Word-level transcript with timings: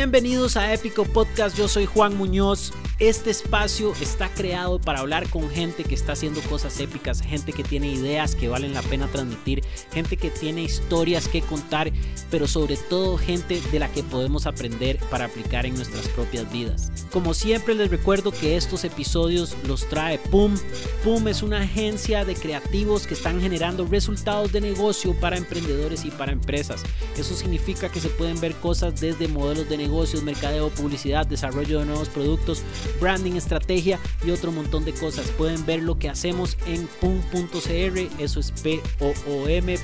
Bienvenidos 0.00 0.56
a 0.56 0.72
Épico 0.72 1.04
Podcast, 1.04 1.58
yo 1.58 1.68
soy 1.68 1.84
Juan 1.84 2.16
Muñoz. 2.16 2.72
Este 3.00 3.30
espacio 3.30 3.94
está 4.02 4.28
creado 4.28 4.78
para 4.78 4.98
hablar 4.98 5.26
con 5.30 5.48
gente 5.48 5.84
que 5.84 5.94
está 5.94 6.12
haciendo 6.12 6.42
cosas 6.42 6.78
épicas, 6.80 7.22
gente 7.22 7.54
que 7.54 7.64
tiene 7.64 7.90
ideas 7.90 8.34
que 8.34 8.50
valen 8.50 8.74
la 8.74 8.82
pena 8.82 9.08
transmitir, 9.08 9.64
gente 9.90 10.18
que 10.18 10.28
tiene 10.28 10.62
historias 10.62 11.26
que 11.26 11.40
contar, 11.40 11.90
pero 12.30 12.46
sobre 12.46 12.76
todo 12.76 13.16
gente 13.16 13.62
de 13.72 13.78
la 13.78 13.90
que 13.90 14.02
podemos 14.02 14.44
aprender 14.46 14.98
para 15.10 15.24
aplicar 15.24 15.64
en 15.64 15.76
nuestras 15.76 16.08
propias 16.08 16.52
vidas. 16.52 16.92
Como 17.10 17.32
siempre 17.32 17.74
les 17.74 17.90
recuerdo 17.90 18.32
que 18.32 18.58
estos 18.58 18.84
episodios 18.84 19.56
los 19.66 19.88
trae 19.88 20.18
PUM. 20.18 20.54
PUM 21.02 21.28
es 21.28 21.42
una 21.42 21.62
agencia 21.62 22.26
de 22.26 22.34
creativos 22.34 23.06
que 23.06 23.14
están 23.14 23.40
generando 23.40 23.86
resultados 23.86 24.52
de 24.52 24.60
negocio 24.60 25.18
para 25.18 25.38
emprendedores 25.38 26.04
y 26.04 26.10
para 26.10 26.32
empresas. 26.32 26.82
Eso 27.16 27.34
significa 27.34 27.88
que 27.88 27.98
se 27.98 28.10
pueden 28.10 28.38
ver 28.40 28.54
cosas 28.56 29.00
desde 29.00 29.26
modelos 29.26 29.70
de 29.70 29.78
negocios, 29.78 30.22
mercadeo, 30.22 30.68
publicidad, 30.68 31.26
desarrollo 31.26 31.80
de 31.80 31.86
nuevos 31.86 32.10
productos, 32.10 32.62
branding, 33.00 33.32
estrategia 33.32 33.98
y 34.24 34.30
otro 34.30 34.52
montón 34.52 34.84
de 34.84 34.92
cosas. 34.92 35.26
Pueden 35.32 35.64
ver 35.66 35.82
lo 35.82 35.98
que 35.98 36.08
hacemos 36.08 36.56
en 36.66 36.86
pum.cr, 37.00 37.98
eso 38.18 38.40
es 38.40 38.50
p-o-o-m.cr. 38.62 39.80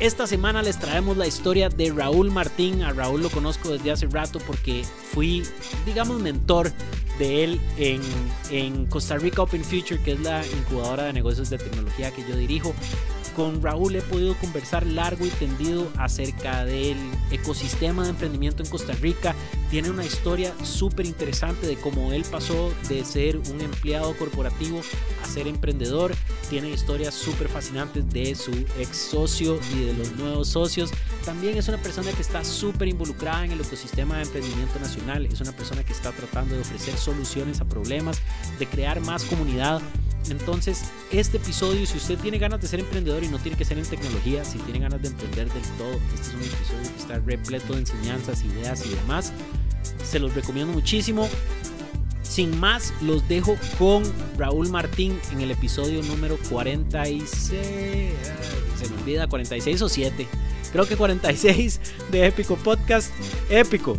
Esta 0.00 0.28
semana 0.28 0.62
les 0.62 0.78
traemos 0.78 1.16
la 1.16 1.26
historia 1.26 1.68
de 1.68 1.90
Raúl 1.90 2.30
Martín. 2.30 2.82
A 2.82 2.92
Raúl 2.92 3.20
lo 3.20 3.30
conozco 3.30 3.70
desde 3.70 3.90
hace 3.90 4.06
rato 4.06 4.38
porque 4.46 4.84
fui, 5.12 5.42
digamos, 5.84 6.20
mentor 6.20 6.72
de 7.18 7.42
él 7.42 7.60
en, 7.78 8.00
en 8.50 8.86
Costa 8.86 9.16
Rica 9.16 9.42
Open 9.42 9.64
Future, 9.64 10.00
que 10.00 10.12
es 10.12 10.20
la 10.20 10.46
incubadora 10.46 11.02
de 11.04 11.12
negocios 11.12 11.50
de 11.50 11.58
tecnología 11.58 12.12
que 12.12 12.22
yo 12.28 12.36
dirijo 12.36 12.72
con 13.38 13.62
Raúl 13.62 13.94
he 13.94 14.02
podido 14.02 14.34
conversar 14.38 14.84
largo 14.84 15.24
y 15.24 15.28
tendido 15.28 15.88
acerca 15.96 16.64
del 16.64 16.96
ecosistema 17.30 18.02
de 18.02 18.10
emprendimiento 18.10 18.64
en 18.64 18.68
Costa 18.68 18.94
Rica. 18.94 19.32
Tiene 19.70 19.90
una 19.90 20.04
historia 20.04 20.52
súper 20.64 21.06
interesante 21.06 21.68
de 21.68 21.76
cómo 21.76 22.12
él 22.12 22.24
pasó 22.28 22.74
de 22.88 23.04
ser 23.04 23.36
un 23.36 23.60
empleado 23.60 24.16
corporativo 24.16 24.80
a 25.22 25.28
ser 25.28 25.46
emprendedor. 25.46 26.16
Tiene 26.50 26.70
historias 26.70 27.14
súper 27.14 27.48
fascinantes 27.48 28.10
de 28.10 28.34
su 28.34 28.50
ex 28.76 28.96
socio 28.96 29.60
y 29.72 29.84
de 29.84 29.94
los 29.94 30.16
nuevos 30.16 30.48
socios. 30.48 30.90
También 31.24 31.56
es 31.56 31.68
una 31.68 31.78
persona 31.78 32.10
que 32.10 32.22
está 32.22 32.42
súper 32.42 32.88
involucrada 32.88 33.44
en 33.44 33.52
el 33.52 33.60
ecosistema 33.60 34.16
de 34.16 34.24
emprendimiento 34.24 34.80
nacional. 34.80 35.26
Es 35.26 35.40
una 35.40 35.52
persona 35.52 35.84
que 35.84 35.92
está 35.92 36.10
tratando 36.10 36.56
de 36.56 36.62
ofrecer 36.62 36.96
soluciones 36.96 37.60
a 37.60 37.66
problemas, 37.66 38.20
de 38.58 38.66
crear 38.66 38.98
más 38.98 39.22
comunidad 39.22 39.80
entonces, 40.30 40.82
este 41.10 41.38
episodio, 41.38 41.86
si 41.86 41.96
usted 41.96 42.18
tiene 42.18 42.38
ganas 42.38 42.60
de 42.60 42.68
ser 42.68 42.80
emprendedor 42.80 43.24
no 43.30 43.38
tiene 43.38 43.56
que 43.56 43.64
ser 43.64 43.78
en 43.78 43.84
tecnología, 43.84 44.44
si 44.44 44.58
tiene 44.58 44.80
ganas 44.80 45.02
de 45.02 45.08
emprender 45.08 45.52
del 45.52 45.62
todo, 45.76 45.92
este 46.14 46.20
es 46.20 46.34
un 46.34 46.42
episodio 46.42 46.92
que 46.94 47.00
está 47.00 47.18
repleto 47.18 47.72
de 47.74 47.80
enseñanzas, 47.80 48.44
ideas 48.44 48.84
y 48.86 48.90
demás. 48.90 49.32
Se 50.02 50.18
los 50.18 50.34
recomiendo 50.34 50.72
muchísimo. 50.72 51.28
Sin 52.22 52.58
más, 52.60 52.92
los 53.00 53.26
dejo 53.28 53.56
con 53.78 54.02
Raúl 54.36 54.68
Martín 54.68 55.18
en 55.32 55.40
el 55.40 55.50
episodio 55.50 56.02
número 56.02 56.38
46. 56.50 57.24
Se 57.30 58.88
me 58.88 59.00
olvida, 59.00 59.26
46 59.26 59.82
o 59.82 59.88
7. 59.88 60.26
Creo 60.72 60.86
que 60.86 60.96
46 60.96 61.80
de 62.10 62.26
Épico 62.26 62.56
Podcast. 62.56 63.12
Épico. 63.50 63.98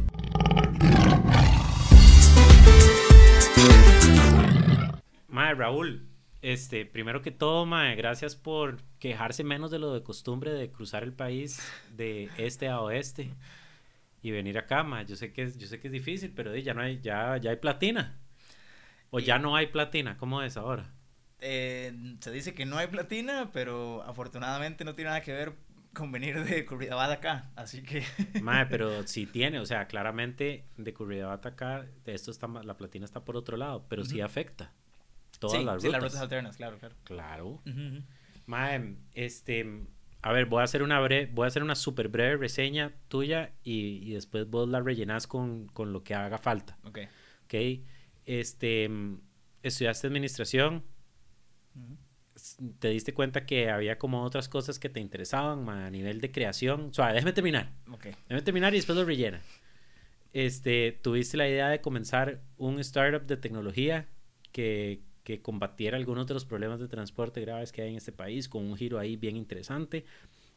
Madre 5.28 5.56
Raúl, 5.56 6.08
este, 6.42 6.86
primero 6.86 7.22
que 7.22 7.32
todo, 7.32 7.66
mae, 7.66 7.96
gracias 7.96 8.36
por 8.36 8.78
quejarse 9.00 9.44
menos 9.44 9.72
de 9.72 9.80
lo 9.80 9.94
de 9.94 10.04
costumbre 10.04 10.52
de 10.52 10.70
cruzar 10.72 11.04
el 11.04 11.14
país 11.14 11.62
de 11.96 12.30
este 12.38 12.68
a 12.68 12.82
oeste 12.82 13.34
y 14.22 14.32
venir 14.32 14.58
acá, 14.58 14.84
mae. 14.84 15.06
Yo 15.06 15.16
sé 15.16 15.32
que 15.32 15.44
es, 15.44 15.58
yo 15.58 15.68
sé 15.68 15.80
que 15.80 15.88
es 15.88 15.94
difícil, 15.94 16.32
pero 16.36 16.56
ya 16.56 16.74
no 16.74 16.82
hay, 16.82 17.00
ya, 17.02 17.38
ya 17.38 17.52
hay 17.52 17.58
platina. 17.58 18.18
O 19.12 19.20
ya 19.20 19.40
no 19.40 19.56
hay 19.56 19.68
platina, 19.68 20.18
¿cómo 20.18 20.44
es 20.44 20.56
ahora? 20.58 20.94
Eh, 21.40 21.94
se 22.20 22.32
dice 22.32 22.54
que 22.54 22.66
no 22.66 22.78
hay 22.78 22.88
platina, 22.88 23.50
pero 23.54 24.04
afortunadamente 24.04 24.84
no 24.84 24.94
tiene 24.94 25.10
nada 25.10 25.22
que 25.22 25.34
ver 25.34 25.54
con 25.94 26.12
venir 26.12 26.44
de 26.44 26.66
Curridabat 26.66 27.12
acá, 27.12 27.50
así 27.56 27.82
que... 27.82 28.04
Mae, 28.42 28.68
pero 28.68 29.08
sí 29.08 29.26
tiene, 29.26 29.60
o 29.60 29.66
sea, 29.66 29.88
claramente 29.88 30.66
de 30.78 30.94
Curridabat 30.94 31.44
acá, 31.46 31.88
esto 32.06 32.30
está, 32.30 32.48
la 32.48 32.78
platina 32.78 33.06
está 33.06 33.24
por 33.26 33.38
otro 33.38 33.58
lado, 33.58 33.86
pero 33.90 34.06
sí 34.06 34.22
afecta 34.22 34.72
todas 35.40 35.64
las 35.64 35.76
rutas. 35.76 35.82
Sí, 35.82 35.90
las 35.90 36.04
rutas 36.04 36.22
alternas, 36.22 36.58
claro, 36.58 36.78
claro. 36.78 36.96
Claro. 37.06 37.62
Mae, 38.50 38.96
este, 39.14 39.64
a 40.24 40.32
ver, 40.32 40.48
voy 40.48 40.62
a 40.62 40.64
hacer 40.64 40.82
una 40.82 41.00
breve, 41.00 41.30
voy 41.32 41.46
a 41.46 41.50
hacer 41.50 41.62
una 41.62 41.76
súper 41.76 42.08
breve 42.08 42.36
reseña 42.36 42.96
tuya 43.08 43.54
y, 43.64 44.00
y, 44.02 44.14
después 44.14 44.50
vos 44.50 44.68
la 44.68 44.82
rellenas 44.82 45.28
con, 45.28 45.68
con, 45.68 45.94
lo 45.94 46.04
que 46.04 46.16
haga 46.16 46.40
falta. 46.40 46.76
Ok. 46.84 46.98
Ok. 47.44 47.54
Este, 48.26 48.90
estudiaste 49.62 50.08
administración. 50.08 50.84
Te 52.80 52.90
diste 52.90 53.14
cuenta 53.14 53.46
que 53.46 53.70
había 53.70 54.00
como 54.00 54.24
otras 54.24 54.50
cosas 54.50 54.80
que 54.80 54.90
te 54.90 55.00
interesaban 55.00 55.70
a 55.70 55.92
nivel 55.92 56.20
de 56.20 56.32
creación. 56.32 56.88
O 56.90 56.94
sea, 56.94 57.14
déjame 57.14 57.34
terminar. 57.34 57.72
Ok. 57.92 58.06
Déjame 58.06 58.42
terminar 58.42 58.74
y 58.74 58.78
después 58.78 58.98
lo 58.98 59.06
rellena. 59.06 59.44
Este, 60.34 60.92
tuviste 61.04 61.38
la 61.38 61.48
idea 61.48 61.70
de 61.70 61.82
comenzar 61.82 62.42
un 62.58 62.80
startup 62.80 63.28
de 63.28 63.38
tecnología 63.38 64.10
que, 64.52 65.04
que 65.24 65.42
combatiera 65.42 65.98
algunos 65.98 66.28
de 66.28 66.34
los 66.34 66.46
problemas 66.46 66.80
de 66.80 66.88
transporte 66.88 67.42
graves 67.42 67.72
que 67.72 67.82
hay 67.82 67.90
en 67.92 67.98
este 67.98 68.12
país, 68.12 68.48
con 68.50 68.66
un 68.66 68.76
giro 68.76 69.00
ahí 69.00 69.16
bien 69.16 69.36
interesante. 69.38 70.06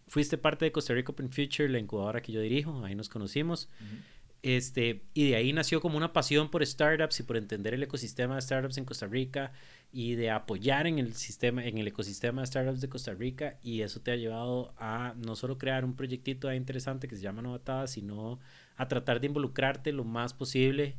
Fuiste 0.06 0.39
parte 0.39 0.65
de 0.65 0.73
Costa 0.73 0.95
Rica 0.95 1.12
Open 1.12 1.31
Future, 1.31 1.69
la 1.69 1.78
incubadora 1.78 2.23
que 2.23 2.33
yo 2.33 2.41
dirijo, 2.41 2.84
ahí 2.84 2.95
nos 2.95 3.09
conocimos. 3.09 3.69
Uh 3.81 3.84
-huh. 3.84 3.99
Este, 4.43 5.03
y 5.15 5.31
de 5.31 5.37
ahí 5.37 5.53
nació 5.53 5.81
como 5.81 5.97
una 5.97 6.12
pasión 6.12 6.50
por 6.50 6.67
startups 6.67 7.21
y 7.21 7.23
por 7.23 7.37
entender 7.37 7.75
el 7.75 7.83
ecosistema 7.84 8.34
de 8.34 8.43
startups 8.43 8.77
en 8.77 8.84
Costa 8.84 9.06
Rica 9.06 9.53
y 9.93 10.17
de 10.17 10.31
apoyar 10.31 10.89
en 10.89 10.99
el 10.99 11.15
sistema, 11.15 11.65
en 11.65 11.79
el 11.79 11.87
ecosistema 11.87 12.41
de 12.43 12.49
startups 12.49 12.81
de 12.81 12.89
Costa 12.89 13.15
Rica. 13.15 13.59
Y 13.62 13.83
eso 13.83 14.00
te 14.00 14.11
ha 14.11 14.17
llevado 14.17 14.75
a 14.79 15.15
no 15.17 15.37
solo 15.37 15.59
crear 15.59 15.84
un 15.84 15.94
proyectito 15.94 16.49
ahí 16.49 16.56
interesante 16.56 17.06
que 17.06 17.15
se 17.15 17.23
llama 17.23 17.41
Novatada, 17.41 17.87
sino 17.87 18.41
a 18.77 18.89
tratar 18.89 19.21
de 19.21 19.29
involucrarte 19.29 19.93
lo 19.93 20.03
más 20.03 20.34
posible 20.34 20.97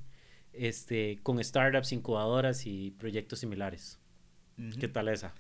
este, 0.54 1.20
con 1.24 1.44
startups, 1.44 1.92
incubadoras 1.92 2.66
y 2.66 2.92
proyectos 2.92 3.40
similares. 3.40 4.00
Uh 4.58 4.62
-huh. 4.62 4.80
¿Qué 4.80 4.88
tal 4.88 5.08
esa? 5.10 5.34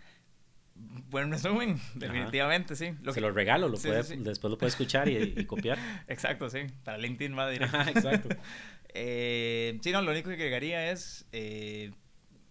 Buen 0.75 1.31
resumen, 1.31 1.79
definitivamente, 1.93 2.73
Ajá. 2.73 2.83
sí. 2.83 2.97
Lo 3.03 3.13
Se 3.13 3.19
que... 3.19 3.21
lo 3.21 3.31
regalo, 3.31 3.69
lo 3.69 3.77
sí, 3.77 3.87
puede, 3.87 4.03
sí, 4.03 4.15
sí. 4.15 4.23
después 4.23 4.49
lo 4.49 4.57
puede 4.57 4.71
escuchar 4.71 5.07
y, 5.07 5.33
y, 5.37 5.45
copiar. 5.45 5.77
Exacto, 6.07 6.49
sí. 6.49 6.61
Para 6.83 6.97
LinkedIn 6.97 7.37
va 7.37 7.47
directo. 7.49 7.77
Ajá, 7.77 7.91
exacto. 7.91 8.29
eh, 8.89 9.79
sí, 9.83 9.91
no, 9.91 10.01
lo 10.01 10.11
único 10.11 10.29
que 10.29 10.35
agregaría 10.35 10.91
es, 10.91 11.27
eh, 11.31 11.91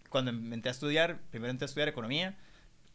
cuando 0.09 0.31
entré 0.31 0.69
a 0.69 0.71
estudiar, 0.71 1.19
primero 1.31 1.51
entré 1.51 1.65
a 1.65 1.67
estudiar 1.67 1.89
economía, 1.89 2.37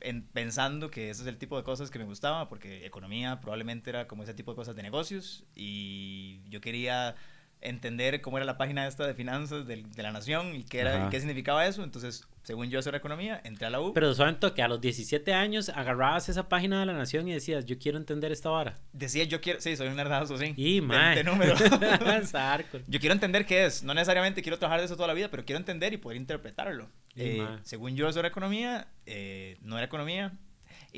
en, 0.01 0.23
pensando 0.23 0.91
que 0.91 1.11
ese 1.11 1.23
es 1.23 1.29
el 1.29 1.37
tipo 1.37 1.59
de 1.59 1.63
cosas 1.63 1.91
que 1.91 1.99
me 1.99 2.07
gustaba, 2.07 2.49
porque 2.49 2.87
economía 2.87 3.39
probablemente 3.41 3.91
era 3.91 4.09
como 4.09 4.23
ese 4.23 4.33
tipo 4.33 4.53
de 4.53 4.57
cosas 4.57 4.77
de 4.77 4.83
negocios, 4.83 5.45
y 5.55 6.41
yo 6.49 6.63
quería 6.63 7.17
entender 7.61 8.21
cómo 8.21 8.39
era 8.39 8.45
la 8.47 8.57
página 8.57 8.87
esta 8.87 9.07
de 9.07 9.15
finanzas 9.15 9.67
de, 9.67 9.83
de 9.83 10.03
la 10.03 10.13
nación 10.13 10.55
y 10.55 10.65
qué, 10.65 10.81
era, 10.81 11.07
y 11.07 11.11
qué 11.11 11.19
significaba 11.19 11.67
eso. 11.67 11.83
Entonces, 11.83 12.27
según 12.43 12.71
yo, 12.71 12.79
eso 12.79 12.89
era 12.89 12.99
economía, 12.99 13.41
entré 13.45 13.67
a 13.67 13.71
la 13.71 13.81
U. 13.81 13.93
Pero 13.93 14.15
solamente 14.15 14.53
que 14.55 14.63
a 14.63 14.69
los 14.69 14.81
17 14.81 15.35
años 15.35 15.69
agarrabas 15.69 16.29
esa 16.29 16.49
página 16.49 16.81
de 16.81 16.87
la 16.87 16.95
nación 16.95 17.29
y 17.29 17.33
decías, 17.33 17.67
yo 17.67 17.79
quiero 17.79 17.99
entender 17.99 18.33
esta 18.33 18.49
vara. 18.49 18.79
Decía, 18.93 19.25
yo 19.25 19.41
quiero, 19.41 19.61
sí, 19.61 19.77
soy 19.77 19.89
un 19.89 19.97
nerdazo, 19.97 20.39
sí. 20.39 20.55
Y, 20.57 20.81
de 20.81 21.25
número. 21.25 21.55
yo 22.89 23.01
quiero 23.01 23.13
entender 23.13 23.45
qué 23.45 23.67
es. 23.67 23.83
No 23.83 23.93
necesariamente 23.93 24.41
quiero 24.43 24.59
trabajar 24.59 24.81
de 24.81 24.87
eso 24.87 24.97
toda 24.97 25.09
la 25.09 25.15
vida, 25.15 25.29
pero 25.31 25.45
quiero 25.45 25.59
entender 25.59 25.93
y 25.93 25.99
poder 25.99 26.17
interpretarlo. 26.17 26.89
Y, 27.15 27.23
eh, 27.23 27.47
según 27.65 27.97
yo, 27.97 28.09
eso 28.09 28.19
era 28.21 28.29
economía. 28.29 28.89
Eh, 29.05 29.59
no 29.61 29.77
era 29.77 29.87
economía. 29.87 30.33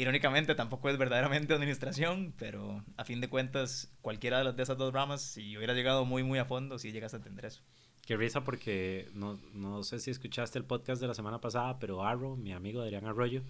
Irónicamente, 0.00 0.54
tampoco 0.54 0.88
es 0.88 0.96
verdaderamente 0.96 1.52
administración, 1.52 2.32
pero 2.38 2.82
a 2.96 3.04
fin 3.04 3.20
de 3.20 3.28
cuentas, 3.28 3.92
cualquiera 4.00 4.38
de, 4.38 4.44
las, 4.44 4.56
de 4.56 4.62
esas 4.62 4.78
dos 4.78 4.94
ramas, 4.94 5.20
si 5.20 5.58
hubieras 5.58 5.76
llegado 5.76 6.06
muy, 6.06 6.22
muy 6.22 6.38
a 6.38 6.46
fondo, 6.46 6.78
sí 6.78 6.90
llegas 6.90 7.12
a 7.12 7.18
entender 7.18 7.44
eso. 7.44 7.60
Qué 8.06 8.16
risa 8.16 8.42
porque 8.42 9.10
no, 9.12 9.38
no 9.52 9.82
sé 9.82 9.98
si 9.98 10.10
escuchaste 10.10 10.58
el 10.58 10.64
podcast 10.64 11.02
de 11.02 11.06
la 11.06 11.12
semana 11.12 11.42
pasada, 11.42 11.78
pero 11.78 12.02
Arrow, 12.02 12.34
mi 12.34 12.54
amigo 12.54 12.80
Adrián 12.80 13.04
Arroyo, 13.04 13.42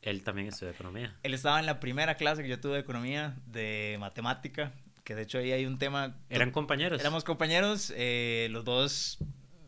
él 0.00 0.22
también 0.22 0.46
estudia 0.46 0.70
economía. 0.70 1.18
Él 1.24 1.34
estaba 1.34 1.58
en 1.58 1.66
la 1.66 1.80
primera 1.80 2.14
clase 2.14 2.44
que 2.44 2.48
yo 2.50 2.60
tuve 2.60 2.74
de 2.74 2.78
economía, 2.78 3.34
de 3.46 3.96
matemática, 3.98 4.72
que 5.02 5.16
de 5.16 5.22
hecho 5.22 5.38
ahí 5.38 5.50
hay 5.50 5.66
un 5.66 5.80
tema... 5.80 6.16
¿Eran 6.28 6.52
compañeros? 6.52 7.00
Éramos 7.00 7.24
compañeros, 7.24 7.92
eh, 7.96 8.46
los 8.52 8.64
dos, 8.64 9.18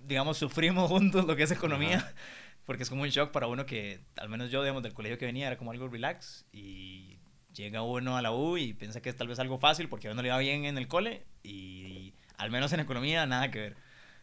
digamos, 0.07 0.39
sufrimos 0.39 0.89
juntos 0.89 1.27
lo 1.27 1.35
que 1.35 1.43
es 1.43 1.51
economía. 1.51 1.97
Ajá 1.97 2.15
porque 2.67 2.83
es 2.83 2.91
como 2.91 3.03
un 3.03 3.09
shock 3.09 3.31
para 3.31 3.47
uno 3.47 3.65
que, 3.65 4.01
al 4.17 4.29
menos 4.29 4.51
yo, 4.51 4.63
digamos, 4.63 4.83
del 4.83 4.93
colegio 4.93 5.19
que 5.19 5.25
venía, 5.25 5.47
era 5.47 5.57
como 5.57 5.71
algo 5.71 5.89
relax 5.89 6.45
y 6.53 7.19
llega 7.55 7.83
uno 7.83 8.17
a 8.17 8.23
la 8.23 8.33
U 8.33 8.59
y 8.59 8.75
piensa 8.75 9.01
que 9.01 9.09
es 9.09 9.17
tal 9.17 9.29
vez 9.29 9.39
algo 9.39 9.59
fácil 9.59 9.89
porque 9.89 10.09
a 10.09 10.13
uno 10.13 10.23
le 10.23 10.31
va 10.31 10.39
bien 10.39 10.67
en 10.67 10.77
el 10.77 10.89
cole 10.89 11.25
y 11.43 12.13
al 12.37 12.51
menos 12.51 12.73
en 12.73 12.81
economía 12.81 13.25
nada 13.25 13.51
que 13.51 13.61
ver. 13.61 13.77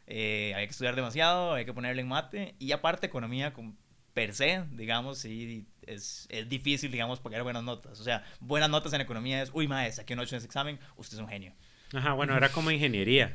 Eh, 0.05 0.53
hay 0.55 0.67
que 0.67 0.71
estudiar 0.71 0.95
demasiado, 0.95 1.53
hay 1.53 1.65
que 1.65 1.73
ponerle 1.73 2.01
en 2.01 2.09
mate 2.09 2.55
y 2.59 2.73
aparte 2.73 3.07
economía 3.07 3.53
con, 3.53 3.77
per 4.13 4.33
se, 4.33 4.65
digamos, 4.71 5.19
sí, 5.19 5.65
es, 5.81 6.27
es 6.29 6.47
difícil, 6.47 6.91
digamos, 6.91 7.19
pagar 7.19 7.43
buenas 7.43 7.63
notas. 7.63 7.99
O 7.99 8.03
sea, 8.03 8.23
buenas 8.39 8.69
notas 8.69 8.93
en 8.93 9.01
economía 9.01 9.41
es, 9.41 9.51
uy, 9.53 9.67
maestra, 9.67 10.03
aquí 10.03 10.13
un 10.13 10.19
8 10.19 10.35
en 10.35 10.37
ese 10.37 10.45
examen, 10.45 10.79
usted 10.97 11.15
es 11.15 11.21
un 11.21 11.29
genio. 11.29 11.53
Ajá, 11.93 12.13
bueno, 12.13 12.35
era 12.35 12.49
como 12.49 12.71
ingeniería. 12.71 13.31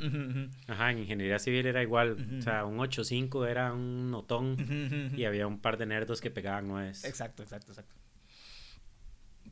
Ajá, 0.67 0.91
en 0.91 0.99
ingeniería 0.99 1.39
civil 1.39 1.67
era 1.67 1.83
igual. 1.83 2.17
O 2.39 2.43
sea, 2.43 2.65
un 2.65 2.79
8.5 2.79 3.49
era 3.49 3.73
un 3.73 4.11
notón 4.11 5.13
y 5.17 5.25
había 5.25 5.47
un 5.47 5.61
par 5.61 5.79
de 5.79 5.87
nerdos 5.87 6.21
que 6.21 6.31
pegaban 6.31 6.67
nueves. 6.69 7.05
Exacto, 7.05 7.43
exacto, 7.43 7.73
exacto. 7.73 7.95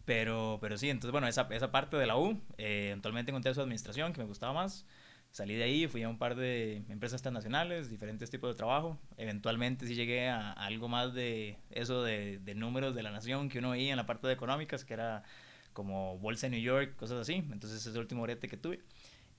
Pero, 0.04 0.58
pero 0.60 0.78
sí, 0.78 0.88
entonces, 0.88 1.10
bueno, 1.12 1.26
esa, 1.26 1.48
esa 1.50 1.72
parte 1.72 1.96
de 1.96 2.06
la 2.06 2.16
U, 2.16 2.40
eh, 2.58 2.88
eventualmente 2.88 3.30
encontré 3.30 3.52
su 3.54 3.60
administración, 3.60 4.12
que 4.12 4.20
me 4.20 4.26
gustaba 4.26 4.52
más. 4.52 4.86
Salí 5.32 5.54
de 5.54 5.64
ahí, 5.64 5.86
fui 5.88 6.02
a 6.02 6.08
un 6.08 6.16
par 6.16 6.36
de 6.36 6.84
empresas 6.88 7.20
transnacionales, 7.22 7.90
diferentes 7.90 8.30
tipos 8.30 8.54
de 8.54 8.56
trabajo. 8.56 8.98
Eventualmente 9.16 9.86
sí 9.86 9.94
llegué 9.94 10.28
a, 10.28 10.52
a 10.52 10.66
algo 10.66 10.88
más 10.88 11.12
de 11.12 11.58
eso 11.70 12.02
de, 12.04 12.38
de 12.38 12.54
números 12.54 12.94
de 12.94 13.02
la 13.02 13.10
nación 13.10 13.48
que 13.48 13.58
uno 13.58 13.70
veía 13.70 13.90
en 13.90 13.96
la 13.96 14.06
parte 14.06 14.28
de 14.28 14.32
económicas, 14.32 14.84
que 14.84 14.94
era 14.94 15.24
como 15.72 16.16
Bolsa 16.18 16.46
de 16.46 16.52
New 16.52 16.60
York, 16.60 16.96
cosas 16.96 17.20
así. 17.20 17.34
Entonces 17.34 17.80
ese 17.80 17.90
es 17.90 17.94
el 17.96 18.00
último 18.00 18.22
brete 18.22 18.48
que 18.48 18.56
tuve. 18.56 18.80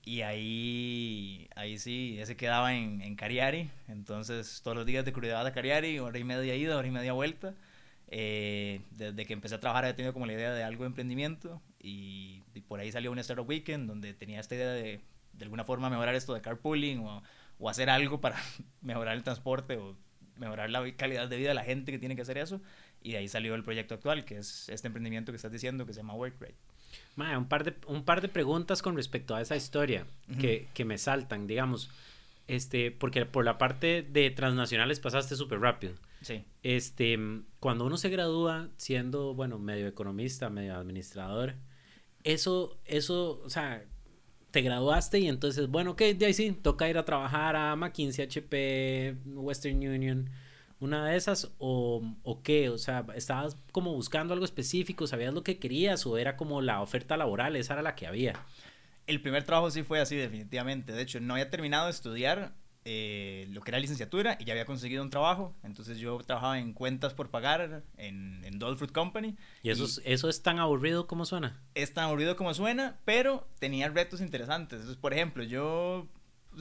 Y 0.08 0.22
ahí, 0.22 1.50
ahí 1.54 1.78
sí, 1.78 2.16
ese 2.18 2.34
quedaba 2.34 2.74
en, 2.74 3.02
en 3.02 3.14
Cariari. 3.14 3.70
Entonces 3.88 4.62
todos 4.64 4.76
los 4.76 4.86
días 4.86 5.04
de 5.04 5.12
curiosidad 5.12 5.46
a 5.46 5.52
Cariari, 5.52 5.98
hora 5.98 6.18
y 6.18 6.24
media 6.24 6.54
ida, 6.54 6.78
hora 6.78 6.88
y 6.88 6.90
media 6.90 7.12
vuelta. 7.12 7.54
Eh, 8.08 8.80
desde 8.92 9.26
que 9.26 9.34
empecé 9.34 9.56
a 9.56 9.60
trabajar 9.60 9.84
había 9.84 9.96
tenido 9.96 10.14
como 10.14 10.24
la 10.24 10.32
idea 10.32 10.54
de 10.54 10.62
algo 10.64 10.84
de 10.84 10.88
emprendimiento 10.88 11.60
y, 11.78 12.42
y 12.54 12.60
por 12.62 12.80
ahí 12.80 12.90
salió 12.90 13.12
un 13.12 13.18
Startup 13.18 13.46
Weekend 13.46 13.86
donde 13.86 14.14
tenía 14.14 14.40
esta 14.40 14.54
idea 14.54 14.70
de 14.70 15.02
de 15.34 15.44
alguna 15.44 15.64
forma 15.64 15.90
mejorar 15.90 16.14
esto 16.14 16.34
de 16.34 16.40
carpooling 16.40 17.00
o, 17.00 17.22
o 17.58 17.70
hacer 17.70 17.90
algo 17.90 18.20
para 18.20 18.36
mejorar 18.80 19.14
el 19.14 19.22
transporte 19.22 19.76
o 19.76 19.96
mejorar 20.36 20.70
la 20.70 20.90
calidad 20.96 21.28
de 21.28 21.36
vida 21.36 21.48
de 21.50 21.54
la 21.54 21.64
gente 21.64 21.92
que 21.92 21.98
tiene 21.98 22.16
que 22.16 22.22
hacer 22.22 22.38
eso 22.38 22.60
y 23.02 23.12
de 23.12 23.18
ahí 23.18 23.28
salió 23.28 23.54
el 23.54 23.62
proyecto 23.62 23.94
actual 23.94 24.24
que 24.24 24.38
es 24.38 24.68
este 24.68 24.86
emprendimiento 24.86 25.32
que 25.32 25.36
estás 25.36 25.52
diciendo 25.52 25.84
que 25.86 25.92
se 25.92 26.00
llama 26.00 26.14
WorkRate. 26.14 26.56
Mae, 27.16 27.36
un, 27.36 27.48
par 27.48 27.64
de, 27.64 27.74
un 27.86 28.04
par 28.04 28.20
de 28.20 28.28
preguntas 28.28 28.82
con 28.82 28.96
respecto 28.96 29.34
a 29.34 29.40
esa 29.40 29.56
historia 29.56 30.06
que, 30.40 30.68
que 30.74 30.84
me 30.84 30.98
saltan, 30.98 31.46
digamos. 31.46 31.90
Este, 32.46 32.90
porque 32.90 33.26
por 33.26 33.44
la 33.44 33.58
parte 33.58 34.02
de 34.02 34.30
transnacionales 34.30 35.00
pasaste 35.00 35.36
súper 35.36 35.60
rápido. 35.60 35.94
Sí. 36.22 36.44
Este, 36.62 37.18
cuando 37.60 37.84
uno 37.84 37.96
se 37.96 38.08
gradúa 38.08 38.68
siendo, 38.76 39.34
bueno, 39.34 39.58
medio 39.58 39.86
economista, 39.86 40.48
medio 40.48 40.76
administrador, 40.76 41.56
eso, 42.24 42.78
eso, 42.84 43.42
o 43.44 43.50
sea, 43.50 43.84
te 44.50 44.62
graduaste 44.62 45.18
y 45.18 45.28
entonces, 45.28 45.68
bueno, 45.68 45.92
ok, 45.92 46.02
de 46.16 46.26
ahí 46.26 46.32
sí, 46.32 46.52
toca 46.52 46.88
ir 46.88 46.98
a 46.98 47.04
trabajar 47.04 47.54
a 47.54 47.76
McKinsey, 47.76 48.24
HP, 48.24 49.16
Western 49.26 49.76
Union, 49.76 50.30
una 50.80 51.06
de 51.06 51.16
esas, 51.16 51.52
o, 51.58 52.02
o 52.22 52.42
qué, 52.42 52.68
o 52.68 52.78
sea, 52.78 53.04
estabas 53.14 53.56
como 53.72 53.92
buscando 53.94 54.32
algo 54.32 54.44
específico, 54.44 55.06
sabías 55.06 55.34
lo 55.34 55.42
que 55.42 55.58
querías, 55.58 56.06
o 56.06 56.18
era 56.18 56.36
como 56.36 56.62
la 56.62 56.80
oferta 56.80 57.16
laboral, 57.16 57.56
esa 57.56 57.74
era 57.74 57.82
la 57.82 57.94
que 57.94 58.06
había. 58.06 58.34
El 59.06 59.20
primer 59.20 59.42
trabajo 59.44 59.70
sí 59.70 59.82
fue 59.82 60.00
así, 60.00 60.16
definitivamente. 60.16 60.92
De 60.92 61.02
hecho, 61.02 61.18
no 61.20 61.34
había 61.34 61.50
terminado 61.50 61.86
de 61.86 61.92
estudiar 61.92 62.52
eh, 62.84 63.46
lo 63.50 63.60
que 63.60 63.70
era 63.70 63.78
licenciatura 63.80 64.38
y 64.40 64.44
ya 64.44 64.54
había 64.54 64.64
conseguido 64.64 65.02
un 65.02 65.10
trabajo. 65.10 65.54
Entonces 65.62 65.98
yo 65.98 66.16
trabajaba 66.18 66.58
en 66.58 66.72
cuentas 66.72 67.12
por 67.12 67.30
pagar 67.30 67.82
en, 67.96 68.42
en 68.44 68.58
Dole 68.58 68.76
Fruit 68.76 68.92
Company. 68.92 69.36
Y 69.62 69.70
eso, 69.70 69.84
es, 69.84 70.00
eso 70.04 70.28
es 70.28 70.42
tan 70.42 70.58
aburrido 70.58 71.06
como 71.06 71.26
suena. 71.26 71.60
es 71.74 71.92
tan 71.92 72.04
aburrido 72.04 72.36
como 72.36 72.54
suena, 72.54 72.98
pero 73.04 73.46
tenía 73.58 73.88
retos 73.88 74.20
interesantes. 74.20 74.80
Entonces, 74.80 74.98
por 75.00 75.12
ejemplo, 75.12 75.42
yo, 75.42 76.06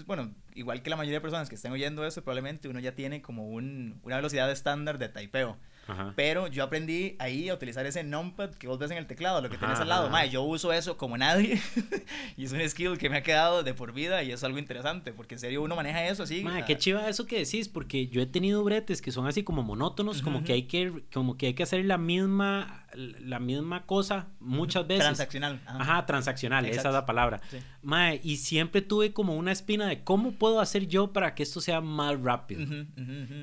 bueno, 0.06 0.32
igual 0.56 0.82
que 0.82 0.90
la 0.90 0.96
mayoría 0.96 1.18
de 1.18 1.22
personas 1.22 1.50
que 1.50 1.56
estén 1.56 1.72
oyendo 1.72 2.06
eso, 2.06 2.24
probablemente 2.24 2.68
uno 2.68 2.80
ya 2.80 2.94
tiene 2.94 3.22
como 3.22 3.48
un, 3.50 4.00
una 4.04 4.16
velocidad 4.18 4.52
estándar 4.52 4.98
de 4.98 5.10
typeo. 5.10 5.58
Ajá. 5.88 6.12
Pero 6.18 6.48
yo 6.48 6.66
aprendí 6.66 7.16
ahí 7.18 7.48
a 7.48 7.54
utilizar 7.54 7.86
ese 7.86 8.04
numpad 8.04 8.50
que 8.50 8.68
vos 8.68 8.78
ves 8.78 8.92
en 8.92 8.98
el 8.98 9.08
teclado, 9.08 9.40
lo 9.42 9.50
que 9.50 9.58
tenés 9.58 9.76
Ajá, 9.76 9.84
al 9.84 9.88
lado. 9.90 10.10
Mae, 10.10 10.30
yo 10.30 10.42
uso 10.44 10.74
eso 10.74 10.98
como 10.98 11.18
nadie. 11.18 11.62
y 12.36 12.44
es 12.44 12.52
un 12.52 12.60
skill 12.70 12.98
que 12.98 13.10
me 13.10 13.16
ha 13.18 13.24
quedado 13.24 13.64
de 13.64 13.74
por 13.74 13.94
vida 13.94 14.22
y 14.22 14.34
es 14.34 14.44
algo 14.44 14.58
interesante, 14.58 15.14
porque 15.14 15.36
en 15.36 15.40
serio 15.40 15.62
uno 15.64 15.78
maneja 15.78 16.06
eso 16.06 16.24
así. 16.24 16.44
Mae, 16.44 16.66
qué 16.66 16.78
chiva 16.78 17.08
eso 17.08 17.26
que 17.26 17.40
decís, 17.40 17.70
porque 17.70 18.08
yo 18.08 18.22
he 18.22 18.26
tenido 18.26 18.66
bretes 18.66 19.02
que 19.02 19.14
son 19.14 19.28
así 19.28 19.44
como 19.44 19.64
monótonos, 19.64 20.22
como 20.22 20.40
Ujú, 20.40 20.48
que 20.48 20.54
hay 20.54 20.64
que, 20.64 21.04
como 21.14 21.38
que 21.38 21.48
hay 21.48 21.54
que 21.54 21.64
hacer 21.64 21.86
la 21.86 21.98
misma, 21.98 22.86
la 22.98 23.40
misma 23.40 23.86
cosa 23.86 24.28
muchas 24.40 24.88
veces. 24.88 25.04
Transaccional. 25.06 25.60
ajá. 25.66 25.78
Ajá, 25.82 26.06
transaccional, 26.06 26.66
esa 26.66 26.88
es 26.90 26.94
la 26.94 27.06
palabra. 27.06 27.40
Sí. 27.52 27.58
Mae, 27.84 28.20
y 28.24 28.38
siempre 28.38 28.82
tuve 28.82 29.14
como 29.14 29.36
una 29.36 29.52
espina 29.52 29.86
de 29.88 30.04
cómo 30.04 30.32
puedo 30.32 30.60
hacer 30.60 30.88
yo 30.88 31.14
para 31.14 31.36
que 31.36 31.44
esto 31.44 31.62
sea 31.62 31.80
más 31.80 32.20
rápido. 32.22 32.62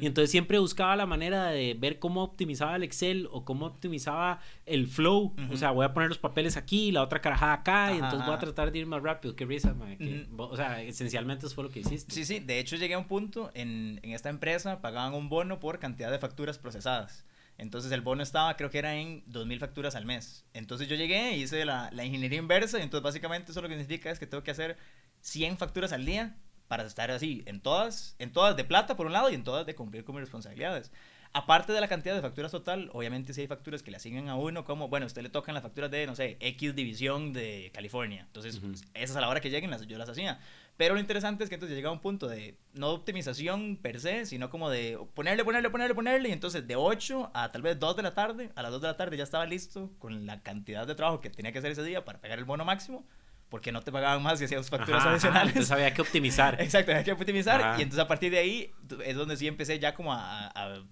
Y 0.01 0.06
entonces 0.06 0.31
siempre 0.31 0.59
buscaba 0.59 0.97
la 0.97 1.06
manera 1.06 1.47
de 1.47 1.75
ver 1.79 1.99
cómo 1.99 2.23
optimizaba 2.23 2.77
el 2.77 2.83
Excel 2.83 3.29
o 3.31 3.45
cómo 3.45 3.67
optimizaba 3.67 4.41
el 4.67 4.87
flow. 4.87 5.35
O 5.51 5.56
sea, 5.56 5.71
voy 5.71 5.85
a 5.87 5.95
poner 5.95 6.09
los 6.09 6.19
papeles 6.19 6.56
aquí, 6.56 6.91
la 6.93 7.03
otra 7.03 7.21
carajada 7.21 7.53
acá, 7.55 7.93
y 7.93 7.97
entonces 7.99 8.27
voy 8.27 8.35
a 8.35 8.39
tratar 8.39 8.73
de 8.73 8.79
ir 8.81 8.87
más 8.87 9.03
rápido. 9.03 9.37
Qué 9.37 9.45
risa, 9.47 9.73
mae, 9.75 9.97
que- 9.97 10.27
Ujú. 10.33 10.43
O 10.43 10.56
sea, 10.56 10.83
esencialmente 10.83 11.47
eso 11.47 11.55
fue 11.55 11.65
lo 11.65 11.71
que 11.71 11.81
hiciste. 11.81 12.12
Sí, 12.15 12.25
sí, 12.25 12.41
de 12.41 12.59
hecho 12.59 12.77
llegué 12.77 12.95
a 12.95 12.99
un 12.99 13.06
punto 13.06 13.51
en, 13.55 14.01
en 14.03 14.11
esta 14.12 14.29
empresa, 14.31 14.81
pagaban 14.81 15.15
un 15.15 15.29
bono 15.29 15.61
por 15.61 15.79
cantidad 15.79 16.11
de 16.11 16.19
facturas 16.19 16.59
procesadas. 16.59 17.25
Entonces 17.59 17.93
el 17.93 18.01
bono 18.01 18.23
estaba, 18.23 18.56
creo 18.56 18.71
que 18.71 18.79
era 18.79 18.95
en 18.97 19.25
2.000 19.27 19.59
facturas 19.61 19.95
al 19.95 20.05
mes. 20.05 20.45
Entonces 20.55 20.89
yo 20.89 20.97
llegué 20.97 21.37
y 21.37 21.43
hice 21.43 21.65
la, 21.65 21.91
la 21.93 22.05
ingeniería 22.05 22.39
inversa 22.39 22.79
y 22.79 22.83
entonces 22.83 23.03
básicamente 23.03 23.53
eso 23.53 23.62
lo 23.62 23.69
que 23.69 23.75
significa 23.75 24.11
es 24.11 24.19
que 24.19 24.27
tengo 24.27 24.43
que 24.43 24.51
hacer 24.51 24.77
100 25.21 25.56
facturas 25.59 25.93
al 25.93 26.05
día 26.05 26.37
para 26.69 26.85
estar 26.85 27.11
así 27.11 27.43
en 27.47 27.61
todas, 27.61 28.17
en 28.19 28.33
todas 28.33 28.56
de 28.56 28.65
plata 28.65 28.97
por 28.97 29.06
un 29.06 29.12
lado 29.12 29.31
y 29.31 29.35
en 29.35 29.45
todas 29.45 29.67
de 29.67 29.75
cumplir 29.75 30.05
con 30.05 30.15
mis 30.15 30.23
responsabilidades. 30.23 30.91
Aparte 31.33 31.73
de 31.73 31.81
la 31.81 31.89
cantidad 31.89 32.15
de 32.15 32.23
facturas 32.23 32.53
total, 32.53 32.91
obviamente 32.93 33.35
si 33.35 33.41
hay 33.41 33.49
facturas 33.49 33.83
que 33.83 33.91
le 33.91 33.97
asignan 33.97 34.29
a 34.29 34.37
uno, 34.37 34.65
como, 34.65 34.89
bueno, 34.89 35.05
a 35.05 35.09
usted 35.09 35.23
le 35.23 35.31
tocan 35.31 35.53
las 35.53 35.65
facturas 35.65 35.91
de, 35.91 36.06
no 36.06 36.15
sé, 36.15 36.37
X 36.39 36.77
división 36.77 37.33
de 37.33 37.73
California. 37.75 38.23
Entonces, 38.27 38.56
Ujú. 38.59 38.69
pues, 38.69 38.85
esas 38.95 39.17
a 39.17 39.21
la 39.21 39.29
hora 39.29 39.41
que 39.41 39.51
lleguen 39.51 39.71
las, 39.71 39.85
yo 39.87 39.99
las 39.99 40.09
hacía. 40.09 40.39
Pero 40.76 40.94
lo 40.94 41.00
interesante 41.00 41.44
es 41.44 41.49
que 41.50 41.55
entonces 41.55 41.76
llegaba 41.76 41.93
un 41.93 42.00
punto 42.00 42.26
de 42.26 42.56
no 42.73 42.88
de 42.88 42.94
optimización 42.94 43.76
per 43.81 44.00
se, 44.00 44.26
sino 44.26 44.50
como 44.50 44.71
de 44.71 44.99
ponerle, 45.15 45.44
ponerle, 45.44 45.71
ponerle, 45.71 45.94
ponerle. 45.94 46.29
Y 46.31 46.32
entonces 46.32 46.67
de 46.67 46.75
8 46.75 47.31
a 47.32 47.53
tal 47.53 47.62
vez 47.62 47.79
2 47.79 47.97
de 47.97 48.03
la 48.03 48.12
tarde, 48.15 48.50
a 48.56 48.62
las 48.62 48.73
2 48.73 48.81
de 48.82 48.88
la 48.88 48.97
tarde 48.97 49.17
ya 49.17 49.23
estaba 49.23 49.47
listo 49.47 49.93
con 50.00 50.26
la 50.26 50.43
cantidad 50.43 50.85
de 50.87 50.94
trabajo 50.97 51.21
que 51.21 51.31
tenía 51.31 51.53
que 51.53 51.59
hacer 51.59 51.71
ese 51.71 51.85
día 51.85 52.05
para 52.05 52.21
pagar 52.21 52.38
el 52.41 52.44
bono 52.44 52.65
máximo, 52.65 53.06
porque 53.50 53.71
no 53.71 53.82
te 53.82 53.93
pagaban 53.93 54.21
más 54.21 54.41
si 54.41 54.47
hacías 54.47 54.69
facturas 54.69 55.00
Ajá, 55.03 55.11
ajá, 55.11 55.12
adicionales. 55.12 55.49
entonces 55.50 55.71
había 55.71 55.94
que 55.94 56.03
optimizar. 56.03 56.56
Exacto, 56.61 56.91
había 56.91 57.05
que 57.05 57.12
optimizar. 57.12 57.61
Ajá. 57.61 57.79
Y 57.79 57.82
entonces 57.82 58.05
a 58.05 58.09
partir 58.09 58.32
de 58.32 58.38
ahí 58.38 58.73
es 59.05 59.15
donde 59.15 59.37
sí 59.37 59.47
empecé 59.47 59.79
ya 59.79 59.94
como 59.94 60.12
a, 60.12 60.49
a 60.49 60.82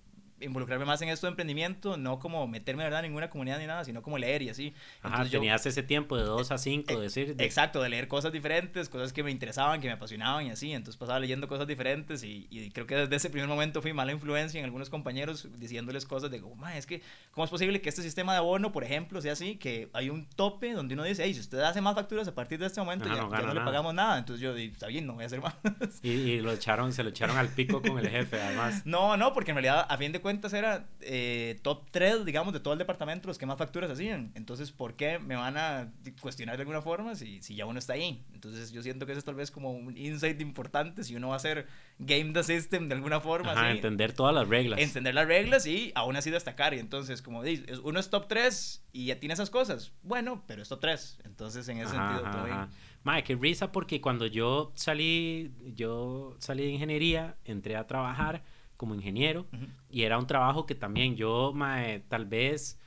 involucrarme 0.42 0.84
más 0.84 1.00
en 1.02 1.08
esto 1.08 1.26
de 1.26 1.30
emprendimiento, 1.30 1.96
no 1.96 2.18
como 2.18 2.46
meterme 2.46 2.84
verdad 2.84 3.00
en 3.00 3.06
ninguna 3.10 3.30
comunidad 3.30 3.58
ni 3.58 3.66
nada, 3.66 3.84
sino 3.84 4.02
como 4.02 4.18
leer 4.18 4.42
y 4.42 4.48
así. 4.50 4.74
Ajá, 5.00 5.08
Entonces 5.14 5.32
yo- 5.32 5.38
tenías 5.40 5.64
ese 5.66 5.82
tiempo 5.82 6.16
de 6.16 6.24
2 6.24 6.50
a 6.50 6.58
5, 6.58 7.00
decir. 7.00 7.34
de- 7.36 7.44
Exacto, 7.44 7.82
de 7.82 7.88
leer 7.88 8.08
cosas 8.08 8.32
diferentes, 8.32 8.88
cosas 8.88 9.12
que 9.12 9.22
me 9.22 9.30
interesaban, 9.30 9.80
que 9.80 9.86
me 9.88 9.94
apasionaban 9.94 10.46
y 10.46 10.50
así. 10.50 10.72
Entonces 10.72 10.96
pasaba 10.98 11.18
leyendo 11.20 11.48
cosas 11.48 11.66
diferentes 11.66 12.22
y, 12.24 12.46
y 12.50 12.70
creo 12.70 12.86
que 12.86 12.96
desde 12.96 13.16
ese 13.16 13.30
primer 13.30 13.48
momento 13.48 13.80
fui 13.82 13.92
mala 13.92 14.12
influencia 14.12 14.58
en 14.58 14.64
algunos 14.64 14.90
compañeros 14.90 15.48
diciéndoles 15.58 16.06
cosas 16.06 16.30
de, 16.30 16.40
como, 16.40 16.56
"Ma, 16.56 16.76
es 16.76 16.86
que, 16.86 17.02
¿cómo 17.32 17.44
es 17.44 17.50
posible 17.50 17.80
que 17.80 17.88
este 17.88 18.02
sistema 18.02 18.32
de 18.32 18.38
abono, 18.38 18.72
por 18.72 18.84
ejemplo, 18.84 19.20
sea 19.20 19.32
así? 19.32 19.56
Que 19.56 19.88
hay 19.92 20.10
un 20.10 20.26
tope 20.26 20.72
donde 20.72 20.94
uno 20.94 21.04
dice, 21.04 21.22
hey, 21.24 21.34
si 21.34 21.40
usted 21.40 21.60
hace 21.60 21.80
más 21.80 21.94
facturas 21.94 22.26
a 22.28 22.34
partir 22.34 22.58
de 22.58 22.66
este 22.66 22.80
momento, 22.80 23.06
Ajá, 23.06 23.16
ya, 23.16 23.22
no 23.22 23.30
ya 23.30 23.42
no 23.46 23.54
le 23.54 23.60
pagamos 23.60 23.94
nada. 23.94 24.18
Entonces 24.18 24.40
yo, 24.42 24.54
"Di, 24.54 24.66
está 24.66 24.86
bien, 24.86 25.06
no 25.06 25.14
voy 25.14 25.24
a 25.24 25.26
hacer 25.26 25.40
más. 25.40 25.54
Y, 26.02 26.10
y 26.10 26.40
lo 26.40 26.52
echaron, 26.52 26.92
se 26.92 27.02
lo 27.02 27.10
echaron 27.10 27.36
al 27.36 27.48
pico 27.48 27.80
con 27.82 27.98
el 27.98 28.08
jefe, 28.08 28.40
además. 28.40 28.82
No, 28.92 29.16
no, 29.16 29.32
porque 29.32 29.50
en 29.52 29.56
realidad, 29.56 29.86
a 29.88 29.96
fin 29.96 30.12
de 30.12 30.20
cuentas, 30.20 30.31
era 30.52 30.88
eh, 31.00 31.58
top 31.62 31.90
3, 31.90 32.24
digamos, 32.24 32.52
de 32.52 32.60
todo 32.60 32.74
el 32.74 32.78
departamento 32.78 33.28
los 33.28 33.38
que 33.38 33.46
más 33.46 33.58
facturas 33.58 33.90
hacían. 33.90 34.32
Entonces, 34.34 34.72
¿por 34.72 34.94
qué 34.94 35.18
me 35.18 35.36
van 35.36 35.56
a 35.56 35.92
cuestionar 36.20 36.56
de 36.56 36.62
alguna 36.62 36.82
forma 36.82 37.14
si, 37.14 37.42
si 37.42 37.54
ya 37.54 37.66
uno 37.66 37.78
está 37.78 37.94
ahí? 37.94 38.24
Entonces, 38.32 38.72
yo 38.72 38.82
siento 38.82 39.06
que 39.06 39.12
eso 39.12 39.18
es 39.18 39.24
tal 39.24 39.34
vez 39.34 39.50
como 39.50 39.72
un 39.72 39.96
insight 39.96 40.40
importante 40.40 41.04
si 41.04 41.14
uno 41.16 41.28
va 41.28 41.34
a 41.34 41.36
hacer 41.36 41.66
game 41.98 42.32
the 42.32 42.42
system 42.42 42.88
de 42.88 42.94
alguna 42.94 43.20
forma. 43.20 43.52
Ajá, 43.52 43.70
entender 43.70 44.12
todas 44.12 44.34
las 44.34 44.48
reglas. 44.48 44.80
entender 44.80 45.14
las 45.14 45.26
reglas 45.26 45.66
y 45.66 45.92
aún 45.94 46.16
así 46.16 46.30
destacar. 46.30 46.74
Y 46.74 46.78
entonces, 46.78 47.22
como 47.22 47.42
dices, 47.42 47.78
uno 47.78 48.00
es 48.00 48.10
top 48.10 48.26
3 48.28 48.84
y 48.92 49.06
ya 49.06 49.20
tiene 49.20 49.34
esas 49.34 49.50
cosas. 49.50 49.92
Bueno, 50.02 50.42
pero 50.46 50.62
es 50.62 50.68
top 50.68 50.80
3. 50.80 51.20
Entonces, 51.24 51.68
en 51.68 51.78
ese 51.78 51.96
Ajá, 51.96 52.08
sentido, 52.16 52.30
todo 52.30 52.44
bien. 52.44 52.68
Mae, 53.04 53.24
qué 53.24 53.34
risa 53.34 53.72
porque 53.72 54.00
cuando 54.00 54.26
yo 54.26 54.72
salí, 54.74 55.52
yo 55.74 56.36
salí 56.38 56.64
de 56.64 56.70
ingeniería, 56.70 57.36
entré 57.44 57.76
a 57.76 57.86
trabajar 57.86 58.44
como 58.82 58.96
ingeniero 58.96 59.46
Ujú. 59.52 59.66
y 59.90 60.02
era 60.02 60.18
un 60.18 60.26
trabajo 60.26 60.66
que 60.66 60.74
también 60.74 61.14
yo, 61.14 61.52
mae, 61.54 62.00
tal 62.08 62.26
vez, 62.26 62.80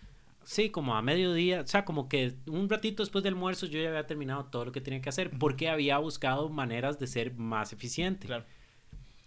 sí, 0.44 0.70
como 0.70 0.94
a 0.94 1.02
mediodía, 1.02 1.62
o 1.62 1.68
sea, 1.68 1.86
como 1.86 2.10
que 2.10 2.36
un 2.48 2.68
ratito 2.68 3.02
después 3.02 3.24
del 3.24 3.36
almuerzo 3.36 3.66
yo 3.66 3.80
ya 3.82 3.88
había 3.88 4.06
terminado 4.06 4.44
todo 4.48 4.66
lo 4.66 4.72
que 4.74 4.82
tenía 4.82 5.00
que 5.00 5.08
hacer 5.08 5.32
porque 5.40 5.70
había 5.70 5.98
buscado 6.00 6.50
maneras 6.50 7.00
de 7.00 7.08
ser 7.08 7.34
más 7.36 7.72
eficiente. 7.72 8.28
Claro. 8.28 8.44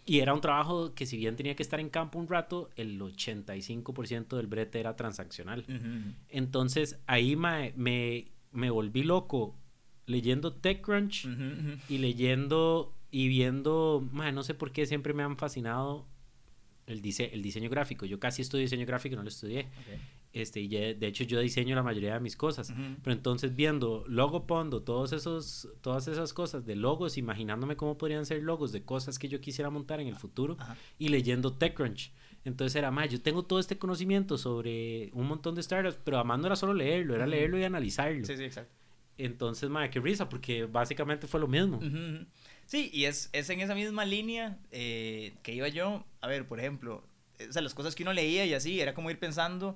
Y 0.04 0.20
era 0.20 0.34
un 0.34 0.42
trabajo 0.42 0.94
que 0.94 1.06
si 1.06 1.16
bien 1.16 1.36
tenía 1.36 1.56
que 1.56 1.62
estar 1.62 1.80
en 1.80 1.88
campo 1.88 2.18
un 2.18 2.28
rato, 2.28 2.68
el 2.76 3.00
85% 3.00 4.36
del 4.36 4.46
brete 4.46 4.78
era 4.78 4.94
transaccional. 4.94 5.60
Ujú, 5.68 5.74
ujú. 5.76 6.14
Entonces 6.28 7.00
ahí 7.06 7.34
mae, 7.34 7.72
me, 7.76 8.28
me 8.52 8.68
volví 8.68 9.04
loco 9.04 9.56
leyendo 10.04 10.52
TechCrunch 10.52 11.24
Ujú, 11.24 11.32
ujú. 11.44 11.78
y 11.88 11.98
leyendo 11.98 12.94
y 13.10 13.28
viendo, 13.28 14.06
mae, 14.12 14.32
no 14.32 14.42
sé 14.42 14.52
por 14.52 14.70
qué 14.70 14.84
siempre 14.84 15.14
me 15.14 15.22
han 15.22 15.38
fascinado 15.38 16.06
el, 16.88 17.00
dise- 17.02 17.30
el 17.32 17.42
diseño 17.42 17.70
gráfico. 17.70 18.04
Yo 18.06 18.18
casi 18.18 18.42
estudio 18.42 18.62
diseño 18.62 18.84
gráfico 18.86 19.14
y 19.14 19.16
no 19.16 19.22
lo 19.22 19.28
estudié. 19.28 19.68
Este, 20.32 20.60
y 20.60 20.68
de 20.68 21.06
hecho 21.06 21.24
yo 21.24 21.40
diseño 21.40 21.74
la 21.74 21.82
mayoría 21.82 22.14
de 22.14 22.20
mis 22.20 22.36
cosas. 22.36 22.70
Pero 23.02 23.14
entonces 23.16 23.54
viendo 23.56 24.04
Logopondo, 24.08 24.82
todos 24.82 25.12
esos, 25.12 25.68
todas 25.80 26.06
esas 26.08 26.32
cosas 26.34 26.66
de 26.66 26.76
logos, 26.76 27.16
imaginándome 27.16 27.76
cómo 27.76 27.96
podrían 27.96 28.26
ser 28.26 28.42
logos 28.42 28.72
de 28.72 28.82
cosas 28.82 29.18
que 29.18 29.28
yo 29.28 29.40
quisiera 29.40 29.70
montar 29.70 30.00
en 30.00 30.08
el 30.08 30.16
futuro 30.16 30.56
y 30.98 31.08
leyendo 31.08 31.52
TechCrunch. 31.54 32.12
Entonces 32.44 32.76
era 32.76 32.90
más, 32.90 33.08
yo 33.10 33.20
tengo 33.20 33.44
todo 33.44 33.58
este 33.58 33.78
conocimiento 33.78 34.38
sobre 34.38 35.10
un 35.12 35.26
montón 35.26 35.54
de 35.54 35.62
startups, 35.62 35.98
pero 36.04 36.18
además 36.18 36.38
no 36.40 36.46
era 36.46 36.56
solo 36.56 36.72
leerlo, 36.74 37.14
era 37.14 37.26
leerlo 37.26 37.58
y 37.58 37.64
analizarlo. 37.64 38.24
Sí, 38.24 38.36
sí, 38.36 38.44
exacto. 38.44 38.72
Entonces, 39.16 39.68
madre, 39.68 39.90
qué 39.90 39.98
risa, 39.98 40.28
porque 40.28 40.64
básicamente 40.66 41.26
fue 41.26 41.40
lo 41.40 41.48
mismo. 41.48 41.80
Sí, 42.68 42.90
y 42.92 43.06
es, 43.06 43.30
es 43.32 43.48
en 43.48 43.60
esa 43.60 43.74
misma 43.74 44.04
línea 44.04 44.58
eh, 44.72 45.32
que 45.42 45.54
iba 45.54 45.68
yo. 45.68 46.04
A 46.20 46.26
ver, 46.28 46.46
por 46.46 46.60
ejemplo, 46.60 47.02
o 47.48 47.52
sea, 47.52 47.62
las 47.62 47.72
cosas 47.72 47.94
que 47.94 48.02
uno 48.02 48.12
leía 48.12 48.44
y 48.44 48.52
así, 48.52 48.78
era 48.78 48.92
como 48.92 49.10
ir 49.10 49.18
pensando, 49.18 49.74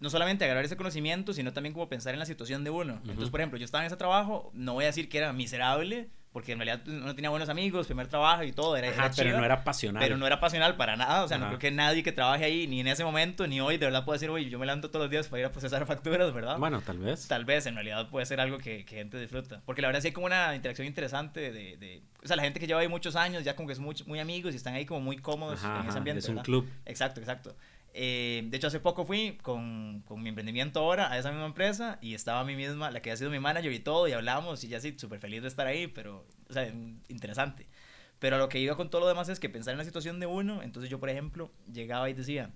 no 0.00 0.10
solamente 0.10 0.44
agarrar 0.44 0.64
ese 0.64 0.76
conocimiento, 0.76 1.32
sino 1.32 1.52
también 1.52 1.72
como 1.72 1.88
pensar 1.88 2.12
en 2.12 2.18
la 2.18 2.26
situación 2.26 2.64
de 2.64 2.70
uno. 2.70 2.94
Ujú. 2.94 3.10
Entonces, 3.10 3.30
por 3.30 3.38
ejemplo, 3.38 3.60
yo 3.60 3.64
estaba 3.64 3.84
en 3.84 3.86
ese 3.86 3.96
trabajo, 3.96 4.50
no 4.54 4.74
voy 4.74 4.82
a 4.82 4.86
decir 4.88 5.08
que 5.08 5.18
era 5.18 5.32
miserable, 5.32 6.10
porque 6.32 6.52
en 6.52 6.58
realidad 6.58 6.84
no 6.86 7.12
tenía 7.14 7.28
buenos 7.30 7.48
amigos, 7.48 7.86
primer 7.86 8.06
trabajo 8.06 8.44
y 8.44 8.52
todo, 8.52 8.76
era, 8.76 8.88
Ajá, 8.88 9.06
era 9.06 9.14
pero 9.16 9.28
chiva, 9.30 9.38
no 9.40 9.44
era 9.44 9.64
pasional. 9.64 10.00
pero 10.02 10.16
no 10.16 10.26
era 10.26 10.38
pasional 10.38 10.76
para 10.76 10.96
nada, 10.96 11.24
o 11.24 11.28
sea, 11.28 11.38
no 11.38 11.46
creo 11.48 11.58
que 11.58 11.70
nadie 11.72 12.02
que 12.04 12.12
trabaje 12.12 12.44
ahí, 12.44 12.66
ni 12.68 12.80
en 12.80 12.86
ese 12.86 13.02
momento, 13.04 13.46
ni 13.48 13.60
hoy, 13.60 13.78
de 13.78 13.86
verdad 13.86 14.04
puede 14.04 14.16
decir, 14.16 14.30
oye, 14.30 14.48
yo 14.48 14.58
me 14.58 14.66
levanto 14.66 14.90
todos 14.90 15.04
los 15.04 15.10
días 15.10 15.26
para 15.26 15.40
ir 15.40 15.46
a 15.46 15.50
procesar 15.50 15.84
facturas, 15.86 16.32
¿verdad? 16.32 16.56
Bueno, 16.58 16.80
tal 16.82 16.98
vez. 16.98 17.26
Tal 17.26 17.44
vez 17.44 17.66
en 17.66 17.74
realidad 17.74 18.08
puede 18.10 18.26
ser 18.26 18.40
algo 18.40 18.58
que, 18.58 18.84
que 18.84 18.96
gente 18.96 19.18
disfruta. 19.18 19.60
Porque 19.66 19.82
la 19.82 19.88
verdad 19.88 20.00
sí 20.02 20.08
hay 20.08 20.12
como 20.12 20.26
una 20.26 20.54
interacción 20.54 20.86
interesante 20.86 21.52
de, 21.52 21.76
de- 21.76 22.02
O 22.22 22.26
sea, 22.28 22.36
la 22.36 22.42
gente 22.44 22.60
que 22.60 22.66
lleva 22.68 22.80
ahí 22.80 22.88
muchos 22.88 23.16
años 23.16 23.42
ya 23.42 23.56
como 23.56 23.66
que 23.66 23.72
es 23.72 23.80
muy, 23.80 23.96
muy 24.06 24.20
amigos 24.20 24.52
y 24.54 24.56
están 24.56 24.74
ahí 24.74 24.86
como 24.86 25.00
muy 25.00 25.16
cómodos 25.18 25.64
Ajá, 25.64 25.80
en 25.82 25.88
ese 25.88 25.98
ambiente. 25.98 26.18
es 26.20 26.28
un 26.28 26.36
¿verdad? 26.36 26.44
club. 26.44 26.68
Exacto, 26.86 27.18
exacto. 27.20 27.56
Eh, 27.92 28.42
de 28.46 28.56
hecho, 28.56 28.68
hace 28.68 28.80
poco 28.80 29.04
fui 29.04 29.38
con, 29.42 30.02
con 30.06 30.22
mi 30.22 30.28
emprendimiento 30.28 30.80
ahora 30.80 31.10
a 31.10 31.18
esa 31.18 31.30
misma 31.30 31.46
empresa 31.46 31.98
y 32.00 32.14
estaba 32.14 32.40
a 32.40 32.44
mí 32.44 32.54
misma, 32.54 32.90
la 32.90 33.02
que 33.02 33.10
ha 33.10 33.16
sido 33.16 33.30
mi 33.30 33.40
manager 33.40 33.72
y 33.72 33.80
todo, 33.80 34.06
y 34.08 34.12
hablábamos 34.12 34.62
y 34.64 34.68
ya 34.68 34.80
sí, 34.80 34.94
súper 34.98 35.18
feliz 35.18 35.42
de 35.42 35.48
estar 35.48 35.66
ahí, 35.66 35.86
pero, 35.88 36.26
o 36.48 36.52
sea, 36.52 36.68
interesante. 37.08 37.66
Pero 38.18 38.38
lo 38.38 38.48
que 38.48 38.60
iba 38.60 38.76
con 38.76 38.90
todo 38.90 39.00
lo 39.00 39.08
demás 39.08 39.28
es 39.28 39.40
que 39.40 39.48
pensar 39.48 39.72
en 39.72 39.78
la 39.78 39.84
situación 39.84 40.20
de 40.20 40.26
uno, 40.26 40.62
entonces 40.62 40.90
yo, 40.90 41.00
por 41.00 41.10
ejemplo, 41.10 41.50
llegaba 41.72 42.08
y 42.10 42.12
decía, 42.12 42.52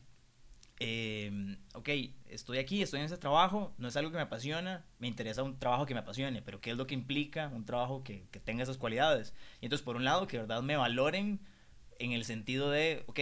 eh, 0.78 1.56
ok, 1.74 1.88
estoy 2.28 2.58
aquí, 2.58 2.82
estoy 2.82 3.00
en 3.00 3.06
ese 3.06 3.16
trabajo, 3.16 3.72
no 3.78 3.88
es 3.88 3.96
algo 3.96 4.10
que 4.10 4.16
me 4.16 4.22
apasiona, 4.22 4.84
me 4.98 5.08
interesa 5.08 5.42
un 5.42 5.58
trabajo 5.58 5.86
que 5.86 5.94
me 5.94 6.00
apasione, 6.00 6.42
pero 6.42 6.60
¿qué 6.60 6.72
es 6.72 6.76
lo 6.76 6.86
que 6.86 6.94
implica 6.94 7.48
un 7.48 7.64
trabajo 7.64 8.04
que, 8.04 8.26
que 8.30 8.40
tenga 8.40 8.62
esas 8.62 8.76
cualidades? 8.76 9.34
Y 9.60 9.66
entonces, 9.66 9.84
por 9.84 9.96
un 9.96 10.04
lado, 10.04 10.26
que 10.26 10.36
de 10.36 10.42
verdad 10.42 10.62
me 10.62 10.76
valoren 10.76 11.40
en 11.98 12.12
el 12.12 12.24
sentido 12.24 12.70
de, 12.70 13.04
ok, 13.06 13.20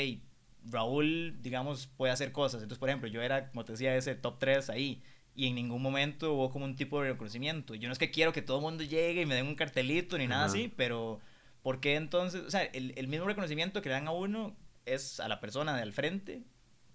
Raúl, 0.71 1.37
digamos, 1.43 1.87
puede 1.87 2.13
hacer 2.13 2.33
cosas. 2.33 2.63
Entonces, 2.63 2.79
por 2.79 2.89
ejemplo, 2.89 3.09
yo 3.09 3.23
era, 3.23 3.51
como 3.51 3.65
te 3.65 3.73
decía, 3.73 3.97
ese 3.97 4.15
top 4.15 4.39
3 4.39 4.71
ahí. 4.71 5.03
Y 5.35 5.49
en 5.49 5.55
ningún 5.55 5.81
momento 5.83 6.35
hubo 6.35 6.51
como 6.51 6.65
un 6.67 6.77
tipo 6.77 7.01
de 7.01 7.11
reconocimiento. 7.11 7.75
Yo 7.75 7.89
no 7.89 7.93
es 7.93 7.99
que 7.99 8.11
quiero 8.11 8.33
que 8.33 8.43
todo 8.43 8.59
el 8.59 8.63
mundo 8.63 8.85
llegue 8.85 9.23
y 9.23 9.27
me 9.27 9.35
den 9.35 9.47
un 9.47 9.55
cartelito 9.55 10.19
ni 10.19 10.27
nada 10.27 10.45
Ajá. 10.45 10.53
así, 10.53 10.73
pero 10.77 11.21
¿por 11.63 11.81
qué 11.81 11.97
entonces? 11.97 12.43
O 12.43 12.51
sea, 12.51 12.65
el, 12.65 12.93
el 12.97 13.09
mismo 13.09 13.27
reconocimiento 13.27 13.81
que 13.81 13.89
le 13.89 13.95
dan 13.95 14.09
a 14.09 14.13
uno 14.13 14.55
es 14.85 15.21
a 15.21 15.29
la 15.29 15.41
persona 15.41 15.75
de 15.77 15.83
al 15.83 15.93
frente 15.93 16.43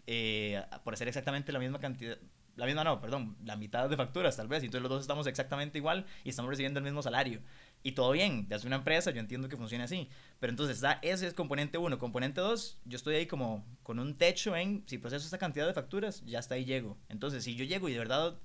eh, 0.05 0.63
por 0.83 0.93
hacer 0.93 1.07
exactamente 1.07 1.51
la 1.51 1.59
misma 1.59 1.79
cantidad. 1.79 2.17
La 2.55 2.65
misma 2.65 2.83
no, 2.83 2.99
perdón, 2.99 3.37
la 3.43 3.55
mitad 3.55 3.87
de 3.87 3.95
facturas 3.95 4.35
tal 4.35 4.47
vez. 4.47 4.63
Y 4.63 4.65
entonces 4.65 4.81
los 4.81 4.89
dos 4.89 5.01
estamos 5.01 5.27
exactamente 5.27 5.77
igual 5.77 6.05
y 6.23 6.29
estamos 6.29 6.49
recibiendo 6.49 6.79
el 6.79 6.85
mismo 6.85 7.03
salario. 7.03 7.41
Y 7.83 7.93
todo 7.93 8.11
bien, 8.11 8.47
es 8.49 8.65
una 8.65 8.75
empresa, 8.77 9.11
yo 9.11 9.19
entiendo 9.19 9.47
que 9.47 9.55
funciona 9.55 9.85
así. 9.85 10.09
Pero 10.39 10.51
entonces 10.51 10.77
está, 10.77 10.99
ese 11.01 11.27
es 11.27 11.33
componente 11.33 11.77
uno. 11.77 11.99
Componente 11.99 12.41
dos, 12.41 12.77
yo 12.85 12.97
estoy 12.97 13.15
ahí 13.15 13.27
como 13.27 13.65
con 13.83 13.99
un 13.99 14.17
techo 14.17 14.55
en, 14.55 14.83
si 14.87 14.97
proceso 14.97 15.23
esta 15.23 15.37
cantidad 15.37 15.65
de 15.65 15.73
facturas, 15.73 16.23
ya 16.25 16.39
hasta 16.39 16.55
ahí 16.55 16.65
llego. 16.65 16.97
Entonces, 17.07 17.43
si 17.43 17.55
yo 17.55 17.63
llego 17.63 17.87
y 17.87 17.93
de 17.93 17.99
verdad, 17.99 18.37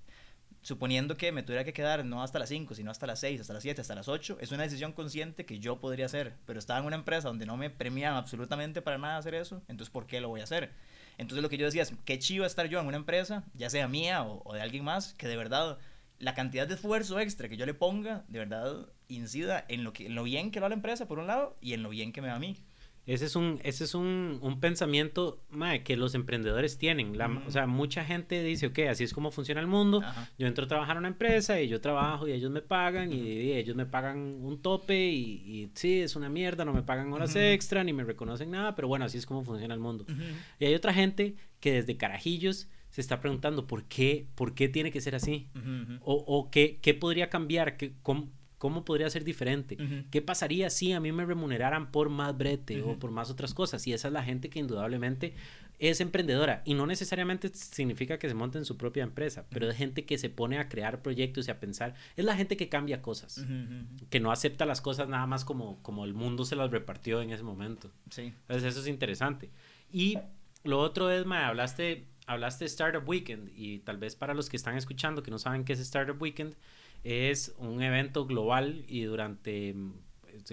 suponiendo 0.63 1.17
que 1.17 1.33
me 1.33 1.43
tuviera 1.43 1.65
que 1.65 1.73
quedar 1.73 2.05
no 2.05 2.23
hasta 2.23 2.39
las 2.39 2.49
5, 2.51 2.75
sino 2.75 2.91
hasta 2.91 3.07
las 3.07 3.19
6, 3.21 3.41
hasta 3.41 3.53
las 3.53 3.63
7, 3.63 3.81
hasta 3.81 3.95
las 3.95 4.09
8, 4.09 4.39
es 4.41 4.53
una 4.53 4.63
decisión 4.63 4.93
consciente 4.93 5.45
que 5.45 5.59
yo 5.59 5.81
podría 5.81 6.07
hacer. 6.07 6.35
Pero 6.47 6.59
estaba 6.59 6.79
en 6.79 6.87
una 6.87 6.97
empresa 6.97 7.29
donde 7.29 7.47
no 7.47 7.57
me 7.57 7.69
premian 7.69 8.15
absolutamente 8.15 8.81
para 8.81 8.99
nada 8.99 9.17
hacer 9.17 9.35
eso, 9.35 9.63
entonces 9.69 9.91
¿por 9.91 10.07
qué 10.07 10.21
lo 10.21 10.29
voy 10.29 10.41
a 10.41 10.45
hacer? 10.45 10.71
Entonces 11.19 11.43
lo 11.43 11.49
que 11.49 11.59
yo 11.59 11.67
decía 11.67 11.83
es, 11.83 11.93
qué 12.05 12.19
chivo 12.19 12.47
estar 12.47 12.69
yo 12.69 12.81
en 12.81 12.87
una 12.87 12.97
empresa, 12.97 13.45
ya 13.55 13.71
sea 13.71 13.89
mía 13.89 14.23
o 14.25 14.55
de 14.55 14.63
alguien 14.63 14.85
más, 14.85 15.15
que 15.15 15.27
de 15.27 15.37
verdad 15.37 15.79
la 16.23 16.35
cantidad 16.35 16.69
de 16.69 16.75
esfuerzo 16.75 17.19
extra 17.19 17.49
que 17.49 17.57
yo 17.57 17.67
le 17.67 17.75
ponga, 17.75 18.25
de 18.29 18.39
verdad 18.39 18.87
incida 19.15 19.65
en 19.69 19.85
lo, 19.85 19.93
que, 19.93 20.07
en 20.07 20.15
lo 20.15 20.23
bien 20.25 20.51
que 20.51 20.61
va 20.61 20.69
la 20.69 20.75
empresa, 20.75 21.07
por 21.09 21.19
un 21.19 21.27
lado, 21.27 21.57
y 21.61 21.73
en 21.75 21.83
lo 21.83 21.91
bien 21.91 22.13
que 22.13 22.21
me 22.23 22.29
va 22.29 22.35
a 22.37 22.41
mí. 22.41 22.57
Ese 23.05 23.25
es 23.25 23.35
un, 23.35 23.59
ese 23.65 23.83
es 23.83 23.97
un, 23.97 24.39
un 24.43 24.61
pensamiento 24.61 25.43
mae, 25.51 25.83
que 25.83 25.97
los 25.97 26.15
emprendedores 26.15 26.79
tienen. 26.79 27.19
La- 27.19 27.27
Ujú. 27.27 27.49
O 27.49 27.51
sea, 27.51 27.67
mucha 27.67 28.05
gente 28.05 28.41
dice, 28.45 28.69
ok, 28.69 28.79
así 28.91 29.03
es 29.03 29.13
como 29.13 29.33
funciona 29.33 29.61
el 29.61 29.67
mundo. 29.67 30.03
Ajá. 30.05 30.31
Yo 30.39 30.47
entro 30.47 30.67
a 30.67 30.69
trabajar 30.69 30.95
a 30.97 31.01
una 31.01 31.09
empresa 31.09 31.61
y 31.61 31.67
yo 31.67 31.81
trabajo 31.81 32.29
y 32.29 32.33
ellos 32.33 32.53
me 32.53 32.63
pagan 32.63 33.13
y, 33.13 33.17
y 33.17 33.53
ellos 33.55 33.75
me 33.75 33.87
pagan 33.87 34.19
un 34.45 34.63
tope 34.63 35.11
y, 35.11 35.25
y 35.45 35.71
sí, 35.75 36.01
es 36.01 36.15
una 36.15 36.29
mierda, 36.29 36.65
no 36.65 36.73
me 36.73 36.83
pagan 36.85 37.13
horas 37.13 37.31
Ujú. 37.31 37.41
extra 37.41 37.83
ni 37.83 37.93
me 37.93 38.05
reconocen 38.05 38.53
nada, 38.53 38.77
pero 38.77 38.87
bueno, 38.87 39.05
así 39.05 39.19
es 39.19 39.27
como 39.27 39.43
funciona 39.43 39.75
el 39.75 39.81
mundo. 39.81 40.07
Y 40.61 40.67
hay 40.67 40.75
otra 40.75 40.95
gente 40.95 41.35
que 41.59 41.73
desde 41.73 41.97
carajillos 41.97 42.69
se 42.89 43.01
está 43.01 43.19
preguntando 43.21 43.67
por 43.67 43.83
qué, 43.87 44.27
por 44.37 44.55
qué 44.55 44.69
tiene 44.69 44.93
que 44.93 45.01
ser 45.01 45.17
así. 45.17 45.49
Ujú. 45.57 45.99
O, 46.03 46.15
o 46.25 46.51
qué, 46.53 46.79
qué 46.81 46.95
podría 46.95 47.31
cambiar, 47.31 47.77
qué, 47.77 47.95
cómo, 48.03 48.29
cómo 48.63 48.85
podría 48.85 49.11
ser 49.11 49.25
diferente. 49.25 49.75
Ujú. 49.75 50.05
¿Qué 50.13 50.23
pasaría 50.23 50.71
si 50.71 50.93
a 50.93 51.01
mí 51.01 51.11
me 51.11 51.25
remuneraran 51.27 51.91
por 51.91 52.11
más 52.11 52.39
brete 52.39 52.81
o 52.81 52.91
Ujú. 52.91 52.99
por 53.01 53.11
más 53.11 53.29
otras 53.29 53.55
cosas? 53.55 53.85
Y 53.89 53.93
esa 53.93 54.07
es 54.07 54.15
la 54.15 54.23
gente 54.23 54.51
que 54.51 54.61
indudablemente 54.61 55.35
es 55.81 56.01
emprendedora. 56.01 56.63
Y 56.65 56.75
no 56.75 56.87
necesariamente 56.87 57.49
significa 57.53 58.21
que 58.21 58.29
se 58.29 58.35
monte 58.35 58.59
en 58.59 58.65
su 58.65 58.77
propia 58.77 59.03
empresa, 59.03 59.47
pero 59.51 59.69
es 59.69 59.77
gente 59.77 60.05
que 60.05 60.17
se 60.17 60.31
pone 60.31 60.59
a 60.59 60.69
crear 60.69 61.03
proyectos 61.03 61.49
y 61.49 61.51
a 61.51 61.59
pensar. 61.59 61.95
Es 62.17 62.25
la 62.25 62.37
gente 62.37 62.57
que 62.57 62.69
cambia 62.69 63.03
cosas, 63.03 63.39
Ujú, 63.39 63.53
ujú. 63.53 64.07
que 64.11 64.21
no 64.21 64.31
acepta 64.31 64.65
las 64.65 64.81
cosas 64.81 65.09
nada 65.09 65.27
más 65.27 65.45
como, 65.45 65.83
como 65.83 66.05
el 66.05 66.15
mundo 66.15 66.45
se 66.45 66.55
las 66.55 66.71
repartió 66.71 67.21
en 67.21 67.31
ese 67.31 67.43
momento. 67.43 67.91
Sí. 68.11 68.33
Entonces 68.43 68.63
eso 68.63 68.79
es 68.81 68.87
interesante. 68.87 69.51
Y 69.91 70.19
lo 70.63 70.79
otro 70.79 71.11
es, 71.11 71.27
mae, 71.27 71.43
hablaste, 71.47 72.07
hablaste 72.29 72.63
de 72.65 72.69
Startup 72.69 73.03
Weekend 73.09 73.51
y 73.57 73.81
tal 73.81 73.97
vez 73.99 74.15
para 74.15 74.35
los 74.35 74.49
que 74.49 74.57
están 74.57 74.77
escuchando 74.77 75.25
que 75.25 75.33
no 75.33 75.41
saben 75.41 75.65
qué 75.65 75.73
es 75.73 75.81
Startup 75.81 76.23
Weekend, 76.23 76.55
es 77.05 77.55
un 77.59 77.83
evento 77.83 78.27
global 78.27 78.85
y 78.89 79.03
durante, 79.03 79.75
mm, 79.75 79.93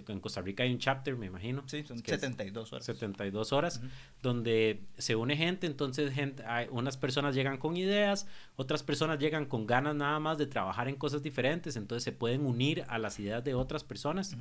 en 0.08 0.20
Costa 0.20 0.42
Rica 0.42 0.64
hay 0.64 0.72
un 0.72 0.80
chapter, 0.80 1.16
me 1.16 1.28
imagino. 1.28 1.64
Sí, 1.68 1.84
son 1.84 2.02
que 2.02 2.14
es 2.14 2.22
72 2.22 2.74
horas. 2.74 2.86
72 2.86 3.54
horas, 3.54 3.78
Ujú. 3.78 3.88
donde 4.22 4.82
se 4.98 5.16
une 5.16 5.36
gente, 5.36 5.68
entonces 5.68 6.14
gente, 6.14 6.44
hay, 6.46 6.68
unas 6.72 6.98
personas 6.98 7.34
llegan 7.36 7.58
con 7.58 7.78
ideas, 7.78 8.28
otras 8.56 8.84
personas 8.84 9.20
llegan 9.20 9.46
con 9.46 9.66
ganas 9.66 9.96
nada 9.96 10.20
más 10.20 10.38
de 10.38 10.48
trabajar 10.48 10.88
en 10.90 10.96
cosas 10.96 11.24
diferentes, 11.24 11.76
entonces 11.76 12.04
se 12.04 12.12
pueden 12.12 12.46
unir 12.46 12.86
a 12.88 12.98
las 13.00 13.20
ideas 13.20 13.44
de 13.44 13.54
otras 13.56 13.84
personas 13.84 14.36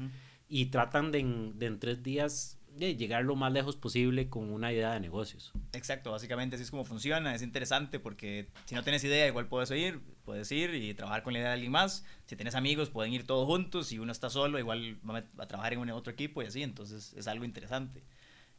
y 0.49 0.67
tratan 0.67 1.13
de 1.13 1.21
en, 1.21 1.59
de 1.59 1.67
en 1.67 1.79
tres 1.79 2.03
días 2.03 2.58
de 2.79 2.97
llegar 2.97 3.25
lo 3.25 3.37
más 3.37 3.53
lejos 3.53 3.77
posible 3.77 4.29
con 4.29 4.51
una 4.51 4.73
idea 4.73 4.93
de 4.93 5.01
negocios. 5.01 5.53
Exacto, 5.73 6.13
básicamente 6.13 6.57
así 6.57 6.63
es 6.63 6.71
como 6.71 6.85
funciona, 6.85 7.35
es 7.35 7.43
interesante 7.43 7.99
porque 7.99 8.49
si 8.67 8.75
no 8.75 8.83
tienes 8.83 9.03
idea 9.05 9.27
igual 9.27 9.47
puedes 9.47 9.71
ir, 9.71 10.01
puedes 10.25 10.51
ir 10.53 10.75
y 10.75 10.95
trabajar 10.95 11.23
con 11.23 11.33
la 11.33 11.41
idea 11.41 11.49
de 11.49 11.55
alguien 11.55 11.73
más, 11.73 12.05
si 12.27 12.37
tienes 12.37 12.55
amigos 12.55 12.91
pueden 12.91 13.13
ir 13.13 13.27
todos 13.27 13.47
juntos, 13.47 13.89
si 13.89 13.99
uno 13.99 14.13
está 14.13 14.31
solo 14.31 14.59
igual 14.59 14.99
va 15.09 15.25
a, 15.39 15.49
trabajar 15.49 15.73
en 15.73 15.81
un 15.81 15.91
otro 15.91 16.13
equipo 16.13 16.43
y 16.43 16.47
así, 16.47 16.63
entonces 16.63 17.13
es 17.15 17.27
algo 17.27 17.45
interesante. 17.45 18.03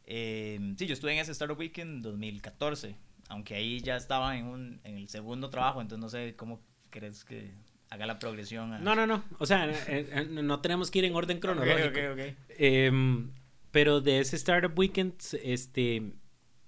Eh, 0.04 0.74
sí, 0.76 0.86
yo 0.86 0.92
estuve 0.92 1.12
en 1.12 1.18
ese 1.18 1.32
Startup 1.32 1.58
Weekend 1.58 2.02
2014, 2.02 2.96
aunque 3.28 3.54
ahí 3.54 3.80
ya 3.80 3.96
estaba 3.96 4.36
en, 4.36 4.46
un, 4.46 4.80
en 4.84 4.96
el 4.96 5.08
segundo 5.08 5.50
trabajo, 5.50 5.80
entonces 5.80 6.02
no 6.02 6.08
sé 6.08 6.34
cómo 6.36 6.60
crees 6.90 7.24
que 7.24 7.52
haga 7.90 8.06
la 8.06 8.18
progresión. 8.18 8.72
a- 8.72 8.78
No, 8.78 8.94
no, 8.94 9.06
no, 9.06 9.24
o 9.38 9.46
sea, 9.46 9.68
eh, 9.68 10.08
eh, 10.10 10.28
no 10.30 10.60
tenemos 10.60 10.90
que 10.90 11.00
ir 11.00 11.04
en 11.04 11.14
orden 11.14 11.40
cronológico. 11.40 11.88
ok, 11.88 12.18
ok. 12.18 12.34
Em, 12.58 13.30
pero 13.70 14.00
de 14.00 14.20
ese 14.20 14.36
Startup 14.36 14.76
Weekend, 14.76 15.14
este, 15.42 16.12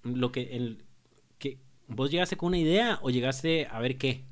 lo 0.02 0.32
que, 0.32 0.56
el, 0.56 0.84
que, 1.38 1.58
¿vos 1.88 2.10
llegaste 2.10 2.36
con 2.36 2.48
una 2.48 2.58
idea 2.58 2.98
o 3.02 3.10
llegaste 3.10 3.66
a 3.70 3.80
ver 3.80 3.98
qué? 3.98 4.24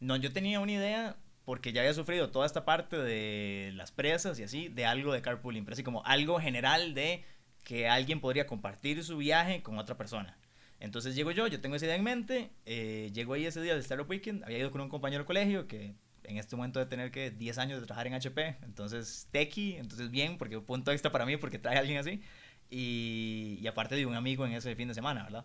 No, 0.00 0.16
yo 0.16 0.32
tenía 0.32 0.60
una 0.60 0.72
idea 0.72 1.16
porque 1.44 1.72
ya 1.72 1.80
había 1.80 1.94
sufrido 1.94 2.30
toda 2.30 2.46
esta 2.46 2.64
parte 2.64 2.96
de 2.96 3.72
las 3.74 3.92
presas 3.92 4.38
y 4.38 4.42
así, 4.42 4.68
de 4.68 4.86
algo 4.86 5.12
de 5.12 5.22
carpooling, 5.22 5.64
pero 5.64 5.74
así 5.74 5.82
como 5.82 6.04
algo 6.04 6.38
general 6.38 6.94
de 6.94 7.24
que 7.64 7.88
alguien 7.88 8.20
podría 8.20 8.46
compartir 8.46 9.02
su 9.04 9.16
viaje 9.18 9.62
con 9.62 9.78
otra 9.78 9.96
persona. 9.96 10.36
Entonces 10.80 11.14
llego 11.14 11.30
yo, 11.30 11.46
yo 11.46 11.60
tengo 11.60 11.76
esa 11.76 11.86
idea 11.86 11.96
en 11.96 12.02
mente, 12.02 12.50
eh, 12.66 13.10
llego 13.14 13.34
ahí 13.34 13.46
ese 13.46 13.62
día 13.62 13.72
del 13.72 13.82
Startup 13.82 14.08
Weekend, 14.08 14.44
había 14.44 14.58
ido 14.58 14.70
con 14.70 14.80
un 14.80 14.88
compañero 14.88 15.22
de 15.22 15.26
colegio 15.26 15.68
que 15.68 15.94
en 16.24 16.38
este 16.38 16.56
momento 16.56 16.78
de 16.78 16.86
tener 16.86 17.10
que 17.10 17.30
10 17.30 17.58
años 17.58 17.80
de 17.80 17.86
trabajar 17.86 18.06
en 18.06 18.14
HP, 18.14 18.56
entonces 18.62 19.28
tequi, 19.30 19.76
entonces 19.76 20.10
bien, 20.10 20.38
porque 20.38 20.56
un 20.56 20.64
punto 20.64 20.92
extra 20.92 21.12
para 21.12 21.26
mí 21.26 21.36
porque 21.36 21.58
trae 21.58 21.76
a 21.76 21.80
alguien 21.80 21.98
así, 21.98 22.22
y, 22.70 23.58
y 23.60 23.66
aparte 23.66 23.96
de 23.96 24.06
un 24.06 24.14
amigo 24.14 24.46
en 24.46 24.52
ese 24.52 24.74
fin 24.76 24.88
de 24.88 24.94
semana, 24.94 25.24
¿verdad? 25.24 25.44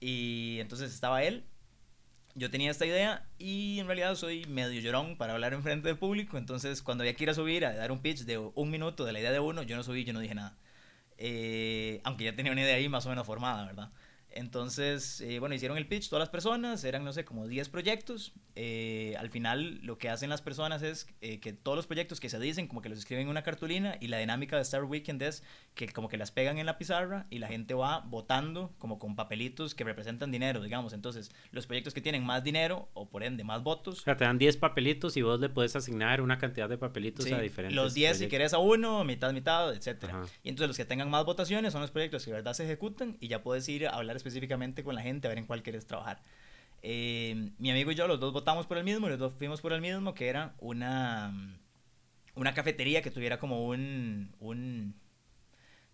Y 0.00 0.58
entonces 0.60 0.92
estaba 0.92 1.22
él, 1.22 1.44
yo 2.34 2.50
tenía 2.50 2.70
esta 2.70 2.86
idea 2.86 3.26
y 3.38 3.80
en 3.80 3.86
realidad 3.86 4.14
soy 4.14 4.44
medio 4.46 4.80
llorón 4.80 5.16
para 5.16 5.32
hablar 5.34 5.54
en 5.54 5.62
frente 5.62 5.88
del 5.88 5.98
público, 5.98 6.38
entonces 6.38 6.82
cuando 6.82 7.02
había 7.02 7.14
que 7.14 7.24
ir 7.24 7.30
a 7.30 7.34
subir 7.34 7.64
a 7.64 7.74
dar 7.74 7.90
un 7.92 8.00
pitch 8.00 8.20
de 8.24 8.38
un 8.38 8.70
minuto 8.70 9.04
de 9.04 9.12
la 9.12 9.20
idea 9.20 9.32
de 9.32 9.40
uno, 9.40 9.62
yo 9.62 9.76
no 9.76 9.82
subí, 9.82 10.04
yo 10.04 10.12
no 10.12 10.20
dije 10.20 10.34
nada. 10.34 10.56
Eh, 11.18 12.00
aunque 12.04 12.24
ya 12.24 12.36
tenía 12.36 12.52
una 12.52 12.62
idea 12.62 12.76
ahí 12.76 12.88
más 12.88 13.04
o 13.06 13.08
menos 13.08 13.26
formada, 13.26 13.66
¿verdad? 13.66 13.90
Entonces, 14.38 15.20
eh, 15.20 15.40
bueno, 15.40 15.56
hicieron 15.56 15.76
el 15.78 15.88
pitch 15.88 16.08
todas 16.08 16.20
las 16.20 16.28
personas, 16.28 16.84
eran, 16.84 17.04
no 17.04 17.12
sé, 17.12 17.24
como 17.24 17.48
10 17.48 17.68
proyectos. 17.70 18.32
Eh, 18.54 19.16
al 19.18 19.30
final, 19.30 19.80
lo 19.82 19.98
que 19.98 20.08
hacen 20.10 20.30
las 20.30 20.42
personas 20.42 20.80
es 20.82 21.08
eh, 21.20 21.40
que 21.40 21.52
todos 21.52 21.74
los 21.74 21.88
proyectos 21.88 22.20
que 22.20 22.28
se 22.28 22.38
dicen, 22.38 22.68
como 22.68 22.80
que 22.80 22.88
los 22.88 22.98
escriben 22.98 23.24
en 23.24 23.30
una 23.30 23.42
cartulina, 23.42 23.96
y 24.00 24.06
la 24.06 24.18
dinámica 24.18 24.54
de 24.54 24.62
Star 24.62 24.84
Weekend 24.84 25.20
es 25.22 25.42
que 25.74 25.88
como 25.88 26.08
que 26.08 26.16
las 26.16 26.30
pegan 26.30 26.58
en 26.58 26.66
la 26.66 26.78
pizarra 26.78 27.26
y 27.30 27.40
la 27.40 27.48
gente 27.48 27.74
va 27.74 27.98
votando 28.06 28.72
como 28.78 29.00
con 29.00 29.16
papelitos 29.16 29.74
que 29.74 29.82
representan 29.82 30.30
dinero, 30.30 30.62
digamos. 30.62 30.92
Entonces, 30.92 31.32
los 31.50 31.66
proyectos 31.66 31.92
que 31.92 32.00
tienen 32.00 32.24
más 32.24 32.44
dinero, 32.44 32.88
o 32.94 33.10
por 33.10 33.24
ende 33.24 33.42
más 33.42 33.64
votos. 33.64 34.00
O 34.00 34.02
sea, 34.04 34.16
te 34.16 34.24
dan 34.24 34.38
10 34.38 34.56
papelitos 34.58 35.16
y 35.16 35.22
vos 35.22 35.40
le 35.40 35.48
puedes 35.48 35.74
asignar 35.74 36.20
una 36.20 36.38
cantidad 36.38 36.68
de 36.68 36.78
papelitos 36.78 37.26
a 37.32 37.40
diferentes. 37.40 37.74
Los 37.74 37.92
10 37.94 38.18
si 38.18 38.28
querés 38.28 38.54
a 38.54 38.58
uno, 38.58 39.02
mitad, 39.02 39.32
mitad, 39.32 39.74
etc. 39.74 40.04
Y 40.44 40.50
entonces 40.50 40.68
los 40.68 40.76
que 40.76 40.84
tengan 40.84 41.10
más 41.10 41.24
votaciones 41.24 41.72
son 41.72 41.82
los 41.82 41.90
proyectos 41.90 42.24
que 42.24 42.30
de 42.30 42.36
verdad 42.36 42.52
se 42.52 42.62
ejecutan 42.62 43.16
y 43.18 43.26
ya 43.26 43.42
puedes 43.42 43.68
ir 43.68 43.88
a 43.88 43.90
hablar 43.90 44.14
específicamente 44.14 44.27
con 44.82 44.94
la 44.94 45.02
gente 45.02 45.26
a 45.26 45.30
ver 45.30 45.38
en 45.38 45.46
cuál 45.46 45.62
quieres 45.62 45.86
trabajar. 45.86 46.22
Eh, 46.82 47.50
mi 47.58 47.70
amigo 47.70 47.90
y 47.90 47.94
yo, 47.94 48.06
los 48.06 48.20
dos 48.20 48.32
votamos 48.32 48.66
por 48.66 48.78
el 48.78 48.84
mismo, 48.84 49.08
los 49.08 49.18
dos 49.18 49.34
fuimos 49.34 49.60
por 49.60 49.72
el 49.72 49.80
mismo, 49.80 50.14
que 50.14 50.28
era 50.28 50.54
una, 50.58 51.58
una 52.34 52.54
cafetería 52.54 53.02
que 53.02 53.10
tuviera 53.10 53.38
como 53.38 53.66
un, 53.66 54.34
un 54.40 54.94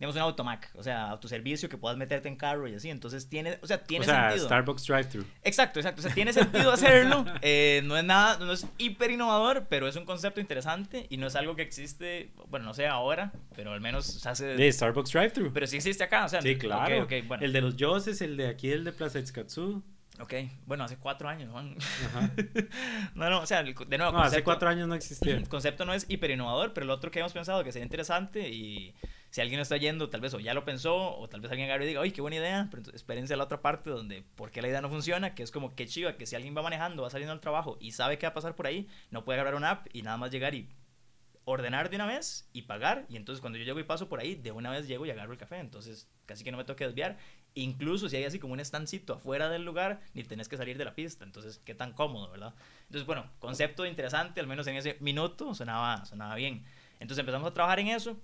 digamos, 0.05 0.17
un 0.17 0.23
automac, 0.23 0.71
o 0.75 0.83
sea, 0.83 1.11
autoservicio 1.11 1.69
que 1.69 1.79
puedas 1.79 1.97
meterte 1.97 2.29
en 2.29 2.37
carro 2.37 2.69
y 2.69 2.75
así. 2.75 2.91
Entonces 2.91 3.29
tiene, 3.29 3.59
o 3.63 3.67
sea, 3.67 3.83
tiene 3.83 4.05
o 4.05 4.09
sea, 4.09 4.29
sentido. 4.29 4.47
Starbucks 4.47 4.87
drive-thru. 4.87 5.25
Exacto, 5.43 5.81
exacto. 5.81 6.01
O 6.01 6.03
sea, 6.03 6.15
tiene 6.15 6.33
sentido 6.33 6.71
hacerlo. 6.73 7.25
Eh, 7.41 7.83
no 7.85 7.97
es 7.97 8.05
nada, 8.05 8.39
no 8.39 8.53
es 8.53 8.67
hiper 8.79 9.11
innovador, 9.11 9.67
pero 9.69 9.89
es 9.89 9.97
un 9.97 10.05
concepto 10.05 10.41
interesante 10.41 11.07
y 11.09 11.17
no 11.17 11.27
es 11.27 11.37
algo 11.37 11.57
que 11.57 11.63
existe, 11.63 12.31
bueno, 12.49 12.67
no 12.67 12.75
sé 12.75 12.87
ahora, 12.87 13.33
pero 13.57 13.73
al 13.73 13.81
menos 13.81 14.07
se 14.07 14.29
hace. 14.29 14.47
De 14.47 14.71
Starbucks 14.71 15.13
drive-thru. 15.13 15.53
Pero 15.53 15.67
sí 15.67 15.77
existe 15.77 16.05
acá, 16.05 16.25
o 16.25 16.29
sea. 16.29 16.43
Sí, 16.43 16.57
claro. 16.57 17.07
El 17.41 17.53
de 17.53 17.61
los 17.61 17.77
Joss 17.79 18.09
es 18.09 18.21
el 18.21 18.37
de 18.37 18.49
aquí, 18.49 18.71
el 18.71 18.85
de 18.85 18.93
Plaza 18.93 19.19
Itzkatsu. 19.19 19.83
Ok, 20.21 20.33
bueno, 20.67 20.85
hace 20.85 20.97
cuatro 20.97 21.29
años, 21.29 21.51
Juan. 21.51 21.77
no, 23.17 23.31
no, 23.31 23.41
o 23.41 23.47
sea, 23.47 23.65
de 23.65 23.99
nuevo. 23.99 24.13
No, 24.13 24.23
hace 24.23 24.45
cuatro 24.45 24.69
años 24.69 24.87
no 24.87 24.95
existía. 24.95 25.35
El 25.35 25.49
concepto 25.49 25.85
no 25.85 25.93
es 25.93 26.07
hiper 26.09 26.31
innovador, 26.31 26.73
pero 26.73 26.87
lo 26.87 26.95
otro 26.95 27.11
que 27.11 27.19
hemos 27.19 27.33
pensado 27.33 27.65
que 27.65 27.73
sería 27.73 27.85
interesante 27.85 28.49
y 28.49 28.95
si 29.31 29.41
alguien 29.41 29.59
está 29.59 29.77
yendo, 29.77 30.11
tal 30.11 30.21
vez 30.21 30.33
o 30.35 30.39
ya 30.39 30.55
lo 30.55 30.65
pensó, 30.65 31.17
o 31.19 31.29
tal 31.29 31.41
vez 31.41 31.51
alguien 31.51 31.69
agarre 31.69 31.87
y 31.87 31.89
diga, 31.89 32.01
¡ay, 32.01 32.13
qué 32.13 32.21
buena 32.21 32.37
idea! 32.37 32.69
Pero 32.71 32.95
espérense 32.95 33.35
a 33.35 33.37
la 33.37 33.43
otra 33.43 33.61
parte 33.61 33.91
donde, 33.91 34.23
¿por 34.37 34.53
qué 34.53 34.63
la 34.63 34.69
idea 34.69 34.81
no 34.81 34.89
funciona? 34.89 35.35
Que 35.35 35.43
es 35.43 35.51
como 35.51 35.75
que 35.75 35.89
chiva, 35.89 36.17
que 36.17 36.27
si 36.27 36.37
alguien 36.37 36.57
va 36.57 36.63
manejando, 36.63 37.03
va 37.03 37.11
saliendo 37.11 37.33
al 37.33 37.41
trabajo 37.41 37.77
y 37.81 37.91
sabe 37.91 38.17
qué 38.17 38.27
va 38.27 38.31
a 38.31 38.35
pasar 38.35 38.55
por 38.55 38.69
ahí, 38.69 38.89
no 39.11 39.25
puede 39.25 39.41
agarrar 39.41 39.57
una 39.57 39.71
app 39.71 39.89
y 39.93 40.03
nada 40.03 40.17
más 40.17 40.31
llegar 40.31 40.55
y 40.55 40.69
ordenar 41.45 41.91
de 41.91 41.97
una 41.97 42.07
vez 42.07 42.49
y 42.53 42.63
pagar. 42.63 43.07
Y 43.09 43.17
entonces 43.17 43.41
cuando 43.41 43.59
yo 43.59 43.65
llego 43.65 43.81
y 43.81 43.85
paso 43.85 44.09
por 44.09 44.21
ahí, 44.21 44.37
de 44.37 44.53
una 44.53 44.71
vez 44.71 44.87
llego 44.87 45.05
y 45.07 45.11
agarro 45.11 45.33
el 45.33 45.39
café. 45.39 45.59
Entonces 45.59 46.09
casi 46.27 46.45
que 46.45 46.53
no 46.53 46.57
me 46.57 46.65
toque 46.65 46.85
desviar. 46.85 47.19
Incluso 47.55 48.09
si 48.09 48.17
hay 48.17 48.25
así 48.25 48.41
como 48.41 48.53
un 48.53 48.61
estancito 48.61 49.15
afuera 49.15 49.49
del 49.49 49.65
lugar, 49.65 50.01
ni 50.13 50.25
tenés 50.25 50.49
que 50.49 50.57
salir 50.57 50.77
de 50.77 50.85
la 50.85 50.95
pista. 50.95 51.25
Entonces, 51.25 51.61
qué 51.65 51.75
tan 51.75 51.93
cómodo, 51.93 52.31
¿verdad? 52.31 52.53
Entonces, 52.87 53.07
bueno, 53.07 53.31
concepto 53.39 53.87
interesante, 53.87 54.41
al 54.41 54.49
menos 54.49 54.67
en 54.67 54.77
ese 54.77 54.97
minuto 55.01 55.55
sonaba, 55.55 56.05
sonaba 56.05 56.35
bien. 56.35 56.65
Entonces 56.99 57.21
empezamos 57.21 57.49
a 57.49 57.55
trabajar 57.55 57.79
en 57.81 57.89
eso. 57.89 58.17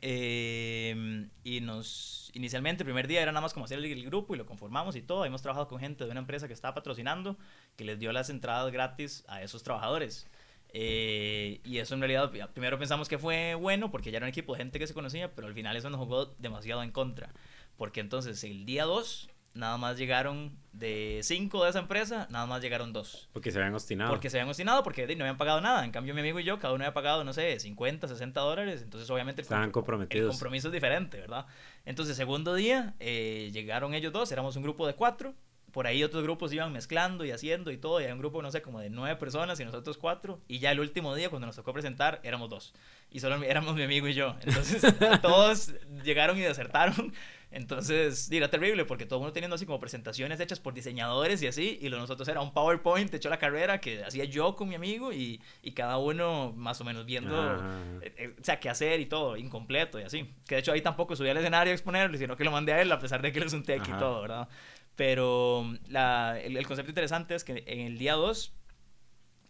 Em, 0.00 1.28
y 1.42 1.60
nos, 1.60 2.30
inicialmente, 2.34 2.82
el 2.82 2.86
primer 2.86 3.08
día 3.08 3.20
era 3.20 3.32
nada 3.32 3.42
más 3.42 3.52
como 3.52 3.64
hacer 3.64 3.78
el, 3.78 4.04
grupo 4.04 4.34
y 4.34 4.38
lo 4.38 4.46
conformamos 4.46 4.96
y 4.96 5.02
todo. 5.02 5.24
Hemos 5.24 5.42
trabajado 5.42 5.68
con 5.68 5.80
gente 5.80 6.04
de 6.04 6.10
una 6.10 6.20
empresa 6.20 6.46
que 6.46 6.54
estaba 6.54 6.74
patrocinando, 6.74 7.36
que 7.76 7.84
les 7.84 7.98
dio 7.98 8.12
las 8.12 8.30
entradas 8.30 8.72
gratis 8.72 9.24
a 9.28 9.42
esos 9.42 9.62
trabajadores. 9.62 10.26
Eh, 10.70 11.60
y 11.64 11.78
eso 11.78 11.94
en 11.94 12.00
realidad, 12.00 12.30
primero 12.52 12.78
pensamos 12.78 13.08
que 13.08 13.18
fue 13.18 13.54
bueno 13.54 13.90
porque 13.90 14.10
ya 14.10 14.18
era 14.18 14.26
un 14.26 14.28
equipo 14.28 14.52
de 14.52 14.58
gente 14.58 14.78
que 14.78 14.86
se 14.86 14.94
conocía, 14.94 15.34
pero 15.34 15.48
al 15.48 15.54
final 15.54 15.76
eso 15.76 15.88
nos 15.90 15.98
jugó 16.00 16.26
demasiado 16.38 16.82
en 16.82 16.90
contra. 16.90 17.32
Porque 17.78 18.00
entonces 18.00 18.44
el 18.44 18.66
día 18.66 18.84
2 18.84 19.30
nada 19.54 19.76
más 19.76 19.98
llegaron 19.98 20.56
de 20.72 21.20
cinco 21.22 21.64
de 21.64 21.70
esa 21.70 21.80
empresa, 21.80 22.28
nada 22.30 22.46
más 22.46 22.62
llegaron 22.62 22.92
dos. 22.92 23.28
Porque 23.32 23.50
se 23.50 23.58
habían 23.58 23.74
obstinado. 23.74 24.10
Porque 24.10 24.30
se 24.30 24.38
habían 24.38 24.48
obstinado, 24.48 24.82
porque 24.84 25.06
no 25.16 25.24
habían 25.24 25.36
pagado 25.36 25.60
nada. 25.60 25.84
En 25.84 25.90
cambio, 25.90 26.14
mi 26.14 26.20
amigo 26.20 26.38
y 26.38 26.44
yo, 26.44 26.58
cada 26.58 26.74
uno 26.74 26.84
había 26.84 26.94
pagado, 26.94 27.24
no 27.24 27.32
sé, 27.32 27.58
50, 27.58 28.06
60 28.06 28.40
dólares. 28.40 28.82
Entonces, 28.82 29.10
obviamente, 29.10 29.42
Estaban 29.42 29.70
comprometidos. 29.72 30.26
el 30.26 30.30
compromiso 30.30 30.68
es 30.68 30.72
diferente, 30.72 31.18
¿verdad? 31.18 31.46
Entonces, 31.84 32.16
segundo 32.16 32.54
día, 32.54 32.94
eh, 33.00 33.50
llegaron 33.52 33.94
ellos 33.94 34.12
dos, 34.12 34.30
éramos 34.30 34.54
un 34.56 34.62
grupo 34.62 34.86
de 34.86 34.94
cuatro. 34.94 35.34
Por 35.72 35.86
ahí 35.86 36.02
otros 36.02 36.22
grupos 36.22 36.52
iban 36.52 36.72
mezclando 36.72 37.24
y 37.24 37.30
haciendo 37.30 37.70
y 37.70 37.76
todo. 37.76 38.00
Y 38.00 38.04
hay 38.04 38.12
un 38.12 38.18
grupo, 38.18 38.40
no 38.40 38.50
sé, 38.50 38.62
como 38.62 38.80
de 38.80 38.88
nueve 38.88 39.16
personas 39.16 39.60
y 39.60 39.64
nosotros 39.64 39.98
cuatro. 39.98 40.40
Y 40.48 40.60
ya 40.60 40.70
el 40.70 40.80
último 40.80 41.14
día, 41.14 41.28
cuando 41.28 41.46
nos 41.46 41.56
tocó 41.56 41.72
presentar, 41.72 42.20
éramos 42.22 42.48
dos. 42.48 42.74
Y 43.10 43.20
solo 43.20 43.42
éramos 43.42 43.74
mi 43.74 43.82
amigo 43.82 44.08
y 44.08 44.14
yo. 44.14 44.34
Entonces, 44.42 44.82
todos 45.22 45.74
llegaron 46.04 46.38
y 46.38 46.42
desertaron. 46.42 47.12
Entonces, 47.50 48.30
era 48.30 48.50
terrible 48.50 48.84
porque 48.84 49.06
todo 49.06 49.18
el 49.18 49.20
mundo 49.20 49.32
teniendo 49.32 49.56
así 49.56 49.64
como 49.64 49.80
presentaciones 49.80 50.38
hechas 50.38 50.60
por 50.60 50.74
diseñadores 50.74 51.42
y 51.42 51.46
así, 51.46 51.78
y 51.80 51.88
lo 51.88 51.98
nosotros 51.98 52.28
era 52.28 52.42
un 52.42 52.52
PowerPoint 52.52 53.12
hecho 53.14 53.30
la 53.30 53.38
carrera 53.38 53.80
que 53.80 54.04
hacía 54.04 54.24
yo 54.24 54.54
con 54.54 54.68
mi 54.68 54.74
amigo 54.74 55.12
y, 55.12 55.40
y 55.62 55.72
cada 55.72 55.96
uno 55.96 56.52
más 56.54 56.80
o 56.80 56.84
menos 56.84 57.06
viendo, 57.06 57.56
eh, 58.02 58.14
eh, 58.16 58.34
o 58.38 58.44
sea, 58.44 58.60
qué 58.60 58.68
hacer 58.68 59.00
y 59.00 59.06
todo, 59.06 59.36
incompleto 59.36 59.98
y 59.98 60.02
así. 60.02 60.34
Que 60.46 60.56
de 60.56 60.60
hecho 60.60 60.72
ahí 60.72 60.82
tampoco 60.82 61.16
subí 61.16 61.30
al 61.30 61.38
escenario 61.38 61.72
a 61.72 61.74
exponerlo, 61.74 62.18
sino 62.18 62.36
que 62.36 62.44
lo 62.44 62.50
mandé 62.50 62.72
a 62.72 62.82
él 62.82 62.92
a 62.92 62.98
pesar 62.98 63.22
de 63.22 63.32
que 63.32 63.38
él 63.38 63.46
es 63.46 63.54
un 63.54 63.62
tech 63.62 63.86
y 63.88 63.92
todo, 63.92 64.22
¿verdad? 64.22 64.48
Pero 64.94 65.74
la, 65.88 66.38
el, 66.40 66.56
el, 66.56 66.66
concepto 66.66 66.90
interesante 66.90 67.34
es 67.34 67.44
que 67.44 67.64
en 67.66 67.80
el 67.80 67.98
día 67.98 68.14
2, 68.14 68.52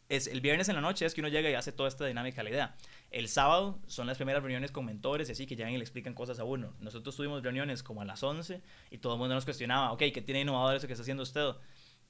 es 0.08 0.26
el 0.26 0.40
viernes 0.40 0.68
en 0.68 0.74
la 0.74 0.80
noche, 0.80 1.04
es 1.06 1.14
que 1.14 1.20
uno 1.20 1.28
llega 1.28 1.50
y 1.50 1.54
hace 1.54 1.72
toda 1.72 1.88
esta 1.88 2.06
dinámica 2.06 2.42
la 2.42 2.50
idea. 2.50 2.76
El 3.10 3.28
sábado 3.28 3.80
son 3.86 4.06
las 4.06 4.18
primeras 4.18 4.42
reuniones 4.42 4.70
con 4.70 4.84
mentores 4.84 5.28
y 5.28 5.32
así 5.32 5.46
que 5.46 5.56
llegan 5.56 5.72
y 5.72 5.78
le 5.78 5.82
explican 5.82 6.12
cosas 6.12 6.38
a 6.38 6.44
uno. 6.44 6.74
Nosotros 6.80 7.16
tuvimos 7.16 7.42
reuniones 7.42 7.82
como 7.82 8.02
a 8.02 8.04
las 8.04 8.22
11 8.22 8.60
y 8.90 8.98
todo 8.98 9.14
el 9.14 9.18
mundo 9.18 9.34
nos 9.34 9.44
cuestionaba, 9.44 9.92
ok, 9.92 10.04
¿qué 10.12 10.20
tiene 10.20 10.42
innovador 10.42 10.76
eso 10.76 10.86
que 10.86 10.92
está 10.92 11.02
haciendo 11.02 11.22
usted? 11.22 11.52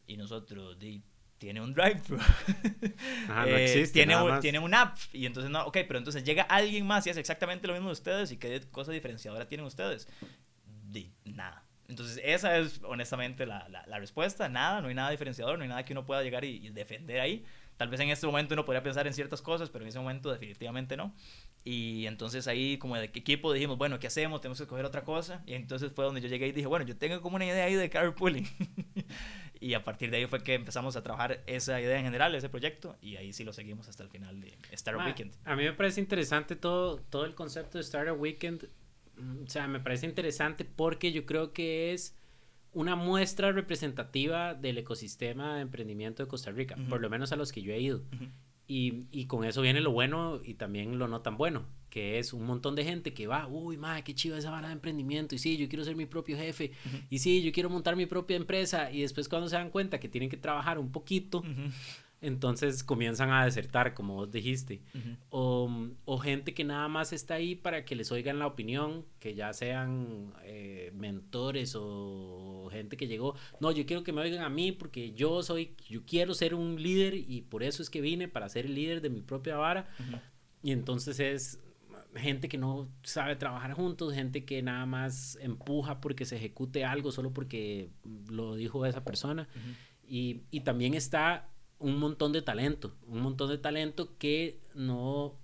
Y 0.08 0.16
nosotros, 0.16 0.76
tiene 1.38 1.60
un 1.60 1.72
drive-thru. 1.72 2.18
no 3.28 3.46
eh, 3.46 3.88
tiene, 3.92 4.20
un, 4.20 4.40
tiene 4.40 4.58
un 4.58 4.74
app. 4.74 4.96
Y 5.12 5.24
entonces, 5.24 5.50
no, 5.50 5.64
ok, 5.66 5.78
pero 5.86 5.98
entonces 5.98 6.24
llega 6.24 6.42
alguien 6.42 6.84
más 6.86 7.06
y 7.06 7.10
hace 7.10 7.20
exactamente 7.20 7.66
lo 7.68 7.74
mismo 7.74 7.88
de 7.88 7.92
ustedes. 7.92 8.32
¿Y 8.32 8.36
qué 8.36 8.60
cosa 8.72 8.90
diferenciadora 8.90 9.46
tienen 9.46 9.66
ustedes? 9.66 10.08
De 10.64 11.12
nada. 11.24 11.64
Entonces, 11.86 12.20
esa 12.24 12.58
es 12.58 12.80
honestamente 12.82 13.46
la, 13.46 13.68
la, 13.68 13.98
respuesta. 13.98 14.48
Nada, 14.48 14.80
no 14.82 14.88
hay 14.88 14.94
nada 14.94 15.10
diferenciador, 15.10 15.56
no 15.56 15.62
hay 15.62 15.68
nada 15.68 15.84
que 15.84 15.92
uno 15.92 16.04
pueda 16.04 16.22
llegar 16.22 16.44
y, 16.44 16.66
y 16.66 16.70
defender 16.70 17.20
ahí. 17.20 17.44
Tal 17.78 17.88
vez 17.88 18.00
en 18.00 18.10
este 18.10 18.26
momento 18.26 18.54
uno 18.54 18.64
podría 18.64 18.82
pensar 18.82 19.06
en 19.06 19.14
ciertas 19.14 19.40
cosas, 19.40 19.70
pero 19.70 19.84
en 19.84 19.88
ese 19.88 20.00
momento 20.00 20.32
definitivamente 20.32 20.96
no. 20.96 21.14
Y 21.62 22.06
entonces 22.06 22.48
ahí 22.48 22.76
como 22.76 22.96
de 22.96 23.04
equipo 23.04 23.52
dijimos, 23.52 23.78
bueno, 23.78 24.00
¿qué 24.00 24.08
hacemos? 24.08 24.40
Tenemos 24.40 24.58
que 24.58 24.64
escoger 24.64 24.84
otra 24.84 25.04
cosa. 25.04 25.44
Y 25.46 25.54
entonces 25.54 25.92
fue 25.92 26.04
donde 26.04 26.20
yo 26.20 26.28
llegué 26.28 26.48
y 26.48 26.52
dije, 26.52 26.66
bueno, 26.66 26.84
yo 26.84 26.96
tengo 26.96 27.22
como 27.22 27.36
una 27.36 27.46
idea 27.46 27.64
ahí 27.64 27.74
de 27.74 27.88
carpooling. 27.88 28.48
y 29.60 29.74
a 29.74 29.84
partir 29.84 30.10
de 30.10 30.16
ahí 30.16 30.26
fue 30.26 30.42
que 30.42 30.54
empezamos 30.54 30.96
a 30.96 31.04
trabajar 31.04 31.44
esa 31.46 31.80
idea 31.80 31.96
en 31.98 32.04
general, 32.04 32.34
ese 32.34 32.48
proyecto. 32.48 32.96
Y 33.00 33.14
ahí 33.14 33.32
sí 33.32 33.44
lo 33.44 33.52
seguimos 33.52 33.88
hasta 33.88 34.02
el 34.02 34.10
final 34.10 34.40
de 34.40 34.58
Startup 34.72 35.06
Weekend. 35.06 35.32
A 35.44 35.54
mí 35.54 35.62
me 35.62 35.72
parece 35.72 36.00
interesante 36.00 36.56
todo, 36.56 36.98
todo 36.98 37.26
el 37.26 37.36
concepto 37.36 37.78
de 37.78 37.82
Startup 37.84 38.20
Weekend. 38.20 38.68
Mm, 39.18 39.44
o 39.44 39.48
sea, 39.48 39.68
me 39.68 39.78
parece 39.78 40.06
interesante 40.06 40.64
porque 40.64 41.12
yo 41.12 41.26
creo 41.26 41.52
que 41.52 41.92
es 41.92 42.18
una 42.78 42.94
muestra 42.94 43.50
representativa 43.50 44.54
del 44.54 44.78
ecosistema 44.78 45.56
de 45.56 45.62
emprendimiento 45.62 46.22
de 46.22 46.28
Costa 46.28 46.52
Rica, 46.52 46.76
por 46.88 47.00
lo 47.00 47.10
menos 47.10 47.32
a 47.32 47.36
los 47.36 47.50
que 47.50 47.60
yo 47.60 47.72
he 47.72 47.80
ido. 47.80 48.04
y, 48.68 49.06
y, 49.10 49.26
con 49.26 49.44
eso 49.44 49.62
viene 49.62 49.80
lo 49.80 49.90
bueno 49.90 50.40
y 50.44 50.54
también 50.54 50.96
lo 50.96 51.08
no 51.08 51.20
tan 51.20 51.36
bueno, 51.36 51.66
que 51.90 52.20
es 52.20 52.32
un 52.32 52.44
montón 52.44 52.76
de 52.76 52.84
gente 52.84 53.14
que 53.14 53.26
va, 53.26 53.48
uy, 53.48 53.76
madre, 53.76 54.04
qué 54.04 54.14
chido 54.14 54.36
esa 54.36 54.52
vara 54.52 54.68
de 54.68 54.74
emprendimiento, 54.74 55.34
y 55.34 55.38
sí, 55.38 55.56
yo 55.56 55.68
quiero 55.68 55.84
ser 55.84 55.96
mi 55.96 56.06
propio 56.06 56.36
jefe, 56.36 56.70
y 57.10 57.18
sí, 57.18 57.42
yo 57.42 57.50
quiero 57.50 57.68
montar 57.68 57.96
mi 57.96 58.06
propia 58.06 58.36
empresa, 58.36 58.92
y 58.92 59.00
después 59.00 59.28
cuando 59.28 59.48
se 59.48 59.56
dan 59.56 59.70
cuenta 59.70 59.98
que 59.98 60.08
tienen 60.08 60.30
que 60.30 60.36
trabajar 60.36 60.78
un 60.78 60.92
poquito, 60.92 61.42
entonces 62.20 62.82
comienzan 62.82 63.30
a 63.30 63.44
desertar, 63.44 63.94
como 63.94 64.14
vos 64.14 64.30
dijiste. 64.30 64.82
o, 65.30 65.70
o, 66.04 66.18
gente 66.18 66.52
que 66.52 66.64
nada 66.64 66.88
más 66.88 67.12
está 67.12 67.34
ahí 67.34 67.54
para 67.54 67.84
que 67.84 67.94
les 67.94 68.10
oigan 68.10 68.40
la 68.40 68.46
opinión, 68.46 69.04
que 69.20 69.34
ya 69.34 69.52
sean 69.52 70.34
eh, 70.42 70.92
mentores 70.96 71.74
o 71.76 72.68
gente 72.72 72.96
que 72.96 73.06
llegó. 73.06 73.36
No, 73.60 73.70
yo 73.70 73.86
quiero 73.86 74.02
que 74.02 74.12
me 74.12 74.20
oigan 74.22 74.42
a 74.42 74.48
mí 74.48 74.72
porque 74.72 75.12
yo 75.12 75.42
soy, 75.42 75.76
yo 75.88 76.04
quiero 76.04 76.34
ser 76.34 76.54
un 76.54 76.82
líder 76.82 77.14
y 77.14 77.42
por 77.42 77.62
eso 77.62 77.82
es 77.82 77.90
que 77.90 78.00
vine 78.00 78.26
para 78.26 78.48
ser 78.48 78.66
el 78.66 78.74
líder 78.74 79.00
de 79.00 79.10
mi 79.10 79.20
propia 79.20 79.56
vara. 79.56 79.88
Y 80.62 80.72
entonces 80.72 81.20
es 81.20 81.60
gente 82.16 82.48
que 82.48 82.58
no 82.58 82.88
sabe 83.04 83.36
trabajar 83.36 83.74
juntos, 83.74 84.12
gente 84.12 84.44
que 84.44 84.60
nada 84.60 84.86
más 84.86 85.38
empuja 85.40 86.00
porque 86.00 86.24
se 86.24 86.36
ejecute 86.36 86.84
algo 86.84 87.12
solo 87.12 87.32
porque 87.32 87.90
lo 88.28 88.56
dijo 88.56 88.84
esa 88.86 89.04
persona. 89.04 89.48
y, 90.08 90.40
y 90.50 90.60
también 90.60 90.94
está 90.94 91.48
un 91.78 91.98
montón 91.98 92.32
de 92.32 92.42
talento, 92.42 92.96
un 93.06 93.20
montón 93.20 93.48
de 93.50 93.58
talento 93.58 94.16
que 94.18 94.60
no, 94.74 95.38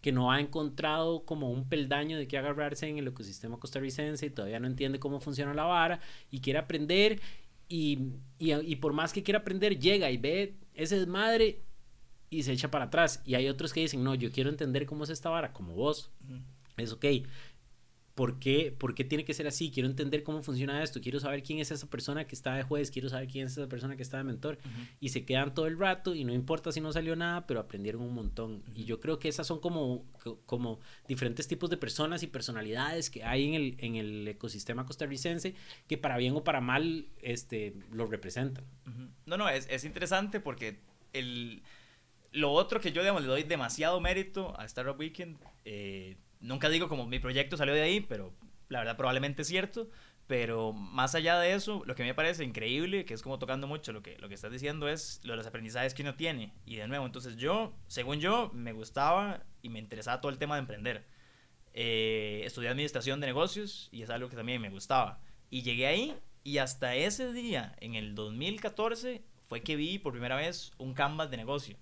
que 0.00 0.12
no 0.12 0.30
ha 0.30 0.40
encontrado 0.40 1.24
como 1.24 1.50
un 1.50 1.68
peldaño 1.68 2.18
de 2.18 2.28
que 2.28 2.38
agarrarse 2.38 2.88
en 2.88 2.98
el 2.98 3.08
ecosistema 3.08 3.58
costarricense 3.58 4.26
y 4.26 4.30
todavía 4.30 4.60
no 4.60 4.66
entiende 4.66 4.98
cómo 4.98 5.20
funciona 5.20 5.54
la 5.54 5.64
vara 5.64 6.00
y 6.30 6.40
quiere 6.40 6.58
aprender 6.58 7.20
y, 7.68 8.12
y, 8.38 8.76
por 8.76 8.92
más 8.92 9.12
que 9.12 9.22
quiera 9.22 9.40
aprender 9.40 9.78
llega 9.78 10.10
y 10.10 10.16
ve 10.16 10.54
ese 10.74 10.98
desmadre 10.98 11.62
y 12.30 12.42
se 12.42 12.52
echa 12.52 12.70
para 12.70 12.86
atrás. 12.86 13.22
Y 13.24 13.34
hay 13.34 13.48
otros 13.48 13.72
que 13.72 13.80
dicen 13.80 14.02
no, 14.02 14.14
yo 14.14 14.30
quiero 14.30 14.50
entender 14.50 14.86
cómo 14.86 15.04
es 15.04 15.10
esta 15.10 15.30
vara 15.30 15.52
como 15.52 15.74
vos, 15.74 16.10
es 16.76 16.92
ok, 16.92 17.04
¿por 18.18 18.40
qué, 18.40 18.74
¿por 18.76 18.96
qué 18.96 19.04
tiene 19.04 19.24
que 19.24 19.32
ser 19.32 19.46
así? 19.46 19.70
Quiero 19.70 19.88
entender 19.88 20.24
cómo 20.24 20.42
funciona 20.42 20.82
esto, 20.82 21.00
quiero 21.00 21.20
saber 21.20 21.44
quién 21.44 21.60
es 21.60 21.70
esa 21.70 21.88
persona 21.88 22.26
que 22.26 22.34
está 22.34 22.56
de 22.56 22.64
juez, 22.64 22.90
quiero 22.90 23.08
saber 23.08 23.28
quién 23.28 23.46
es 23.46 23.52
esa 23.52 23.68
persona 23.68 23.94
que 23.94 24.02
está 24.02 24.16
de 24.16 24.24
mentor. 24.24 24.58
Y 24.98 25.10
se 25.10 25.24
quedan 25.24 25.54
todo 25.54 25.68
el 25.68 25.78
rato 25.78 26.16
y 26.16 26.24
no 26.24 26.34
importa 26.34 26.72
si 26.72 26.80
no 26.80 26.92
salió 26.92 27.14
nada, 27.14 27.46
pero 27.46 27.60
aprendieron 27.60 28.02
un 28.02 28.12
montón. 28.12 28.64
Y 28.74 28.86
yo 28.86 28.98
creo 28.98 29.20
que 29.20 29.28
esas 29.28 29.46
son 29.46 29.60
como, 29.60 30.04
como 30.46 30.80
diferentes 31.06 31.46
tipos 31.46 31.70
de 31.70 31.76
personas 31.76 32.24
y 32.24 32.26
personalidades 32.26 33.08
que 33.08 33.22
hay 33.22 33.46
en 33.46 33.54
el, 33.54 33.76
en 33.78 33.94
el 33.94 34.26
ecosistema 34.26 34.84
costarricense 34.84 35.54
que 35.86 35.96
para 35.96 36.16
bien 36.16 36.34
o 36.34 36.42
para 36.42 36.60
mal 36.60 37.06
este, 37.22 37.76
lo 37.92 38.06
representan. 38.06 38.64
No, 39.26 39.36
no, 39.36 39.48
es, 39.48 39.68
es 39.70 39.84
interesante 39.84 40.40
porque 40.40 40.80
el, 41.12 41.62
lo 42.32 42.50
otro 42.50 42.80
que 42.80 42.90
yo 42.90 43.02
digamos, 43.02 43.22
le 43.22 43.28
doy 43.28 43.44
demasiado 43.44 44.00
mérito 44.00 44.58
a 44.58 44.64
Startup 44.64 44.98
Weekend, 44.98 45.38
eh, 45.64 46.16
nunca 46.40 46.68
digo 46.68 46.88
como 46.88 47.06
mi 47.06 47.18
proyecto 47.18 47.56
salió 47.56 47.74
de 47.74 47.82
ahí, 47.82 48.00
pero 48.00 48.32
la 48.68 48.80
verdad 48.80 48.96
probablemente 48.96 49.42
es 49.42 49.48
cierto. 49.48 49.90
Pero 50.28 50.74
más 50.74 51.14
allá 51.14 51.38
de 51.38 51.54
eso, 51.54 51.82
lo 51.86 51.94
que 51.94 52.02
me 52.02 52.12
parece 52.12 52.44
increíble, 52.44 53.06
que 53.06 53.14
es 53.14 53.22
como 53.22 53.38
tocando 53.38 53.66
mucho 53.66 53.94
lo 53.94 54.02
que, 54.02 54.18
lo 54.18 54.28
que 54.28 54.34
estás 54.34 54.52
diciendo, 54.52 54.86
es 54.86 55.20
lo 55.24 55.32
de 55.32 55.38
los 55.38 55.46
aprendizajes 55.46 55.94
que 55.94 56.02
uno 56.02 56.16
tiene. 56.16 56.52
Y 56.66 56.76
de 56.76 56.86
nuevo, 56.86 57.06
entonces 57.06 57.36
yo, 57.36 57.72
según 57.86 58.20
yo, 58.20 58.50
me 58.52 58.72
gustaba 58.72 59.42
y 59.62 59.70
me 59.70 59.78
interesaba 59.78 60.20
todo 60.20 60.30
el 60.30 60.36
tema 60.36 60.56
de 60.56 60.60
emprender. 60.60 61.06
Eh, 61.72 62.42
estudié 62.44 62.68
administración 62.68 63.20
de 63.20 63.26
negocios 63.26 63.88
y 63.90 64.02
es 64.02 64.10
algo 64.10 64.28
que 64.28 64.36
también 64.36 64.60
me 64.60 64.68
gustaba. 64.68 65.22
Y 65.48 65.62
llegué 65.62 65.86
ahí 65.86 66.14
y 66.44 66.58
hasta 66.58 66.94
ese 66.94 67.32
día, 67.32 67.74
en 67.80 67.94
el 67.94 68.14
2014, 68.14 69.22
fue 69.48 69.62
que 69.62 69.76
vi 69.76 69.98
por 69.98 70.12
primera 70.12 70.36
vez 70.36 70.72
un 70.76 70.92
canvas 70.92 71.30
de 71.30 71.38
negocio. 71.38 71.78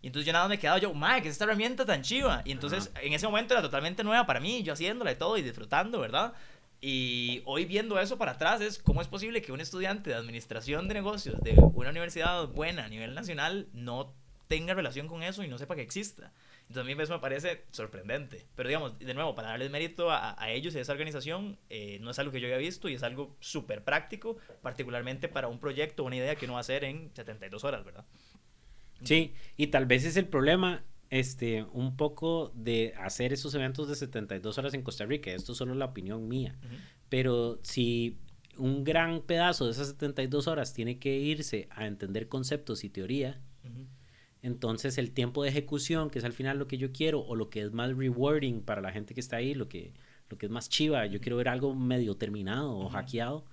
Y 0.00 0.08
entonces 0.08 0.26
yo 0.26 0.32
nada 0.32 0.44
más 0.44 0.50
me 0.50 0.58
quedaba 0.58 0.78
yo, 0.78 0.94
madre, 0.94 1.22
que 1.22 1.28
es 1.28 1.32
esta 1.32 1.44
herramienta 1.44 1.84
tan 1.84 2.02
chiva. 2.02 2.42
Y 2.44 2.52
entonces 2.52 2.90
en 3.02 3.12
ese 3.12 3.26
momento 3.26 3.54
era 3.54 3.62
totalmente 3.62 4.04
nueva 4.04 4.26
para 4.26 4.40
mí, 4.40 4.62
yo 4.62 4.72
haciéndola 4.72 5.12
y 5.12 5.16
todo 5.16 5.36
y 5.36 5.42
disfrutando, 5.42 5.98
¿verdad? 6.00 6.34
Y 6.80 7.42
hoy 7.44 7.64
viendo 7.64 7.98
eso 7.98 8.18
para 8.18 8.32
atrás 8.32 8.60
es 8.60 8.78
cómo 8.78 9.02
es 9.02 9.08
posible 9.08 9.42
que 9.42 9.50
un 9.50 9.60
estudiante 9.60 10.10
de 10.10 10.16
administración 10.16 10.86
de 10.86 10.94
negocios 10.94 11.40
de 11.40 11.54
una 11.74 11.90
universidad 11.90 12.46
buena 12.46 12.84
a 12.84 12.88
nivel 12.88 13.14
nacional 13.14 13.66
no 13.72 14.14
tenga 14.46 14.74
relación 14.74 15.08
con 15.08 15.22
eso 15.22 15.42
y 15.42 15.48
no 15.48 15.58
sepa 15.58 15.74
que 15.74 15.82
exista. 15.82 16.32
Entonces 16.62 16.82
a 16.82 16.84
mí 16.84 17.02
eso 17.02 17.12
me 17.12 17.18
parece 17.18 17.64
sorprendente. 17.72 18.46
Pero 18.54 18.68
digamos, 18.68 18.98
de 18.98 19.14
nuevo, 19.14 19.34
para 19.34 19.48
darles 19.48 19.70
mérito 19.70 20.10
a, 20.10 20.36
ellos 20.50 20.74
y 20.74 20.78
a 20.78 20.82
esa 20.82 20.92
organización, 20.92 21.58
eh, 21.68 21.98
no 22.00 22.10
es 22.10 22.18
algo 22.18 22.30
que 22.30 22.40
yo 22.40 22.46
haya 22.46 22.58
visto 22.58 22.88
y 22.88 22.94
es 22.94 23.02
algo 23.02 23.34
súper 23.40 23.82
práctico, 23.82 24.36
particularmente 24.62 25.28
para 25.28 25.48
un 25.48 25.58
proyecto, 25.58 26.04
una 26.04 26.16
idea 26.16 26.36
que 26.36 26.44
uno 26.44 26.54
va 26.54 26.60
a 26.60 26.62
hacer 26.62 26.84
en 26.84 27.10
72 27.14 27.64
horas, 27.64 27.84
¿verdad? 27.84 28.04
Sí, 29.02 29.32
y 29.56 29.68
tal 29.68 29.86
vez 29.86 30.04
es 30.04 30.16
el 30.16 30.26
problema 30.26 30.82
este, 31.10 31.64
un 31.72 31.96
poco 31.96 32.52
de 32.54 32.94
hacer 32.98 33.32
esos 33.32 33.54
eventos 33.54 33.88
de 33.88 33.94
72 33.94 34.58
horas 34.58 34.74
en 34.74 34.82
Costa 34.82 35.06
Rica. 35.06 35.30
Esto 35.30 35.52
es 35.52 35.58
solo 35.58 35.74
la 35.74 35.86
opinión 35.86 36.28
mía. 36.28 36.56
Pero 37.08 37.58
si 37.62 38.18
un 38.56 38.84
gran 38.84 39.22
pedazo 39.22 39.66
de 39.66 39.72
esas 39.72 39.88
72 39.88 40.48
horas 40.48 40.74
tiene 40.74 40.98
que 40.98 41.16
irse 41.16 41.68
a 41.70 41.86
entender 41.86 42.28
conceptos 42.28 42.84
y 42.84 42.90
teoría, 42.90 43.40
entonces 44.42 44.98
el 44.98 45.12
tiempo 45.12 45.42
de 45.42 45.50
ejecución, 45.50 46.10
que 46.10 46.18
es 46.18 46.24
al 46.24 46.32
final 46.32 46.58
lo 46.58 46.66
que 46.66 46.78
yo 46.78 46.92
quiero, 46.92 47.20
o 47.20 47.34
lo 47.34 47.50
que 47.50 47.62
es 47.62 47.72
más 47.72 47.96
rewarding 47.96 48.62
para 48.62 48.80
la 48.80 48.92
gente 48.92 49.14
que 49.14 49.20
está 49.20 49.36
ahí, 49.36 49.54
lo 49.54 49.68
que, 49.68 49.94
lo 50.28 50.36
que 50.38 50.46
es 50.46 50.52
más 50.52 50.68
chiva, 50.68 51.06
yo 51.06 51.20
quiero 51.20 51.36
ver 51.36 51.48
algo 51.48 51.74
medio 51.74 52.16
terminado 52.16 52.76
o 52.76 52.88
hackeado 52.88 53.44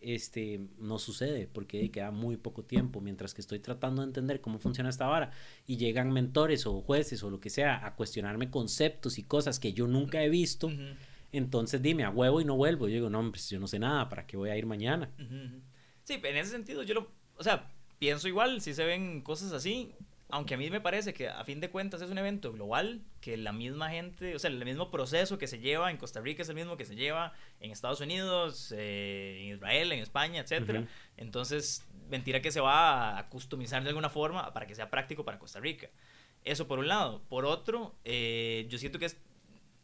este, 0.00 0.60
no 0.78 0.98
sucede 0.98 1.46
porque 1.46 1.90
queda 1.90 2.10
muy 2.10 2.36
poco 2.36 2.64
tiempo 2.64 3.00
mientras 3.00 3.34
que 3.34 3.40
estoy 3.40 3.58
tratando 3.60 4.02
de 4.02 4.08
entender 4.08 4.40
cómo 4.40 4.58
funciona 4.58 4.90
esta 4.90 5.06
vara 5.06 5.30
y 5.66 5.76
llegan 5.76 6.12
mentores 6.12 6.66
o 6.66 6.80
jueces 6.80 7.22
o 7.22 7.30
lo 7.30 7.40
que 7.40 7.50
sea 7.50 7.86
a 7.86 7.94
cuestionarme 7.94 8.50
conceptos 8.50 9.18
y 9.18 9.22
cosas 9.22 9.60
que 9.60 9.72
yo 9.72 9.86
nunca 9.86 10.22
he 10.22 10.28
visto. 10.28 10.70
Entonces 11.32 11.80
dime, 11.80 12.04
a 12.04 12.10
huevo 12.10 12.40
y 12.40 12.44
no 12.44 12.56
vuelvo. 12.56 12.88
Yo 12.88 12.94
digo, 12.94 13.10
no, 13.10 13.20
hombre, 13.20 13.40
yo 13.40 13.60
no 13.60 13.66
sé 13.66 13.78
nada, 13.78 14.08
¿para 14.08 14.26
qué 14.26 14.36
voy 14.36 14.50
a 14.50 14.56
ir 14.56 14.66
mañana? 14.66 15.10
Sí, 16.04 16.14
en 16.22 16.36
ese 16.36 16.50
sentido 16.50 16.82
yo 16.82 16.94
lo, 16.94 17.10
o 17.36 17.42
sea, 17.42 17.70
pienso 17.98 18.26
igual, 18.28 18.60
si 18.60 18.74
se 18.74 18.84
ven 18.84 19.20
cosas 19.20 19.52
así, 19.52 19.92
aunque 20.32 20.54
a 20.54 20.56
mí 20.56 20.70
me 20.70 20.80
parece 20.80 21.12
que 21.12 21.28
a 21.28 21.44
fin 21.44 21.60
de 21.60 21.70
cuentas 21.70 22.02
es 22.02 22.10
un 22.10 22.18
evento 22.18 22.52
global, 22.52 23.02
que 23.20 23.36
la 23.36 23.52
misma 23.52 23.90
gente, 23.90 24.34
o 24.34 24.38
sea, 24.38 24.50
el 24.50 24.64
mismo 24.64 24.90
proceso 24.90 25.38
que 25.38 25.46
se 25.46 25.58
lleva 25.58 25.90
en 25.90 25.96
Costa 25.96 26.20
Rica 26.20 26.42
es 26.42 26.48
el 26.48 26.54
mismo 26.54 26.76
que 26.76 26.84
se 26.84 26.96
lleva 26.96 27.32
en 27.60 27.70
Estados 27.70 28.00
Unidos, 28.00 28.72
eh, 28.76 29.38
en 29.42 29.56
Israel, 29.56 29.92
en 29.92 30.00
España, 30.00 30.40
etc. 30.40 30.86
Entonces, 31.16 31.86
mentira 32.08 32.40
que 32.40 32.50
se 32.52 32.60
va 32.60 33.18
a 33.18 33.28
customizar 33.28 33.82
de 33.82 33.88
alguna 33.88 34.10
forma 34.10 34.52
para 34.52 34.66
que 34.66 34.74
sea 34.74 34.90
práctico 34.90 35.24
para 35.24 35.38
Costa 35.38 35.60
Rica. 35.60 35.88
Eso 36.44 36.66
por 36.66 36.78
un 36.78 36.88
lado. 36.88 37.22
Por 37.28 37.44
otro, 37.44 37.94
eh, 38.04 38.66
yo 38.68 38.78
siento 38.78 38.98
que 38.98 39.06
es 39.06 39.16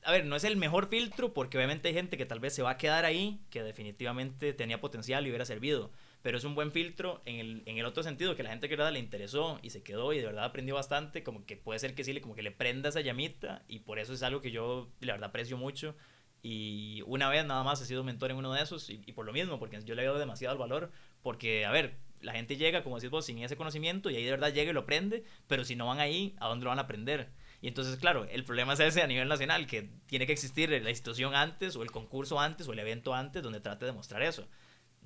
a 0.02 0.12
ver, 0.12 0.24
no 0.24 0.36
es 0.36 0.44
el 0.44 0.56
mejor 0.56 0.88
filtro 0.88 1.34
porque 1.34 1.58
obviamente 1.58 1.88
hay 1.88 1.94
gente 1.94 2.16
que 2.16 2.26
tal 2.26 2.38
vez 2.38 2.54
se 2.54 2.62
va 2.62 2.70
a 2.70 2.76
quedar 2.76 3.04
ahí, 3.04 3.40
que 3.50 3.64
definitivamente 3.64 4.52
tenía 4.52 4.80
potencial 4.80 5.26
y 5.26 5.30
hubiera 5.30 5.44
servido 5.44 5.90
pero 6.26 6.38
es 6.38 6.42
un 6.42 6.56
buen 6.56 6.72
filtro 6.72 7.22
en 7.24 7.36
el, 7.36 7.62
en 7.66 7.78
el 7.78 7.86
otro 7.86 8.02
sentido, 8.02 8.34
que 8.34 8.42
la 8.42 8.50
gente 8.50 8.68
que 8.68 8.76
le 8.76 8.98
interesó 8.98 9.60
y 9.62 9.70
se 9.70 9.84
quedó 9.84 10.12
y 10.12 10.18
de 10.18 10.26
verdad 10.26 10.42
aprendió 10.42 10.74
bastante, 10.74 11.22
como 11.22 11.46
que 11.46 11.56
puede 11.56 11.78
ser 11.78 11.94
que 11.94 12.02
sí, 12.02 12.20
como 12.20 12.34
que 12.34 12.42
le 12.42 12.50
prenda 12.50 12.88
esa 12.88 13.00
llamita 13.00 13.62
y 13.68 13.78
por 13.78 14.00
eso 14.00 14.12
es 14.12 14.24
algo 14.24 14.40
que 14.40 14.50
yo 14.50 14.88
la 14.98 15.12
verdad 15.12 15.28
aprecio 15.28 15.56
mucho 15.56 15.94
y 16.42 17.00
una 17.06 17.28
vez 17.28 17.46
nada 17.46 17.62
más 17.62 17.80
he 17.80 17.86
sido 17.86 18.02
mentor 18.02 18.32
en 18.32 18.38
uno 18.38 18.52
de 18.52 18.60
esos 18.60 18.90
y, 18.90 18.98
por 19.12 19.24
lo 19.24 19.32
mismo, 19.32 19.60
porque 19.60 19.80
yo 19.84 19.94
le 19.94 20.04
doy 20.04 20.18
demasiado 20.18 20.52
el 20.54 20.58
valor, 20.58 20.90
porque 21.22 21.64
a 21.64 21.70
ver, 21.70 21.94
la 22.20 22.32
gente 22.32 22.56
llega, 22.56 22.82
como 22.82 22.96
decís 22.96 23.10
vos, 23.10 23.24
sin 23.24 23.38
ese 23.38 23.56
conocimiento 23.56 24.10
y 24.10 24.16
ahí 24.16 24.24
de 24.24 24.32
verdad 24.32 24.52
llega 24.52 24.72
y 24.72 24.74
lo 24.74 24.80
aprende, 24.80 25.22
pero 25.46 25.64
si 25.64 25.76
no 25.76 25.86
van 25.86 26.00
ahí, 26.00 26.34
¿a 26.40 26.48
dónde 26.48 26.64
lo 26.64 26.70
van 26.70 26.80
a 26.80 26.82
aprender? 26.82 27.28
Y 27.60 27.68
entonces, 27.68 27.96
claro, 27.98 28.24
el 28.24 28.42
problema 28.42 28.72
es 28.72 28.80
ese 28.80 29.00
a 29.00 29.06
nivel 29.06 29.28
nacional, 29.28 29.68
que 29.68 29.90
tiene 30.06 30.26
que 30.26 30.32
existir 30.32 30.70
la 30.70 30.90
institución 30.90 31.36
antes 31.36 31.76
o 31.76 31.84
el 31.84 31.92
concurso 31.92 32.40
antes 32.40 32.66
o 32.66 32.72
el 32.72 32.80
evento 32.80 33.14
antes 33.14 33.44
donde 33.44 33.60
trate 33.60 33.86
de 33.86 33.92
mostrar 33.92 34.22
eso. 34.22 34.48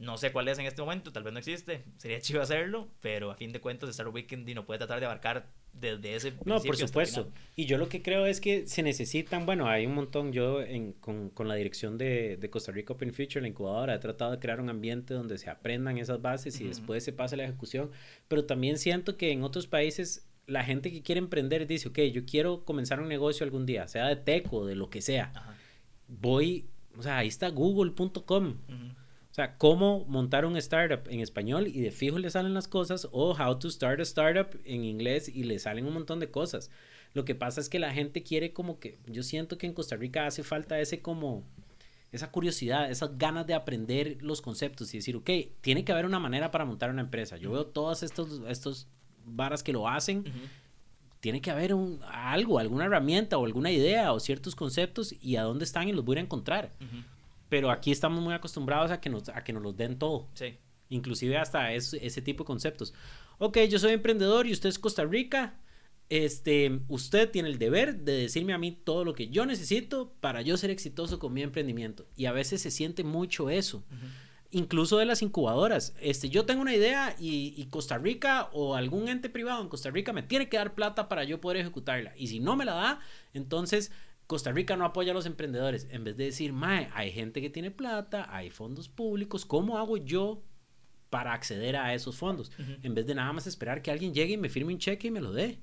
No 0.01 0.17
sé 0.17 0.33
cuál 0.33 0.49
es 0.49 0.59
en 0.59 0.65
este 0.65 0.81
momento, 0.81 1.13
tal 1.13 1.25
vez 1.25 1.33
no 1.35 1.39
existe. 1.39 1.85
Sería 1.99 2.19
chido 2.23 2.41
hacerlo, 2.41 2.89
pero 3.03 3.31
a 3.31 3.35
fin 3.35 3.53
de 3.53 3.61
cuentas 3.61 3.91
Star 3.91 4.09
Weekend 4.09 4.49
no 4.55 4.65
puede 4.65 4.79
tratar 4.79 4.99
de 4.99 5.05
abarcar 5.05 5.47
desde 5.75 6.15
ese 6.15 6.33
No, 6.47 6.59
por 6.63 6.75
supuesto. 6.75 7.31
Y 7.55 7.67
yo 7.67 7.77
lo 7.77 7.91
que 7.91 8.01
creo 8.01 8.25
es 8.25 8.41
que 8.41 8.67
se 8.67 8.83
necesitan, 8.83 9.45
bueno, 9.45 9.69
hay 9.69 9.85
un 9.85 9.95
montón, 9.95 10.33
yo 10.33 10.63
en, 10.63 10.95
con, 10.95 11.29
con, 11.29 11.49
la 11.49 11.55
dirección 11.55 11.99
de, 11.99 12.39
de, 12.39 12.49
Costa 12.49 12.73
Rica 12.73 12.95
Open 12.95 13.13
Future, 13.13 13.43
la 13.43 13.49
incubadora, 13.49 13.95
he 13.95 13.99
tratado 13.99 14.31
de 14.31 14.39
crear 14.39 14.59
un 14.59 14.71
ambiente 14.71 15.13
donde 15.13 15.37
se 15.37 15.51
aprendan 15.51 15.99
esas 15.99 16.23
bases 16.23 16.59
y 16.63 16.65
después 16.65 17.05
se 17.05 17.13
pase 17.13 17.37
la 17.37 17.45
ejecución, 17.45 17.91
pero 18.27 18.47
también 18.47 18.79
siento 18.79 19.19
que 19.19 19.33
en 19.33 19.45
otros 19.45 19.67
países 19.67 20.27
la 20.47 20.65
gente 20.65 20.91
que 20.91 21.03
quiere 21.03 21.19
emprender 21.19 21.67
dice, 21.67 21.89
ok, 21.89 21.99
yo 22.13 22.25
quiero 22.25 22.65
comenzar 22.65 23.01
un 23.01 23.09
negocio 23.09 23.45
algún 23.45 23.67
día, 23.67 23.87
sea 23.87 24.07
de 24.07 24.17
tech 24.17 24.51
o 24.51 24.65
de 24.65 24.75
lo 24.75 24.89
que 24.89 25.03
sea. 25.03 25.33
Voy, 26.09 26.71
o 26.97 27.03
sea, 27.03 27.19
ahí 27.19 27.29
está 27.29 27.51
google.com. 27.51 28.57
O 29.31 29.35
sea, 29.35 29.57
cómo 29.59 30.05
montar 30.07 30.45
un 30.45 30.57
startup 30.57 31.09
en 31.09 31.21
español 31.21 31.69
y 31.69 31.81
de 31.81 31.93
fijo 31.93 32.19
le 32.19 32.31
salen 32.31 32.53
las 32.53 32.67
cosas 32.67 33.07
o 33.13 33.33
how 33.33 33.59
to 33.59 33.71
start 33.71 34.01
a 34.01 34.03
startup 34.03 34.59
en 34.65 34.85
inglés 34.85 35.29
y 35.29 35.45
le 35.45 35.59
salen 35.61 35.87
un 35.87 35.95
montón 35.95 36.19
de 36.19 36.31
cosas. 36.31 36.71
Lo 37.15 37.25
que 37.25 37.37
pasa 37.37 37.61
es 37.61 37.69
que 37.69 37.79
la 37.79 37.93
gente 37.93 38.23
quiere 38.25 38.53
como 38.53 38.81
que, 38.81 38.99
yo 39.07 39.23
siento 39.23 39.57
que 39.57 39.67
en 39.67 39.73
Costa 39.73 39.97
Rica 39.97 40.27
hace 40.27 40.43
falta 40.43 40.81
ese 40.81 41.01
como, 41.01 41.45
esa 42.11 42.33
curiosidad, 42.33 42.91
esas 42.91 43.19
ganas 43.19 43.47
de 43.47 43.55
aprender 43.55 44.19
los 44.21 44.43
conceptos 44.43 44.93
y 44.95 44.99
decir, 44.99 45.15
ok, 45.15 45.31
tiene 45.61 45.85
que 45.85 45.93
haber 45.93 46.07
una 46.07 46.19
manera 46.19 46.51
para 46.51 46.65
montar 46.65 46.91
una 46.91 47.03
empresa. 47.03 47.37
Yo 47.37 47.53
veo 47.53 47.67
todos 47.67 48.03
estos, 48.03 48.43
estos 48.49 48.89
varas 49.25 49.63
que 49.63 49.73
lo 49.73 49.89
hacen. 49.89 50.25
Tiene 51.21 51.41
que 51.41 51.53
haber 51.53 51.75
un, 51.75 52.01
algo, 52.11 52.59
alguna 52.59 52.87
herramienta 52.87 53.39
o 53.39 53.45
alguna 53.45 53.71
idea 53.71 54.13
o 54.13 54.19
ciertos 54.19 54.57
conceptos 54.57 55.15
y 55.21 55.37
a 55.37 55.43
dónde 55.43 55.65
están 55.65 55.89
y 55.89 55.93
los 55.93 56.05
voy 56.05 56.17
a 56.19 56.21
encontrar. 56.21 56.73
Pero 57.51 57.71
aquí 57.71 57.91
estamos 57.91 58.23
muy 58.23 58.33
acostumbrados 58.33 58.91
a 58.91 59.01
que 59.01 59.11
nos, 59.11 59.29
a 59.29 59.45
que 59.45 59.53
nos 59.53 59.63
los 59.63 59.77
den 59.77 59.99
todo. 59.99 60.29
Sí. 60.33 60.57
Inclusive 60.89 61.37
hasta 61.37 61.73
ese 61.73 62.23
tipo 62.23 62.45
de 62.45 62.47
conceptos. 62.47 62.95
Ok, 63.39 63.59
yo 63.69 63.79
soy 63.79 63.93
emprendedor 63.93 64.47
y 64.47 64.53
usted 64.53 64.69
es 64.69 64.79
Costa 64.79 65.05
Rica. 65.05 65.55
Este, 66.09 66.81
usted 66.89 67.31
tiene 67.31 67.49
el 67.49 67.59
deber 67.59 68.01
de 68.01 68.13
decirme 68.13 68.53
a 68.53 68.59
mí 68.59 68.73
todo 68.73 69.05
lo 69.05 69.15
que 69.15 69.29
yo 69.29 69.47
necesito 69.47 70.13
para 70.21 70.43
yo 70.43 70.57
ser 70.57 70.71
exitoso 70.71 71.19
con 71.19 71.33
mi 71.33 71.43
emprendimiento. 71.43 72.07
Y 72.17 72.27
a 72.27 72.33
veces 72.33 72.63
se 72.63 72.71
siente 72.71 73.05
mucho 73.05 73.51
eso. 73.51 73.85
Incluso 74.51 74.99
de 74.99 75.07
las 75.07 75.23
incubadoras. 75.23 75.95
Este, 76.01 76.29
yo 76.29 76.45
tengo 76.47 76.63
una 76.63 76.75
idea 76.75 77.17
y, 77.19 77.55
y, 77.57 77.67
Costa 77.67 77.99
Rica 77.99 78.49
o 78.53 78.75
algún 78.75 79.09
ente 79.09 79.29
privado 79.29 79.63
en 79.63 79.69
Costa 79.69 79.91
Rica 79.91 80.13
me 80.13 80.25
tiene 80.25 80.49
que 80.49 80.57
dar 80.57 80.75
plata 80.75 81.09
para 81.09 81.25
yo 81.25 81.41
poder 81.41 81.59
ejecutarla. 81.59 82.13
Y 82.17 82.27
si 82.27 82.41
no 82.41 82.57
me 82.57 82.65
la 82.65 82.75
da, 82.75 83.01
entonces 83.33 83.93
Costa 84.31 84.53
Rica 84.53 84.77
no 84.77 84.85
apoya 84.85 85.11
a 85.11 85.15
los 85.15 85.27
emprendedores. 85.27 85.89
En 85.91 86.05
vez 86.05 86.17
de 86.17 86.27
decir, 86.27 86.53
mae, 86.53 86.89
hay 86.95 87.11
gente 87.11 87.41
que 87.41 87.51
tiene 87.51 87.73
plata, 87.73 88.29
hay 88.31 88.49
fondos 88.49 88.89
públicos, 88.89 89.45
¿cómo 89.45 89.77
hago 89.77 89.97
yo 89.97 90.45
para 91.09 91.33
acceder 91.33 91.75
a 91.75 91.95
esos 91.95 92.17
fondos? 92.17 92.53
En 92.85 92.95
vez 92.95 93.09
de 93.09 93.17
nada 93.17 93.33
más 93.33 93.49
esperar 93.49 93.83
que 93.83 93.91
alguien 93.91 94.15
llegue 94.15 94.35
y 94.35 94.37
me 94.37 94.49
firme 94.49 94.73
un 94.73 94.79
cheque 94.79 95.09
y 95.09 95.11
me 95.11 95.21
lo 95.21 95.33
dé. 95.33 95.59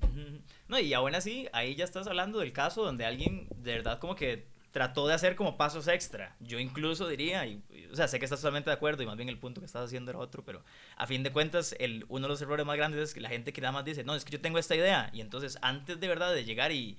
No, 0.68 0.78
y 0.78 0.92
aún 0.92 1.14
así, 1.14 1.48
ahí 1.54 1.76
ya 1.76 1.84
estás 1.84 2.08
hablando 2.08 2.40
del 2.40 2.52
caso 2.52 2.84
donde 2.84 3.06
alguien 3.06 3.48
de 3.56 3.72
verdad 3.72 3.98
como 4.00 4.14
que 4.14 4.48
trató 4.70 5.08
de 5.08 5.14
hacer 5.14 5.34
como 5.34 5.56
pasos 5.56 5.88
extra. 5.88 6.36
Yo 6.38 6.58
incluso 6.58 7.08
diría, 7.08 7.46
y, 7.46 7.62
o 7.90 7.96
sea, 7.96 8.06
sé 8.06 8.18
que 8.18 8.26
estás 8.26 8.40
totalmente 8.40 8.68
de 8.68 8.76
acuerdo 8.76 9.02
y 9.02 9.06
más 9.06 9.16
bien 9.16 9.30
el 9.30 9.38
punto 9.38 9.62
que 9.62 9.66
estás 9.66 9.86
haciendo 9.86 10.10
era 10.10 10.18
otro, 10.18 10.44
pero 10.44 10.62
a 10.98 11.06
fin 11.06 11.22
de 11.22 11.32
cuentas, 11.32 11.74
el, 11.78 12.04
uno 12.10 12.26
de 12.26 12.28
los 12.28 12.42
errores 12.42 12.66
más 12.66 12.76
grandes 12.76 13.00
es 13.00 13.14
que 13.14 13.22
la 13.22 13.30
gente 13.30 13.54
que 13.54 13.62
nada 13.62 13.72
más 13.72 13.86
dice, 13.86 14.04
no, 14.04 14.14
es 14.14 14.26
que 14.26 14.32
yo 14.32 14.42
tengo 14.42 14.58
esta 14.58 14.76
idea, 14.76 15.08
y 15.14 15.22
entonces 15.22 15.56
antes 15.62 15.98
de 15.98 16.06
verdad 16.06 16.34
de 16.34 16.44
llegar 16.44 16.70
y 16.70 16.98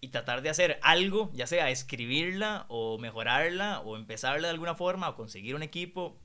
y 0.00 0.08
tratar 0.08 0.42
de 0.42 0.50
hacer 0.50 0.78
algo, 0.82 1.30
ya 1.32 1.46
sea 1.46 1.70
escribirla 1.70 2.66
o 2.68 2.98
mejorarla 2.98 3.80
o 3.80 3.96
empezarla 3.96 4.48
de 4.48 4.52
alguna 4.52 4.74
forma 4.74 5.08
o 5.08 5.16
conseguir 5.16 5.54
un 5.54 5.62
equipo, 5.62 6.18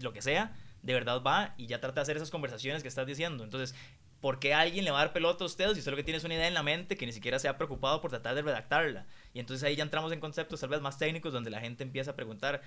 lo 0.00 0.12
que 0.12 0.22
sea, 0.22 0.56
de 0.82 0.94
verdad 0.94 1.22
va 1.22 1.54
y 1.56 1.66
ya 1.66 1.80
trata 1.80 1.96
de 1.96 2.02
hacer 2.02 2.16
esas 2.16 2.30
conversaciones 2.30 2.82
que 2.82 2.88
estás 2.88 3.06
diciendo. 3.06 3.44
Entonces, 3.44 3.74
¿por 4.20 4.38
qué 4.38 4.54
alguien 4.54 4.84
le 4.84 4.90
va 4.90 5.00
a 5.00 5.04
dar 5.04 5.12
pelota 5.12 5.44
a 5.44 5.46
usted 5.46 5.74
si 5.74 5.82
solo 5.82 5.96
que 5.96 6.04
tienes 6.04 6.24
una 6.24 6.34
idea 6.34 6.48
en 6.48 6.54
la 6.54 6.62
mente 6.62 6.96
que 6.96 7.06
ni 7.06 7.12
siquiera 7.12 7.38
se 7.38 7.48
ha 7.48 7.56
preocupado 7.56 8.00
por 8.00 8.10
tratar 8.10 8.34
de 8.34 8.42
redactarla? 8.42 9.06
Y 9.34 9.40
entonces 9.40 9.64
ahí 9.64 9.76
ya 9.76 9.84
entramos 9.84 10.12
en 10.12 10.20
conceptos 10.20 10.60
tal 10.60 10.70
vez 10.70 10.80
más 10.80 10.98
técnicos 10.98 11.32
donde 11.32 11.50
la 11.50 11.60
gente 11.60 11.84
empieza 11.84 12.12
a 12.12 12.16
preguntar, 12.16 12.62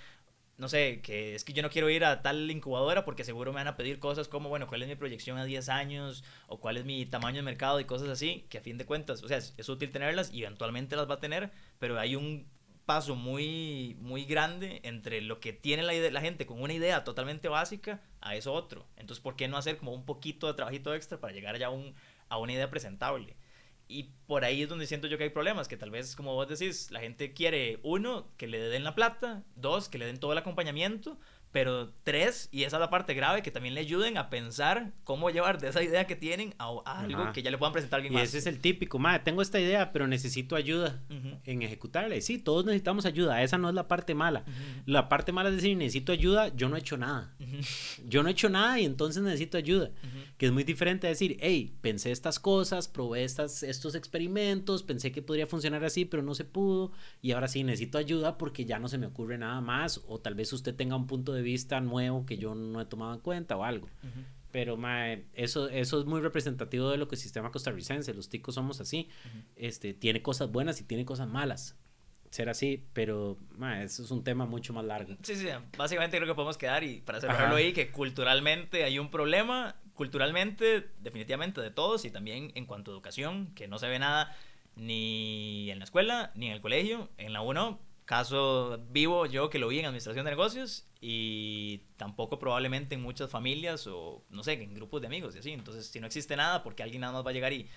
no 0.57 0.69
sé, 0.69 1.01
que 1.01 1.35
es 1.35 1.43
que 1.43 1.53
yo 1.53 1.61
no 1.61 1.69
quiero 1.69 1.89
ir 1.89 2.05
a 2.05 2.21
tal 2.21 2.49
incubadora 2.49 3.03
porque 3.03 3.23
seguro 3.23 3.51
me 3.51 3.57
van 3.57 3.67
a 3.67 3.75
pedir 3.75 3.99
cosas 3.99 4.27
como, 4.27 4.47
bueno, 4.47 4.67
cuál 4.67 4.81
es 4.83 4.87
mi 4.87 4.95
proyección 4.95 5.37
a 5.37 5.43
10 5.43 5.67
años 5.69 6.23
o 6.47 6.59
cuál 6.59 6.77
es 6.77 6.85
mi 6.85 7.05
tamaño 7.05 7.37
de 7.37 7.43
mercado 7.43 7.79
y 7.79 7.85
cosas 7.85 8.07
así, 8.09 8.45
que 8.49 8.59
a 8.59 8.61
fin 8.61 8.77
de 8.77 8.85
cuentas, 8.85 9.21
o 9.23 9.27
sea, 9.27 9.37
es, 9.37 9.69
útil 9.69 9.91
tenerlas 9.91 10.31
y 10.31 10.43
eventualmente 10.43 10.95
las 10.95 11.09
va 11.09 11.15
a 11.15 11.19
tener, 11.19 11.51
pero 11.79 11.99
hay 11.99 12.15
un 12.15 12.47
paso 12.85 13.15
muy, 13.15 13.97
muy 13.99 14.25
grande 14.25 14.79
entre 14.83 15.19
lo 15.21 15.39
que 15.39 15.51
tiene 15.51 15.83
la, 15.83 15.93
la 15.93 16.21
gente 16.21 16.45
con 16.45 16.61
una 16.61 16.73
idea 16.73 17.03
totalmente 17.03 17.49
básica 17.49 18.01
a 18.21 18.35
eso 18.35 18.53
otro. 18.53 18.85
Entonces, 18.95 19.21
¿por 19.21 19.35
qué 19.35 19.47
no 19.47 19.57
hacer 19.57 19.77
como 19.77 19.93
un 19.93 20.05
poquito 20.05 20.47
de 20.47 20.53
trabajito 20.53 20.93
extra 20.93 21.19
para 21.19 21.33
llegar 21.33 21.57
ya 21.57 21.69
un, 21.69 21.95
a 22.29 22.37
una 22.37 22.53
idea 22.53 22.69
presentable? 22.69 23.35
Y 23.87 24.11
por 24.25 24.43
ahí 24.43 24.63
es 24.63 24.69
donde 24.69 24.87
siento 24.87 25.07
yo 25.07 25.17
que 25.17 25.25
hay 25.25 25.29
problemas, 25.29 25.67
que 25.67 25.77
tal 25.77 25.91
vez, 25.91 26.15
como 26.15 26.33
vos 26.33 26.47
decís, 26.47 26.89
la 26.91 26.99
gente 26.99 27.33
quiere, 27.33 27.79
uno, 27.83 28.27
que 28.37 28.47
le 28.47 28.59
den 28.59 28.83
la 28.83 28.95
plata, 28.95 29.43
dos, 29.55 29.89
que 29.89 29.97
le 29.97 30.05
den 30.05 30.19
todo 30.19 30.31
el 30.31 30.37
acompañamiento, 30.37 31.19
pero 31.55 31.93
tres, 32.03 32.49
y 32.51 32.63
esa 32.63 32.75
es 32.75 32.81
la 32.81 32.89
parte 32.89 33.13
grave, 33.13 33.41
que 33.41 33.49
también 33.49 33.75
le 33.75 33.79
ayuden 33.79 34.17
a 34.17 34.29
pensar 34.29 34.91
cómo 35.05 35.29
llevar 35.29 35.57
de 35.57 35.69
esa 35.69 35.81
idea 35.81 36.05
que 36.05 36.17
tienen 36.17 36.53
a, 36.57 36.81
algo 36.83 37.31
que 37.31 37.43
ya 37.43 37.49
le 37.49 37.57
puedan 37.57 37.71
presentar 37.71 38.01
a 38.01 38.03
alguien 38.03 38.19
y 38.19 38.21
ese 38.21 38.39
es 38.39 38.45
el 38.45 38.59
típico, 38.59 38.99
madre, 38.99 39.21
tengo 39.23 39.41
esta 39.41 39.57
idea, 39.57 39.93
pero 39.93 40.05
necesito 40.05 40.57
ayuda 40.57 41.01
en 41.45 41.61
ejecutarla. 41.61 42.19
Sí, 42.19 42.39
todos 42.39 42.65
necesitamos 42.65 43.05
ayuda, 43.05 43.41
esa 43.41 43.57
no 43.57 43.69
es 43.69 43.75
la 43.75 43.87
parte 43.87 44.13
mala. 44.13 44.43
La 44.85 45.07
parte 45.07 45.31
mala 45.31 45.47
es 45.47 45.55
decir, 45.55 45.77
necesito 45.77 46.11
ayuda, 46.11 46.53
yo 46.53 46.67
no 46.67 46.75
he 46.75 46.79
hecho 46.79 46.97
nada. 46.97 47.33
Yo 48.05 48.21
no 48.21 48.27
he 48.27 48.33
hecho 48.33 48.49
nada 48.49 48.77
y 48.77 48.83
entonces 48.83 49.23
necesito 49.23 49.57
ayuda. 49.57 49.91
Que 50.37 50.47
es 50.47 50.51
muy 50.51 50.63
diferente 50.65 51.07
a 51.07 51.09
decir, 51.09 51.37
hey, 51.39 51.77
pensé 51.81 52.11
estas 52.11 52.39
cosas, 52.39 52.89
probé 52.89 53.23
estas, 53.23 53.63
estos 53.63 53.95
experimentos, 53.95 54.83
pensé 54.83 55.11
que 55.11 55.21
podría 55.21 55.47
funcionar 55.47 55.83
así, 55.85 56.03
pero 56.03 56.23
no 56.23 56.35
se 56.35 56.43
pudo. 56.43 56.91
Y 57.21 57.31
ahora 57.31 57.47
sí, 57.47 57.63
necesito 57.63 57.97
ayuda 57.97 58.37
porque 58.37 58.65
ya 58.65 58.77
no 58.77 58.89
se 58.89 58.97
me 58.97 59.05
ocurre 59.07 59.37
nada 59.37 59.61
más. 59.61 60.01
O 60.07 60.19
tal 60.19 60.35
vez 60.35 60.51
usted 60.51 60.75
tenga 60.75 60.95
un 60.97 61.07
punto 61.07 61.31
de 61.31 61.41
vista 61.41 61.79
nuevo 61.79 62.25
que 62.25 62.37
yo 62.37 62.53
no 62.53 62.81
he 62.81 62.85
tomado 62.85 63.13
en 63.13 63.21
cuenta 63.21 63.55
o 63.55 63.63
algo. 63.63 63.87
Pero 64.51 64.77
eso, 65.33 65.67
eso 65.67 65.99
es 65.99 66.05
muy 66.05 66.21
representativo 66.21 66.89
de 66.89 66.97
lo 66.97 67.09
que 67.09 67.15
el 67.15 67.21
sistema 67.21 67.51
costarricense, 67.51 68.13
los 68.13 68.29
ticos 68.29 68.55
somos 68.55 68.79
así. 68.79 69.09
este, 69.57 69.93
tiene 69.93 70.21
cosas 70.21 70.49
buenas 70.51 70.79
y 70.79 70.85
tiene 70.85 71.03
cosas 71.03 71.27
malas. 71.27 71.77
Ser 72.29 72.49
así, 72.49 72.85
pero 72.93 73.37
eso 73.81 74.03
es 74.03 74.11
un 74.11 74.23
tema 74.23 74.45
mucho 74.45 74.73
más 74.73 74.83
largo. 74.83 75.15
Sí, 75.23 75.35
sí, 75.35 75.47
básicamente 75.77 76.17
creo 76.17 76.27
que 76.27 76.35
podemos 76.35 76.57
quedar 76.57 76.83
y 76.83 77.01
para 77.01 77.21
cerrarlo 77.21 77.55
ahí, 77.55 77.71
que 77.71 77.91
culturalmente 77.91 78.83
hay 78.83 78.99
un 78.99 79.09
problema, 79.09 79.75
culturalmente, 79.95 80.91
definitivamente 80.99 81.61
de 81.61 81.71
todos 81.71 82.05
y 82.05 82.11
también 82.11 82.51
en 82.55 82.65
cuanto 82.65 82.91
a 82.91 82.93
educación, 82.93 83.53
que 83.55 83.67
no 83.67 83.79
se 83.79 83.87
ve 83.87 83.99
nada 83.99 84.35
ni 84.75 85.71
en 85.71 85.79
la 85.79 85.85
escuela, 85.85 86.31
ni 86.35 86.47
en 86.47 86.53
el 86.53 86.61
colegio, 86.61 87.09
en 87.17 87.33
la 87.33 87.41
UNO 87.41 87.79
caso 88.05 88.79
vivo 88.91 89.25
yo 89.25 89.49
que 89.49 89.59
lo 89.59 89.67
vi 89.67 89.79
en 89.79 89.85
administración 89.85 90.25
de 90.25 90.31
negocios 90.31 90.87
y 91.01 91.81
tampoco 91.97 92.39
probablemente 92.39 92.95
en 92.95 93.01
muchas 93.01 93.29
familias 93.29 93.87
o 93.87 94.23
no 94.29 94.43
sé, 94.43 94.53
en 94.53 94.73
grupos 94.73 95.01
de 95.01 95.07
amigos 95.07 95.35
y 95.35 95.39
así. 95.39 95.51
Entonces, 95.51 95.87
si 95.87 95.99
no 95.99 96.07
existe 96.07 96.35
nada, 96.35 96.63
porque 96.63 96.83
alguien 96.83 97.01
nada 97.01 97.13
más 97.13 97.25
va 97.25 97.31
a 97.31 97.33
llegar 97.33 97.51
y 97.51 97.67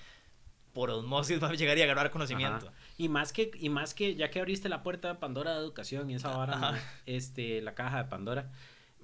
por 0.72 0.90
osmosis 0.90 1.42
va 1.42 1.48
a 1.48 1.54
llegar 1.54 1.76
y 1.78 1.80
a 1.80 1.84
agarrar 1.84 2.10
conocimiento. 2.10 2.70
Y 2.98 3.08
más 3.08 3.32
que 3.32 3.50
y 3.58 3.68
más 3.70 3.94
que 3.94 4.14
ya 4.14 4.30
que 4.30 4.38
abriste 4.38 4.68
la 4.68 4.82
puerta 4.82 5.08
de 5.08 5.14
Pandora 5.14 5.54
de 5.54 5.60
educación 5.60 6.10
y 6.10 6.14
esa 6.14 6.36
vara, 6.36 6.78
este 7.06 7.62
la 7.62 7.74
caja 7.74 8.04
de 8.04 8.08
Pandora, 8.08 8.50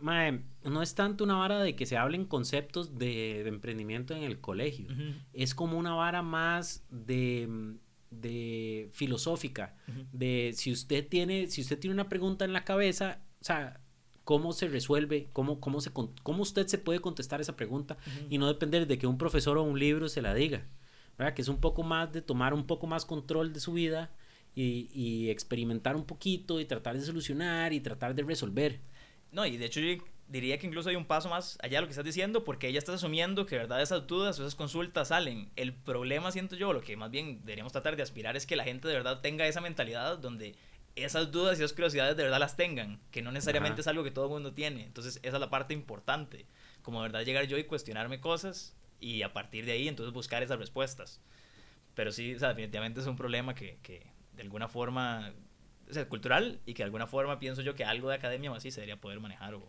no 0.00 0.82
es 0.82 0.94
tanto 0.94 1.24
una 1.24 1.36
vara 1.36 1.60
de 1.60 1.76
que 1.76 1.86
se 1.86 1.96
hablen 1.96 2.24
conceptos 2.24 2.98
de, 2.98 3.46
emprendimiento 3.46 4.14
en 4.14 4.22
el 4.22 4.40
colegio. 4.40 4.88
Es 5.32 5.54
como 5.54 5.78
una 5.78 5.94
vara 5.94 6.22
más 6.22 6.84
de 6.90 7.78
de 8.20 8.90
filosófica, 8.92 9.74
de 10.12 10.52
si 10.54 10.72
usted 10.72 11.06
tiene, 11.06 11.48
si 11.48 11.60
usted 11.62 11.78
tiene 11.78 11.94
una 11.94 12.08
pregunta 12.08 12.44
en 12.44 12.52
la 12.52 12.64
cabeza, 12.64 13.20
o 13.40 13.44
sea, 13.44 13.80
cómo 14.24 14.52
se 14.52 14.68
resuelve, 14.68 15.28
cómo, 15.32 15.60
cómo, 15.60 15.80
se, 15.80 15.90
cómo 15.90 16.42
usted 16.42 16.66
se 16.66 16.78
puede 16.78 17.00
contestar 17.00 17.40
esa 17.40 17.56
pregunta 17.56 17.96
y 18.30 18.38
no 18.38 18.46
depender 18.46 18.86
de 18.86 18.98
que 18.98 19.06
un 19.06 19.18
profesor 19.18 19.58
o 19.58 19.62
un 19.62 19.78
libro 19.78 20.08
se 20.08 20.22
la 20.22 20.34
diga, 20.34 20.66
¿verdad? 21.18 21.34
Que 21.34 21.42
es 21.42 21.48
un 21.48 21.60
poco 21.60 21.82
más 21.82 22.12
de 22.12 22.22
tomar 22.22 22.54
un 22.54 22.66
poco 22.66 22.86
más 22.86 23.04
control 23.04 23.52
de 23.52 23.60
su 23.60 23.72
vida 23.72 24.10
y, 24.54 24.88
y 24.94 25.30
experimentar 25.30 25.96
un 25.96 26.04
poquito 26.04 26.60
y 26.60 26.64
tratar 26.64 26.98
de 26.98 27.04
solucionar 27.04 27.72
y 27.72 27.80
tratar 27.80 28.14
de 28.14 28.22
resolver. 28.22 28.80
No, 29.34 29.44
y 29.44 29.56
de 29.56 29.66
hecho 29.66 29.80
yo 29.80 30.02
diría 30.28 30.58
que 30.58 30.66
incluso 30.66 30.88
hay 30.88 30.96
un 30.96 31.04
paso 31.04 31.28
más 31.28 31.58
allá 31.60 31.78
de 31.78 31.80
lo 31.82 31.86
que 31.86 31.92
estás 31.92 32.04
diciendo, 32.04 32.44
porque 32.44 32.68
ella 32.68 32.78
está 32.78 32.94
asumiendo 32.94 33.46
que 33.46 33.56
verdad 33.56 33.82
esas 33.82 34.06
dudas 34.06 34.38
o 34.38 34.42
esas 34.42 34.54
consultas 34.54 35.08
salen. 35.08 35.50
El 35.56 35.74
problema, 35.74 36.30
siento 36.30 36.56
yo, 36.56 36.72
lo 36.72 36.80
que 36.80 36.96
más 36.96 37.10
bien 37.10 37.40
deberíamos 37.40 37.72
tratar 37.72 37.96
de 37.96 38.02
aspirar 38.02 38.36
es 38.36 38.46
que 38.46 38.56
la 38.56 38.64
gente 38.64 38.88
de 38.88 38.94
verdad 38.94 39.20
tenga 39.20 39.46
esa 39.46 39.60
mentalidad 39.60 40.18
donde 40.18 40.54
esas 40.96 41.32
dudas 41.32 41.58
y 41.58 41.64
esas 41.64 41.72
curiosidades 41.72 42.16
de 42.16 42.22
verdad 42.22 42.38
las 42.38 42.56
tengan, 42.56 43.00
que 43.10 43.22
no 43.22 43.32
necesariamente 43.32 43.80
es 43.80 43.86
algo 43.88 44.04
que 44.04 44.12
todo 44.12 44.26
el 44.26 44.30
mundo 44.30 44.52
tiene. 44.54 44.84
Entonces, 44.84 45.18
esa 45.22 45.36
es 45.36 45.40
la 45.40 45.50
parte 45.50 45.74
importante, 45.74 46.46
como 46.82 47.02
de 47.02 47.08
verdad 47.08 47.24
llegar 47.24 47.46
yo 47.46 47.58
y 47.58 47.64
cuestionarme 47.64 48.20
cosas 48.20 48.76
y 49.00 49.22
a 49.22 49.32
partir 49.32 49.66
de 49.66 49.72
ahí 49.72 49.88
entonces 49.88 50.14
buscar 50.14 50.42
esas 50.42 50.58
respuestas. 50.58 51.20
Pero 51.94 52.12
sí, 52.12 52.34
o 52.34 52.38
sea, 52.38 52.50
definitivamente 52.50 53.00
es 53.00 53.06
un 53.06 53.16
problema 53.16 53.54
que, 53.54 53.78
que 53.82 54.06
de 54.34 54.42
alguna 54.42 54.68
forma, 54.68 55.32
o 55.88 55.92
sea, 55.92 56.08
cultural 56.08 56.60
y 56.66 56.74
que 56.74 56.82
de 56.82 56.84
alguna 56.84 57.06
forma 57.06 57.38
pienso 57.38 57.62
yo 57.62 57.74
que 57.74 57.84
algo 57.84 58.08
de 58.08 58.16
academia 58.16 58.50
o 58.50 58.54
así 58.54 58.70
se 58.70 58.80
debería 58.80 59.00
poder 59.00 59.20
manejar 59.20 59.54
o 59.54 59.68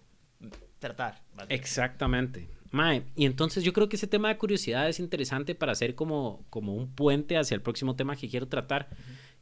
tratar. 0.79 1.21
Exactamente. 1.49 2.49
Mae, 2.71 3.03
y 3.15 3.25
entonces 3.25 3.63
yo 3.63 3.73
creo 3.73 3.87
que 3.87 3.95
ese 3.95 4.07
tema 4.07 4.27
de 4.27 4.37
curiosidad 4.37 4.89
es 4.89 4.99
interesante 4.99 5.55
para 5.55 5.71
hacer 5.71 5.95
como, 5.95 6.45
como 6.49 6.75
un 6.75 6.93
puente 6.93 7.37
hacia 7.37 7.55
el 7.55 7.61
próximo 7.61 7.95
tema 7.95 8.15
que 8.15 8.29
quiero 8.29 8.47
tratar, 8.47 8.89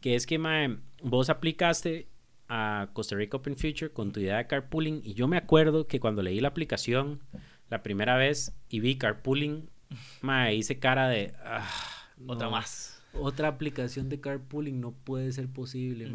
que 0.02 0.16
es 0.16 0.26
que 0.26 0.38
Mae, 0.38 0.78
vos 1.02 1.30
aplicaste 1.30 2.08
a 2.48 2.90
Costa 2.94 3.16
Rica 3.16 3.38
Open 3.38 3.58
Future 3.58 3.92
con 3.92 4.12
tu 4.12 4.20
idea 4.20 4.38
de 4.38 4.48
carpooling 4.48 5.02
y 5.04 5.14
yo 5.14 5.28
me 5.28 5.38
acuerdo 5.38 5.88
que 5.88 6.00
cuando 6.00 6.22
leí 6.22 6.40
la 6.40 6.50
aplicación 6.50 7.22
la 7.70 7.82
primera 7.82 8.18
vez 8.18 8.54
y 8.70 8.82
vi 8.82 8.98
carpooling, 8.98 9.70
Mae, 10.22 10.56
hice 10.56 10.80
cara 10.80 11.08
de... 11.08 11.34
Ah, 11.44 11.68
Otra 12.28 12.50
más 12.50 12.93
otra 13.19 13.47
aplicación 13.47 14.10
de 14.10 14.19
carpooling 14.19 14.80
no 14.80 14.91
puede 14.91 15.32
ser 15.32 15.47
posible, 15.47 16.12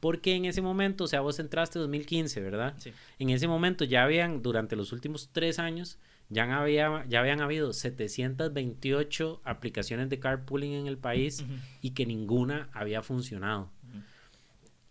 porque 0.00 0.34
en 0.34 0.44
ese 0.44 0.60
momento, 0.60 1.04
o 1.04 1.06
sea, 1.06 1.20
vos 1.20 1.38
entraste 1.38 1.78
en 1.78 1.84
2015, 1.84 2.40
¿verdad? 2.40 2.74
Sí. 2.78 2.92
En 3.18 3.30
ese 3.30 3.46
momento 3.46 3.84
ya 3.84 4.02
habían, 4.02 4.42
durante 4.42 4.76
los 4.76 4.92
últimos 4.92 5.30
tres 5.32 5.58
años, 5.58 5.98
ya, 6.28 6.44
había, 6.58 7.04
ya 7.08 7.20
habían 7.20 7.40
habido 7.40 7.72
728 7.72 9.40
aplicaciones 9.44 10.08
de 10.08 10.18
carpooling 10.18 10.72
en 10.72 10.86
el 10.86 10.98
país 10.98 11.44
y 11.80 11.90
que 11.90 12.06
ninguna 12.06 12.68
había 12.72 13.02
funcionado. 13.02 13.70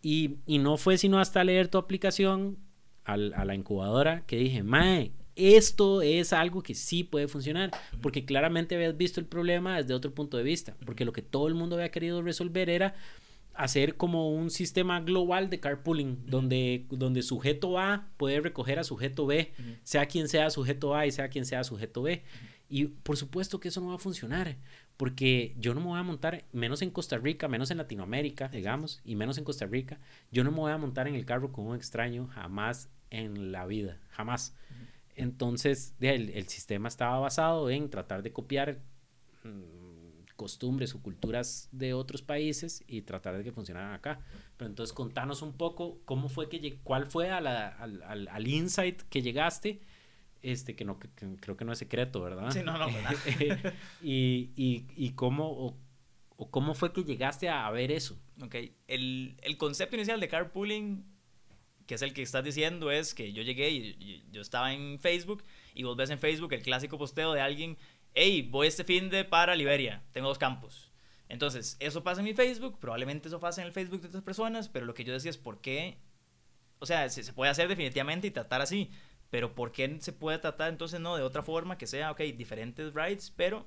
y, 0.01 0.37
y, 0.45 0.59
no 0.59 0.77
fue 0.77 0.97
sino 0.97 1.19
hasta 1.19 1.43
leer 1.43 1.67
tu 1.67 1.77
aplicación 1.77 2.57
a 3.03 3.17
la 3.17 3.55
incubadora 3.55 4.25
que 4.25 4.37
dije, 4.37 4.63
mae, 4.63 5.11
esto 5.41 6.01
es 6.01 6.33
algo 6.33 6.63
que 6.63 6.75
sí 6.75 7.03
puede 7.03 7.27
funcionar, 7.27 7.71
porque 8.01 8.25
claramente 8.25 8.75
habías 8.75 8.97
visto 8.97 9.19
el 9.19 9.25
problema 9.25 9.77
desde 9.77 9.93
otro 9.93 10.13
punto 10.13 10.37
de 10.37 10.43
vista, 10.43 10.75
porque 10.85 11.05
lo 11.05 11.13
que 11.13 11.21
todo 11.21 11.47
el 11.47 11.55
mundo 11.55 11.75
había 11.75 11.91
querido 11.91 12.21
resolver 12.21 12.69
era 12.69 12.95
hacer 13.53 13.97
como 13.97 14.31
un 14.31 14.49
sistema 14.49 15.01
global 15.01 15.49
de 15.49 15.59
carpooling, 15.59 16.25
donde, 16.25 16.85
donde 16.89 17.21
sujeto 17.21 17.79
A 17.79 18.07
puede 18.17 18.39
recoger 18.39 18.79
a 18.79 18.83
sujeto 18.83 19.25
B, 19.25 19.51
sea 19.83 20.05
quien 20.05 20.27
sea 20.27 20.49
sujeto 20.49 20.95
A 20.95 21.05
y 21.05 21.11
sea 21.11 21.29
quien 21.29 21.45
sea 21.45 21.63
sujeto 21.63 22.01
B. 22.01 22.23
Y 22.69 22.85
por 22.85 23.17
supuesto 23.17 23.59
que 23.59 23.67
eso 23.67 23.81
no 23.81 23.89
va 23.89 23.95
a 23.95 23.99
funcionar, 23.99 24.57
porque 24.95 25.55
yo 25.59 25.73
no 25.73 25.81
me 25.81 25.87
voy 25.87 25.99
a 25.99 26.03
montar, 26.03 26.45
menos 26.53 26.81
en 26.81 26.89
Costa 26.89 27.17
Rica, 27.17 27.49
menos 27.49 27.69
en 27.71 27.77
Latinoamérica, 27.77 28.47
digamos, 28.47 29.01
y 29.03 29.15
menos 29.15 29.37
en 29.37 29.43
Costa 29.43 29.65
Rica, 29.65 29.99
yo 30.31 30.43
no 30.43 30.51
me 30.51 30.57
voy 30.57 30.71
a 30.71 30.77
montar 30.77 31.07
en 31.07 31.15
el 31.15 31.25
carro 31.25 31.51
con 31.51 31.67
un 31.67 31.75
extraño 31.75 32.27
jamás 32.27 32.89
en 33.09 33.51
la 33.51 33.65
vida, 33.65 33.99
jamás. 34.09 34.55
Entonces, 35.15 35.95
el, 35.99 36.47
sistema 36.47 36.87
estaba 36.87 37.19
basado 37.19 37.69
en 37.69 37.89
tratar 37.89 38.23
de 38.23 38.31
copiar 38.31 38.79
mm, 39.43 40.35
costumbres 40.35 40.95
o 40.95 41.01
culturas 41.01 41.69
de 41.71 41.93
otros 41.93 42.21
países 42.21 42.83
y 42.87 43.01
tratar 43.03 43.37
de 43.37 43.43
que 43.43 43.51
funcionaran 43.51 43.93
acá. 43.93 44.19
Pero 44.57 44.69
entonces, 44.69 44.93
contanos 44.93 45.41
un 45.41 45.53
poco 45.53 45.99
cómo 46.05 46.29
fue 46.29 46.49
que, 46.49 46.79
cuál 46.83 47.05
fue 47.05 47.29
al, 47.29 47.47
al, 47.47 48.47
insight 48.47 49.01
que 49.03 49.21
llegaste, 49.21 49.81
este, 50.41 50.75
que 50.75 50.85
no, 50.85 50.97
creo 51.39 51.57
que 51.57 51.65
no 51.65 51.73
es 51.73 51.79
secreto, 51.79 52.21
¿verdad? 52.21 52.51
Sí, 52.51 52.61
no, 52.63 52.77
no, 52.77 52.87
y, 54.01 54.51
y, 54.55 54.87
y 54.95 55.11
cómo, 55.11 55.75
o, 56.37 56.49
cómo 56.49 56.73
fue 56.73 56.91
que 56.93 57.03
llegaste 57.03 57.49
a, 57.49 57.69
ver 57.69 57.91
eso. 57.91 58.19
Ok, 58.41 58.55
el, 58.87 59.37
el 59.43 59.57
concepto 59.57 59.95
inicial 59.95 60.19
de 60.19 60.27
carpooling 60.27 61.10
que 61.91 61.95
es 61.95 62.01
el 62.03 62.13
que 62.13 62.21
estás 62.21 62.41
diciendo, 62.41 62.89
es 62.89 63.13
que 63.13 63.33
yo 63.33 63.43
llegué 63.43 63.69
y, 63.69 64.23
yo 64.31 64.39
estaba 64.39 64.71
en 64.71 64.97
Facebook 64.97 65.43
y 65.73 65.83
vos 65.83 65.97
ves 65.97 66.09
en 66.09 66.19
Facebook 66.19 66.53
el 66.53 66.61
clásico 66.61 66.97
posteo 66.97 67.33
de 67.33 67.41
alguien, 67.41 67.77
hey, 68.13 68.47
voy 68.49 68.67
este 68.67 68.85
fin 68.85 69.09
de 69.09 69.25
para 69.25 69.57
Liberia, 69.57 70.01
tengo 70.13 70.29
dos 70.29 70.37
campos. 70.37 70.89
Entonces, 71.27 71.75
eso 71.81 72.01
pasa 72.01 72.21
en 72.21 72.27
mi 72.27 72.33
Facebook, 72.33 72.79
probablemente 72.79 73.27
eso 73.27 73.41
pasa 73.41 73.59
en 73.59 73.67
el 73.67 73.73
Facebook 73.73 73.99
de 73.99 74.07
otras 74.07 74.23
personas, 74.23 74.69
pero 74.69 74.85
lo 74.85 74.93
que 74.93 75.03
yo 75.03 75.11
decía 75.11 75.31
es 75.31 75.37
por 75.37 75.59
qué, 75.59 75.97
o 76.79 76.85
sea, 76.85 77.09
se, 77.09 77.23
se 77.23 77.33
puede 77.33 77.51
hacer 77.51 77.67
definitivamente 77.67 78.27
y 78.27 78.31
tratar 78.31 78.61
así, 78.61 78.89
pero 79.29 79.53
por 79.53 79.73
qué 79.73 79.97
se 79.99 80.13
puede 80.13 80.37
tratar 80.37 80.69
entonces 80.69 81.01
no 81.01 81.17
de 81.17 81.23
otra 81.23 81.43
forma 81.43 81.77
que 81.77 81.87
sea, 81.87 82.11
ok, 82.11 82.21
diferentes 82.21 82.93
rides, 82.93 83.33
pero 83.35 83.65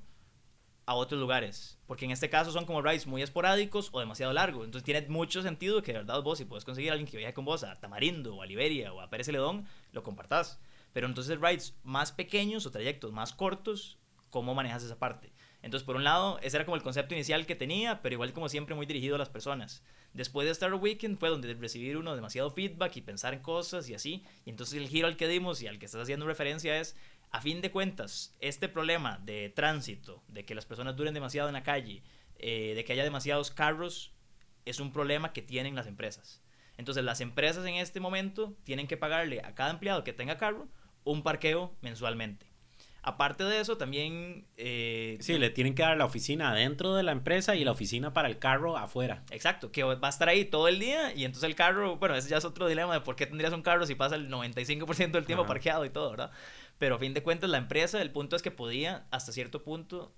a 0.87 0.95
otros 0.95 1.21
lugares. 1.21 1.79
Porque 1.87 2.05
en 2.05 2.11
este 2.11 2.31
caso 2.31 2.53
son 2.53 2.67
como 2.67 2.83
rides 2.83 3.07
muy 3.07 3.23
esporádicos 3.23 3.89
o 3.93 4.01
demasiado 4.01 4.33
largos. 4.33 4.65
Entonces 4.65 4.85
tiene 4.85 5.07
mucho 5.09 5.43
sentido 5.43 5.83
que 5.83 5.93
de 5.93 5.99
verdad 5.99 6.23
vos, 6.23 6.39
si 6.39 6.45
puedes 6.45 6.65
conseguir 6.65 6.91
a 6.91 6.93
alguien 6.93 7.11
que 7.11 7.17
viaje 7.17 7.35
con 7.35 7.45
vos 7.45 7.65
a 7.65 7.79
Tamarindo 7.81 8.37
o 8.37 8.43
a 8.43 8.47
Liberia 8.47 8.93
o 8.93 9.01
a 9.01 9.11
Pérez 9.11 9.27
Celedón, 9.27 9.67
lo 9.93 10.03
compartás. 10.03 10.61
Pero 10.93 11.07
entonces 11.07 11.41
rides 11.41 11.75
más 11.83 12.13
pequeños 12.13 12.67
o 12.67 12.71
trayectos 12.71 13.13
más 13.13 13.33
cortos, 13.33 13.99
¿cómo 14.31 14.55
manejas 14.55 14.83
esa 14.83 14.99
parte? 14.99 15.33
Entonces, 15.65 15.87
por 15.87 15.97
un 15.97 16.05
lado, 16.05 16.39
ese 16.43 16.59
era 16.59 16.67
como 16.67 16.77
el 16.77 16.83
concepto 16.83 17.15
inicial 17.15 17.47
que 17.47 17.57
tenía, 17.57 18.03
pero 18.03 18.13
igual 18.13 18.35
como 18.35 18.51
siempre 18.51 18.75
muy 18.75 18.85
dirigido 18.85 19.15
a 19.15 19.19
las 19.19 19.31
personas. 19.31 19.83
Después 20.13 20.45
de 20.45 20.53
Star 20.53 20.75
Weekend 20.75 21.19
fue 21.19 21.31
donde 21.31 21.55
recibir 21.55 21.97
uno 21.97 22.15
demasiado 22.15 22.51
feedback 22.51 22.97
y 22.97 23.01
pensar 23.01 23.33
en 23.33 23.41
cosas 23.41 23.89
y 23.89 23.95
así. 23.95 24.25
Y 24.45 24.51
entonces 24.51 24.79
el 24.79 24.89
giro 24.89 25.07
al 25.09 25.17
que 25.17 25.27
dimos 25.27 25.63
y 25.63 25.67
al 25.67 25.79
que 25.79 25.87
estás 25.87 26.03
haciendo 26.03 26.27
referencia 26.27 26.79
es 26.79 26.97
a 27.35 27.41
fin 27.41 27.61
de 27.61 27.73
cuentas, 27.73 28.33
este 28.39 28.69
problema 28.69 29.19
de 29.25 29.49
tránsito, 29.49 30.23
de 30.29 30.45
que 30.45 30.55
las 30.55 30.67
personas 30.67 30.95
duren 30.95 31.15
demasiado 31.15 31.49
en 31.49 31.55
la 31.55 31.65
calle, 31.65 32.05
eh, 32.39 32.75
de 32.77 32.85
que 32.85 32.93
haya 32.93 33.03
demasiados 33.03 33.51
carros, 33.51 34.13
es 34.65 34.79
un 34.79 34.93
problema 34.93 35.33
que 35.33 35.43
tienen 35.43 35.75
las 35.75 35.89
empresas. 35.89 36.41
Entonces 36.77 37.03
las 37.03 37.21
empresas 37.21 37.67
en 37.67 37.75
este 37.75 37.99
momento 37.99 38.57
tienen 38.63 38.87
que 38.87 38.97
pagarle 38.97 39.41
a 39.41 39.53
cada 39.57 39.71
empleado 39.71 40.05
que 40.05 40.13
tenga 40.13 40.39
carro 40.39 40.69
un 41.03 41.25
parqueo 41.25 41.75
mensualmente. 41.81 42.47
Aparte 43.07 43.45
de 43.45 43.61
eso, 43.61 43.77
también... 43.77 44.47
Eh, 44.57 45.19
sí, 45.21 45.37
le 45.37 45.51
tienen 45.51 45.75
que 45.75 45.83
dar 45.83 45.97
la 45.97 46.07
oficina 46.07 46.53
adentro 46.53 46.95
de 46.95 47.03
la 47.03 47.13
empresa 47.13 47.55
y 47.55 47.63
la 47.63 47.73
oficina 47.73 48.15
para 48.15 48.29
el 48.29 48.39
carro 48.39 48.79
afuera. 48.79 49.25
Exacto, 49.31 49.71
que 49.71 49.83
va 49.83 49.99
a 50.01 50.09
estar 50.09 50.29
ahí 50.31 50.47
todo 50.47 50.69
el 50.69 50.79
día 50.79 51.13
y 51.13 51.27
entonces 51.27 51.47
el 51.47 51.55
carro, 51.55 51.97
bueno, 51.97 52.15
ese 52.15 52.31
ya 52.31 52.39
es 52.39 52.47
otro 52.47 52.67
dilema 52.67 52.95
de 52.95 53.01
por 53.01 53.15
qué 53.15 53.27
tendrías 53.27 53.53
un 53.53 53.61
carro 53.61 53.85
si 53.85 53.95
pasa 53.95 54.15
el 54.15 54.31
95% 54.31 55.11
del 55.11 55.27
tiempo 55.27 55.45
parqueado 55.45 55.85
y 55.85 55.91
todo, 55.91 56.13
¿verdad? 56.13 56.31
Pero 56.79 56.97
a 56.97 56.99
fin 56.99 57.15
de 57.15 57.23
cuentas, 57.23 57.51
la 57.51 57.59
empresa, 57.59 58.03
el 58.03 58.11
punto 58.11 58.37
es 58.37 58.43
que 58.43 58.51
podía, 58.51 59.07
hasta 59.11 59.33
cierto 59.33 59.63
punto, 59.63 60.15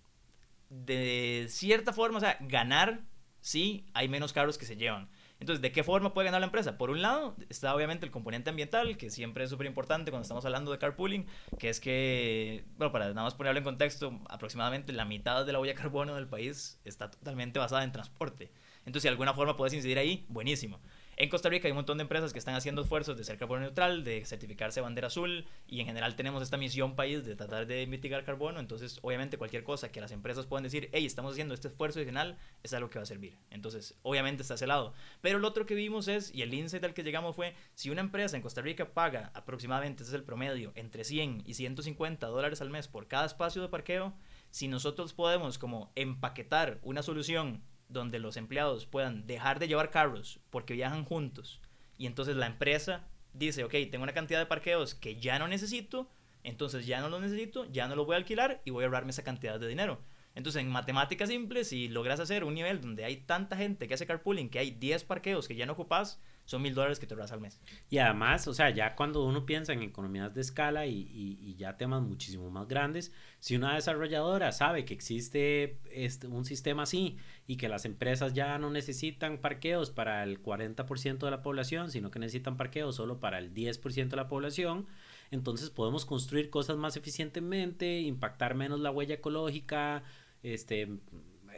de 0.70 1.46
cierta 1.48 1.92
forma, 1.92 2.18
o 2.18 2.20
sea, 2.20 2.38
ganar 2.40 3.02
si 3.40 3.86
hay 3.94 4.08
menos 4.08 4.32
carros 4.32 4.58
que 4.58 4.66
se 4.66 4.76
llevan. 4.76 5.08
Entonces, 5.38 5.60
¿de 5.60 5.70
qué 5.70 5.84
forma 5.84 6.14
puede 6.14 6.24
ganar 6.24 6.40
la 6.40 6.46
empresa? 6.46 6.78
Por 6.78 6.90
un 6.90 7.02
lado, 7.02 7.36
está 7.50 7.74
obviamente 7.74 8.06
el 8.06 8.10
componente 8.10 8.50
ambiental, 8.50 8.96
que 8.96 9.10
siempre 9.10 9.44
es 9.44 9.50
súper 9.50 9.66
importante 9.66 10.10
cuando 10.10 10.22
estamos 10.22 10.44
hablando 10.46 10.72
de 10.72 10.78
carpooling, 10.78 11.26
que 11.58 11.68
es 11.68 11.78
que, 11.78 12.64
bueno, 12.78 12.90
para 12.90 13.08
nada 13.08 13.22
más 13.22 13.34
ponerlo 13.34 13.58
en 13.58 13.64
contexto, 13.64 14.18
aproximadamente 14.28 14.92
la 14.92 15.04
mitad 15.04 15.44
de 15.44 15.52
la 15.52 15.60
huella 15.60 15.74
de 15.74 15.80
carbono 15.80 16.14
del 16.14 16.26
país 16.26 16.80
está 16.84 17.10
totalmente 17.10 17.58
basada 17.58 17.84
en 17.84 17.92
transporte. 17.92 18.50
Entonces, 18.86 19.02
si 19.02 19.08
de 19.08 19.10
alguna 19.10 19.34
forma 19.34 19.56
puedes 19.56 19.74
incidir 19.74 19.98
ahí, 19.98 20.24
buenísimo. 20.28 20.80
En 21.18 21.30
Costa 21.30 21.48
Rica 21.48 21.66
hay 21.66 21.72
un 21.72 21.76
montón 21.76 21.96
de 21.96 22.02
empresas 22.02 22.34
que 22.34 22.38
están 22.38 22.56
haciendo 22.56 22.82
esfuerzos 22.82 23.16
de 23.16 23.24
ser 23.24 23.38
carbono 23.38 23.62
neutral, 23.62 24.04
de 24.04 24.22
certificarse 24.26 24.82
bandera 24.82 25.06
azul 25.06 25.46
y 25.66 25.80
en 25.80 25.86
general 25.86 26.14
tenemos 26.14 26.42
esta 26.42 26.58
misión 26.58 26.94
país 26.94 27.24
de 27.24 27.34
tratar 27.34 27.66
de 27.66 27.86
mitigar 27.86 28.22
carbono. 28.22 28.60
Entonces, 28.60 28.98
obviamente, 29.00 29.38
cualquier 29.38 29.64
cosa 29.64 29.90
que 29.90 30.02
las 30.02 30.12
empresas 30.12 30.44
puedan 30.44 30.64
decir, 30.64 30.90
hey, 30.92 31.06
estamos 31.06 31.32
haciendo 31.32 31.54
este 31.54 31.68
esfuerzo 31.68 32.00
adicional, 32.00 32.36
es 32.62 32.74
algo 32.74 32.90
que 32.90 32.98
va 32.98 33.04
a 33.04 33.06
servir. 33.06 33.38
Entonces, 33.48 33.96
obviamente 34.02 34.42
está 34.42 34.54
ese 34.54 34.66
lado. 34.66 34.92
Pero 35.22 35.38
lo 35.38 35.48
otro 35.48 35.64
que 35.64 35.74
vimos 35.74 36.06
es, 36.06 36.34
y 36.34 36.42
el 36.42 36.52
insight 36.52 36.84
al 36.84 36.92
que 36.92 37.02
llegamos 37.02 37.34
fue, 37.34 37.54
si 37.74 37.88
una 37.88 38.02
empresa 38.02 38.36
en 38.36 38.42
Costa 38.42 38.60
Rica 38.60 38.92
paga 38.92 39.30
aproximadamente, 39.32 40.02
ese 40.02 40.10
es 40.10 40.16
el 40.16 40.24
promedio, 40.24 40.72
entre 40.74 41.02
100 41.02 41.44
y 41.46 41.54
150 41.54 42.26
dólares 42.26 42.60
al 42.60 42.68
mes 42.68 42.88
por 42.88 43.08
cada 43.08 43.24
espacio 43.24 43.62
de 43.62 43.70
parqueo, 43.70 44.12
si 44.50 44.68
nosotros 44.68 45.14
podemos 45.14 45.56
como 45.56 45.90
empaquetar 45.94 46.78
una 46.82 47.02
solución 47.02 47.62
donde 47.88 48.18
los 48.18 48.36
empleados 48.36 48.86
puedan 48.86 49.26
dejar 49.26 49.58
de 49.58 49.68
llevar 49.68 49.90
carros 49.90 50.40
porque 50.50 50.74
viajan 50.74 51.04
juntos 51.04 51.60
y 51.98 52.06
entonces 52.06 52.36
la 52.36 52.46
empresa 52.46 53.04
dice, 53.32 53.64
ok, 53.64 53.74
tengo 53.90 54.02
una 54.02 54.12
cantidad 54.12 54.38
de 54.38 54.46
parqueos 54.46 54.94
que 54.94 55.16
ya 55.16 55.38
no 55.38 55.48
necesito, 55.48 56.10
entonces 56.42 56.86
ya 56.86 57.00
no 57.00 57.08
los 57.08 57.20
necesito, 57.20 57.70
ya 57.70 57.88
no 57.88 57.96
los 57.96 58.06
voy 58.06 58.14
a 58.14 58.18
alquilar 58.18 58.60
y 58.64 58.70
voy 58.70 58.84
a 58.84 58.86
ahorrarme 58.86 59.10
esa 59.10 59.24
cantidad 59.24 59.58
de 59.58 59.68
dinero. 59.68 60.00
Entonces, 60.34 60.60
en 60.60 60.68
matemáticas 60.68 61.30
simples, 61.30 61.68
si 61.68 61.88
logras 61.88 62.20
hacer 62.20 62.44
un 62.44 62.54
nivel 62.54 62.80
donde 62.82 63.04
hay 63.04 63.16
tanta 63.16 63.56
gente 63.56 63.88
que 63.88 63.94
hace 63.94 64.06
carpooling, 64.06 64.50
que 64.50 64.58
hay 64.58 64.70
10 64.70 65.04
parqueos 65.04 65.48
que 65.48 65.56
ya 65.56 65.64
no 65.64 65.72
ocupas, 65.72 66.20
son 66.46 66.62
mil 66.62 66.74
dólares 66.74 66.98
que 66.98 67.06
te 67.06 67.14
ahorras 67.14 67.32
al 67.32 67.40
mes. 67.40 67.60
Y 67.90 67.98
además, 67.98 68.48
o 68.48 68.54
sea, 68.54 68.70
ya 68.70 68.94
cuando 68.94 69.24
uno 69.24 69.44
piensa 69.44 69.72
en 69.72 69.82
economías 69.82 70.32
de 70.32 70.40
escala 70.40 70.86
y, 70.86 71.08
y, 71.12 71.54
ya 71.56 71.76
temas 71.76 72.02
muchísimo 72.02 72.50
más 72.50 72.68
grandes, 72.68 73.12
si 73.40 73.56
una 73.56 73.74
desarrolladora 73.74 74.52
sabe 74.52 74.84
que 74.84 74.94
existe 74.94 75.78
este, 75.90 76.28
un 76.28 76.44
sistema 76.44 76.84
así 76.84 77.16
y 77.46 77.56
que 77.56 77.68
las 77.68 77.84
empresas 77.84 78.32
ya 78.32 78.58
no 78.58 78.70
necesitan 78.70 79.38
parqueos 79.38 79.90
para 79.90 80.22
el 80.22 80.42
40% 80.42 81.18
de 81.18 81.30
la 81.30 81.42
población, 81.42 81.90
sino 81.90 82.10
que 82.10 82.18
necesitan 82.18 82.56
parqueos 82.56 82.96
solo 82.96 83.20
para 83.20 83.38
el 83.38 83.52
10% 83.52 84.08
de 84.08 84.16
la 84.16 84.28
población, 84.28 84.86
entonces 85.30 85.70
podemos 85.70 86.06
construir 86.06 86.50
cosas 86.50 86.76
más 86.76 86.96
eficientemente, 86.96 88.00
impactar 88.00 88.54
menos 88.54 88.80
la 88.80 88.90
huella 88.90 89.16
ecológica, 89.16 90.04
este, 90.42 90.88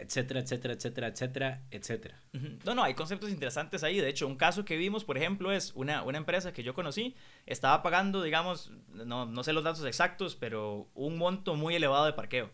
etcétera, 0.00 0.40
etcétera, 0.40 0.74
etcétera, 0.74 1.08
etcétera, 1.08 1.62
etcétera. 1.70 2.22
No, 2.64 2.74
no, 2.74 2.82
hay 2.82 2.94
conceptos 2.94 3.30
interesantes 3.30 3.82
ahí. 3.82 4.00
De 4.00 4.08
hecho, 4.08 4.26
un 4.26 4.36
caso 4.36 4.64
que 4.64 4.76
vimos, 4.76 5.04
por 5.04 5.16
ejemplo, 5.16 5.52
es 5.52 5.72
una, 5.74 6.02
una 6.02 6.18
empresa 6.18 6.52
que 6.52 6.62
yo 6.62 6.74
conocí, 6.74 7.14
estaba 7.46 7.82
pagando, 7.82 8.22
digamos, 8.22 8.72
no, 8.88 9.26
no 9.26 9.44
sé 9.44 9.52
los 9.52 9.64
datos 9.64 9.84
exactos, 9.84 10.36
pero 10.36 10.88
un 10.94 11.18
monto 11.18 11.54
muy 11.54 11.74
elevado 11.74 12.06
de 12.06 12.12
parqueo 12.12 12.50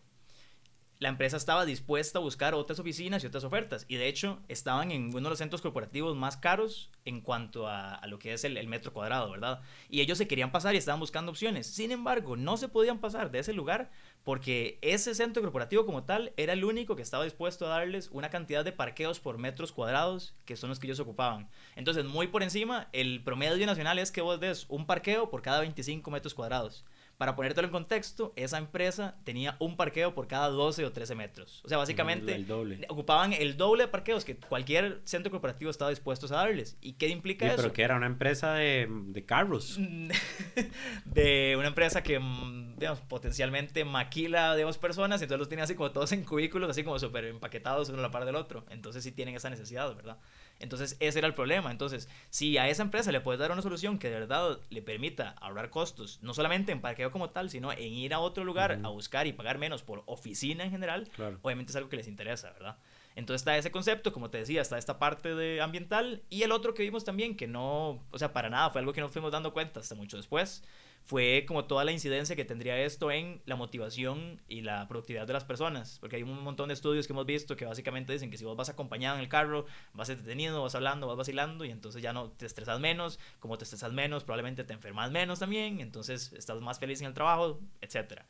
la 1.04 1.08
empresa 1.08 1.36
estaba 1.36 1.64
dispuesta 1.64 2.18
a 2.18 2.22
buscar 2.22 2.54
otras 2.54 2.78
oficinas 2.78 3.22
y 3.22 3.26
otras 3.26 3.44
ofertas. 3.44 3.84
Y 3.88 3.96
de 3.96 4.08
hecho, 4.08 4.40
estaban 4.48 4.90
en 4.90 5.08
uno 5.08 5.20
de 5.20 5.30
los 5.30 5.38
centros 5.38 5.60
corporativos 5.60 6.16
más 6.16 6.36
caros 6.36 6.90
en 7.04 7.20
cuanto 7.20 7.68
a, 7.68 8.00
lo 8.06 8.18
que 8.18 8.32
es 8.32 8.44
el, 8.44 8.66
metro 8.68 8.92
cuadrado, 8.92 9.30
¿verdad? 9.30 9.60
Y 9.88 10.00
ellos 10.00 10.18
se 10.18 10.28
querían 10.28 10.52
pasar 10.52 10.74
y 10.74 10.78
estaban 10.78 11.00
buscando 11.00 11.30
opciones. 11.30 11.66
Sin 11.66 11.90
embargo, 11.90 12.36
no 12.36 12.56
se 12.56 12.68
podían 12.68 13.00
pasar 13.00 13.30
de 13.30 13.40
ese 13.40 13.52
lugar 13.52 13.90
porque 14.24 14.78
ese 14.80 15.14
centro 15.14 15.42
corporativo 15.42 15.84
como 15.84 16.04
tal 16.04 16.32
era 16.36 16.54
el 16.54 16.64
único 16.64 16.96
que 16.96 17.02
estaba 17.02 17.24
dispuesto 17.24 17.66
a 17.66 17.68
darles 17.68 18.08
una 18.10 18.30
cantidad 18.30 18.64
de 18.64 18.72
parqueos 18.72 19.20
por 19.20 19.38
metros 19.38 19.70
cuadrados 19.70 20.34
que 20.46 20.56
son 20.56 20.70
los 20.70 20.78
que 20.78 20.86
ellos 20.86 21.00
ocupaban. 21.00 21.48
Entonces, 21.76 22.06
muy 22.06 22.28
por 22.28 22.42
encima, 22.42 22.88
el 22.92 23.22
promedio 23.22 23.66
nacional 23.66 23.98
es 23.98 24.10
que 24.10 24.22
vos 24.22 24.40
des 24.40 24.64
un 24.68 24.86
parqueo 24.86 25.30
por 25.30 25.42
cada 25.42 25.60
25 25.60 26.10
metros 26.10 26.34
cuadrados. 26.34 26.84
Para 27.18 27.36
ponértelo 27.36 27.66
en 27.66 27.72
contexto, 27.72 28.32
esa 28.34 28.58
empresa 28.58 29.16
tenía 29.24 29.56
un 29.60 29.76
parqueo 29.76 30.14
por 30.14 30.26
cada 30.26 30.48
12 30.48 30.84
o 30.84 30.92
13 30.92 31.14
metros. 31.14 31.62
O 31.64 31.68
sea, 31.68 31.78
básicamente 31.78 32.44
ocupaban 32.88 33.32
el 33.32 33.56
doble 33.56 33.84
de 33.84 33.88
parqueos 33.88 34.24
que 34.24 34.36
cualquier 34.36 35.00
centro 35.04 35.30
corporativo 35.30 35.70
estaba 35.70 35.90
dispuesto 35.90 36.26
a 36.26 36.38
darles. 36.38 36.76
¿Y 36.80 36.94
qué 36.94 37.08
implica 37.08 37.46
eso? 37.46 37.56
Pero 37.56 37.72
que 37.72 37.82
era 37.82 37.96
una 37.96 38.06
empresa 38.06 38.54
de, 38.54 38.88
de 38.90 39.24
carros. 39.24 39.78
de 41.04 41.54
una 41.56 41.68
empresa 41.68 42.02
que, 42.02 42.18
mm, 42.18 42.76
digamos, 42.78 43.00
potencialmente 43.00 43.84
maquila, 43.84 44.54
digamos, 44.54 44.78
personas, 44.78 45.22
entonces 45.22 45.38
los 45.38 45.48
tiene 45.48 45.62
así 45.62 45.74
como 45.74 45.92
todos 45.92 46.10
en 46.12 46.24
cubículos, 46.24 46.68
así 46.70 46.82
como 46.82 46.98
súper 46.98 47.26
empaquetados 47.26 47.88
uno 47.90 47.98
a 47.98 48.02
la 48.02 48.10
par 48.10 48.24
del 48.24 48.36
otro. 48.36 48.64
Entonces 48.70 49.04
sí 49.04 49.12
tienen 49.12 49.36
esa 49.36 49.50
necesidad, 49.50 49.94
¿verdad? 49.94 50.18
Entonces, 50.60 50.96
ese 51.00 51.18
era 51.18 51.28
el 51.28 51.34
problema. 51.34 51.70
Entonces, 51.70 52.08
si 52.30 52.56
a 52.58 52.68
esa 52.68 52.82
empresa 52.82 53.12
le 53.12 53.20
puedes 53.20 53.38
dar 53.38 53.52
una 53.52 53.62
solución 53.62 53.98
que 53.98 54.08
de 54.08 54.20
verdad 54.20 54.58
le 54.70 54.82
permita 54.82 55.30
ahorrar 55.40 55.70
costos, 55.70 56.18
no 56.22 56.32
solamente 56.32 56.72
en 56.72 56.80
parqueo 56.80 57.10
como 57.10 57.30
tal, 57.30 57.50
sino 57.50 57.72
en 57.72 57.92
ir 57.92 58.14
a 58.14 58.20
otro 58.20 58.44
lugar 58.44 58.80
a 58.82 58.88
buscar 58.88 59.26
y 59.26 59.32
pagar 59.32 59.58
menos 59.58 59.82
por 59.82 60.02
oficina 60.06 60.64
en 60.64 60.70
general, 60.70 61.08
obviamente 61.42 61.72
es 61.72 61.76
algo 61.76 61.88
que 61.88 61.96
les 61.96 62.08
interesa, 62.08 62.52
¿verdad? 62.52 62.76
Entonces 63.16 63.42
está 63.42 63.56
ese 63.56 63.70
concepto, 63.70 64.12
como 64.12 64.30
te 64.30 64.38
decía, 64.38 64.60
está 64.60 64.76
esta 64.76 64.98
parte 64.98 65.34
de 65.34 65.60
ambiental 65.60 66.22
y 66.30 66.42
el 66.42 66.50
otro 66.50 66.74
que 66.74 66.82
vimos 66.82 67.04
también, 67.04 67.36
que 67.36 67.46
no, 67.46 68.02
o 68.10 68.18
sea, 68.18 68.32
para 68.32 68.50
nada, 68.50 68.70
fue 68.70 68.80
algo 68.80 68.92
que 68.92 69.00
no 69.00 69.08
fuimos 69.08 69.30
dando 69.30 69.52
cuenta 69.52 69.80
hasta 69.80 69.94
mucho 69.94 70.16
después, 70.16 70.64
fue 71.04 71.44
como 71.46 71.66
toda 71.66 71.84
la 71.84 71.92
incidencia 71.92 72.34
que 72.34 72.46
tendría 72.46 72.78
esto 72.78 73.10
en 73.10 73.42
la 73.44 73.56
motivación 73.56 74.40
y 74.48 74.62
la 74.62 74.88
productividad 74.88 75.26
de 75.26 75.34
las 75.34 75.44
personas, 75.44 75.98
porque 76.00 76.16
hay 76.16 76.22
un 76.22 76.42
montón 76.42 76.68
de 76.68 76.74
estudios 76.74 77.06
que 77.06 77.12
hemos 77.12 77.26
visto 77.26 77.56
que 77.56 77.66
básicamente 77.66 78.14
dicen 78.14 78.30
que 78.30 78.38
si 78.38 78.44
vos 78.46 78.56
vas 78.56 78.70
acompañado 78.70 79.16
en 79.16 79.20
el 79.20 79.28
carro, 79.28 79.66
vas 79.92 80.08
entretenido, 80.08 80.62
vas 80.62 80.74
hablando, 80.74 81.06
vas 81.06 81.18
vacilando 81.18 81.66
y 81.66 81.70
entonces 81.70 82.02
ya 82.02 82.14
no 82.14 82.30
te 82.30 82.46
estresas 82.46 82.80
menos, 82.80 83.18
como 83.38 83.58
te 83.58 83.64
estresas 83.64 83.92
menos, 83.92 84.24
probablemente 84.24 84.64
te 84.64 84.72
enfermas 84.72 85.10
menos 85.10 85.40
también, 85.40 85.80
entonces 85.80 86.32
estás 86.32 86.62
más 86.62 86.78
feliz 86.78 87.02
en 87.02 87.08
el 87.08 87.14
trabajo, 87.14 87.60
etcétera. 87.82 88.26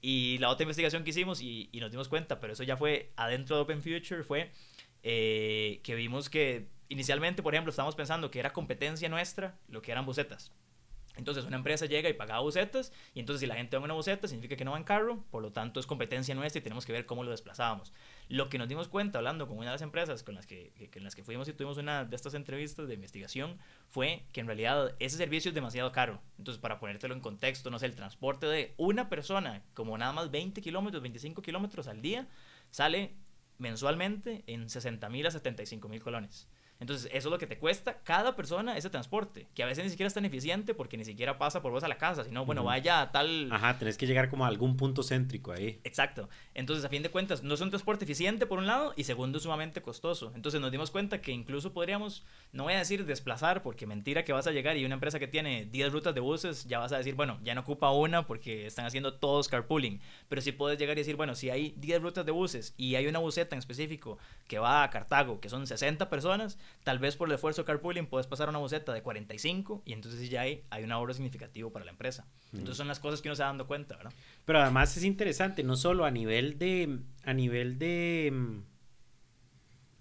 Y 0.00 0.38
la 0.38 0.48
otra 0.48 0.64
investigación 0.64 1.04
que 1.04 1.10
hicimos 1.10 1.42
y, 1.42 1.68
nos 1.74 1.90
dimos 1.90 2.08
cuenta, 2.08 2.40
pero 2.40 2.54
eso 2.54 2.62
ya 2.62 2.78
fue 2.78 3.12
adentro 3.16 3.56
de 3.56 3.62
Open 3.62 3.82
Future, 3.82 4.22
fue 4.22 4.50
eh, 5.02 5.80
que 5.82 5.94
vimos 5.94 6.30
que 6.30 6.68
inicialmente, 6.88 7.42
por 7.42 7.54
ejemplo, 7.54 7.70
estábamos 7.70 7.96
pensando 7.96 8.30
que 8.30 8.38
era 8.38 8.54
competencia 8.54 9.10
nuestra 9.10 9.58
lo 9.68 9.82
que 9.82 9.92
eran 9.92 10.06
bucetas. 10.06 10.52
Entonces 11.16 11.44
una 11.44 11.56
empresa 11.56 11.86
llega 11.86 12.08
y 12.08 12.12
paga 12.12 12.40
bucetas 12.40 12.92
y 13.14 13.20
entonces 13.20 13.40
si 13.40 13.46
la 13.46 13.54
gente 13.54 13.76
va 13.76 13.84
una 13.84 13.94
buceta 13.94 14.26
significa 14.26 14.56
que 14.56 14.64
no 14.64 14.72
va 14.72 14.78
en 14.78 14.84
carro, 14.84 15.24
por 15.30 15.42
lo 15.42 15.52
tanto 15.52 15.78
es 15.78 15.86
competencia 15.86 16.34
nuestra 16.34 16.58
y 16.58 16.62
tenemos 16.62 16.84
que 16.84 16.92
ver 16.92 17.06
cómo 17.06 17.22
lo 17.22 17.30
desplazábamos. 17.30 17.92
Lo 18.28 18.48
que 18.48 18.58
nos 18.58 18.68
dimos 18.68 18.88
cuenta 18.88 19.18
hablando 19.18 19.46
con 19.46 19.56
una 19.56 19.66
de 19.66 19.72
las 19.74 19.82
empresas 19.82 20.22
con 20.24 20.34
las 20.34 20.46
que, 20.46 20.72
en 20.92 21.04
las 21.04 21.14
que 21.14 21.22
fuimos 21.22 21.46
y 21.48 21.52
tuvimos 21.52 21.78
una 21.78 22.04
de 22.04 22.16
estas 22.16 22.34
entrevistas 22.34 22.88
de 22.88 22.94
investigación 22.94 23.58
fue 23.88 24.24
que 24.32 24.40
en 24.40 24.46
realidad 24.46 24.94
ese 24.98 25.16
servicio 25.16 25.50
es 25.50 25.54
demasiado 25.54 25.92
caro. 25.92 26.20
Entonces 26.38 26.60
para 26.60 26.80
ponértelo 26.80 27.14
en 27.14 27.20
contexto, 27.20 27.70
no 27.70 27.78
sé, 27.78 27.86
el 27.86 27.94
transporte 27.94 28.46
de 28.46 28.74
una 28.76 29.08
persona 29.08 29.62
como 29.74 29.96
nada 29.96 30.12
más 30.12 30.30
20 30.30 30.60
kilómetros, 30.62 31.02
25 31.02 31.42
kilómetros 31.42 31.86
al 31.86 32.02
día 32.02 32.26
sale 32.70 33.14
mensualmente 33.58 34.42
en 34.48 34.68
60 34.68 35.08
mil 35.10 35.26
a 35.26 35.30
75 35.30 35.88
mil 35.88 36.02
colones. 36.02 36.48
Entonces, 36.84 37.06
eso 37.14 37.28
es 37.28 37.32
lo 37.32 37.38
que 37.38 37.46
te 37.46 37.56
cuesta 37.56 38.00
cada 38.04 38.36
persona 38.36 38.76
ese 38.76 38.90
transporte, 38.90 39.46
que 39.54 39.62
a 39.62 39.66
veces 39.66 39.84
ni 39.84 39.90
siquiera 39.90 40.06
es 40.06 40.12
tan 40.12 40.26
eficiente 40.26 40.74
porque 40.74 40.98
ni 40.98 41.04
siquiera 41.06 41.38
pasa 41.38 41.62
por 41.62 41.72
vos 41.72 41.82
a 41.82 41.88
la 41.88 41.96
casa, 41.96 42.24
sino, 42.24 42.44
bueno, 42.44 42.62
vaya 42.62 43.00
a 43.00 43.10
tal... 43.10 43.50
Ajá, 43.50 43.78
tenés 43.78 43.96
que 43.96 44.06
llegar 44.06 44.28
como 44.28 44.44
a 44.44 44.48
algún 44.48 44.76
punto 44.76 45.02
céntrico 45.02 45.52
ahí. 45.52 45.80
Exacto. 45.82 46.28
Entonces, 46.52 46.84
a 46.84 46.90
fin 46.90 47.02
de 47.02 47.08
cuentas, 47.08 47.42
no 47.42 47.54
es 47.54 47.62
un 47.62 47.70
transporte 47.70 48.04
eficiente 48.04 48.44
por 48.44 48.58
un 48.58 48.66
lado 48.66 48.92
y 48.96 49.04
segundo, 49.04 49.40
sumamente 49.40 49.80
costoso. 49.80 50.30
Entonces, 50.34 50.60
nos 50.60 50.70
dimos 50.70 50.90
cuenta 50.90 51.22
que 51.22 51.32
incluso 51.32 51.72
podríamos, 51.72 52.22
no 52.52 52.64
voy 52.64 52.74
a 52.74 52.78
decir 52.78 53.06
desplazar, 53.06 53.62
porque 53.62 53.86
mentira 53.86 54.22
que 54.22 54.34
vas 54.34 54.46
a 54.46 54.50
llegar 54.50 54.76
y 54.76 54.84
una 54.84 54.96
empresa 54.96 55.18
que 55.18 55.26
tiene 55.26 55.64
10 55.64 55.90
rutas 55.90 56.14
de 56.14 56.20
buses, 56.20 56.66
ya 56.66 56.80
vas 56.80 56.92
a 56.92 56.98
decir, 56.98 57.14
bueno, 57.14 57.38
ya 57.42 57.54
no 57.54 57.62
ocupa 57.62 57.90
una 57.92 58.26
porque 58.26 58.66
están 58.66 58.84
haciendo 58.84 59.14
todos 59.14 59.48
carpooling. 59.48 60.02
Pero 60.28 60.42
si 60.42 60.52
puedes 60.52 60.78
llegar 60.78 60.98
y 60.98 61.00
decir, 61.00 61.16
bueno, 61.16 61.34
si 61.34 61.48
hay 61.48 61.72
10 61.78 62.02
rutas 62.02 62.26
de 62.26 62.32
buses 62.32 62.74
y 62.76 62.96
hay 62.96 63.06
una 63.06 63.20
buseta 63.20 63.56
en 63.56 63.60
específico 63.60 64.18
que 64.46 64.58
va 64.58 64.82
a 64.82 64.90
Cartago, 64.90 65.40
que 65.40 65.48
son 65.48 65.66
60 65.66 66.10
personas, 66.10 66.58
tal 66.82 66.98
vez 66.98 67.16
por 67.16 67.28
el 67.28 67.34
esfuerzo 67.34 67.64
carpooling 67.64 68.06
puedes 68.06 68.26
pasar 68.26 68.48
a 68.48 68.50
una 68.50 68.58
boceta 68.58 68.92
de 68.92 69.02
45 69.02 69.82
y 69.84 69.92
entonces 69.92 70.28
ya 70.28 70.42
hay, 70.42 70.64
hay 70.70 70.84
un 70.84 70.92
ahorro 70.92 71.14
significativo 71.14 71.72
para 71.72 71.84
la 71.84 71.90
empresa. 71.90 72.26
Entonces 72.52 72.76
son 72.76 72.88
las 72.88 73.00
cosas 73.00 73.22
que 73.22 73.28
uno 73.28 73.36
se 73.36 73.42
va 73.42 73.48
dando 73.48 73.66
cuenta, 73.66 73.96
¿verdad? 73.96 74.12
Pero 74.44 74.60
además 74.60 74.96
es 74.96 75.04
interesante, 75.04 75.64
no 75.64 75.76
solo 75.76 76.04
a 76.04 76.10
nivel 76.10 76.58
de, 76.58 77.00
a 77.24 77.32
nivel 77.32 77.78
de, 77.78 78.62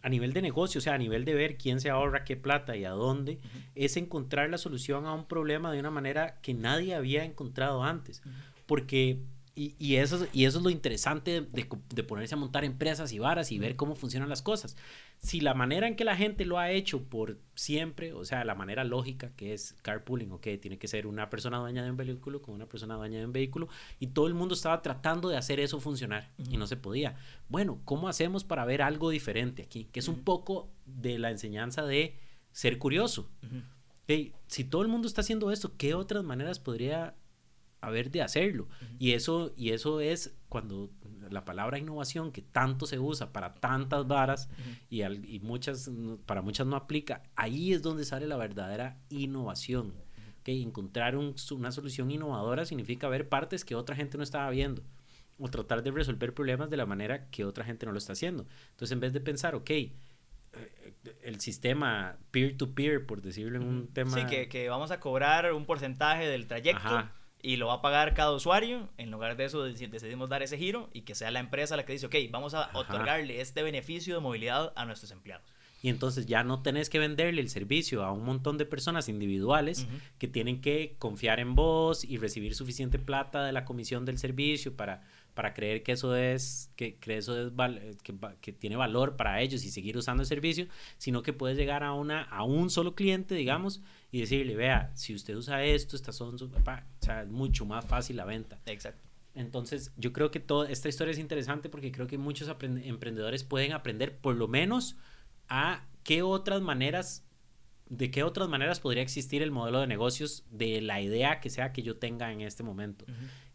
a 0.04 0.10
nivel 0.10 0.34
de 0.34 0.42
negocio, 0.42 0.80
o 0.80 0.82
sea, 0.82 0.94
a 0.94 0.98
nivel 0.98 1.24
de 1.26 1.34
ver 1.34 1.58
quién 1.58 1.80
se 1.80 1.90
ahorra 1.90 2.26
qué 2.26 2.36
plata 2.36 2.76
y 2.76 2.84
a 2.86 2.92
dónde, 2.92 3.40
es 3.74 3.96
encontrar 3.96 4.50
la 4.50 4.58
solución 4.58 5.06
a 5.06 5.14
un 5.14 5.26
problema 5.26 5.72
de 5.72 5.80
una 5.80 5.92
manera 5.92 6.40
que 6.42 6.54
nadie 6.54 6.94
había 6.94 7.24
encontrado 7.24 7.84
antes. 7.84 8.22
Porque 8.66 9.20
y, 9.56 9.76
y, 9.78 9.98
eso, 9.98 10.26
y 10.34 10.46
eso 10.46 10.58
es 10.58 10.64
lo 10.64 10.72
interesante 10.72 11.42
de, 11.42 11.68
de, 11.90 12.04
ponerse 12.04 12.34
a 12.34 12.38
montar 12.38 12.66
empresas 12.66 13.14
y 13.14 13.20
varas 13.20 13.52
y 13.52 13.60
ver 13.60 13.76
cómo 13.76 13.94
funcionan 13.96 14.28
las 14.28 14.42
cosas. 14.42 14.76
Si 15.20 15.42
la 15.42 15.54
manera 15.54 15.88
en 15.88 15.96
que 15.96 16.04
la 16.04 16.16
gente 16.16 16.46
lo 16.46 16.58
ha 16.58 16.72
hecho 16.72 17.04
por 17.04 17.38
siempre, 17.54 18.14
o 18.14 18.26
sea, 18.26 18.44
la 18.46 18.56
manera 18.56 18.84
lógica 18.84 19.32
que 19.36 19.54
es 19.54 19.74
carpooling, 19.84 20.32
ok, 20.32 20.48
tiene 20.60 20.80
que 20.80 20.88
ser 20.88 21.06
una 21.06 21.30
persona 21.30 21.60
dueña 21.60 21.84
de 21.84 21.92
un 21.92 21.98
vehículo 21.98 22.42
con 22.42 22.56
una 22.56 22.66
persona 22.66 22.96
dueña 22.96 23.20
de 23.20 23.26
un 23.26 23.34
vehículo 23.34 23.70
y 24.00 24.08
todo 24.08 24.26
el 24.26 24.34
mundo 24.34 24.56
estaba 24.56 24.82
tratando 24.82 25.30
de 25.30 25.38
hacer 25.38 25.60
eso 25.60 25.80
funcionar 25.80 26.32
y 26.50 26.58
no 26.58 26.66
se 26.66 26.76
podía. 26.76 27.16
Bueno, 27.48 27.80
¿cómo 27.86 28.08
hacemos 28.08 28.44
para 28.44 28.66
ver 28.66 28.82
algo 28.82 29.12
diferente 29.12 29.62
aquí? 29.62 29.88
Que 29.92 30.00
es 30.00 30.08
un 30.08 30.24
poco 30.24 30.72
de 30.88 31.20
la 31.20 31.30
enseñanza 31.30 31.84
de 31.84 32.18
ser 32.52 32.80
curioso. 32.80 33.30
Okay, 34.04 34.34
si 34.48 34.64
todo 34.64 34.82
el 34.82 34.88
mundo 34.88 35.08
está 35.08 35.22
haciendo 35.22 35.52
esto, 35.52 35.78
¿qué 35.78 35.94
otras 35.94 36.24
maneras 36.24 36.60
podría 36.60 37.16
haber 37.88 38.12
de 38.12 38.22
hacerlo. 38.22 38.68
Y 39.00 39.12
eso 39.12 39.54
y 39.56 39.72
eso 39.72 40.02
es 40.02 40.34
cuando 40.50 40.90
la 41.30 41.46
palabra 41.46 41.80
innovación 41.80 42.32
que 42.32 42.42
tanto 42.42 42.86
se 42.86 43.00
usa 43.00 43.34
para 43.34 43.56
tantas 43.56 44.08
varas 44.08 44.50
y, 44.90 45.04
y, 45.04 45.40
muchas 45.40 45.90
para 46.26 46.42
muchas 46.42 46.68
no 46.68 46.76
aplica, 46.76 47.24
ahí 47.36 47.74
es 47.74 47.82
donde 47.82 48.06
sale 48.06 48.28
la 48.28 48.38
verdadera 48.38 49.00
innovación. 49.10 49.94
que 50.44 50.62
Encontrar 50.62 51.16
una 51.16 51.72
solución 51.72 52.12
innovadora 52.12 52.66
significa 52.66 53.08
ver 53.08 53.30
partes 53.30 53.66
que 53.66 53.76
otra 53.76 53.96
gente 53.96 54.18
no 54.18 54.24
estaba 54.24 54.50
viendo 54.50 54.84
o 55.40 55.50
tratar 55.50 55.82
de 55.84 55.92
resolver 55.92 56.34
problemas 56.34 56.70
de 56.70 56.78
la 56.78 56.86
manera 56.86 57.30
que 57.30 57.46
otra 57.46 57.66
gente 57.66 57.86
no 57.86 57.92
lo 57.92 57.98
está 57.98 58.14
haciendo. 58.14 58.46
Entonces, 58.72 58.92
en 58.92 59.00
vez 59.00 59.14
de 59.14 59.20
pensar, 59.20 59.56
ok, 59.56 59.70
eh, 59.72 59.92
el 61.24 61.40
sistema 61.40 62.18
peer-to-peer, 62.32 63.06
por 63.06 63.22
decirlo 63.22 63.58
en 63.58 63.68
un 63.68 63.88
tema... 63.88 64.12
Sí, 64.12 64.26
que, 64.26 64.48
que, 64.48 64.70
vamos 64.70 64.92
a 64.92 65.00
cobrar 65.00 65.52
un 65.54 65.66
porcentaje 65.66 66.28
del 66.28 66.48
trayecto 66.48 67.10
y 67.44 67.58
lo 67.58 67.68
va 67.68 67.76
a 67.76 67.82
pagar 67.82 68.16
cada 68.16 68.32
usuario. 68.32 68.90
En 68.98 69.12
lugar 69.12 69.36
de 69.36 69.46
eso 69.46 69.64
decidimos 69.64 70.30
dar 70.30 70.42
ese 70.42 70.58
giro 70.58 70.90
y 70.94 71.02
que 71.02 71.14
sea 71.14 71.30
la 71.30 71.40
empresa 71.40 71.78
la 71.78 71.86
que 71.86 71.94
dice, 71.94 72.08
ok, 72.08 72.16
vamos 72.32 72.56
a 72.56 72.72
otorgarle 72.74 73.42
este 73.42 73.62
beneficio 73.62 74.16
de 74.16 74.22
movilidad 74.22 74.72
a 74.76 74.86
nuestros 74.86 75.12
empleados. 75.12 75.54
Y 75.84 75.90
entonces 75.90 76.26
ya 76.26 76.46
no 76.46 76.62
tenés 76.62 76.90
que 76.90 76.98
venderle 76.98 77.42
el 77.42 77.50
servicio 77.50 78.06
a 78.06 78.14
un 78.14 78.24
montón 78.24 78.58
de 78.58 78.66
personas 78.66 79.10
individuales 79.10 79.86
que 80.18 80.30
tienen 80.30 80.62
que 80.62 80.96
confiar 80.98 81.42
en 81.42 81.56
vos 81.56 82.06
y 82.06 82.18
recibir 82.18 82.56
suficiente 82.56 82.98
plata 82.98 83.44
de 83.44 83.52
la 83.52 83.66
comisión 83.66 84.06
del 84.06 84.18
servicio 84.18 84.78
para, 84.78 85.04
para 85.34 85.54
creer 85.54 85.84
que 85.84 85.94
eso 85.94 86.16
es, 86.16 86.72
que, 86.76 86.96
que 86.96 87.18
eso 87.18 87.48
es 87.48 87.52
que, 88.04 88.16
que, 88.42 88.54
tiene 88.54 88.76
valor 88.76 89.16
para 89.16 89.42
ellos 89.42 89.64
y 89.64 89.72
seguir 89.72 89.98
usando 89.98 90.22
el 90.22 90.28
servicio, 90.28 90.68
sino 90.98 91.24
que 91.24 91.34
puedes 91.34 91.58
llegar 91.58 91.84
a, 91.84 91.94
una, 91.94 92.22
a 92.24 92.44
un 92.44 92.70
solo 92.70 92.96
cliente, 92.96 93.36
digamos, 93.36 93.82
y 94.12 94.22
decirle, 94.22 94.56
vea, 94.56 94.92
si 94.96 95.16
usted 95.16 95.36
usa 95.36 95.64
esto, 95.64 95.96
estas 95.96 96.16
son 96.16 96.38
sus... 96.38 96.52
O 96.52 96.62
sea, 97.00 97.24
es 97.24 97.30
mucho 97.30 97.66
más 97.66 97.86
fácil 97.86 98.18
la 98.18 98.26
venta. 98.26 98.60
Exacto. 98.66 99.04
Entonces, 99.36 99.92
yo 99.98 100.14
creo 100.14 100.30
que 100.30 100.40
toda 100.40 100.70
esta 100.70 100.90
historia 100.90 101.12
es 101.12 101.18
interesante 101.18 101.70
porque 101.70 101.92
creo 101.92 102.08
que 102.08 102.18
muchos 102.18 102.48
emprendedores 102.50 103.44
pueden 103.44 103.72
aprender 103.72 104.18
por 104.18 104.36
lo 104.36 104.48
menos 104.48 104.96
a 105.50 105.86
qué 106.04 106.22
otras 106.22 106.62
maneras, 106.62 107.26
de 107.90 108.12
qué 108.12 108.24
otras 108.24 108.48
maneras 108.48 108.80
podría 108.80 109.02
existir 109.02 109.42
el 109.42 109.52
modelo 109.52 109.82
de 109.82 109.88
negocios 109.88 110.46
de 110.52 110.82
la 110.82 111.02
idea 111.02 111.40
que 111.40 111.50
sea 111.50 111.74
que 111.74 111.82
yo 111.82 111.98
tenga 111.98 112.32
en 112.32 112.42
este 112.42 112.62
momento. 112.62 113.06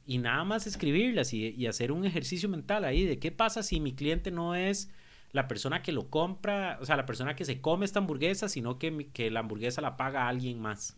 Y 0.09 0.16
nada 0.16 0.42
más 0.42 0.66
escribirlas 0.66 1.34
y, 1.34 1.50
y 1.50 1.66
hacer 1.66 1.92
un 1.92 2.06
ejercicio 2.06 2.48
mental 2.48 2.84
ahí 2.84 3.04
de 3.04 3.18
qué 3.18 3.30
pasa 3.30 3.62
si 3.62 3.78
mi 3.78 3.94
cliente 3.94 4.30
no 4.30 4.54
es 4.54 4.90
la 5.32 5.48
persona 5.48 5.82
que 5.82 5.92
lo 5.92 6.09
compra, 6.09 6.78
o 6.80 6.86
sea, 6.86 6.96
la 6.96 7.04
persona 7.04 7.36
que 7.36 7.44
se 7.44 7.61
come 7.61 7.84
esta 7.84 7.98
hamburguesa, 7.98 8.48
sino 8.48 8.78
que, 8.78 9.11
que 9.12 9.30
la 9.30 9.40
hamburguesa 9.40 9.82
la 9.82 9.98
paga 9.98 10.24
a 10.24 10.28
alguien 10.28 10.61
más. 10.61 10.96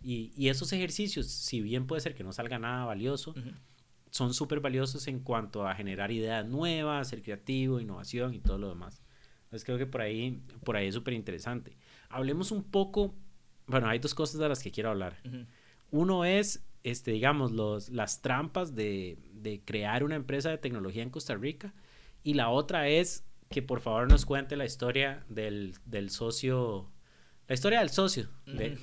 y, 0.00 0.32
y, 0.36 0.48
esos 0.50 0.72
ejercicios, 0.72 1.26
si 1.26 1.60
bien 1.60 1.88
puede 1.88 2.00
ser 2.00 2.14
que 2.14 2.22
no 2.22 2.32
salga 2.32 2.58
nada 2.60 2.84
valioso, 2.84 3.34
son 4.10 4.32
súper 4.32 4.60
valiosos 4.60 5.08
en 5.08 5.18
cuanto 5.18 5.66
a 5.66 5.74
generar 5.74 6.12
ideas 6.12 6.46
nuevas, 6.46 7.08
ser 7.08 7.22
creativo, 7.22 7.80
innovación 7.80 8.34
y 8.34 8.38
todo 8.38 8.58
lo 8.58 8.68
demás. 8.68 9.02
Entonces 9.46 9.64
creo 9.64 9.78
que 9.78 9.86
por 9.86 10.02
ahí, 10.02 10.40
por 10.62 10.76
ahí 10.76 10.86
es 10.86 10.94
súper 10.94 11.14
interesante. 11.14 11.76
Hablemos 12.08 12.52
un 12.52 12.62
poco, 12.62 13.14
bueno, 13.66 13.88
hay 13.88 13.98
dos 13.98 14.14
cosas 14.14 14.38
de 14.38 14.48
las 14.48 14.62
que 14.62 14.70
quiero 14.70 14.90
hablar. 14.90 15.16
Uno 15.90 16.24
es, 16.24 16.64
este, 16.84 17.10
digamos, 17.10 17.50
los, 17.50 17.88
las 17.88 18.22
trampas 18.22 18.74
de, 18.76 19.18
de 19.32 19.60
crear 19.64 20.04
una 20.04 20.14
empresa 20.14 20.50
de 20.50 20.58
tecnología 20.58 21.02
en 21.02 21.10
Costa 21.10 21.34
Rica. 21.34 21.74
Y 22.22 22.34
la 22.34 22.50
otra 22.50 22.88
es 22.88 23.24
que 23.50 23.62
por 23.62 23.80
favor 23.80 24.08
nos 24.08 24.24
cuente 24.26 24.56
la 24.56 24.64
historia 24.64 25.24
del, 25.28 25.74
del 25.86 26.10
socio, 26.10 26.90
la 27.48 27.54
historia 27.54 27.80
del 27.80 27.90
socio, 27.90 28.28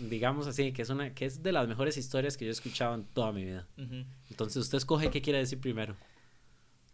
digamos 0.09 0.47
así, 0.47 0.71
que 0.71 0.81
es 0.81 0.89
una 0.89 1.13
que 1.13 1.25
es 1.25 1.43
de 1.43 1.51
las 1.51 1.67
mejores 1.67 1.97
historias 1.97 2.37
que 2.37 2.45
yo 2.45 2.49
he 2.49 2.53
escuchado 2.53 2.95
en 2.95 3.05
toda 3.05 3.31
mi 3.31 3.45
vida. 3.45 3.67
Entonces, 4.29 4.57
usted 4.57 4.77
escoge 4.77 5.09
qué 5.09 5.21
quiere 5.21 5.39
decir 5.39 5.59
primero. 5.59 5.95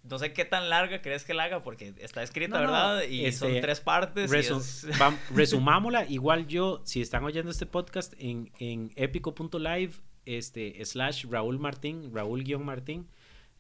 No 0.03 0.17
sé 0.19 0.31
qué 0.31 0.45
tan 0.45 0.69
larga 0.69 1.01
crees 1.01 1.25
que 1.25 1.33
la 1.33 1.43
haga 1.43 1.63
porque 1.63 1.93
está 1.97 2.23
escrita, 2.23 2.59
¿verdad? 2.59 3.03
Y 3.03 3.29
son 3.33 3.49
este, 3.49 3.61
tres 3.61 3.81
partes. 3.81 4.31
resumámosla. 5.31 6.05
Igual 6.05 6.47
yo, 6.47 6.81
si 6.85 7.01
están 7.01 7.25
oyendo 7.25 7.51
este 7.51 7.65
podcast 7.65 8.13
en, 8.17 8.49
en 8.59 8.91
épico.live, 8.95 9.91
este, 10.27 10.83
slash 10.85 11.25
Raúl 11.25 11.57
Martín, 11.57 12.11
Raúl-Martín, 12.13 13.07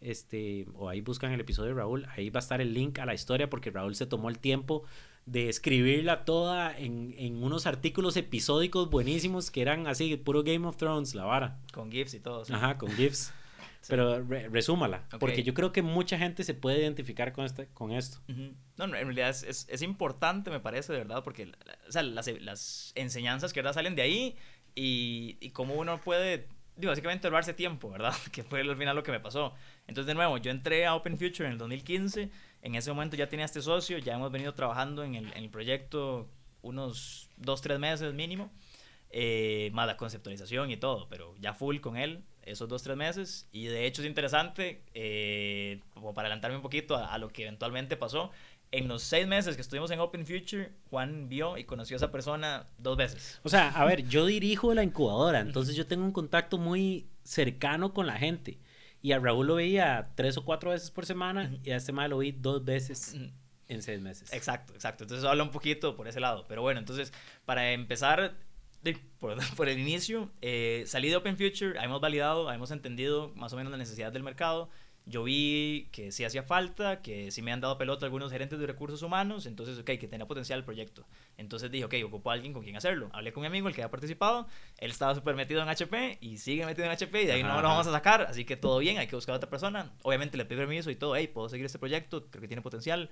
este, 0.01 0.67
o 0.75 0.89
ahí 0.89 1.01
buscan 1.01 1.31
el 1.31 1.39
episodio 1.39 1.69
de 1.69 1.75
Raúl, 1.75 2.05
ahí 2.15 2.29
va 2.29 2.39
a 2.39 2.43
estar 2.43 2.61
el 2.61 2.73
link 2.73 2.99
a 2.99 3.05
la 3.05 3.13
historia 3.13 3.49
porque 3.49 3.71
Raúl 3.71 3.95
se 3.95 4.05
tomó 4.05 4.29
el 4.29 4.37
tiempo 4.37 4.83
de 5.25 5.49
escribirla 5.49 6.23
toda 6.23 6.77
en, 6.77 7.13
en 7.17 7.43
unos 7.43 7.65
artículos 7.67 8.15
episódicos 8.15 8.89
buenísimos 8.89 9.51
que 9.51 9.61
eran 9.61 9.87
así, 9.87 10.15
puro 10.17 10.43
Game 10.43 10.67
of 10.67 10.77
Thrones, 10.77 11.15
la 11.15 11.25
vara. 11.25 11.59
Con 11.73 11.91
GIFs 11.91 12.13
y 12.13 12.19
todo. 12.19 12.43
Ajá, 12.49 12.77
con 12.77 12.91
GIFs. 12.91 13.33
Pero 13.89 14.21
resúmala, 14.23 15.07
porque 15.19 15.43
yo 15.43 15.53
creo 15.53 15.71
que 15.71 15.81
mucha 15.81 16.17
gente 16.17 16.43
se 16.43 16.53
puede 16.53 16.81
identificar 16.81 17.31
con, 17.31 17.45
este, 17.45 17.67
con 17.67 17.91
esto. 17.93 18.19
No, 18.75 18.83
en 18.83 18.91
realidad 18.91 19.29
es, 19.29 19.43
es, 19.43 19.67
es, 19.69 19.81
importante, 19.81 20.49
me 20.49 20.59
parece, 20.59 20.91
de 20.91 20.99
verdad, 20.99 21.23
porque 21.23 21.51
o 21.87 21.91
sea, 21.91 22.03
las, 22.03 22.27
las, 22.41 22.91
enseñanzas 22.95 23.53
que 23.53 23.61
verdad 23.61 23.73
salen 23.73 23.95
de 23.95 24.01
ahí 24.01 24.35
y, 24.75 25.37
y 25.39 25.51
cómo 25.51 25.75
uno 25.75 26.01
puede 26.01 26.47
digo, 26.77 26.91
básicamente 26.91 27.27
ahorrarse 27.27 27.53
tiempo, 27.53 27.89
¿verdad? 27.89 28.13
Que 28.31 28.43
fue 28.43 28.61
al 28.61 28.77
final 28.77 28.95
lo 28.95 29.03
que 29.03 29.11
me 29.11 29.19
pasó. 29.19 29.53
Entonces, 29.87 30.07
de 30.07 30.13
nuevo, 30.13 30.37
yo 30.37 30.51
entré 30.51 30.85
a 30.85 30.95
Open 30.95 31.17
Future 31.17 31.45
en 31.45 31.53
el 31.53 31.57
2015. 31.57 32.29
En 32.61 32.75
ese 32.75 32.91
momento 32.91 33.15
ya 33.15 33.27
tenía 33.27 33.45
este 33.45 33.61
socio, 33.61 33.97
ya 33.97 34.15
hemos 34.15 34.31
venido 34.31 34.53
trabajando 34.53 35.03
en 35.03 35.15
el, 35.15 35.27
en 35.33 35.43
el 35.43 35.49
proyecto 35.49 36.29
unos 36.61 37.29
dos, 37.37 37.61
tres 37.61 37.79
meses 37.79 38.13
mínimo. 38.13 38.51
Eh, 39.09 39.69
más 39.73 39.87
la 39.87 39.95
conceptualización 39.95 40.69
y 40.69 40.75
todo, 40.75 41.07
pero 41.07 41.33
ya 41.39 41.53
full 41.53 41.79
con 41.79 41.95
él 41.95 42.25
esos 42.43 42.67
dos, 42.67 42.83
tres 42.83 42.97
meses. 42.97 43.47
Y 43.51 43.65
de 43.65 43.85
hecho 43.85 44.01
es 44.01 44.07
interesante, 44.07 44.83
eh, 44.93 45.81
como 45.93 46.13
para 46.13 46.27
adelantarme 46.27 46.57
un 46.57 46.61
poquito 46.61 46.95
a, 46.95 47.13
a, 47.13 47.17
lo 47.17 47.29
que 47.29 47.43
eventualmente 47.43 47.97
pasó, 47.97 48.31
en 48.77 48.87
los 48.87 49.01
seis 49.01 49.27
meses 49.27 49.55
que 49.55 49.61
estuvimos 49.61 49.89
en 49.91 49.99
Open 49.99 50.25
Future, 50.25 50.71
Juan 50.89 51.27
vio 51.27 51.57
y 51.57 51.63
conoció 51.63 51.95
a 51.95 51.97
esa 51.97 52.11
persona 52.11 52.67
dos 52.77 52.95
veces. 52.95 53.39
O 53.43 53.49
sea, 53.49 53.69
a 53.69 53.85
ver, 53.85 54.07
yo 54.07 54.25
dirijo 54.25 54.73
la 54.73 54.83
incubadora, 54.83 55.39
entonces 55.39 55.75
yo 55.75 55.87
tengo 55.87 56.05
un 56.05 56.11
contacto 56.11 56.57
muy 56.57 57.07
cercano 57.23 57.93
con 57.93 58.05
la 58.05 58.17
gente. 58.17 58.59
Y 59.01 59.11
a 59.11 59.19
Raúl 59.19 59.47
lo 59.47 59.55
veía 59.55 60.11
tres 60.15 60.37
o 60.37 60.45
cuatro 60.45 60.71
veces 60.71 60.91
por 60.91 61.05
semana 61.05 61.51
y 61.63 61.71
a 61.71 61.77
este 61.77 61.91
mal 61.91 62.09
lo 62.09 62.19
vi 62.19 62.31
dos 62.31 62.63
veces 62.63 63.15
en 63.67 63.81
seis 63.81 64.01
meses. 64.01 64.31
Exacto, 64.33 64.73
exacto. 64.73 65.03
Entonces 65.03 65.25
habla 65.25 65.43
un 65.43 65.51
poquito 65.51 65.95
por 65.95 66.07
ese 66.07 66.19
lado. 66.19 66.45
Pero 66.47 66.61
bueno, 66.61 66.79
entonces 66.79 67.13
para 67.45 67.71
empezar 67.71 68.35
por, 69.19 69.37
por 69.55 69.69
el 69.69 69.79
inicio, 69.79 70.29
eh, 70.41 70.83
salí 70.87 71.09
de 71.09 71.15
Open 71.15 71.37
Future, 71.37 71.79
hemos 71.81 72.01
validado, 72.01 72.51
hemos 72.51 72.71
entendido 72.71 73.31
más 73.35 73.53
o 73.53 73.55
menos 73.55 73.71
la 73.71 73.77
necesidad 73.77 74.11
del 74.11 74.23
mercado 74.23 74.69
yo 75.07 75.23
vi 75.23 75.87
que 75.91 76.11
sí 76.11 76.25
hacía 76.25 76.43
falta, 76.43 77.01
que 77.01 77.31
sí 77.31 77.41
me 77.41 77.53
han 77.53 77.61
dado 77.61 77.77
pelota 77.77 78.05
algunos 78.05 78.29
gerentes 78.29 78.59
de 78.59 78.67
recursos 78.67 79.01
humanos, 79.01 79.45
entonces, 79.45 79.79
ok, 79.79 79.85
que 79.85 80.07
tenía 80.07 80.27
potencial 80.27 80.59
el 80.59 80.65
proyecto. 80.65 81.05
Entonces 81.37 81.71
dije, 81.71 81.85
ok, 81.85 81.93
ocupo 82.05 82.29
a 82.29 82.33
alguien 82.33 82.51
con 82.51 82.63
quien 82.63 82.75
hacerlo. 82.75 83.09
Hablé 83.13 83.31
con 83.31 83.41
mi 83.41 83.47
amigo, 83.47 83.69
el 83.69 83.73
que 83.73 83.81
había 83.81 83.91
participado, 83.91 84.47
él 84.77 84.91
estaba 84.91 85.15
súper 85.15 85.35
metido 85.35 85.61
en 85.61 85.69
HP 85.69 86.17
y 86.19 86.37
sigue 86.37 86.65
metido 86.65 86.85
en 86.85 86.91
HP 86.91 87.23
y 87.23 87.25
de 87.25 87.31
ahí 87.31 87.43
no 87.43 87.61
lo 87.61 87.67
vamos 87.67 87.87
a 87.87 87.91
sacar, 87.91 88.23
así 88.23 88.43
que 88.43 88.57
todo 88.57 88.79
bien, 88.79 88.97
hay 88.97 89.07
que 89.07 89.15
buscar 89.15 89.33
a 89.33 89.37
otra 89.37 89.49
persona. 89.49 89.93
Obviamente 90.03 90.37
le 90.37 90.43
pedí 90.43 90.57
permiso 90.57 90.91
y 90.91 90.95
todo, 90.95 91.15
hey, 91.15 91.27
puedo 91.27 91.47
seguir 91.47 91.65
este 91.65 91.79
proyecto, 91.79 92.27
creo 92.29 92.41
que 92.41 92.47
tiene 92.47 92.61
potencial 92.61 93.09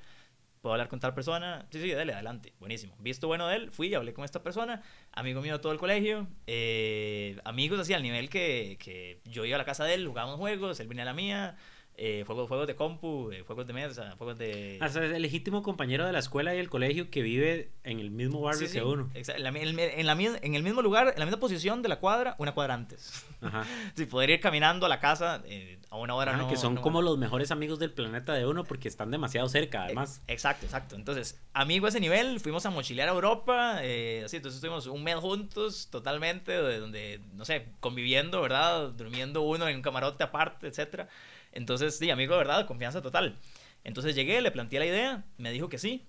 puedo 0.66 0.74
hablar 0.74 0.88
con 0.88 1.00
tal 1.00 1.14
persona. 1.14 1.68
Sí, 1.70 1.80
sí, 1.80 1.92
dale, 1.92 2.12
adelante. 2.12 2.54
Buenísimo. 2.60 2.96
Visto 2.98 3.28
bueno 3.28 3.48
de 3.48 3.56
él, 3.56 3.72
fui, 3.72 3.94
hablé 3.94 4.16
con 4.16 4.26
esta 4.26 4.42
persona, 4.42 4.82
amigo 5.12 5.40
mío 5.40 5.54
de 5.54 5.60
todo 5.60 5.72
el 5.72 5.78
colegio, 5.78 6.28
eh, 6.48 7.40
amigos 7.46 7.80
así 7.80 7.94
al 7.94 8.02
nivel 8.02 8.32
que, 8.32 8.76
que 8.80 9.22
yo 9.26 9.46
iba 9.46 9.58
a 9.58 9.60
la 9.60 9.66
casa 9.66 9.84
de 9.84 9.94
él, 9.94 10.08
jugábamos 10.08 10.40
juegos, 10.40 10.80
él 10.80 10.88
venía 10.88 11.04
a 11.04 11.06
la 11.06 11.14
mía 11.14 11.56
eh, 11.98 12.24
juegos, 12.26 12.48
juegos 12.48 12.68
de 12.68 12.76
compu, 12.76 13.32
eh, 13.32 13.44
juegos 13.46 13.66
de 13.68 13.74
mesa, 13.74 14.16
juegos 14.18 14.38
de... 14.38 14.78
O 14.82 14.90
sea, 14.90 15.06
es 15.06 15.14
el 15.14 15.22
legítimo 15.22 15.64
compañero 15.64 16.06
de 16.06 16.12
la 16.12 16.20
escuela 16.20 16.54
y 16.54 16.60
el 16.60 16.70
colegio 16.70 17.10
que 17.10 17.22
vive 17.22 17.72
en 17.84 18.00
el 18.00 18.12
mismo 18.12 18.42
barrio 18.42 18.70
que 18.70 18.84
uno. 18.84 19.10
En, 19.14 19.44
la, 19.44 19.50
en, 19.50 20.06
la, 20.06 20.14
en, 20.14 20.56
el 20.56 20.64
mismo 20.64 20.82
lugar, 20.82 21.14
en 21.14 21.20
la 21.20 21.26
misma 21.26 21.40
posición 21.40 21.82
de 21.82 21.90
la 21.90 22.00
cuadra, 22.00 22.36
una 22.38 22.54
cuadra 22.54 22.74
antes. 22.74 23.26
Ajá. 23.42 23.66
sí, 23.96 24.06
poder 24.06 24.30
ir 24.30 24.40
caminando 24.42 24.86
a 24.86 24.90
la 24.90 25.00
casa 25.00 25.42
eh, 25.46 25.80
a 25.90 25.98
una 25.98 26.16
hora 26.16 26.36
no... 26.36 26.50
Que 26.50 26.58
son 26.58 26.76
como 26.76 27.02
los 27.02 27.18
mejores 27.18 27.52
amigos 27.52 27.80
del 27.80 27.92
planeta 27.92 28.34
de 28.34 28.46
uno 28.46 28.66
porque 28.66 28.90
están 28.90 29.10
demasiado 29.10 29.48
cerca, 29.48 29.86
además. 29.86 30.22
Exacto, 30.28 30.66
exacto. 30.66 30.96
Entonces, 30.96 31.42
amigo 31.54 31.86
a 31.86 31.90
ese 31.90 32.02
nivel, 32.02 32.42
fuimos 32.42 32.66
a 32.66 32.72
mochilear 32.72 33.08
a 33.08 33.14
Europa, 33.14 33.80
eh, 33.82 34.24
así, 34.26 34.38
entonces 34.38 34.58
estuvimos 34.58 34.88
un 34.88 35.02
mes 35.04 35.16
juntos 35.16 35.88
totalmente, 35.90 36.56
donde, 36.56 37.22
no 37.34 37.46
sé, 37.46 37.70
conviviendo, 37.80 38.42
¿verdad? 38.42 38.90
Durmiendo 38.90 39.44
uno 39.44 39.68
en 39.70 39.78
un 39.78 39.82
camarote 39.82 40.24
aparte, 40.24 40.68
etcétera. 40.68 41.08
Entonces, 41.56 41.98
sí, 41.98 42.12
amigo, 42.12 42.34
de 42.34 42.40
verdad, 42.40 42.68
confianza 42.68 43.02
total. 43.02 43.40
Entonces 43.84 44.14
llegué, 44.16 44.42
le 44.42 44.52
planteé 44.52 44.80
la 44.80 44.86
idea, 44.86 45.26
me 45.38 45.52
dijo 45.52 45.70
que 45.70 45.80
sí. 45.80 46.06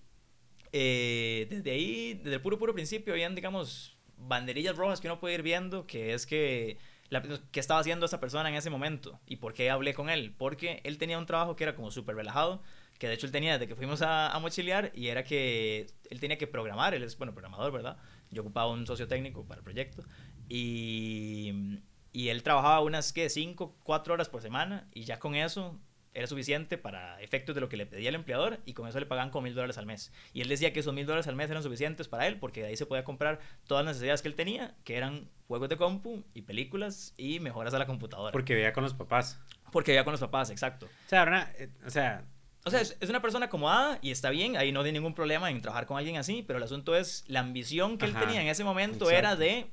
Eh, 0.72 1.46
desde 1.48 1.70
ahí, 1.70 2.14
desde 2.14 2.34
el 2.34 2.42
puro, 2.42 2.58
puro 2.58 2.74
principio, 2.74 3.14
habían, 3.14 3.34
digamos, 3.34 3.96
banderillas 4.18 4.76
rojas 4.76 5.00
que 5.00 5.08
uno 5.08 5.20
puede 5.20 5.36
ir 5.36 5.42
viendo, 5.42 5.86
que 5.86 6.12
es 6.12 6.26
que, 6.26 6.78
la, 7.08 7.22
estaba 7.52 7.80
haciendo 7.80 8.06
esa 8.06 8.20
persona 8.20 8.48
en 8.48 8.56
ese 8.56 8.70
momento 8.70 9.20
y 9.26 9.36
por 9.36 9.54
qué 9.54 9.70
hablé 9.70 9.94
con 9.94 10.10
él. 10.10 10.34
Porque 10.36 10.80
él 10.84 10.98
tenía 10.98 11.18
un 11.18 11.26
trabajo 11.26 11.54
que 11.54 11.64
era 11.64 11.76
como 11.76 11.90
súper 11.90 12.16
relajado, 12.16 12.62
que 12.98 13.08
de 13.08 13.14
hecho 13.14 13.26
él 13.26 13.32
tenía 13.32 13.52
desde 13.52 13.68
que 13.68 13.76
fuimos 13.76 14.02
a, 14.02 14.34
a, 14.34 14.38
mochilear 14.40 14.90
y 14.94 15.08
era 15.08 15.22
que 15.22 15.86
él 16.10 16.20
tenía 16.20 16.38
que 16.38 16.46
programar, 16.46 16.94
él 16.94 17.02
es, 17.04 17.16
bueno, 17.16 17.32
programador, 17.34 17.72
¿verdad? 17.72 17.98
Yo 18.30 18.42
ocupaba 18.42 18.70
un 18.70 18.86
socio 18.86 19.06
técnico 19.06 19.44
para 19.46 19.58
el 19.58 19.64
proyecto 19.64 20.02
y 20.48 21.80
y 22.16 22.30
él 22.30 22.42
trabajaba 22.42 22.80
unas, 22.80 23.12
¿qué? 23.12 23.28
5, 23.28 23.76
4 23.82 24.14
horas 24.14 24.30
por 24.30 24.40
semana 24.40 24.88
y 24.94 25.04
ya 25.04 25.18
con 25.18 25.34
eso 25.34 25.78
era 26.14 26.26
suficiente 26.26 26.78
para 26.78 27.20
efectos 27.20 27.54
de 27.54 27.60
lo 27.60 27.68
que 27.68 27.76
le 27.76 27.84
pedía 27.84 28.08
el 28.08 28.14
empleador 28.14 28.58
y 28.64 28.72
con 28.72 28.88
eso 28.88 28.98
le 28.98 29.04
pagaban 29.04 29.28
como 29.28 29.42
mil 29.42 29.54
dólares 29.54 29.76
al 29.76 29.84
mes. 29.84 30.14
Y 30.32 30.40
él 30.40 30.48
decía 30.48 30.72
que 30.72 30.80
esos 30.80 30.94
mil 30.94 31.04
dólares 31.04 31.26
al 31.26 31.36
mes 31.36 31.50
eran 31.50 31.62
suficientes 31.62 32.08
para 32.08 32.26
él 32.26 32.38
porque 32.38 32.62
de 32.62 32.68
ahí 32.68 32.76
se 32.78 32.86
podía 32.86 33.04
comprar 33.04 33.40
todas 33.66 33.84
las 33.84 33.96
necesidades 33.96 34.22
que 34.22 34.28
él 34.28 34.34
tenía, 34.34 34.74
que 34.84 34.96
eran 34.96 35.28
juegos 35.46 35.68
de 35.68 35.76
compu 35.76 36.24
y 36.32 36.40
películas 36.40 37.12
y 37.18 37.38
mejoras 37.38 37.74
a 37.74 37.78
la 37.78 37.84
computadora. 37.84 38.32
Porque 38.32 38.54
vivía 38.54 38.72
con 38.72 38.82
los 38.82 38.94
papás. 38.94 39.38
Porque 39.70 39.92
vivía 39.92 40.04
con 40.04 40.12
los 40.12 40.20
papás, 40.22 40.48
exacto. 40.48 40.86
O 40.86 41.08
sea, 41.10 41.52
eh, 41.58 41.68
o 41.84 41.90
sea 41.90 42.24
o 42.66 42.70
sea, 42.70 42.80
es, 42.80 42.96
una 43.08 43.22
persona 43.22 43.46
acomodada 43.46 44.00
y 44.02 44.10
está 44.10 44.30
bien, 44.30 44.56
ahí 44.56 44.72
no 44.72 44.80
hay 44.80 44.90
ningún 44.90 45.14
problema 45.14 45.50
en 45.50 45.60
trabajar 45.60 45.86
con 45.86 45.98
alguien 45.98 46.16
así, 46.16 46.42
pero 46.44 46.56
el 46.56 46.64
asunto 46.64 46.96
es, 46.96 47.24
la 47.28 47.38
ambición 47.38 47.96
que 47.96 48.06
él 48.06 48.14
tenía 48.14 48.42
en 48.42 48.48
ese 48.48 48.64
momento 48.64 49.08
era 49.08 49.36
de 49.36 49.70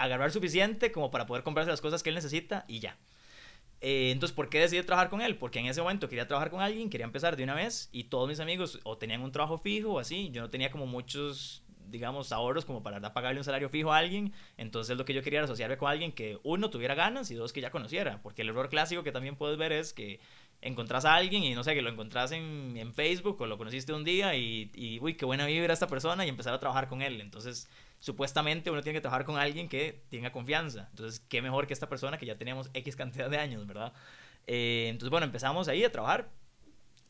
agarrar 0.00 0.30
suficiente 0.30 0.92
como 0.92 1.10
para 1.10 1.26
poder 1.26 1.42
comprarse 1.42 1.70
las 1.70 1.80
cosas 1.80 2.02
que 2.02 2.08
él 2.08 2.14
necesita 2.14 2.64
y 2.66 2.80
ya. 2.80 2.96
Eh, 3.80 4.10
entonces, 4.10 4.34
¿por 4.34 4.50
qué 4.50 4.60
decidí 4.60 4.82
trabajar 4.82 5.08
con 5.08 5.22
él? 5.22 5.36
Porque 5.36 5.58
en 5.58 5.66
ese 5.66 5.80
momento 5.80 6.08
quería 6.08 6.26
trabajar 6.26 6.50
con 6.50 6.60
alguien, 6.60 6.90
quería 6.90 7.06
empezar 7.06 7.36
de 7.36 7.44
una 7.44 7.54
vez 7.54 7.88
y 7.92 8.04
todos 8.04 8.28
mis 8.28 8.40
amigos 8.40 8.78
o 8.84 8.98
tenían 8.98 9.22
un 9.22 9.32
trabajo 9.32 9.58
fijo 9.58 9.92
o 9.92 9.98
así. 9.98 10.30
Yo 10.32 10.42
no 10.42 10.50
tenía 10.50 10.70
como 10.70 10.86
muchos, 10.86 11.62
digamos, 11.88 12.30
ahorros 12.32 12.66
como 12.66 12.82
para 12.82 13.00
pagarle 13.14 13.40
un 13.40 13.44
salario 13.44 13.70
fijo 13.70 13.92
a 13.92 13.98
alguien. 13.98 14.34
Entonces, 14.58 14.98
lo 14.98 15.04
que 15.04 15.14
yo 15.14 15.22
quería 15.22 15.38
era 15.38 15.44
asociarme 15.46 15.78
con 15.78 15.90
alguien 15.90 16.12
que, 16.12 16.38
uno, 16.42 16.68
tuviera 16.68 16.94
ganas 16.94 17.30
y 17.30 17.34
dos, 17.34 17.52
que 17.54 17.62
ya 17.62 17.70
conociera. 17.70 18.20
Porque 18.22 18.42
el 18.42 18.50
error 18.50 18.68
clásico 18.68 19.02
que 19.02 19.12
también 19.12 19.36
puedes 19.36 19.56
ver 19.56 19.72
es 19.72 19.94
que 19.94 20.20
encontrás 20.60 21.06
a 21.06 21.14
alguien 21.14 21.42
y 21.42 21.54
no 21.54 21.64
sé, 21.64 21.74
que 21.74 21.80
lo 21.80 21.88
encontrás 21.88 22.32
en, 22.32 22.76
en 22.76 22.92
Facebook 22.92 23.40
o 23.40 23.46
lo 23.46 23.56
conociste 23.56 23.94
un 23.94 24.04
día 24.04 24.34
y, 24.36 24.70
y, 24.74 25.00
uy, 25.00 25.14
qué 25.14 25.24
buena 25.24 25.46
vibra 25.46 25.72
esta 25.72 25.86
persona 25.86 26.26
y 26.26 26.28
empezar 26.28 26.52
a 26.52 26.60
trabajar 26.60 26.86
con 26.88 27.00
él. 27.00 27.22
Entonces, 27.22 27.66
supuestamente 28.00 28.70
uno 28.70 28.82
tiene 28.82 28.98
que 28.98 29.02
trabajar 29.02 29.24
con 29.24 29.36
alguien 29.38 29.68
que 29.68 30.02
tenga 30.10 30.32
confianza. 30.32 30.88
Entonces, 30.90 31.20
qué 31.28 31.40
mejor 31.42 31.66
que 31.66 31.74
esta 31.74 31.88
persona 31.88 32.18
que 32.18 32.26
ya 32.26 32.36
teníamos 32.36 32.70
X 32.74 32.96
cantidad 32.96 33.30
de 33.30 33.38
años, 33.38 33.66
¿verdad? 33.66 33.92
Eh, 34.46 34.88
entonces, 34.88 35.10
bueno, 35.10 35.26
empezamos 35.26 35.68
ahí 35.68 35.84
a 35.84 35.92
trabajar. 35.92 36.28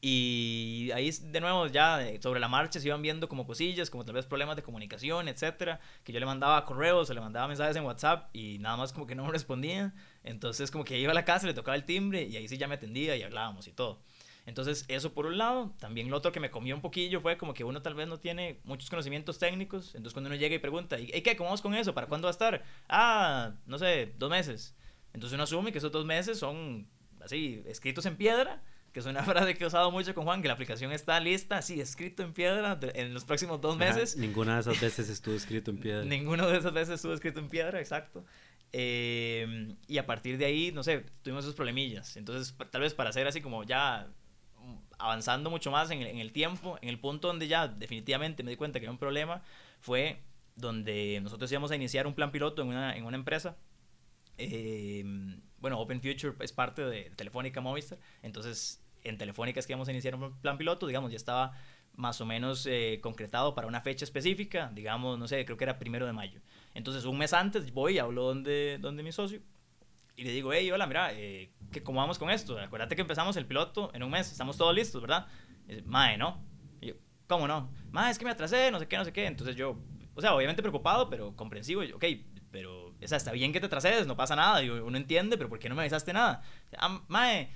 Y 0.02 0.90
ahí 0.94 1.10
de 1.10 1.40
nuevo 1.40 1.66
ya 1.66 2.02
eh, 2.02 2.18
sobre 2.22 2.40
la 2.40 2.48
marcha 2.48 2.80
se 2.80 2.86
iban 2.86 3.02
viendo 3.02 3.28
como 3.28 3.46
cosillas, 3.46 3.90
como 3.90 4.04
tal 4.04 4.14
vez 4.14 4.24
problemas 4.24 4.56
de 4.56 4.62
comunicación, 4.62 5.28
etcétera, 5.28 5.78
que 6.04 6.12
yo 6.12 6.20
le 6.20 6.24
mandaba 6.24 6.64
correos 6.64 7.10
o 7.10 7.14
le 7.14 7.20
mandaba 7.20 7.46
mensajes 7.48 7.76
en 7.76 7.84
WhatsApp 7.84 8.34
y 8.34 8.58
nada 8.60 8.78
más 8.78 8.94
como 8.94 9.06
que 9.06 9.14
no 9.14 9.24
me 9.26 9.30
respondía. 9.30 9.92
Entonces 10.24 10.70
como 10.70 10.84
que 10.84 10.98
iba 10.98 11.12
a 11.12 11.14
la 11.14 11.26
casa, 11.26 11.46
le 11.46 11.52
tocaba 11.52 11.76
el 11.76 11.84
timbre 11.84 12.22
y 12.22 12.36
ahí 12.36 12.48
sí 12.48 12.56
ya 12.56 12.66
me 12.66 12.76
atendía 12.76 13.14
y 13.14 13.22
hablábamos 13.22 13.68
y 13.68 13.72
todo. 13.72 14.00
Entonces, 14.50 14.84
eso 14.88 15.14
por 15.14 15.26
un 15.26 15.38
lado. 15.38 15.72
También 15.78 16.10
lo 16.10 16.16
otro 16.16 16.32
que 16.32 16.40
me 16.40 16.50
comió 16.50 16.74
un 16.74 16.82
poquillo 16.82 17.20
fue 17.20 17.38
como 17.38 17.54
que 17.54 17.62
uno 17.62 17.82
tal 17.82 17.94
vez 17.94 18.08
no 18.08 18.18
tiene 18.18 18.58
muchos 18.64 18.90
conocimientos 18.90 19.38
técnicos. 19.38 19.94
Entonces, 19.94 20.12
cuando 20.12 20.26
uno 20.26 20.36
llega 20.36 20.56
y 20.56 20.58
pregunta, 20.58 20.98
¿y 20.98 21.06
qué? 21.22 21.36
¿Cómo 21.36 21.50
vamos 21.50 21.62
con 21.62 21.72
eso? 21.72 21.94
¿Para 21.94 22.08
cuándo 22.08 22.26
va 22.26 22.30
a 22.30 22.32
estar? 22.32 22.64
Ah, 22.88 23.52
no 23.64 23.78
sé, 23.78 24.12
dos 24.18 24.28
meses. 24.28 24.74
Entonces, 25.12 25.34
uno 25.34 25.44
asume 25.44 25.70
que 25.70 25.78
esos 25.78 25.92
dos 25.92 26.04
meses 26.04 26.36
son 26.36 26.88
así, 27.20 27.62
escritos 27.64 28.04
en 28.06 28.16
piedra. 28.16 28.60
Que 28.92 28.98
es 28.98 29.06
una 29.06 29.22
frase 29.22 29.54
que 29.54 29.62
he 29.62 29.66
usado 29.68 29.92
mucho 29.92 30.16
con 30.16 30.24
Juan, 30.24 30.42
que 30.42 30.48
la 30.48 30.54
aplicación 30.54 30.90
está 30.90 31.20
lista, 31.20 31.58
así, 31.58 31.80
escrito 31.80 32.24
en 32.24 32.32
piedra 32.32 32.76
en 32.94 33.14
los 33.14 33.24
próximos 33.24 33.60
dos 33.60 33.76
meses. 33.76 34.16
ninguna 34.16 34.54
de 34.54 34.62
esas 34.62 34.80
veces 34.80 35.08
estuvo 35.08 35.36
escrito 35.36 35.70
en 35.70 35.78
piedra. 35.78 36.04
Ninguna 36.16 36.48
de 36.48 36.58
esas 36.58 36.72
veces 36.72 36.96
estuvo 36.96 37.14
escrito 37.14 37.38
en 37.38 37.48
piedra, 37.48 37.78
exacto. 37.78 38.24
Eh, 38.72 39.76
y 39.86 39.98
a 39.98 40.06
partir 40.06 40.38
de 40.38 40.46
ahí, 40.46 40.72
no 40.72 40.82
sé, 40.82 41.04
tuvimos 41.22 41.44
esos 41.44 41.54
problemillas. 41.54 42.16
Entonces, 42.16 42.52
tal 42.72 42.80
vez 42.80 42.94
para 42.94 43.10
hacer 43.10 43.28
así 43.28 43.40
como 43.40 43.62
ya 43.62 44.08
avanzando 45.00 45.50
mucho 45.50 45.70
más 45.70 45.90
en 45.90 46.02
el, 46.02 46.32
tiempo, 46.32 46.78
en 46.82 46.88
el 46.88 46.98
punto 46.98 47.28
donde 47.28 47.48
ya 47.48 47.68
definitivamente 47.68 48.42
me 48.42 48.50
di 48.50 48.56
cuenta 48.56 48.78
que 48.78 48.86
era 48.86 48.92
un 48.92 48.98
problema, 48.98 49.42
fue 49.80 50.22
donde 50.56 51.20
nosotros 51.22 51.50
íbamos 51.50 51.70
a 51.70 51.76
iniciar 51.76 52.06
un 52.06 52.14
plan 52.14 52.30
piloto 52.30 52.62
en 52.62 52.68
una, 52.68 52.96
en 52.96 53.04
una 53.04 53.16
empresa. 53.16 53.56
Eh, 54.38 55.04
bueno, 55.58 55.78
Open 55.78 56.00
Future 56.00 56.34
es 56.40 56.52
parte 56.52 56.82
de 56.82 57.10
Telefónica 57.10 57.60
Movistar, 57.60 57.98
entonces 58.22 58.82
en 59.04 59.18
Telefónica 59.18 59.60
es 59.60 59.66
que 59.66 59.72
íbamos 59.72 59.88
a 59.88 59.92
iniciar 59.92 60.14
un 60.14 60.38
plan 60.40 60.58
piloto, 60.58 60.86
digamos, 60.86 61.10
ya 61.10 61.16
estaba 61.16 61.52
más 61.94 62.20
o 62.20 62.26
menos 62.26 62.66
eh, 62.66 62.98
concretado 63.02 63.54
para 63.54 63.66
una 63.66 63.80
fecha 63.80 64.04
específica, 64.04 64.70
digamos, 64.74 65.18
no 65.18 65.28
sé, 65.28 65.44
creo 65.44 65.56
que 65.56 65.64
era 65.64 65.78
primero 65.78 66.06
de 66.06 66.12
mayo. 66.12 66.40
Entonces, 66.74 67.04
un 67.04 67.18
mes 67.18 67.32
antes 67.32 67.72
voy 67.72 67.98
hablo 67.98 68.22
donde, 68.24 68.78
donde 68.80 69.02
mi 69.02 69.12
socio 69.12 69.40
y 70.16 70.24
le 70.24 70.32
digo, 70.32 70.52
hey, 70.52 70.70
hola, 70.70 70.86
mira, 70.86 71.12
eh, 71.12 71.52
¿cómo 71.84 72.00
vamos 72.00 72.18
con 72.18 72.30
esto? 72.30 72.58
Acuérdate 72.58 72.96
que 72.96 73.02
empezamos 73.02 73.36
el 73.36 73.46
piloto 73.46 73.90
en 73.94 74.02
un 74.02 74.10
mes, 74.10 74.30
estamos 74.30 74.56
todos 74.56 74.74
listos, 74.74 75.00
¿verdad? 75.00 75.26
dice, 75.66 75.82
Mae, 75.82 76.16
¿no? 76.16 76.44
Y 76.80 76.88
yo, 76.88 76.94
¿cómo 77.26 77.46
no? 77.46 77.70
Mae, 77.90 78.10
es 78.10 78.18
que 78.18 78.24
me 78.24 78.30
atrasé, 78.30 78.70
no 78.70 78.78
sé 78.78 78.88
qué, 78.88 78.96
no 78.96 79.04
sé 79.04 79.12
qué. 79.12 79.26
Entonces 79.26 79.56
yo, 79.56 79.78
o 80.14 80.20
sea, 80.20 80.34
obviamente 80.34 80.62
preocupado, 80.62 81.08
pero 81.08 81.34
comprensivo. 81.36 81.82
Y 81.82 81.88
yo, 81.88 81.96
ok, 81.96 82.04
pero, 82.50 82.88
o 82.88 83.06
sea, 83.06 83.16
está 83.16 83.32
bien 83.32 83.52
que 83.52 83.60
te 83.60 83.66
atrases, 83.66 84.06
no 84.06 84.16
pasa 84.16 84.36
nada. 84.36 84.62
Y 84.62 84.70
uno 84.70 84.96
entiende, 84.96 85.36
pero 85.36 85.48
¿por 85.48 85.58
qué 85.58 85.68
no 85.68 85.74
me 85.74 85.82
avisaste 85.82 86.12
nada? 86.12 86.42
Ah, 86.76 87.00
mae, 87.08 87.50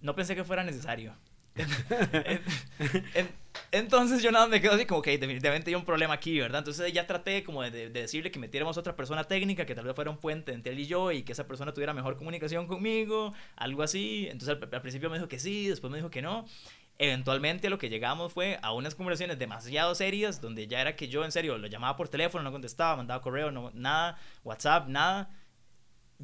no 0.00 0.14
pensé 0.14 0.34
que 0.34 0.44
fuera 0.44 0.64
necesario. 0.64 1.14
Entonces 3.72 4.22
yo 4.22 4.30
nada 4.30 4.46
me 4.46 4.60
quedo 4.60 4.74
así 4.74 4.86
como 4.86 5.02
que 5.02 5.16
definitivamente 5.18 5.70
hay 5.70 5.74
un 5.74 5.84
problema 5.84 6.14
aquí, 6.14 6.38
¿verdad? 6.38 6.60
Entonces 6.60 6.92
ya 6.92 7.06
traté 7.06 7.42
como 7.42 7.62
de, 7.62 7.90
decirle 7.90 8.30
que 8.30 8.38
metiéramos 8.38 8.76
otra 8.76 8.96
persona 8.96 9.24
técnica 9.24 9.66
que 9.66 9.74
tal 9.74 9.84
vez 9.84 9.94
fuera 9.94 10.10
un 10.10 10.18
puente 10.18 10.52
entre 10.52 10.72
él 10.72 10.80
y 10.80 10.86
yo 10.86 11.10
y 11.12 11.22
que 11.22 11.32
esa 11.32 11.46
persona 11.46 11.72
tuviera 11.72 11.92
mejor 11.92 12.16
comunicación 12.16 12.66
conmigo, 12.66 13.34
algo 13.56 13.82
así. 13.82 14.28
Entonces 14.30 14.58
al, 14.60 14.80
principio 14.80 15.10
me 15.10 15.16
dijo 15.16 15.28
que 15.28 15.38
sí, 15.38 15.68
después 15.68 15.90
me 15.90 15.98
dijo 15.98 16.10
que 16.10 16.22
no. 16.22 16.46
Eventualmente 16.98 17.68
lo 17.68 17.78
que 17.78 17.90
llegamos 17.90 18.32
fue 18.32 18.58
a 18.62 18.72
unas 18.72 18.94
conversaciones 18.94 19.38
demasiado 19.38 19.94
serias 19.94 20.40
donde 20.40 20.66
ya 20.66 20.80
era 20.80 20.96
que 20.96 21.08
yo 21.08 21.24
en 21.24 21.32
serio 21.32 21.58
lo 21.58 21.66
llamaba 21.66 21.96
por 21.96 22.08
teléfono, 22.08 22.44
no 22.44 22.52
contestaba, 22.52 22.96
mandaba 22.96 23.20
correo, 23.20 23.50
no, 23.50 23.70
nada, 23.74 24.18
WhatsApp, 24.44 24.88
nada. 24.88 25.30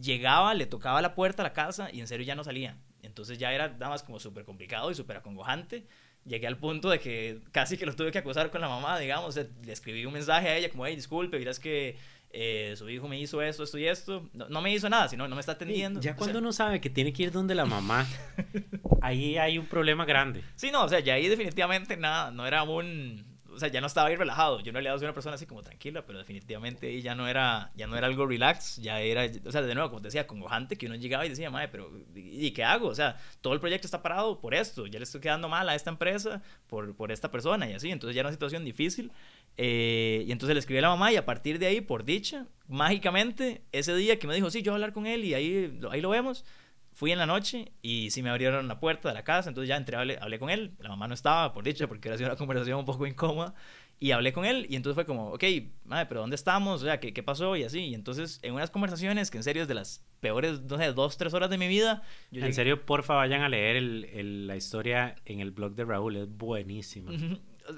Llegaba, 0.00 0.54
le 0.54 0.64
tocaba 0.64 1.02
la 1.02 1.14
puerta 1.14 1.42
a 1.42 1.44
la 1.44 1.52
casa 1.52 1.90
y 1.92 2.00
en 2.00 2.06
serio 2.06 2.24
ya 2.24 2.34
no 2.34 2.44
salía. 2.44 2.78
Entonces 3.02 3.38
ya 3.38 3.52
era 3.52 3.68
nada 3.68 3.90
más 3.90 4.02
como 4.02 4.18
súper 4.18 4.44
complicado 4.44 4.90
y 4.90 4.94
súper 4.94 5.18
acongojante. 5.18 5.86
Llegué 6.24 6.46
al 6.46 6.56
punto 6.56 6.88
de 6.88 7.00
que 7.00 7.40
casi 7.50 7.76
que 7.76 7.84
lo 7.84 7.94
tuve 7.96 8.12
que 8.12 8.18
acusar 8.18 8.50
con 8.50 8.60
la 8.60 8.68
mamá, 8.68 8.98
digamos. 8.98 9.36
Le 9.36 9.72
escribí 9.72 10.06
un 10.06 10.12
mensaje 10.12 10.48
a 10.48 10.56
ella 10.56 10.70
como, 10.70 10.86
hey, 10.86 10.94
disculpe, 10.94 11.38
miras 11.38 11.58
que 11.58 11.96
eh, 12.30 12.74
su 12.76 12.88
hijo 12.88 13.08
me 13.08 13.20
hizo 13.20 13.42
esto, 13.42 13.64
esto 13.64 13.76
y 13.76 13.86
esto. 13.86 14.28
No, 14.32 14.62
me 14.62 14.72
hizo 14.72 14.88
nada, 14.88 15.08
sino 15.08 15.28
no 15.28 15.34
me 15.34 15.40
está 15.40 15.52
atendiendo. 15.52 16.00
ya 16.00 16.16
cuando 16.16 16.38
uno 16.38 16.52
sabe 16.52 16.80
que 16.80 16.90
tiene 16.90 17.12
que 17.12 17.24
ir 17.24 17.32
donde 17.32 17.54
la 17.54 17.66
mamá, 17.66 18.06
ahí 19.02 19.36
hay 19.36 19.58
un 19.58 19.66
problema 19.66 20.04
grande. 20.04 20.42
Sí, 20.54 20.70
no, 20.70 20.84
o 20.84 20.88
sea, 20.88 21.00
ya 21.00 21.14
ahí 21.14 21.28
definitivamente 21.28 21.96
nada, 21.96 22.30
no 22.30 22.46
era 22.46 22.62
un, 22.62 23.31
o 23.52 23.58
sea, 23.58 23.68
ya 23.68 23.80
no 23.80 23.86
estaba 23.86 24.08
ahí 24.08 24.16
relajado. 24.16 24.60
Yo 24.60 24.70
en 24.70 24.74
realidad 24.74 24.96
soy 24.96 25.04
una 25.04 25.14
persona 25.14 25.34
así 25.34 25.46
como 25.46 25.62
tranquila, 25.62 26.04
pero 26.06 26.18
definitivamente 26.18 27.00
ya 27.02 27.14
no 27.14 27.28
era, 27.28 27.70
ya 27.76 27.86
no 27.86 27.96
era 27.96 28.06
algo 28.06 28.26
relax, 28.26 28.76
ya 28.76 29.00
era, 29.00 29.30
o 29.44 29.52
sea, 29.52 29.62
de 29.62 29.74
nuevo, 29.74 29.90
como 29.90 30.00
te 30.00 30.08
decía, 30.08 30.26
congojante 30.26 30.76
que 30.76 30.86
uno 30.86 30.96
llegaba 30.96 31.26
y 31.26 31.28
decía, 31.28 31.50
madre, 31.50 31.68
pero 31.68 31.90
¿y 32.14 32.50
qué 32.52 32.64
hago? 32.64 32.88
O 32.88 32.94
sea, 32.94 33.16
todo 33.40 33.54
el 33.54 33.60
proyecto 33.60 33.86
está 33.86 34.02
parado 34.02 34.40
por 34.40 34.54
esto, 34.54 34.86
ya 34.86 34.98
le 34.98 35.04
estoy 35.04 35.20
quedando 35.20 35.48
mal 35.48 35.68
a 35.68 35.74
esta 35.74 35.90
empresa 35.90 36.42
por, 36.66 36.94
por 36.96 37.12
esta 37.12 37.30
persona 37.30 37.68
y 37.68 37.74
así, 37.74 37.90
entonces 37.90 38.14
ya 38.14 38.20
era 38.20 38.28
una 38.28 38.34
situación 38.34 38.64
difícil. 38.64 39.12
Eh, 39.58 40.24
y 40.26 40.32
entonces 40.32 40.54
le 40.54 40.60
escribí 40.60 40.78
a 40.78 40.82
la 40.82 40.88
mamá 40.88 41.12
y 41.12 41.16
a 41.16 41.26
partir 41.26 41.58
de 41.58 41.66
ahí, 41.66 41.80
por 41.80 42.04
dicha, 42.04 42.46
mágicamente, 42.68 43.62
ese 43.72 43.94
día 43.94 44.18
que 44.18 44.26
me 44.26 44.34
dijo, 44.34 44.50
sí, 44.50 44.62
yo 44.62 44.72
voy 44.72 44.76
a 44.76 44.84
hablar 44.84 44.92
con 44.92 45.06
él 45.06 45.24
y 45.24 45.34
ahí, 45.34 45.78
ahí 45.90 46.00
lo 46.00 46.08
vemos, 46.08 46.44
fui 46.92 47.12
en 47.12 47.18
la 47.18 47.26
noche 47.26 47.72
y 47.82 48.10
sí 48.10 48.22
me 48.22 48.30
abrieron 48.30 48.68
la 48.68 48.80
puerta 48.80 49.08
de 49.08 49.14
la 49.14 49.24
casa, 49.24 49.48
entonces 49.48 49.68
ya 49.68 49.76
entré, 49.76 49.96
hablé, 49.96 50.18
hablé 50.20 50.38
con 50.38 50.50
él, 50.50 50.74
la 50.78 50.88
mamá 50.88 51.08
no 51.08 51.14
estaba, 51.14 51.52
por 51.52 51.64
dicha, 51.64 51.86
porque 51.86 52.08
era 52.08 52.16
sido 52.16 52.28
una 52.28 52.36
conversación 52.36 52.78
un 52.78 52.84
poco 52.84 53.06
incómoda, 53.06 53.54
y 54.02 54.10
hablé 54.10 54.32
con 54.32 54.44
él 54.44 54.66
y 54.68 54.74
entonces 54.74 54.96
fue 54.96 55.06
como, 55.06 55.28
ok, 55.28 55.44
madre, 55.84 56.06
pero 56.06 56.22
¿dónde 56.22 56.34
estamos? 56.34 56.82
O 56.82 56.84
sea, 56.84 56.98
¿qué, 56.98 57.12
¿qué, 57.12 57.22
pasó? 57.22 57.54
Y 57.54 57.62
así, 57.62 57.80
y 57.86 57.94
entonces 57.94 58.40
en 58.42 58.52
unas 58.52 58.68
conversaciones 58.68 59.30
que 59.30 59.36
en 59.36 59.44
serio 59.44 59.62
es 59.62 59.68
de 59.68 59.74
las 59.74 60.04
peores, 60.18 60.60
no 60.62 60.76
sé, 60.76 60.92
dos, 60.92 61.16
tres 61.16 61.34
horas 61.34 61.50
de 61.50 61.56
mi 61.56 61.68
vida. 61.68 62.02
Yo 62.32 62.44
en 62.44 62.52
serio, 62.52 62.84
porfa, 62.84 63.14
vayan 63.14 63.42
a 63.42 63.48
leer 63.48 63.76
el, 63.76 64.04
el, 64.12 64.46
la 64.48 64.56
historia 64.56 65.14
en 65.24 65.38
el 65.38 65.52
blog 65.52 65.76
de 65.76 65.84
Raúl, 65.84 66.16
es 66.16 66.28
buenísima. 66.28 67.12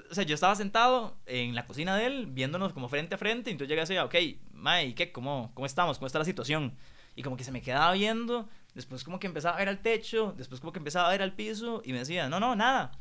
O 0.09 0.15
sea, 0.15 0.23
yo 0.23 0.33
estaba 0.33 0.55
sentado 0.55 1.15
en 1.27 1.53
la 1.53 1.67
cocina 1.67 1.95
de 1.95 2.07
él, 2.07 2.25
viéndonos 2.25 2.73
como 2.73 2.89
frente 2.89 3.13
a 3.13 3.17
frente, 3.19 3.51
y 3.51 3.53
entonces 3.53 3.69
llegué 3.69 3.81
así, 3.81 3.95
ok, 3.95 4.15
madre, 4.51 4.85
¿y 4.85 4.93
qué? 4.93 5.11
¿Cómo, 5.11 5.51
¿Cómo 5.53 5.67
estamos? 5.67 5.99
¿Cómo 5.99 6.07
está 6.07 6.17
la 6.17 6.25
situación? 6.25 6.73
Y 7.15 7.21
como 7.21 7.37
que 7.37 7.43
se 7.43 7.51
me 7.51 7.61
quedaba 7.61 7.93
viendo, 7.93 8.49
después 8.75 9.03
como 9.03 9.19
que 9.19 9.25
empezaba 9.25 9.55
a 9.55 9.59
ver 9.59 9.69
al 9.69 9.81
techo, 9.81 10.35
después 10.37 10.61
como 10.61 10.71
que 10.71 10.79
empezaba 10.79 11.07
a 11.07 11.11
ver 11.11 11.23
al 11.23 11.33
piso, 11.33 11.81
y 11.83 11.93
me 11.93 11.99
decía, 11.99 12.29
no, 12.29 12.39
no, 12.39 12.55
nada 12.55 12.91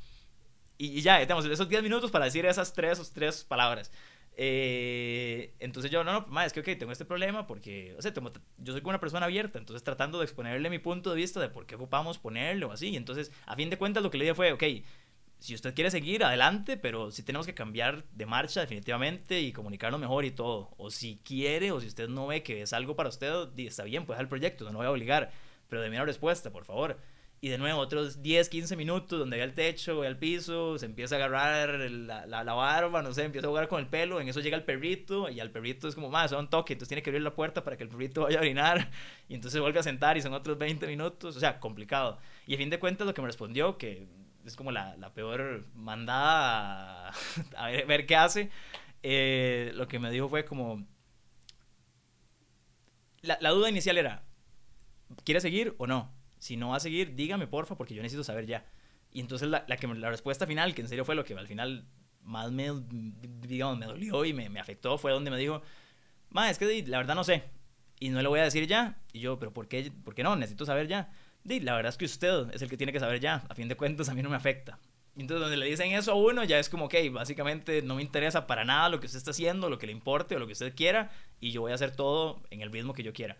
y, 0.78 1.00
ya, 1.02 1.18
tenemos 1.20 1.44
esos 1.46 1.68
10 1.68 1.82
minutos 1.82 2.10
para 2.10 2.24
decir 2.24 2.44
esas 2.46 2.72
tres, 2.72 2.92
esas 2.92 3.12
tres 3.12 3.44
palabras. 3.44 3.92
Eh, 4.36 5.54
entonces 5.60 5.92
yo, 5.92 6.02
no, 6.02 6.12
no, 6.12 6.26
ma, 6.28 6.44
es 6.44 6.52
que, 6.52 6.60
ok, 6.60 6.66
tengo 6.76 6.90
este 6.90 7.04
problema 7.04 7.46
porque, 7.46 7.94
o 7.96 8.02
sea, 8.02 8.12
yo 8.58 8.72
soy 8.72 8.80
como 8.80 8.90
una 8.90 9.00
persona 9.00 9.26
abierta, 9.26 9.58
entonces 9.58 9.84
tratando 9.84 10.18
de 10.18 10.24
exponerle 10.24 10.70
mi 10.70 10.80
punto 10.80 11.10
de 11.10 11.16
vista 11.16 11.38
de 11.38 11.48
por 11.48 11.66
qué 11.66 11.76
ocupamos 11.76 12.18
ponerlo 12.18 12.72
así. 12.72 12.96
Entonces, 12.96 13.30
a 13.46 13.54
fin 13.54 13.70
de 13.70 13.78
cuentas, 13.78 14.02
lo 14.02 14.10
que 14.10 14.18
le 14.18 14.24
dije 14.24 14.34
fue, 14.34 14.52
ok, 14.52 14.64
si 15.38 15.54
usted 15.54 15.74
quiere 15.74 15.90
seguir, 15.90 16.24
adelante, 16.24 16.76
pero 16.76 17.12
si 17.12 17.22
tenemos 17.22 17.46
que 17.46 17.54
cambiar 17.54 18.04
de 18.10 18.26
marcha 18.26 18.60
definitivamente 18.60 19.40
y 19.40 19.52
comunicarlo 19.52 19.98
mejor 19.98 20.24
y 20.24 20.32
todo. 20.32 20.70
O 20.78 20.90
si 20.90 21.20
quiere, 21.24 21.70
o 21.70 21.80
si 21.80 21.86
usted 21.86 22.08
no 22.08 22.26
ve 22.26 22.42
que 22.42 22.62
es 22.62 22.72
algo 22.72 22.96
para 22.96 23.10
usted, 23.10 23.48
está 23.58 23.84
bien, 23.84 24.06
pues 24.06 24.18
el 24.18 24.28
proyecto, 24.28 24.64
no 24.64 24.72
lo 24.72 24.78
voy 24.78 24.86
a 24.86 24.90
obligar, 24.90 25.30
pero 25.68 25.82
de 25.82 25.88
una 25.88 26.04
respuesta, 26.04 26.50
por 26.50 26.64
favor. 26.64 26.98
Y 27.44 27.50
de 27.50 27.58
nuevo, 27.58 27.78
otros 27.78 28.22
10, 28.22 28.48
15 28.48 28.74
minutos 28.74 29.18
donde 29.18 29.36
ve 29.36 29.42
al 29.42 29.52
techo, 29.52 30.00
ve 30.00 30.06
al 30.06 30.16
piso, 30.16 30.78
se 30.78 30.86
empieza 30.86 31.16
a 31.16 31.18
agarrar 31.18 31.78
la, 31.90 32.24
la, 32.26 32.54
barba, 32.54 33.02
no 33.02 33.12
sé, 33.12 33.22
empieza 33.24 33.48
a 33.48 33.50
jugar 33.50 33.68
con 33.68 33.80
el 33.80 33.86
pelo. 33.86 34.18
En 34.18 34.26
eso 34.28 34.40
llega 34.40 34.56
el 34.56 34.64
perrito 34.64 35.28
y 35.28 35.40
al 35.40 35.50
perrito 35.50 35.86
es 35.86 35.94
como, 35.94 36.08
más, 36.08 36.30
son 36.30 36.48
toque, 36.48 36.72
entonces 36.72 36.88
tiene 36.88 37.02
que 37.02 37.10
abrir 37.10 37.22
la 37.22 37.34
puerta 37.34 37.62
para 37.62 37.76
que 37.76 37.82
el 37.82 37.90
perrito 37.90 38.22
vaya 38.22 38.38
a 38.38 38.40
orinar. 38.40 38.90
Y 39.28 39.34
entonces 39.34 39.60
vuelve 39.60 39.78
a 39.78 39.82
sentar 39.82 40.16
y 40.16 40.22
son 40.22 40.32
otros 40.32 40.56
20 40.56 40.86
minutos. 40.86 41.36
O 41.36 41.40
sea, 41.40 41.60
complicado. 41.60 42.18
Y 42.46 42.54
a 42.54 42.56
fin 42.56 42.70
de 42.70 42.78
cuentas, 42.78 43.06
lo 43.06 43.12
que 43.12 43.20
me 43.20 43.26
respondió, 43.26 43.76
que 43.76 44.06
es 44.46 44.56
como 44.56 44.72
la, 44.72 44.96
la 44.96 45.12
peor 45.12 45.66
mandada 45.74 47.10
a, 47.56 47.66
ver, 47.68 47.86
ver, 47.86 48.06
qué 48.06 48.16
hace, 48.16 48.50
eh, 49.02 49.72
lo 49.74 49.86
que 49.86 49.98
me 49.98 50.10
dijo 50.10 50.30
fue 50.30 50.46
como. 50.46 50.86
La, 53.20 53.36
la 53.42 53.50
duda 53.50 53.68
inicial 53.68 53.98
era: 53.98 54.23
¿quiere 55.24 55.40
seguir 55.40 55.74
o 55.78 55.86
no? 55.86 56.12
si 56.44 56.58
no 56.58 56.68
va 56.68 56.76
a 56.76 56.80
seguir, 56.80 57.14
dígame 57.14 57.46
porfa, 57.46 57.74
porque 57.74 57.94
yo 57.94 58.02
necesito 58.02 58.22
saber 58.22 58.44
ya. 58.44 58.66
Y 59.10 59.20
entonces 59.20 59.48
la, 59.48 59.64
respuesta 60.10 60.46
final, 60.46 60.74
que 60.74 60.82
en 60.82 60.88
serio 60.88 61.06
fue 61.06 61.14
lo 61.14 61.24
que 61.24 61.32
al 61.32 61.46
final 61.46 61.86
más 62.22 62.52
me, 62.52 62.70
digamos, 63.40 63.78
me 63.78 63.86
dolió 63.86 64.26
y 64.26 64.34
me, 64.34 64.60
afectó, 64.60 64.98
fue 64.98 65.10
donde 65.10 65.30
me 65.30 65.38
dijo, 65.38 65.62
ma, 66.28 66.50
es 66.50 66.58
que 66.58 66.84
la 66.86 66.98
verdad 66.98 67.14
no 67.14 67.24
sé, 67.24 67.44
y 67.98 68.10
no 68.10 68.20
le 68.20 68.28
voy 68.28 68.40
a 68.40 68.44
decir 68.44 68.66
ya. 68.66 68.98
Y 69.14 69.20
yo, 69.20 69.38
pero 69.38 69.54
¿por 69.54 69.68
qué, 69.68 69.90
por 70.04 70.14
qué 70.14 70.22
no? 70.22 70.36
Necesito 70.36 70.66
saber 70.66 70.86
ya. 70.86 71.10
Di, 71.44 71.60
la 71.60 71.74
verdad 71.74 71.88
es 71.88 71.96
que 71.96 72.04
usted 72.04 72.50
es 72.52 72.60
el 72.60 72.68
que 72.68 72.76
tiene 72.76 72.92
que 72.92 73.00
saber 73.00 73.20
ya. 73.20 73.46
A 73.48 73.54
fin 73.54 73.66
de 73.68 73.76
cuentas, 73.76 74.10
a 74.10 74.14
mí 74.14 74.22
no 74.22 74.28
me 74.28 74.36
afecta. 74.36 74.78
Y 75.16 75.22
entonces, 75.22 75.40
donde 75.40 75.56
le 75.56 75.64
dicen 75.64 75.92
eso 75.92 76.12
a 76.12 76.14
uno, 76.14 76.44
ya 76.44 76.58
es 76.58 76.68
como, 76.68 76.86
ok, 76.86 76.94
básicamente 77.10 77.80
no 77.80 77.94
me 77.94 78.02
interesa 78.02 78.46
para 78.46 78.66
nada 78.66 78.90
lo 78.90 79.00
que 79.00 79.06
usted 79.06 79.16
está 79.16 79.30
haciendo, 79.30 79.70
lo 79.70 79.78
que 79.78 79.86
le 79.86 79.92
importe 79.92 80.36
o 80.36 80.38
lo 80.38 80.46
que 80.46 80.52
usted 80.52 80.74
quiera, 80.74 81.10
y 81.40 81.52
yo 81.52 81.62
voy 81.62 81.72
a 81.72 81.76
hacer 81.76 81.92
todo 81.96 82.42
en 82.50 82.60
el 82.60 82.68
mismo 82.68 82.92
que 82.92 83.02
yo 83.02 83.14
quiera. 83.14 83.38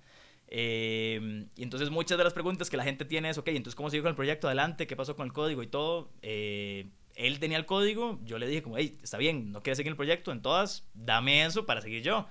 Eh, 0.48 1.46
y 1.56 1.62
entonces 1.62 1.90
muchas 1.90 2.18
de 2.18 2.24
las 2.24 2.32
preguntas 2.32 2.70
que 2.70 2.76
la 2.76 2.84
gente 2.84 3.04
tiene 3.04 3.30
es, 3.30 3.38
ok, 3.38 3.48
entonces 3.48 3.74
¿cómo 3.74 3.90
sigo 3.90 4.02
con 4.02 4.10
el 4.10 4.16
proyecto 4.16 4.46
adelante? 4.46 4.86
¿Qué 4.86 4.96
pasó 4.96 5.16
con 5.16 5.26
el 5.26 5.32
código 5.32 5.62
y 5.62 5.66
todo? 5.66 6.10
Eh, 6.22 6.88
él 7.16 7.38
tenía 7.38 7.58
el 7.58 7.66
código, 7.66 8.20
yo 8.24 8.38
le 8.38 8.46
dije 8.46 8.62
como, 8.62 8.76
hey, 8.76 8.98
está 9.02 9.18
bien, 9.18 9.52
no 9.52 9.62
quieres 9.62 9.76
seguir 9.76 9.90
el 9.90 9.96
proyecto, 9.96 10.32
en 10.32 10.42
todas, 10.42 10.88
dame 10.94 11.44
eso 11.44 11.66
para 11.66 11.80
seguir 11.80 12.02
yo. 12.02 12.26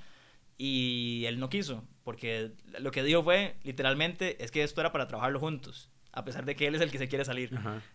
Y 0.57 1.23
él 1.25 1.39
no 1.39 1.49
quiso, 1.49 1.83
porque 2.03 2.51
lo 2.79 2.91
que 2.91 3.03
dijo 3.03 3.23
fue, 3.23 3.55
literalmente, 3.63 4.43
es 4.43 4.51
que 4.51 4.63
esto 4.63 4.81
era 4.81 4.91
para 4.91 5.07
trabajarlo 5.07 5.39
juntos 5.39 5.89
a 6.15 6.23
pesar 6.23 6.45
de 6.45 6.55
que 6.55 6.67
él 6.67 6.75
es 6.75 6.81
el 6.81 6.91
que 6.91 6.99
se 6.99 7.07
quiere 7.07 7.25
salir. 7.25 7.49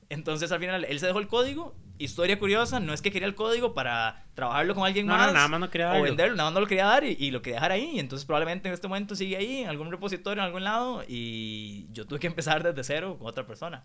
Entonces, 0.08 0.50
al 0.50 0.58
final, 0.58 0.84
él 0.84 0.98
se 0.98 1.06
dejó 1.06 1.20
el 1.20 1.28
código. 1.28 1.76
Historia 1.98 2.38
curiosa, 2.38 2.80
no 2.80 2.92
es 2.92 3.00
que 3.00 3.12
quería 3.12 3.28
el 3.28 3.36
código 3.36 3.74
para 3.74 4.24
trabajarlo 4.34 4.74
con 4.74 4.84
alguien 4.84 5.06
más. 5.06 5.32
nada 5.32 5.46
más 5.46 5.60
no 5.60 5.70
quería 5.70 5.94
O 5.94 6.02
venderlo, 6.02 6.36
nada 6.36 6.50
más 6.50 6.54
no 6.54 6.60
lo 6.60 6.66
quería 6.66 6.86
dar 6.86 7.04
y, 7.04 7.30
lo 7.30 7.42
quería 7.42 7.56
dejar 7.56 7.72
ahí. 7.72 7.92
Y 7.94 8.00
entonces, 8.00 8.26
probablemente 8.26 8.68
en 8.68 8.74
este 8.74 8.88
momento 8.88 9.14
sigue 9.14 9.36
ahí, 9.36 9.58
en 9.58 9.68
algún 9.68 9.90
repositorio, 9.90 10.42
en 10.42 10.46
algún 10.46 10.64
lado. 10.64 11.04
Y 11.06 11.86
yo 11.92 12.06
tuve 12.06 12.18
que 12.18 12.26
empezar 12.26 12.64
desde 12.64 12.82
cero 12.82 13.16
con 13.18 13.28
otra 13.28 13.46
persona. 13.46 13.84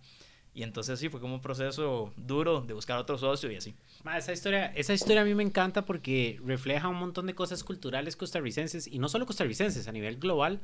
Y 0.55 0.63
entonces 0.63 0.99
sí, 0.99 1.09
fue 1.09 1.19
como 1.19 1.35
un 1.35 1.41
proceso 1.41 2.13
duro 2.15 2.61
de 2.61 2.73
buscar 2.73 2.97
otro 2.97 3.17
socio 3.17 3.51
y 3.51 3.55
así. 3.55 3.75
esa, 4.15 4.33
historia, 4.33 4.67
esa 4.75 4.93
historia 4.93 5.21
a 5.21 5.25
mí 5.25 5.33
me 5.33 5.43
encanta 5.43 5.83
porque 5.85 6.39
refleja 6.45 6.87
un 6.89 6.97
montón 6.97 7.25
de 7.25 7.33
cosas 7.33 7.63
culturales 7.63 8.15
costarricenses 8.15 8.87
y 8.87 8.99
no 8.99 9.09
solo 9.09 9.25
costarricenses, 9.25 9.87
a 9.87 9.91
nivel 9.91 10.17
global, 10.17 10.61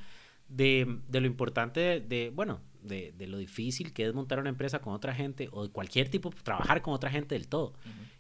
de, 0.50 1.00
de 1.08 1.22
lo 1.22 1.28
importante 1.28 2.02
de, 2.02 2.32
bueno, 2.34 2.60
de, 2.82 3.14
de, 3.18 3.28
lo 3.28 3.38
difícil 3.38 3.94
que 3.94 4.06
es 4.06 4.14
montar 4.14 4.40
una 4.40 4.50
empresa 4.50 4.80
con 4.80 4.94
otra 4.94 5.14
gente 5.14 5.50
o 5.52 5.64
de 5.68 5.72
cualquier 5.72 6.10
tipo, 6.10 6.32
trabajar 6.44 6.82
con 6.82 6.94
otra 6.94 7.10
gente 7.10 7.36
del 7.36 7.48
todo. 7.48 7.74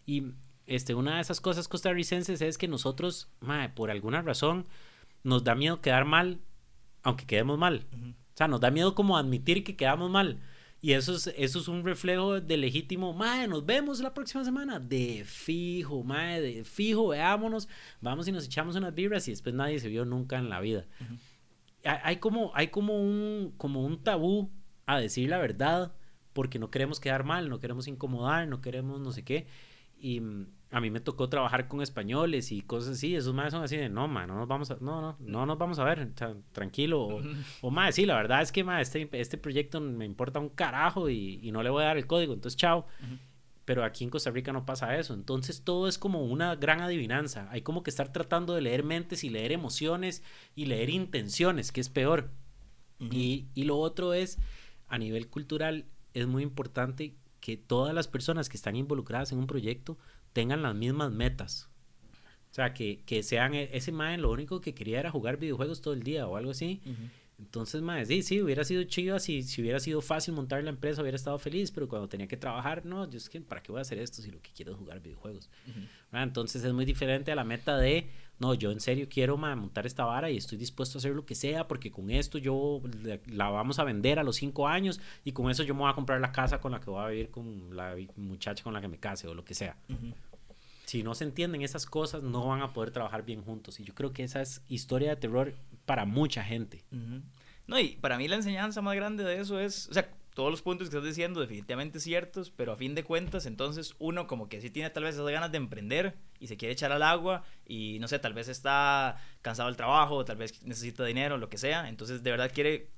Y 0.05 0.31
este, 0.67 0.93
una 0.93 1.15
de 1.15 1.21
esas 1.21 1.41
cosas 1.41 1.67
costarricenses 1.67 2.41
es 2.41 2.57
que 2.57 2.67
nosotros, 2.67 3.29
por 3.75 3.91
alguna 3.91 4.21
razón, 4.21 4.67
nos 5.23 5.43
da 5.43 5.55
miedo 5.55 5.81
quedar 5.81 6.05
mal, 6.05 6.39
aunque 7.03 7.25
quedemos 7.25 7.57
mal. 7.57 7.85
O 7.93 8.37
sea, 8.37 8.47
nos 8.47 8.61
da 8.61 8.71
miedo 8.71 8.95
como 8.95 9.17
admitir 9.17 9.63
que 9.63 9.75
quedamos 9.75 10.09
mal. 10.09 10.39
Y 10.81 10.93
eso 10.93 11.13
es, 11.13 11.27
eso 11.35 11.59
es 11.59 11.67
un 11.67 11.83
reflejo 11.83 12.39
de 12.39 12.55
legítimo, 12.55 13.11
madre, 13.11 13.47
nos 13.47 13.65
vemos 13.65 13.99
la 13.99 14.13
próxima 14.13 14.45
semana. 14.45 14.79
De 14.79 15.25
fijo, 15.25 16.03
madre, 16.03 16.55
de 16.55 16.63
fijo, 16.63 17.09
veámonos, 17.09 17.67
vamos 17.99 18.29
y 18.29 18.31
nos 18.31 18.45
echamos 18.45 18.77
unas 18.77 18.95
vibras 18.95 19.27
y 19.27 19.31
después 19.31 19.53
nadie 19.53 19.79
se 19.79 19.89
vio 19.89 20.05
nunca 20.05 20.37
en 20.37 20.49
la 20.49 20.61
vida 20.61 20.85
hay 21.83 22.17
como, 22.17 22.51
hay 22.55 22.67
como 22.67 22.99
un, 23.01 23.53
como 23.57 23.83
un 23.83 24.03
tabú 24.03 24.49
a 24.85 24.99
decir 24.99 25.29
la 25.29 25.37
verdad 25.37 25.93
porque 26.33 26.59
no 26.59 26.69
queremos 26.71 26.99
quedar 26.99 27.23
mal, 27.23 27.49
no 27.49 27.59
queremos 27.59 27.87
incomodar, 27.87 28.47
no 28.47 28.61
queremos 28.61 28.99
no 29.01 29.11
sé 29.11 29.23
qué. 29.23 29.47
Y 29.99 30.21
mm, 30.21 30.47
a 30.71 30.79
mí 30.81 30.91
me 30.91 30.99
tocó 30.99 31.29
trabajar 31.29 31.67
con 31.67 31.81
españoles 31.81 32.51
y 32.51 32.61
cosas 32.61 32.97
así. 32.97 33.15
Esos 33.15 33.33
más 33.33 33.51
son 33.51 33.63
así 33.63 33.75
de, 33.75 33.89
no, 33.89 34.07
ma, 34.07 34.27
no 34.27 34.35
nos 34.35 34.47
vamos 34.47 34.71
a, 34.71 34.77
no, 34.79 35.01
no, 35.01 35.17
no 35.19 35.45
nos 35.45 35.57
vamos 35.57 35.79
a 35.79 35.83
ver, 35.83 36.13
tranquilo. 36.51 37.01
O, 37.01 37.21
o 37.61 37.71
ma, 37.71 37.91
sí, 37.91 38.05
la 38.05 38.15
verdad 38.15 38.41
es 38.41 38.51
que, 38.51 38.63
ma, 38.63 38.79
este, 38.79 39.09
este 39.11 39.37
proyecto 39.37 39.81
me 39.81 40.05
importa 40.05 40.39
un 40.39 40.49
carajo 40.49 41.09
y, 41.09 41.39
y 41.41 41.51
no 41.51 41.63
le 41.63 41.69
voy 41.69 41.83
a 41.83 41.87
dar 41.87 41.97
el 41.97 42.07
código, 42.07 42.33
entonces 42.33 42.57
chao 42.57 42.85
pero 43.69 43.83
aquí 43.83 44.03
en 44.03 44.09
Costa 44.09 44.31
Rica 44.31 44.51
no 44.51 44.65
pasa 44.65 44.97
eso. 44.97 45.13
Entonces 45.13 45.61
todo 45.61 45.87
es 45.87 45.99
como 45.99 46.23
una 46.23 46.55
gran 46.55 46.81
adivinanza. 46.81 47.47
Hay 47.51 47.61
como 47.61 47.83
que 47.83 47.91
estar 47.91 48.11
tratando 48.11 48.55
de 48.55 48.61
leer 48.61 48.83
mentes 48.83 49.23
y 49.23 49.29
leer 49.29 49.51
emociones 49.51 50.23
y 50.55 50.65
leer 50.65 50.89
intenciones, 50.89 51.71
que 51.71 51.79
es 51.79 51.87
peor. 51.87 52.31
y, 52.99 53.45
y, 53.53 53.65
lo 53.65 53.77
otro 53.77 54.15
es, 54.15 54.39
a 54.87 54.97
nivel 54.97 55.27
cultural, 55.27 55.85
es 56.15 56.25
muy 56.25 56.41
importante 56.41 57.13
que 57.41 57.57
todas 57.57 57.93
las 57.93 58.07
personas 58.07 58.49
que 58.49 58.57
están 58.57 58.75
involucradas 58.75 59.31
en 59.33 59.37
un 59.37 59.45
proyecto 59.45 59.99
tengan 60.33 60.63
las 60.63 60.73
mismas 60.73 61.11
metas. 61.11 61.69
O 62.49 62.53
sea, 62.55 62.73
que, 62.73 63.03
que 63.05 63.21
sean 63.21 63.53
e, 63.53 63.69
ese 63.71 63.91
man 63.91 64.19
lo 64.23 64.31
único 64.31 64.61
que 64.61 64.73
quería 64.73 64.99
era 64.99 65.11
jugar 65.11 65.37
videojuegos 65.37 65.81
todo 65.81 65.93
el 65.93 66.01
día 66.01 66.25
o 66.25 66.37
algo 66.37 66.49
así. 66.49 66.81
Entonces, 67.39 67.81
más 67.81 68.07
sí, 68.07 68.21
sí, 68.21 68.41
hubiera 68.41 68.65
sido 68.65 68.83
chido 68.83 69.17
si, 69.17 69.43
si 69.43 69.61
hubiera 69.61 69.79
sido 69.79 70.01
fácil 70.01 70.33
montar 70.33 70.61
la 70.63 70.71
empresa, 70.71 71.01
hubiera 71.01 71.15
estado 71.15 71.39
feliz, 71.39 71.71
pero 71.71 71.87
cuando 71.87 72.09
tenía 72.09 72.27
que 72.27 72.35
trabajar, 72.35 72.85
no, 72.85 73.09
yo 73.09 73.17
es 73.17 73.29
que, 73.29 73.39
¿para 73.39 73.63
qué 73.63 73.71
voy 73.71 73.79
a 73.79 73.81
hacer 73.81 73.97
esto 73.97 74.21
si 74.21 74.29
lo 74.29 74.41
que 74.41 74.51
quiero 74.51 74.73
es 74.73 74.77
jugar 74.77 74.99
videojuegos? 74.99 75.49
Entonces 76.11 76.63
es 76.63 76.73
muy 76.73 76.83
diferente 76.83 77.31
a 77.31 77.35
la 77.35 77.45
meta 77.45 77.77
de, 77.77 78.09
no, 78.39 78.53
yo 78.53 78.71
en 78.71 78.81
serio 78.81 79.07
quiero 79.09 79.37
montar 79.37 79.85
esta 79.85 80.03
vara 80.03 80.29
y 80.29 80.37
estoy 80.37 80.57
dispuesto 80.57 80.97
a 80.97 80.99
hacer 80.99 81.15
lo 81.15 81.25
que 81.25 81.33
sea 81.33 81.67
porque 81.67 81.91
con 81.91 82.09
esto 82.09 82.37
yo 82.37 82.81
la 83.27 83.49
vamos 83.49 83.79
a 83.79 83.85
vender 83.85 84.19
a 84.19 84.23
los 84.23 84.35
cinco 84.35 84.67
años 84.67 84.99
y 85.23 85.31
con 85.31 85.49
eso 85.49 85.63
yo 85.63 85.73
me 85.73 85.81
voy 85.81 85.91
a 85.91 85.95
comprar 85.95 86.19
la 86.19 86.33
casa 86.33 86.59
con 86.59 86.73
la 86.73 86.81
que 86.81 86.89
voy 86.89 87.03
a 87.03 87.07
vivir 87.07 87.29
con 87.29 87.75
la 87.75 87.95
muchacha 88.17 88.63
con 88.63 88.73
la 88.73 88.81
que 88.81 88.89
me 88.89 88.97
case 88.97 89.27
o 89.27 89.33
lo 89.33 89.45
que 89.45 89.53
sea. 89.53 89.77
Si 90.85 91.03
no 91.03 91.13
se 91.13 91.23
entienden 91.23 91.61
esas 91.61 91.85
cosas, 91.85 92.23
no 92.23 92.47
van 92.47 92.63
a 92.63 92.73
poder 92.73 92.89
trabajar 92.89 93.23
bien 93.23 93.43
juntos. 93.43 93.79
Y 93.79 93.83
yo 93.83 93.93
creo 93.93 94.11
que 94.11 94.23
esa 94.23 94.41
es 94.41 94.63
historia 94.69 95.11
de 95.11 95.17
terror 95.17 95.53
para 95.89 96.05
mucha 96.05 96.43
gente. 96.43 96.83
No, 97.65 97.79
y 97.79 97.95
para 97.95 98.19
mí 98.19 98.27
la 98.27 98.35
enseñanza 98.35 98.79
más 98.79 98.95
grande 98.95 99.23
de 99.23 99.39
eso 99.39 99.59
es, 99.59 99.89
o 99.89 99.93
sea, 99.95 100.07
todos 100.35 100.51
los 100.51 100.61
puntos 100.61 100.87
que 100.87 100.95
estás 100.95 101.09
diciendo 101.09 101.41
definitivamente 101.41 101.99
ciertos, 101.99 102.51
pero 102.51 102.73
a 102.73 102.75
fin 102.75 102.93
de 102.93 103.03
cuentas, 103.03 103.47
entonces 103.47 103.95
uno 103.97 104.27
como 104.27 104.49
que 104.49 104.61
sí 104.61 104.69
tiene 104.69 104.91
tal 104.91 105.05
vez 105.05 105.15
esas 105.15 105.27
ganas 105.27 105.51
de 105.51 105.57
emprender 105.57 106.15
y 106.39 106.45
se 106.45 106.57
quiere 106.57 106.73
echar 106.73 106.91
al 106.91 107.01
agua 107.01 107.43
y 107.65 107.97
no 108.01 108.07
sé, 108.07 108.19
tal 108.19 108.35
vez 108.35 108.49
está 108.49 109.19
cansado 109.41 109.67
del 109.67 109.77
trabajo, 109.77 110.23
tal 110.25 110.37
vez 110.37 110.61
necesita 110.61 111.03
dinero, 111.05 111.39
lo 111.39 111.49
que 111.49 111.57
sea, 111.57 111.89
entonces 111.89 112.21
de 112.21 112.29
verdad 112.29 112.51
quiere 112.53 112.91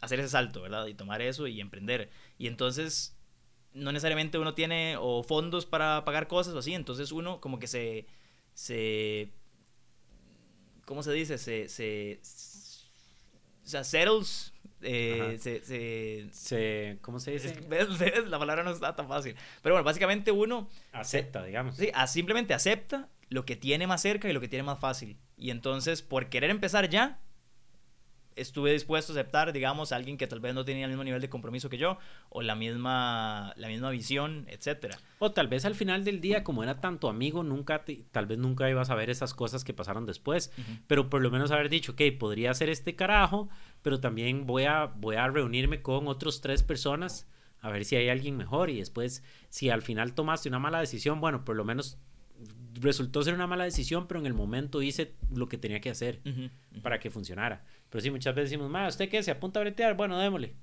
hacer 0.00 0.20
ese 0.20 0.28
salto, 0.28 0.62
¿verdad? 0.62 0.86
Y 0.86 0.94
tomar 0.94 1.22
eso 1.22 1.48
y 1.48 1.60
emprender. 1.60 2.10
Y 2.38 2.46
entonces 2.46 3.18
no 3.72 3.90
necesariamente 3.90 4.38
uno 4.38 4.54
tiene 4.54 4.94
o 5.00 5.24
fondos 5.24 5.66
para 5.66 6.04
pagar 6.04 6.28
cosas 6.28 6.54
o 6.54 6.60
así, 6.60 6.74
entonces 6.74 7.10
uno 7.10 7.40
como 7.40 7.58
que 7.58 7.66
se 7.66 8.06
se 8.54 9.32
¿cómo 10.86 11.02
se 11.02 11.12
dice? 11.12 11.36
Se 11.36 11.68
se, 11.68 12.20
o 13.62 13.68
sea, 13.68 13.84
settles 13.84 14.54
eh, 14.82 15.36
se, 15.40 16.30
se, 16.32 16.98
¿Cómo 17.00 17.18
se 17.18 17.32
dice? 17.32 17.54
La 18.26 18.38
palabra 18.38 18.62
no 18.62 18.70
está 18.70 18.94
tan 18.94 19.08
fácil. 19.08 19.34
Pero 19.62 19.74
bueno, 19.74 19.84
básicamente 19.84 20.30
uno... 20.30 20.68
Acepta, 20.92 21.44
digamos. 21.44 21.76
Sí, 21.76 21.90
simplemente 22.06 22.54
acepta 22.54 23.08
lo 23.28 23.44
que 23.44 23.56
tiene 23.56 23.86
más 23.86 24.02
cerca 24.02 24.28
y 24.28 24.32
lo 24.32 24.40
que 24.40 24.48
tiene 24.48 24.62
más 24.62 24.78
fácil. 24.78 25.18
Y 25.36 25.50
entonces, 25.50 26.02
por 26.02 26.28
querer 26.28 26.50
empezar 26.50 26.88
ya, 26.88 27.20
estuve 28.36 28.72
dispuesto 28.72 29.12
a 29.12 29.16
aceptar, 29.16 29.52
digamos, 29.52 29.90
a 29.90 29.96
alguien 29.96 30.16
que 30.16 30.26
tal 30.26 30.40
vez 30.40 30.54
no 30.54 30.64
tenía 30.64 30.84
el 30.84 30.90
mismo 30.90 31.04
nivel 31.04 31.20
de 31.20 31.28
compromiso 31.28 31.68
que 31.68 31.78
yo, 31.78 31.98
o 32.28 32.42
la 32.42 32.54
misma, 32.54 33.52
la 33.56 33.68
misma 33.68 33.90
visión, 33.90 34.46
etcétera. 34.48 34.98
O 35.18 35.32
tal 35.32 35.48
vez 35.48 35.64
al 35.64 35.74
final 35.74 36.04
del 36.04 36.20
día, 36.20 36.44
como 36.44 36.62
era 36.62 36.80
tanto 36.80 37.08
amigo, 37.08 37.42
nunca 37.42 37.84
tal 38.12 38.26
vez 38.26 38.38
nunca 38.38 38.70
ibas 38.70 38.90
a 38.90 38.94
ver 38.94 39.10
esas 39.10 39.34
cosas 39.34 39.64
que 39.64 39.74
pasaron 39.74 40.06
después. 40.06 40.52
Pero 40.86 41.10
por 41.10 41.22
lo 41.22 41.30
menos 41.30 41.50
haber 41.50 41.68
dicho, 41.68 41.92
ok, 41.92 42.02
podría 42.18 42.54
ser 42.54 42.68
este 42.68 42.94
carajo, 42.94 43.48
pero 43.82 44.00
también 44.00 44.46
voy 44.46 44.64
a, 44.64 44.86
voy 44.86 45.16
a 45.16 45.26
reunirme 45.28 45.82
con 45.82 46.06
otros 46.06 46.40
tres 46.40 46.62
personas 46.62 47.26
a 47.60 47.70
ver 47.70 47.84
si 47.84 47.96
hay 47.96 48.08
alguien 48.10 48.36
mejor. 48.36 48.70
Y 48.70 48.78
después, 48.78 49.24
si 49.48 49.70
al 49.70 49.82
final 49.82 50.14
tomaste 50.14 50.48
una 50.48 50.58
mala 50.58 50.80
decisión, 50.80 51.20
bueno, 51.20 51.44
por 51.44 51.56
lo 51.56 51.64
menos 51.64 51.98
resultó 52.80 53.22
ser 53.22 53.34
una 53.34 53.46
mala 53.46 53.64
decisión, 53.64 54.06
pero 54.06 54.20
en 54.20 54.26
el 54.26 54.34
momento 54.34 54.82
hice 54.82 55.14
lo 55.34 55.48
que 55.48 55.58
tenía 55.58 55.80
que 55.80 55.90
hacer 55.90 56.20
para 56.82 56.98
que 56.98 57.10
funcionara. 57.10 57.64
Pero 57.90 58.02
sí, 58.02 58.10
muchas 58.10 58.34
veces 58.34 58.50
decimos, 58.50 58.70
ma, 58.70 58.88
¿usted 58.88 59.08
qué? 59.08 59.22
¿Se 59.22 59.30
apunta 59.30 59.60
a 59.60 59.62
bretear? 59.62 59.96
Bueno, 59.96 60.18
démosle. 60.18 60.56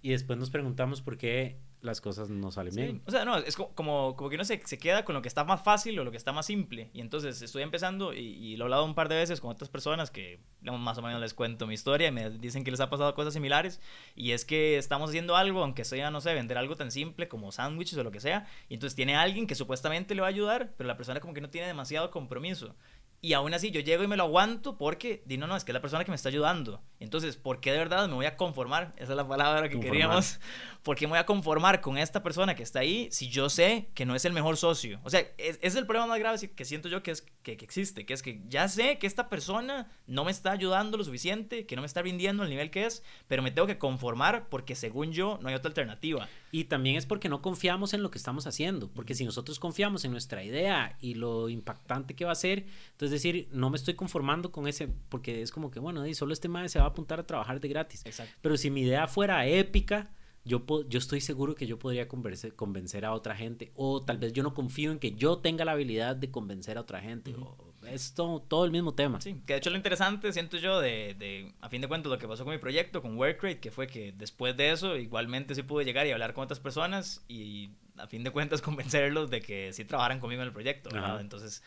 Y 0.00 0.10
después 0.10 0.38
nos 0.38 0.50
preguntamos 0.50 1.02
por 1.02 1.16
qué 1.18 1.58
las 1.82 2.00
cosas 2.00 2.30
no 2.30 2.52
salen 2.52 2.74
bien. 2.74 3.02
O 3.06 3.10
sea, 3.10 3.24
no, 3.24 3.36
es 3.36 3.56
como, 3.56 4.14
como 4.14 4.28
que 4.30 4.36
uno 4.36 4.44
se, 4.44 4.62
se, 4.64 4.78
queda 4.78 5.04
con 5.04 5.14
lo 5.14 5.20
que 5.20 5.28
está 5.28 5.42
más 5.44 5.62
fácil 5.62 5.98
o 5.98 6.04
lo 6.04 6.12
que 6.12 6.16
está 6.16 6.32
más 6.32 6.46
simple. 6.46 6.90
Y 6.94 7.00
entonces 7.00 7.42
estoy 7.42 7.62
empezando 7.62 8.14
y, 8.14 8.56
lo 8.56 8.64
he 8.64 8.66
hablado 8.66 8.84
un 8.84 8.94
par 8.94 9.08
de 9.08 9.16
veces 9.16 9.40
con 9.40 9.50
otras 9.50 9.68
personas 9.68 10.10
que 10.10 10.38
más 10.62 10.96
o 10.98 11.02
menos 11.02 11.20
les 11.20 11.34
cuento 11.34 11.66
mi 11.66 11.74
historia 11.74 12.08
y 12.08 12.12
me 12.12 12.30
dicen 12.30 12.62
que 12.62 12.70
les 12.70 12.78
ha 12.80 12.88
pasado 12.88 13.14
cosas 13.14 13.34
similares. 13.34 13.80
Y 14.14 14.30
es 14.30 14.44
que 14.44 14.78
estamos 14.78 15.10
haciendo 15.10 15.34
algo, 15.34 15.62
aunque 15.62 15.84
sea, 15.84 16.10
no 16.12 16.20
sé, 16.20 16.34
vender 16.34 16.56
algo 16.56 16.76
tan 16.76 16.92
simple 16.92 17.28
como 17.28 17.50
sándwiches 17.50 17.98
o 17.98 18.04
lo 18.04 18.12
que 18.12 18.20
sea. 18.20 18.46
Y 18.68 18.74
entonces 18.74 18.94
tiene 18.94 19.16
alguien 19.16 19.48
que 19.48 19.56
supuestamente 19.56 20.14
le 20.14 20.20
va 20.20 20.28
a 20.28 20.30
ayudar, 20.30 20.74
pero 20.76 20.86
la 20.86 20.96
persona 20.96 21.18
como 21.18 21.34
que 21.34 21.40
no 21.40 21.50
tiene 21.50 21.66
demasiado 21.66 22.12
compromiso. 22.12 22.76
Y 23.24 23.34
aún 23.34 23.54
así 23.54 23.70
yo 23.70 23.78
llego 23.78 24.02
y 24.02 24.08
me 24.08 24.16
lo 24.16 24.24
aguanto 24.24 24.76
porque, 24.76 25.22
di, 25.26 25.36
no, 25.36 25.46
no, 25.46 25.54
es 25.54 25.62
que 25.62 25.70
es 25.70 25.74
la 25.74 25.80
persona 25.80 26.04
que 26.04 26.10
me 26.10 26.16
está 26.16 26.28
ayudando. 26.28 26.82
Entonces, 26.98 27.36
¿por 27.36 27.60
qué 27.60 27.70
de 27.70 27.78
verdad 27.78 28.08
me 28.08 28.14
voy 28.14 28.26
a 28.26 28.36
conformar? 28.36 28.92
Esa 28.96 29.12
es 29.12 29.16
la 29.16 29.28
palabra 29.28 29.68
que 29.68 29.78
queríamos. 29.78 30.40
¿Por 30.82 30.96
qué 30.96 31.06
me 31.06 31.10
voy 31.10 31.20
a 31.20 31.24
conformar 31.24 31.80
con 31.80 31.98
esta 31.98 32.24
persona 32.24 32.56
que 32.56 32.64
está 32.64 32.80
ahí 32.80 33.08
si 33.12 33.28
yo 33.28 33.48
sé 33.48 33.90
que 33.94 34.04
no 34.06 34.16
es 34.16 34.24
el 34.24 34.32
mejor 34.32 34.56
socio? 34.56 34.98
O 35.04 35.10
sea, 35.10 35.20
es, 35.38 35.60
es 35.62 35.76
el 35.76 35.86
problema 35.86 36.08
más 36.08 36.18
grave 36.18 36.50
que 36.50 36.64
siento 36.64 36.88
yo 36.88 37.04
que, 37.04 37.12
es, 37.12 37.22
que, 37.44 37.56
que, 37.56 37.64
existe, 37.64 38.04
que 38.04 38.12
es 38.12 38.22
que 38.22 38.42
ya 38.48 38.66
sé 38.66 38.98
que 38.98 39.06
esta 39.06 39.28
persona 39.28 39.88
no 40.08 40.24
me 40.24 40.32
está 40.32 40.50
ayudando 40.50 40.98
lo 40.98 41.04
suficiente, 41.04 41.64
que 41.64 41.76
no 41.76 41.82
me 41.82 41.86
está 41.86 42.02
rindiendo 42.02 42.42
al 42.42 42.50
nivel 42.50 42.72
que 42.72 42.86
es, 42.86 43.04
pero 43.28 43.40
me 43.40 43.52
tengo 43.52 43.68
que 43.68 43.78
conformar 43.78 44.48
porque 44.48 44.74
según 44.74 45.12
yo 45.12 45.38
no 45.40 45.48
hay 45.48 45.54
otra 45.54 45.68
alternativa. 45.68 46.28
Y 46.54 46.64
también 46.64 46.96
es 46.96 47.06
porque 47.06 47.30
no 47.30 47.40
confiamos 47.40 47.94
en 47.94 48.02
lo 48.02 48.10
que 48.10 48.18
estamos 48.18 48.46
haciendo, 48.46 48.90
porque 48.90 49.14
si 49.14 49.24
nosotros 49.24 49.58
confiamos 49.58 50.04
en 50.04 50.12
nuestra 50.12 50.44
idea 50.44 50.98
y 51.00 51.14
lo 51.14 51.48
impactante 51.48 52.14
que 52.14 52.26
va 52.26 52.32
a 52.32 52.34
ser, 52.34 52.66
entonces 52.90 53.10
decir, 53.10 53.48
no 53.52 53.70
me 53.70 53.78
estoy 53.78 53.94
conformando 53.94 54.52
con 54.52 54.68
ese, 54.68 54.88
porque 55.08 55.40
es 55.40 55.50
como 55.50 55.70
que, 55.70 55.80
bueno, 55.80 56.04
solo 56.12 56.34
este 56.34 56.48
madre 56.48 56.68
se 56.68 56.78
va 56.78 56.84
a 56.84 56.88
apuntar 56.88 57.18
a 57.18 57.26
trabajar 57.26 57.58
de 57.58 57.68
gratis. 57.68 58.04
Exacto. 58.04 58.34
Pero 58.42 58.58
si 58.58 58.70
mi 58.70 58.82
idea 58.82 59.08
fuera 59.08 59.46
épica, 59.46 60.10
yo, 60.44 60.62
yo 60.90 60.98
estoy 60.98 61.22
seguro 61.22 61.54
que 61.54 61.66
yo 61.66 61.78
podría 61.78 62.06
convencer, 62.06 62.54
convencer 62.54 63.06
a 63.06 63.14
otra 63.14 63.34
gente, 63.34 63.72
o 63.74 64.02
tal 64.02 64.18
vez 64.18 64.34
yo 64.34 64.42
no 64.42 64.52
confío 64.52 64.92
en 64.92 64.98
que 64.98 65.12
yo 65.12 65.38
tenga 65.38 65.64
la 65.64 65.72
habilidad 65.72 66.16
de 66.16 66.30
convencer 66.30 66.76
a 66.76 66.82
otra 66.82 67.00
gente. 67.00 67.34
o, 67.34 67.71
es 67.86 68.14
todo, 68.14 68.64
el 68.64 68.70
mismo 68.70 68.94
tema. 68.94 69.20
Sí, 69.20 69.40
que 69.46 69.54
de 69.54 69.58
hecho 69.58 69.70
lo 69.70 69.76
interesante, 69.76 70.32
siento 70.32 70.56
yo, 70.56 70.80
de, 70.80 71.14
de, 71.18 71.52
a 71.60 71.68
fin 71.68 71.80
de 71.80 71.88
cuentas, 71.88 72.10
lo 72.10 72.18
que 72.18 72.28
pasó 72.28 72.44
con 72.44 72.52
mi 72.52 72.58
proyecto, 72.58 73.02
con 73.02 73.16
Workrate, 73.16 73.60
que 73.60 73.70
fue 73.70 73.86
que 73.86 74.12
después 74.12 74.56
de 74.56 74.70
eso, 74.70 74.96
igualmente 74.96 75.54
sí 75.54 75.62
pude 75.62 75.84
llegar 75.84 76.06
y 76.06 76.12
hablar 76.12 76.34
con 76.34 76.44
otras 76.44 76.60
personas 76.60 77.24
y 77.28 77.70
a 77.96 78.06
fin 78.06 78.24
de 78.24 78.30
cuentas 78.30 78.62
convencerlos 78.62 79.30
de 79.30 79.40
que 79.40 79.72
sí 79.72 79.84
trabajaran 79.84 80.20
conmigo 80.20 80.42
en 80.42 80.48
el 80.48 80.52
proyecto, 80.52 80.90
¿verdad? 80.90 81.20
Entonces, 81.20 81.62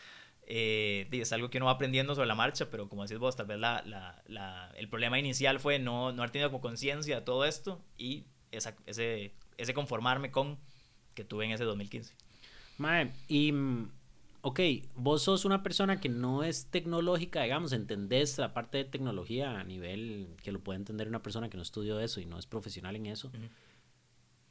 eh, 0.46 1.08
es 1.10 1.32
algo 1.32 1.50
que 1.50 1.58
uno 1.58 1.66
va 1.66 1.72
aprendiendo 1.72 2.14
sobre 2.14 2.28
la 2.28 2.34
marcha, 2.34 2.70
pero 2.70 2.88
como 2.88 3.02
decís 3.02 3.18
vos, 3.18 3.36
tal 3.36 3.46
vez 3.46 3.58
la, 3.58 3.82
la, 3.84 4.22
la, 4.26 4.70
el 4.76 4.88
problema 4.88 5.18
inicial 5.18 5.60
fue 5.60 5.78
no, 5.78 6.12
no 6.12 6.22
haber 6.22 6.30
tenido 6.30 6.50
como 6.50 6.60
conciencia 6.60 7.16
de 7.16 7.22
todo 7.22 7.44
esto 7.44 7.80
y 7.98 8.26
esa, 8.52 8.76
ese, 8.86 9.32
ese 9.56 9.74
conformarme 9.74 10.30
con 10.30 10.58
que 11.14 11.24
tuve 11.24 11.46
en 11.46 11.50
ese 11.50 11.64
2015. 11.64 12.14
Mae, 12.78 13.10
y 13.26 13.52
mm, 13.52 13.90
ok, 14.46 14.60
vos 14.94 15.24
sos 15.24 15.44
una 15.44 15.64
persona 15.64 15.98
que 15.98 16.08
no 16.08 16.44
es 16.44 16.70
tecnológica, 16.70 17.42
digamos, 17.42 17.72
entendés 17.72 18.38
la 18.38 18.54
parte 18.54 18.78
de 18.78 18.84
tecnología 18.84 19.58
a 19.58 19.64
nivel 19.64 20.36
que 20.40 20.52
lo 20.52 20.60
puede 20.60 20.78
entender 20.78 21.08
una 21.08 21.20
persona 21.20 21.50
que 21.50 21.56
no 21.56 21.64
estudió 21.64 21.98
eso 21.98 22.20
y 22.20 22.26
no 22.26 22.38
es 22.38 22.46
profesional 22.46 22.94
en 22.94 23.06
eso. 23.06 23.32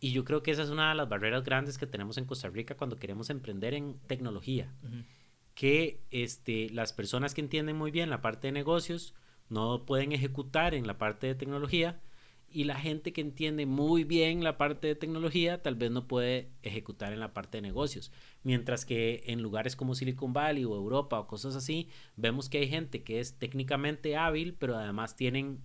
Y 0.02 0.12
yo 0.12 0.26
creo 0.26 0.44
que 0.44 0.52
esa 0.52 0.64
es 0.64 0.70
una 0.70 0.90
de 0.90 0.96
las 0.96 1.08
barreras 1.08 1.46
grandes 1.46 1.78
que 1.78 1.88
tenemos 1.88 2.18
en 2.18 2.26
Costa 2.26 2.50
Rica 2.50 2.76
cuando 2.76 2.98
queremos 2.98 3.30
emprender 3.30 3.74
en 3.74 3.98
tecnología. 4.00 4.76
Que 5.54 6.04
este, 6.12 6.70
las 6.72 6.92
personas 6.92 7.34
que 7.34 7.40
entienden 7.40 7.78
muy 7.78 7.92
bien 7.92 8.10
la 8.10 8.22
parte 8.22 8.48
de 8.48 8.52
negocios 8.52 9.14
no 9.48 9.86
pueden 9.86 10.12
ejecutar 10.12 10.74
en 10.74 10.88
la 10.88 10.98
parte 10.98 11.28
de 11.28 11.36
tecnología 11.36 12.02
y 12.56 12.64
la 12.64 12.80
gente 12.80 13.12
que 13.12 13.20
entiende 13.20 13.66
muy 13.66 14.06
bien 14.06 14.42
la 14.42 14.58
parte 14.58 14.88
de 14.88 14.96
tecnología 14.96 15.62
tal 15.62 15.76
vez 15.76 15.92
no 15.92 16.08
puede 16.08 16.52
ejecutar 16.64 17.12
en 17.12 17.20
la 17.20 17.34
parte 17.34 17.58
de 17.58 17.62
negocios. 17.62 18.14
Mientras 18.44 18.86
que 18.86 19.24
en 19.26 19.42
lugares 19.42 19.76
como 19.76 19.94
Silicon 19.94 20.32
Valley 20.32 20.64
o 20.64 20.74
Europa 20.74 21.20
o 21.20 21.28
cosas 21.28 21.58
así, 21.58 21.90
vemos 22.16 22.48
que 22.48 22.60
hay 22.60 22.70
gente 22.70 23.04
que 23.04 23.20
es 23.20 23.38
técnicamente 23.38 24.16
hábil, 24.16 24.54
pero 24.54 24.78
además 24.78 25.18
tienen 25.18 25.60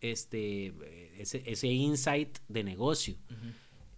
este, 0.00 0.72
ese, 1.20 1.68
insight 1.68 2.38
de 2.48 2.64
negocio. 2.64 3.16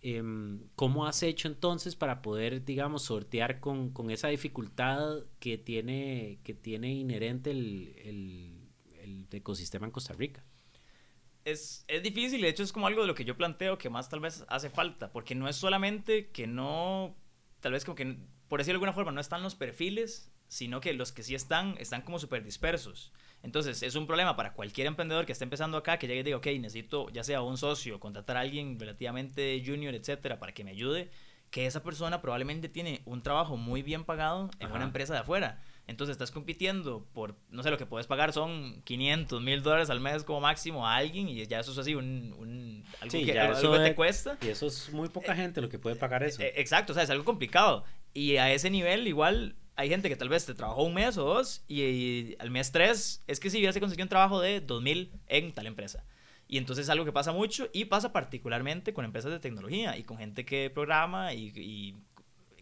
Em, 0.00 0.64
¿Cómo 0.74 1.06
has 1.06 1.22
hecho 1.22 1.46
entonces 1.46 1.94
para 1.94 2.22
poder, 2.22 2.64
digamos, 2.64 3.02
sortear 3.02 3.60
con, 3.60 3.92
esa 4.10 4.26
dificultad 4.26 5.22
que 5.38 5.58
tiene, 5.58 6.40
que 6.42 6.54
tiene 6.54 6.92
inherente 6.92 7.52
el 7.52 9.28
ecosistema 9.30 9.86
en 9.86 9.92
Costa 9.92 10.12
Rica? 10.12 10.44
Es, 11.46 11.84
es 11.86 12.02
difícil, 12.02 12.40
de 12.40 12.48
hecho 12.48 12.64
es 12.64 12.72
como 12.72 12.88
algo 12.88 13.02
de 13.02 13.06
lo 13.06 13.14
que 13.14 13.24
yo 13.24 13.36
planteo 13.36 13.78
que 13.78 13.88
más 13.88 14.08
tal 14.08 14.18
vez 14.18 14.44
hace 14.48 14.68
falta, 14.68 15.12
porque 15.12 15.36
no 15.36 15.48
es 15.48 15.54
solamente 15.54 16.28
que 16.30 16.48
no, 16.48 17.16
tal 17.60 17.72
vez 17.72 17.84
como 17.84 17.94
que, 17.94 18.18
por 18.48 18.58
decirlo 18.58 18.80
de 18.80 18.84
alguna 18.84 18.92
forma, 18.92 19.12
no 19.12 19.20
están 19.20 19.44
los 19.44 19.54
perfiles, 19.54 20.32
sino 20.48 20.80
que 20.80 20.92
los 20.92 21.12
que 21.12 21.22
sí 21.22 21.36
están, 21.36 21.76
están 21.78 22.02
como 22.02 22.18
súper 22.18 22.42
dispersos. 22.42 23.12
Entonces, 23.44 23.84
es 23.84 23.94
un 23.94 24.08
problema 24.08 24.34
para 24.34 24.54
cualquier 24.54 24.88
emprendedor 24.88 25.24
que 25.24 25.32
esté 25.32 25.44
empezando 25.44 25.76
acá, 25.76 25.98
que 25.98 26.08
llegue 26.08 26.20
y 26.20 26.24
diga, 26.24 26.36
ok, 26.38 26.46
necesito 26.58 27.10
ya 27.10 27.22
sea 27.22 27.42
un 27.42 27.56
socio, 27.56 28.00
contratar 28.00 28.36
a 28.36 28.40
alguien 28.40 28.78
relativamente 28.80 29.62
junior, 29.64 29.94
etcétera, 29.94 30.40
para 30.40 30.52
que 30.52 30.64
me 30.64 30.72
ayude, 30.72 31.10
que 31.50 31.66
esa 31.66 31.84
persona 31.84 32.20
probablemente 32.20 32.68
tiene 32.68 33.02
un 33.04 33.22
trabajo 33.22 33.56
muy 33.56 33.82
bien 33.82 34.02
pagado 34.02 34.50
en 34.58 34.72
una 34.72 34.84
empresa 34.84 35.12
de 35.14 35.20
afuera. 35.20 35.62
Entonces 35.86 36.14
estás 36.14 36.32
compitiendo 36.32 37.06
por, 37.12 37.36
no 37.50 37.62
sé, 37.62 37.70
lo 37.70 37.78
que 37.78 37.86
puedes 37.86 38.08
pagar 38.08 38.32
son 38.32 38.82
500, 38.82 39.40
mil 39.40 39.62
dólares 39.62 39.88
al 39.88 40.00
mes 40.00 40.24
como 40.24 40.40
máximo 40.40 40.86
a 40.86 40.96
alguien 40.96 41.28
y 41.28 41.46
ya 41.46 41.60
eso 41.60 41.70
es 41.70 41.78
así, 41.78 41.94
un, 41.94 42.34
un 42.38 42.84
algo, 43.00 43.12
que, 43.12 43.78
te 43.78 43.94
cuesta. 43.94 44.36
Y 44.42 44.48
eso 44.48 44.66
es 44.66 44.92
muy 44.92 45.08
poca 45.08 45.36
gente 45.36 45.60
lo 45.60 45.68
que 45.68 45.78
puede 45.78 45.94
pagar 45.94 46.24
eso. 46.24 46.42
E, 46.42 46.54
exacto, 46.56 46.92
o 46.92 46.94
sea, 46.94 47.04
es 47.04 47.10
algo 47.10 47.24
complicado. 47.24 47.84
Y 48.12 48.36
a 48.36 48.50
ese 48.52 48.68
nivel 48.68 49.06
igual 49.06 49.54
hay 49.76 49.88
gente 49.88 50.08
que 50.08 50.16
tal 50.16 50.28
vez 50.28 50.44
te 50.44 50.54
trabajó 50.54 50.82
un 50.82 50.94
mes 50.94 51.16
o 51.18 51.24
dos 51.24 51.62
y, 51.68 52.34
al 52.40 52.50
mes 52.50 52.72
tres 52.72 53.22
es 53.28 53.38
que 53.38 53.48
si 53.48 53.58
hubiese 53.58 53.78
conseguido 53.78 54.06
un 54.06 54.08
trabajo 54.08 54.40
de 54.40 54.60
2000 54.60 55.12
en 55.28 55.52
tal 55.52 55.68
empresa. 55.68 56.04
Y 56.48 56.58
entonces 56.58 56.86
es 56.86 56.90
algo 56.90 57.04
que 57.04 57.12
pasa 57.12 57.32
mucho 57.32 57.68
y 57.72 57.86
pasa 57.86 58.12
particularmente 58.12 58.92
con 58.92 59.04
empresas 59.04 59.30
de 59.30 59.38
tecnología 59.38 59.96
y 59.96 60.04
con 60.04 60.18
gente 60.18 60.44
que 60.44 60.70
programa 60.70 61.32
y, 61.34 61.52
y 61.56 61.96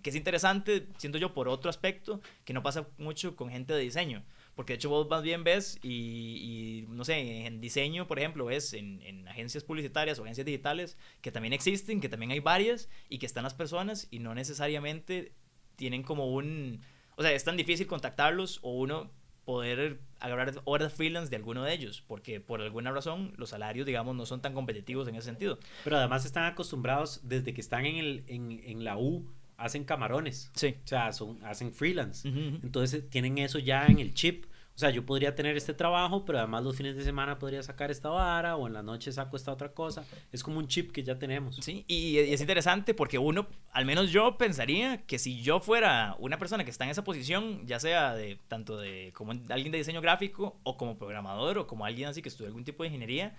que 0.05 0.11
es 0.11 0.17
interesante, 0.17 0.87
siento 0.99 1.17
yo, 1.17 1.33
por 1.33 1.49
otro 1.49 1.71
aspecto, 1.71 2.21
que 2.45 2.53
no 2.53 2.63
pasa 2.63 2.87
mucho 2.99 3.37
con 3.37 3.49
gente 3.49 3.73
de 3.73 3.81
diseño. 3.81 4.23
Porque 4.55 4.75
de 4.75 4.77
hecho 4.77 4.91
vos 4.91 5.09
más 5.09 5.23
bien 5.23 5.45
ves 5.45 5.79
y, 5.83 6.85
no 6.91 7.07
sé, 7.07 7.47
en 7.47 7.59
diseño, 7.63 8.07
por 8.07 8.19
ejemplo, 8.19 8.45
ves 8.45 8.75
en, 8.75 9.01
en, 9.01 9.27
agencias 9.27 9.65
publicitarias 9.65 10.19
o 10.19 10.25
agencias 10.25 10.45
digitales 10.45 10.99
que 11.23 11.33
también 11.33 11.55
existen, 11.55 12.03
que 12.03 12.11
también 12.11 12.33
hay 12.33 12.41
varias 12.41 12.91
y 13.09 13.17
que 13.17 13.25
están 13.25 13.45
las 13.45 13.55
personas 13.55 14.07
y 14.11 14.19
no 14.19 14.35
necesariamente 14.35 15.33
tienen 15.75 16.03
como 16.03 16.35
un... 16.35 16.83
O 17.17 17.23
sea, 17.23 17.33
es 17.33 17.43
tan 17.43 17.57
difícil 17.57 17.87
contactarlos 17.87 18.59
o 18.61 18.73
uno 18.73 19.11
poder 19.47 20.01
agarrar 20.21 20.53
horas 20.65 20.93
freelance 20.93 21.31
de 21.31 21.37
alguno 21.37 21.65
de 21.65 21.73
ellos, 21.73 22.05
porque 22.07 22.41
por 22.41 22.61
alguna 22.61 22.93
razón 22.93 23.33
los 23.39 23.51
salarios, 23.51 23.87
digamos, 23.87 24.15
no 24.15 24.27
son 24.27 24.43
tan 24.43 24.53
competitivos 24.53 25.09
en 25.09 25.15
ese 25.15 25.29
sentido. 25.29 25.59
Pero 25.83 25.97
además 25.97 26.27
están 26.27 26.45
acostumbrados 26.45 27.21
desde 27.23 27.55
que 27.55 27.63
están 27.63 27.87
en, 27.87 27.97
el, 27.97 28.25
en, 28.27 28.61
en 28.65 28.85
la 28.85 28.99
U 28.99 29.27
hacen 29.65 29.85
camarones. 29.85 30.51
Sí. 30.55 30.77
O 30.85 30.87
sea, 30.87 31.13
son, 31.13 31.43
hacen 31.45 31.73
freelance. 31.73 32.29
Ujú, 32.29 32.39
ujú. 32.39 32.59
Entonces 32.63 33.09
tienen 33.09 33.39
eso 33.39 33.59
ya 33.59 33.87
en 33.87 33.99
el 33.99 34.13
chip. 34.15 34.47
O 34.75 34.79
sea, 34.79 34.91
yo 34.91 35.07
podría 35.07 35.37
tener 35.37 35.57
este 35.57 35.73
trabajo, 35.73 36.25
pero 36.25 36.39
además 36.39 36.65
los 36.65 36.77
fines 36.77 36.97
de 36.97 37.05
semana 37.05 37.39
podría 37.39 37.63
sacar 37.63 37.93
esta 37.93 38.09
vara 38.09 38.57
o 38.57 38.67
en 38.67 38.73
la 38.73 38.83
noche 38.83 39.13
saco 39.13 39.37
esta 39.37 39.53
otra 39.53 39.73
cosa. 39.73 40.05
Es 40.33 40.43
como 40.43 40.59
un 40.59 40.67
chip 40.67 40.91
que 40.91 41.05
ya 41.05 41.17
tenemos. 41.17 41.57
Sí, 41.57 41.85
y, 41.87 42.19
y 42.19 42.19
es 42.19 42.41
interesante 42.41 42.93
porque 42.93 43.17
uno, 43.19 43.47
al 43.71 43.87
menos 43.87 44.11
yo 44.11 44.37
pensaría 44.37 45.03
que 45.07 45.21
si 45.21 45.43
yo 45.43 45.61
fuera 45.61 46.17
una 46.19 46.39
persona 46.41 46.65
que 46.65 46.71
está 46.71 46.83
en 46.85 46.91
esa 46.91 47.05
posición, 47.05 47.65
ya 47.67 47.79
sea 47.79 48.15
de 48.17 48.37
tanto 48.49 48.77
de 48.77 49.13
como 49.15 49.31
alguien 49.49 49.71
de 49.71 49.79
diseño 49.79 50.01
gráfico 50.01 50.59
o 50.65 50.77
como 50.77 50.99
programador 50.99 51.57
o 51.59 51.67
como 51.69 51.85
alguien 51.85 52.09
así 52.09 52.21
que 52.21 52.29
estudia 52.29 52.49
algún 52.49 52.65
tipo 52.65 52.83
de 52.83 52.89
ingeniería, 52.89 53.37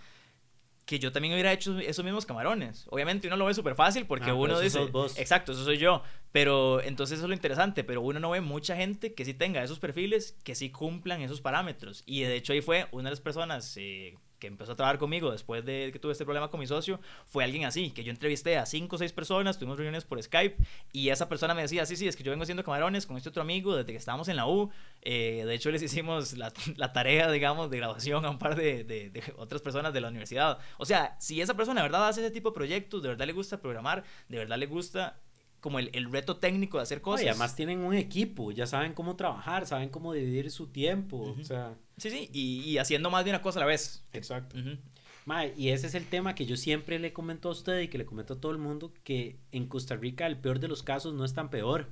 que 0.86 1.00
yo 1.00 1.12
también 1.12 1.34
hubiera 1.34 1.52
hecho 1.52 1.78
esos 1.80 2.06
mismos 2.06 2.26
camarones. 2.26 2.86
Obviamente 2.90 3.28
uno 3.28 3.38
lo 3.38 3.46
ve 3.46 3.54
súper 3.54 3.74
fácil 3.76 4.06
porque 4.06 4.30
Ah, 4.30 4.36
uno 4.36 4.60
dice, 4.60 4.86
vos. 4.86 5.18
exacto, 5.18 5.52
eso 5.52 5.64
soy 5.66 5.78
yo, 5.78 6.04
pero 6.32 6.82
entonces 6.82 7.18
eso 7.18 7.26
es 7.26 7.30
lo 7.30 7.34
interesante, 7.36 7.84
pero 7.84 8.02
uno 8.02 8.20
no 8.20 8.30
ve 8.30 8.42
mucha 8.42 8.76
gente 8.76 9.14
que 9.16 9.26
sí 9.26 9.34
tenga 9.34 9.64
esos 9.64 9.80
perfiles, 9.80 10.38
que 10.44 10.54
sí 10.54 10.70
cumplan 10.70 11.22
esos 11.22 11.42
parámetros. 11.42 12.04
Y 12.06 12.22
de 12.22 12.36
hecho 12.36 12.54
ahí 12.54 12.62
fue 12.62 12.88
una 12.92 13.10
de 13.10 13.14
las 13.14 13.22
personas 13.22 13.76
eh, 13.78 14.16
que 14.46 14.48
empezó 14.48 14.74
a 14.74 14.76
trabajar 14.76 15.00
conmigo 15.00 15.32
después 15.32 15.66
de 15.66 15.90
que 15.92 16.00
tuve 16.00 16.12
este 16.12 16.24
problema 16.24 16.50
con 16.50 16.60
mi 16.60 16.68
socio, 16.68 17.00
fue 17.28 17.44
alguien 17.44 17.66
así, 17.66 17.90
que 17.92 18.04
yo 18.04 18.12
entrevisté 18.12 18.58
a 18.58 18.66
cinco 18.66 18.96
o 18.96 19.00
seis 19.00 19.12
personas, 19.12 19.58
tuvimos 19.58 19.78
reuniones 19.78 20.04
por 20.06 20.22
Skype 20.22 20.56
y 20.94 21.10
esa 21.10 21.28
persona 21.28 21.54
me 21.56 21.62
decía, 21.64 21.86
sí, 21.86 21.96
sí, 21.96 22.08
es 22.08 22.16
que 22.16 22.24
yo 22.24 22.32
vengo 22.32 22.44
haciendo 22.44 22.64
camarones 22.64 23.06
con 23.06 23.18
este 23.18 23.30
otro 23.30 23.42
amigo 23.42 23.76
desde 23.76 23.92
que 23.92 23.98
estábamos 23.98 24.28
en 24.28 24.36
la 24.36 24.48
U, 24.48 24.70
Eh, 25.08 25.44
de 25.46 25.54
hecho 25.54 25.70
les 25.72 25.82
hicimos 25.84 26.34
la, 26.34 26.52
la 26.78 26.92
tarea, 26.94 27.30
digamos, 27.32 27.70
de 27.70 27.78
grabación 27.78 28.26
a 28.26 28.30
un 28.30 28.40
par 28.40 28.56
de, 28.56 28.84
de- 28.84 29.10
de 29.12 29.22
otras 29.38 29.62
personas 29.62 29.94
de 29.94 30.02
la 30.02 30.08
universidad. 30.10 30.58
O 30.78 30.86
sea, 30.86 31.16
si 31.20 31.42
esa 31.42 31.54
persona 31.56 31.82
de 31.82 31.88
verdad 31.90 32.08
hace 32.08 32.22
ese 32.22 32.32
tipo 32.32 32.50
de 32.50 32.56
proyectos, 32.56 33.02
de 33.04 33.10
verdad 33.10 33.26
le 33.28 33.34
gusta 33.34 33.58
programar, 33.60 34.04
de 34.30 34.38
verdad 34.38 34.58
le 34.58 34.66
gusta 34.68 35.20
como 35.66 35.80
el, 35.80 35.90
el 35.94 36.12
reto 36.12 36.38
técnico 36.38 36.78
de 36.78 36.84
hacer 36.84 37.00
No, 37.00 37.04
cosas. 37.06 37.26
y 37.26 37.28
además 37.28 37.56
tienen 37.56 37.80
un 37.80 37.96
equipo, 37.96 38.52
ya 38.52 38.68
saben 38.68 38.94
cómo 38.94 39.16
trabajar, 39.16 39.66
saben 39.66 39.90
cómo 39.90 40.14
dividir 40.14 40.52
su 40.52 40.68
tiempo. 40.68 41.36
O 41.40 41.44
sea, 41.44 41.74
Sí, 41.98 42.12
sí, 42.12 42.30
y, 42.32 42.62
y 42.70 42.78
haciendo 42.78 43.10
más 43.10 43.26
de 43.26 43.32
una 43.32 43.42
cosa 43.42 43.58
a 43.58 43.62
la 43.62 43.66
vez. 43.66 44.06
exacto. 44.14 44.60
Ujú. 44.60 44.78
Mae, 45.26 45.56
y 45.58 45.70
ese 45.70 45.88
es 45.88 45.96
el 45.96 46.06
tema 46.06 46.36
que 46.36 46.46
yo 46.46 46.56
siempre 46.56 47.00
le 47.00 47.12
comento 47.14 47.50
a 47.50 47.52
usted 47.54 47.80
y 47.82 47.88
que 47.88 47.98
le 47.98 48.06
comento 48.06 48.36
a 48.36 48.40
todo 48.40 48.52
el 48.52 48.60
mundo, 48.60 48.94
que 49.04 49.40
en 49.52 49.66
Costa 49.68 49.96
Rica 49.96 50.28
el 50.28 50.38
peor 50.38 50.60
de 50.60 50.68
los 50.68 50.84
casos 50.84 51.16
no 51.16 51.26
es 51.26 51.34
tan 51.34 51.50
peor. 51.50 51.90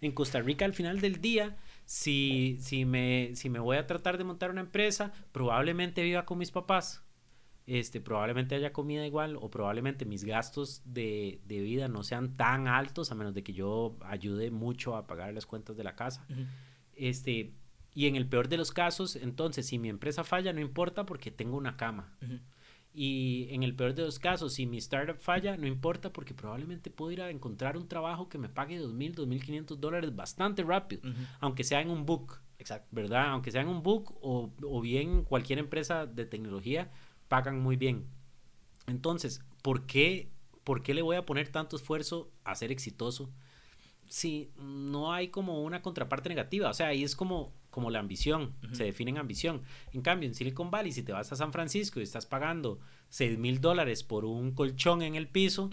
En 0.00 0.10
Costa 0.10 0.40
Rica 0.40 0.64
al 0.64 0.74
final 0.74 1.00
del 1.00 1.20
día, 1.20 1.56
si, 1.84 2.58
si, 2.60 2.84
me, 2.84 3.30
si 3.34 3.48
me 3.48 3.60
voy 3.60 3.76
a 3.76 3.86
tratar 3.86 4.18
de 4.18 4.24
montar 4.24 4.50
una 4.50 4.60
empresa, 4.62 5.12
probablemente 5.30 6.02
viva 6.02 6.24
con 6.24 6.38
mis 6.38 6.50
papás. 6.50 7.04
Este, 7.70 8.00
probablemente 8.00 8.54
haya 8.54 8.72
comida 8.72 9.06
igual 9.06 9.36
o 9.36 9.50
probablemente 9.50 10.06
mis 10.06 10.24
gastos 10.24 10.80
de, 10.86 11.42
de 11.44 11.60
vida 11.60 11.86
no 11.86 12.02
sean 12.02 12.34
tan 12.34 12.66
altos 12.66 13.12
a 13.12 13.14
menos 13.14 13.34
de 13.34 13.42
que 13.42 13.52
yo 13.52 13.94
ayude 14.00 14.50
mucho 14.50 14.96
a 14.96 15.06
pagar 15.06 15.34
las 15.34 15.44
cuentas 15.44 15.76
de 15.76 15.84
la 15.84 15.94
casa. 15.94 16.26
Este, 16.94 17.52
y 17.92 18.06
en 18.06 18.16
el 18.16 18.26
peor 18.26 18.48
de 18.48 18.56
los 18.56 18.72
casos, 18.72 19.16
entonces, 19.16 19.66
si 19.66 19.78
mi 19.78 19.90
empresa 19.90 20.24
falla, 20.24 20.54
no 20.54 20.62
importa 20.62 21.04
porque 21.04 21.30
tengo 21.30 21.58
una 21.58 21.76
cama. 21.76 22.16
Y 22.94 23.48
en 23.50 23.62
el 23.62 23.74
peor 23.74 23.94
de 23.94 24.02
los 24.02 24.18
casos, 24.18 24.54
si 24.54 24.64
mi 24.64 24.78
startup 24.78 25.18
falla, 25.18 25.58
no 25.58 25.66
importa 25.66 26.10
porque 26.10 26.32
probablemente 26.32 26.88
puedo 26.88 27.12
ir 27.12 27.20
a 27.20 27.28
encontrar 27.28 27.76
un 27.76 27.86
trabajo 27.86 28.30
que 28.30 28.38
me 28.38 28.48
pague 28.48 28.80
2.000, 28.80 29.14
2.500 29.14 29.76
dólares 29.76 30.16
bastante 30.16 30.62
rápido, 30.62 31.02
aunque 31.38 31.64
sea 31.64 31.82
en 31.82 31.90
un 31.90 32.06
book, 32.06 32.40
Exacto. 32.58 32.88
¿verdad? 32.92 33.28
Aunque 33.28 33.50
sea 33.50 33.60
en 33.60 33.68
un 33.68 33.82
book 33.82 34.16
o, 34.22 34.50
o 34.62 34.80
bien 34.80 35.22
cualquier 35.22 35.58
empresa 35.58 36.06
de 36.06 36.24
tecnología, 36.24 36.90
pagan 37.28 37.60
muy 37.60 37.76
bien. 37.76 38.06
Entonces, 38.86 39.42
¿por 39.62 39.86
qué, 39.86 40.30
¿por 40.64 40.82
qué 40.82 40.94
le 40.94 41.02
voy 41.02 41.16
a 41.16 41.26
poner 41.26 41.48
tanto 41.50 41.76
esfuerzo 41.76 42.30
a 42.44 42.54
ser 42.54 42.72
exitoso? 42.72 43.30
Si 44.08 44.50
no 44.56 45.12
hay 45.12 45.28
como 45.28 45.62
una 45.62 45.82
contraparte 45.82 46.28
negativa, 46.30 46.70
o 46.70 46.74
sea, 46.74 46.88
ahí 46.88 47.04
es 47.04 47.14
como, 47.14 47.52
como 47.70 47.90
la 47.90 47.98
ambición, 47.98 48.54
se 48.72 48.84
define 48.84 49.10
en 49.10 49.18
ambición. 49.18 49.62
En 49.92 50.00
cambio, 50.00 50.26
en 50.28 50.34
Silicon 50.34 50.70
Valley, 50.70 50.92
si 50.92 51.02
te 51.02 51.12
vas 51.12 51.30
a 51.30 51.36
San 51.36 51.52
Francisco 51.52 52.00
y 52.00 52.04
estás 52.04 52.24
pagando 52.24 52.78
6 53.10 53.38
mil 53.38 53.60
dólares 53.60 54.02
por 54.02 54.24
un 54.24 54.52
colchón 54.52 55.02
en 55.02 55.14
el 55.14 55.28
piso, 55.28 55.70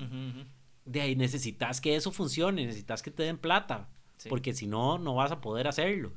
de 0.83 1.01
ahí 1.01 1.15
necesitas 1.15 1.79
que 1.79 1.95
eso 1.95 2.11
funcione, 2.11 2.65
necesitas 2.65 3.01
que 3.01 3.11
te 3.11 3.23
den 3.23 3.37
plata, 3.37 3.89
Sí. 4.17 4.29
porque 4.29 4.53
si 4.53 4.65
no, 4.65 4.97
no 4.97 5.13
vas 5.15 5.31
a 5.31 5.41
poder 5.41 5.67
hacerlo. 5.67 6.11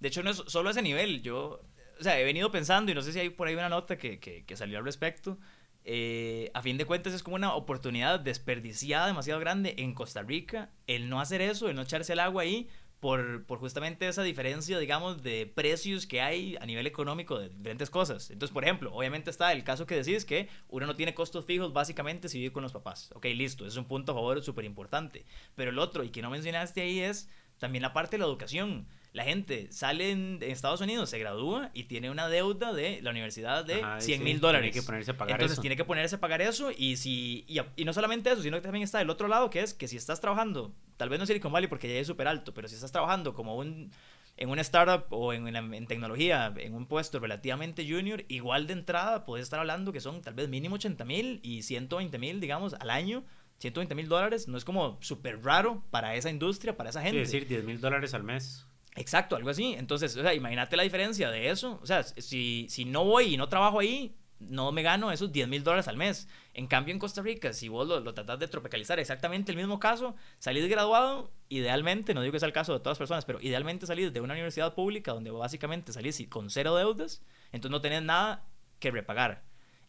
De 0.00 0.08
hecho, 0.08 0.22
no 0.22 0.30
es 0.30 0.42
solo 0.46 0.70
ese 0.70 0.80
nivel. 0.82 1.20
Yo, 1.22 1.60
o 2.02 2.04
sea, 2.04 2.18
he 2.20 2.24
venido 2.24 2.50
pensando 2.50 2.90
y 2.92 2.94
no 2.94 3.02
sé 3.02 3.12
si 3.12 3.20
hay 3.20 3.30
por 3.30 3.48
ahí 3.48 3.54
una 3.54 3.68
nota 3.68 3.96
que, 3.98 4.18
que, 4.20 4.44
que 4.44 4.56
salió 4.56 4.78
al 4.78 4.84
respecto. 4.84 5.38
eh, 5.84 6.50
a 6.54 6.62
fin 6.62 6.78
de 6.78 6.84
cuentas 6.84 7.12
es 7.12 7.22
como 7.22 7.36
una 7.36 7.54
oportunidad 7.54 8.20
desperdiciada 8.20 9.06
demasiado 9.06 9.40
grande 9.40 9.74
en 9.78 9.94
Costa 9.94 10.22
Rica 10.22 10.70
el 10.86 11.08
no 11.08 11.20
hacer 11.20 11.40
eso, 11.40 11.68
el 11.68 11.76
no 11.76 11.82
echarse 11.82 12.12
el 12.12 12.20
agua 12.20 12.42
ahí 12.42 12.68
por, 13.00 13.44
por 13.46 13.58
justamente 13.58 14.06
esa 14.06 14.22
diferencia, 14.22 14.78
digamos, 14.78 15.22
de 15.24 15.50
precios 15.52 16.06
que 16.06 16.20
hay 16.20 16.56
a 16.60 16.66
nivel 16.66 16.86
económico 16.86 17.38
de 17.38 17.48
diferentes 17.48 17.90
cosas. 17.90 18.30
Entonces, 18.30 18.54
por 18.54 18.62
ejemplo, 18.62 18.94
obviamente 18.94 19.28
está 19.30 19.52
el 19.52 19.64
caso 19.64 19.86
que 19.86 19.96
decís 19.96 20.24
que 20.24 20.48
uno 20.68 20.86
no 20.86 20.94
tiene 20.94 21.12
costos 21.14 21.44
fijos 21.44 21.72
básicamente 21.72 22.28
si 22.28 22.38
vive 22.38 22.52
con 22.52 22.62
los 22.62 22.72
papás. 22.72 23.10
Ok, 23.14 23.26
listo, 23.34 23.66
es 23.66 23.76
un 23.76 23.86
punto 23.86 24.12
a 24.12 24.14
favor 24.14 24.42
súper 24.42 24.64
importante. 24.64 25.26
Pero 25.56 25.70
el 25.70 25.78
otro, 25.80 26.04
y 26.04 26.10
que 26.10 26.22
no 26.22 26.30
mencionaste 26.30 26.80
ahí, 26.82 27.00
es 27.00 27.28
también 27.58 27.82
la 27.82 27.92
parte 27.92 28.16
de 28.16 28.20
la 28.20 28.26
educación. 28.26 28.86
La 29.12 29.24
gente 29.24 29.70
sale 29.70 30.10
en, 30.10 30.38
en 30.40 30.50
Estados 30.50 30.80
Unidos, 30.80 31.10
se 31.10 31.18
gradúa 31.18 31.70
y 31.74 31.84
tiene 31.84 32.10
una 32.10 32.28
deuda 32.28 32.72
de 32.72 33.02
la 33.02 33.10
universidad 33.10 33.62
de 33.64 33.82
Ajá, 33.82 34.00
100 34.00 34.18
sí, 34.18 34.24
mil 34.24 34.40
dólares. 34.40 34.72
Tiene 34.72 34.82
que 34.82 34.86
ponerse 34.86 35.10
a 35.10 35.16
pagar 35.18 35.32
Entonces 35.36 35.52
eso. 35.56 35.60
tiene 35.60 35.76
que 35.76 35.84
ponerse 35.84 36.16
a 36.16 36.20
pagar 36.20 36.40
eso 36.40 36.70
y 36.74 36.96
si 36.96 37.44
y, 37.46 37.60
y 37.76 37.84
no 37.84 37.92
solamente 37.92 38.30
eso, 38.32 38.40
sino 38.42 38.56
que 38.56 38.62
también 38.62 38.82
está 38.84 39.02
el 39.02 39.10
otro 39.10 39.28
lado 39.28 39.50
que 39.50 39.60
es 39.60 39.74
que 39.74 39.86
si 39.86 39.96
estás 39.98 40.20
trabajando, 40.22 40.72
tal 40.96 41.10
vez 41.10 41.18
no 41.18 41.24
en 41.24 41.26
Silicon 41.26 41.52
Valley 41.52 41.68
porque 41.68 41.92
ya 41.92 42.00
es 42.00 42.06
súper 42.06 42.26
alto, 42.26 42.54
pero 42.54 42.68
si 42.68 42.74
estás 42.74 42.90
trabajando 42.90 43.34
como 43.34 43.56
un 43.56 43.90
en 44.38 44.48
una 44.48 44.62
startup 44.62 45.04
o 45.10 45.34
en, 45.34 45.46
en, 45.46 45.74
en 45.74 45.86
tecnología, 45.86 46.50
en 46.56 46.72
un 46.74 46.86
puesto 46.86 47.20
relativamente 47.20 47.86
junior, 47.86 48.24
igual 48.28 48.66
de 48.66 48.72
entrada 48.72 49.26
puedes 49.26 49.44
estar 49.44 49.60
hablando 49.60 49.92
que 49.92 50.00
son 50.00 50.22
tal 50.22 50.32
vez 50.32 50.48
mínimo 50.48 50.76
80 50.76 51.04
mil 51.04 51.38
y 51.42 51.62
120 51.62 52.18
mil, 52.18 52.40
digamos, 52.40 52.72
al 52.72 52.88
año. 52.88 53.24
120 53.58 53.94
mil 53.94 54.08
dólares 54.08 54.48
no 54.48 54.56
es 54.56 54.64
como 54.64 54.96
súper 55.02 55.44
raro 55.44 55.84
para 55.90 56.16
esa 56.16 56.30
industria, 56.30 56.76
para 56.78 56.88
esa 56.90 57.00
Es 57.00 57.04
gente. 57.04 57.18
decir, 57.20 57.46
10 57.46 57.64
mil 57.64 57.80
dólares 57.80 58.14
al 58.14 58.24
mes. 58.24 58.66
Exacto, 58.96 59.36
algo 59.36 59.50
así. 59.50 59.74
Entonces, 59.74 60.16
o 60.16 60.22
sea, 60.22 60.34
imagínate 60.34 60.76
la 60.76 60.82
diferencia 60.82 61.30
de 61.30 61.50
eso. 61.50 61.78
O 61.82 61.86
sea, 61.86 62.02
si, 62.02 62.66
si 62.68 62.84
no 62.84 63.04
voy 63.04 63.34
y 63.34 63.36
no 63.36 63.48
trabajo 63.48 63.80
ahí, 63.80 64.14
no 64.38 64.72
me 64.72 64.82
gano 64.82 65.12
esos 65.12 65.32
10 65.32 65.48
mil 65.48 65.64
dólares 65.64 65.88
al 65.88 65.96
mes. 65.96 66.28
En 66.54 66.66
cambio, 66.66 66.92
en 66.92 66.98
Costa 66.98 67.22
Rica, 67.22 67.52
si 67.52 67.68
vos 67.68 67.86
lo, 67.86 68.00
lo 68.00 68.14
tratás 68.14 68.38
de 68.38 68.48
tropicalizar 68.48 68.98
exactamente 68.98 69.52
el 69.52 69.58
mismo 69.58 69.78
caso, 69.78 70.14
salís 70.38 70.68
graduado, 70.68 71.30
idealmente, 71.48 72.14
no 72.14 72.22
digo 72.22 72.32
que 72.32 72.40
sea 72.40 72.48
el 72.48 72.52
caso 72.52 72.72
de 72.72 72.80
todas 72.80 72.94
las 72.94 72.98
personas, 72.98 73.24
pero 73.24 73.40
idealmente 73.40 73.86
salís 73.86 74.12
de 74.12 74.20
una 74.20 74.34
universidad 74.34 74.74
pública 74.74 75.12
donde 75.12 75.30
básicamente 75.30 75.92
salís 75.92 76.22
con 76.28 76.50
cero 76.50 76.74
deudas, 76.76 77.22
entonces 77.52 77.70
no 77.70 77.80
tenés 77.80 78.02
nada 78.02 78.44
que 78.78 78.90
repagar. 78.90 79.44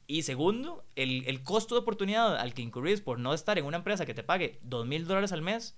Y 0.05 0.23
segundo, 0.23 0.85
el, 0.95 1.25
el 1.27 1.43
costo 1.43 1.75
de 1.75 1.81
oportunidad 1.81 2.37
al 2.37 2.53
que 2.53 2.61
incurrís 2.61 3.01
por 3.01 3.19
no 3.19 3.33
estar 3.33 3.57
en 3.57 3.65
una 3.65 3.77
empresa 3.77 4.05
que 4.05 4.13
te 4.13 4.23
pague 4.23 4.59
2 4.63 4.85
mil 4.85 5.07
dólares 5.07 5.31
al 5.31 5.41
mes, 5.41 5.77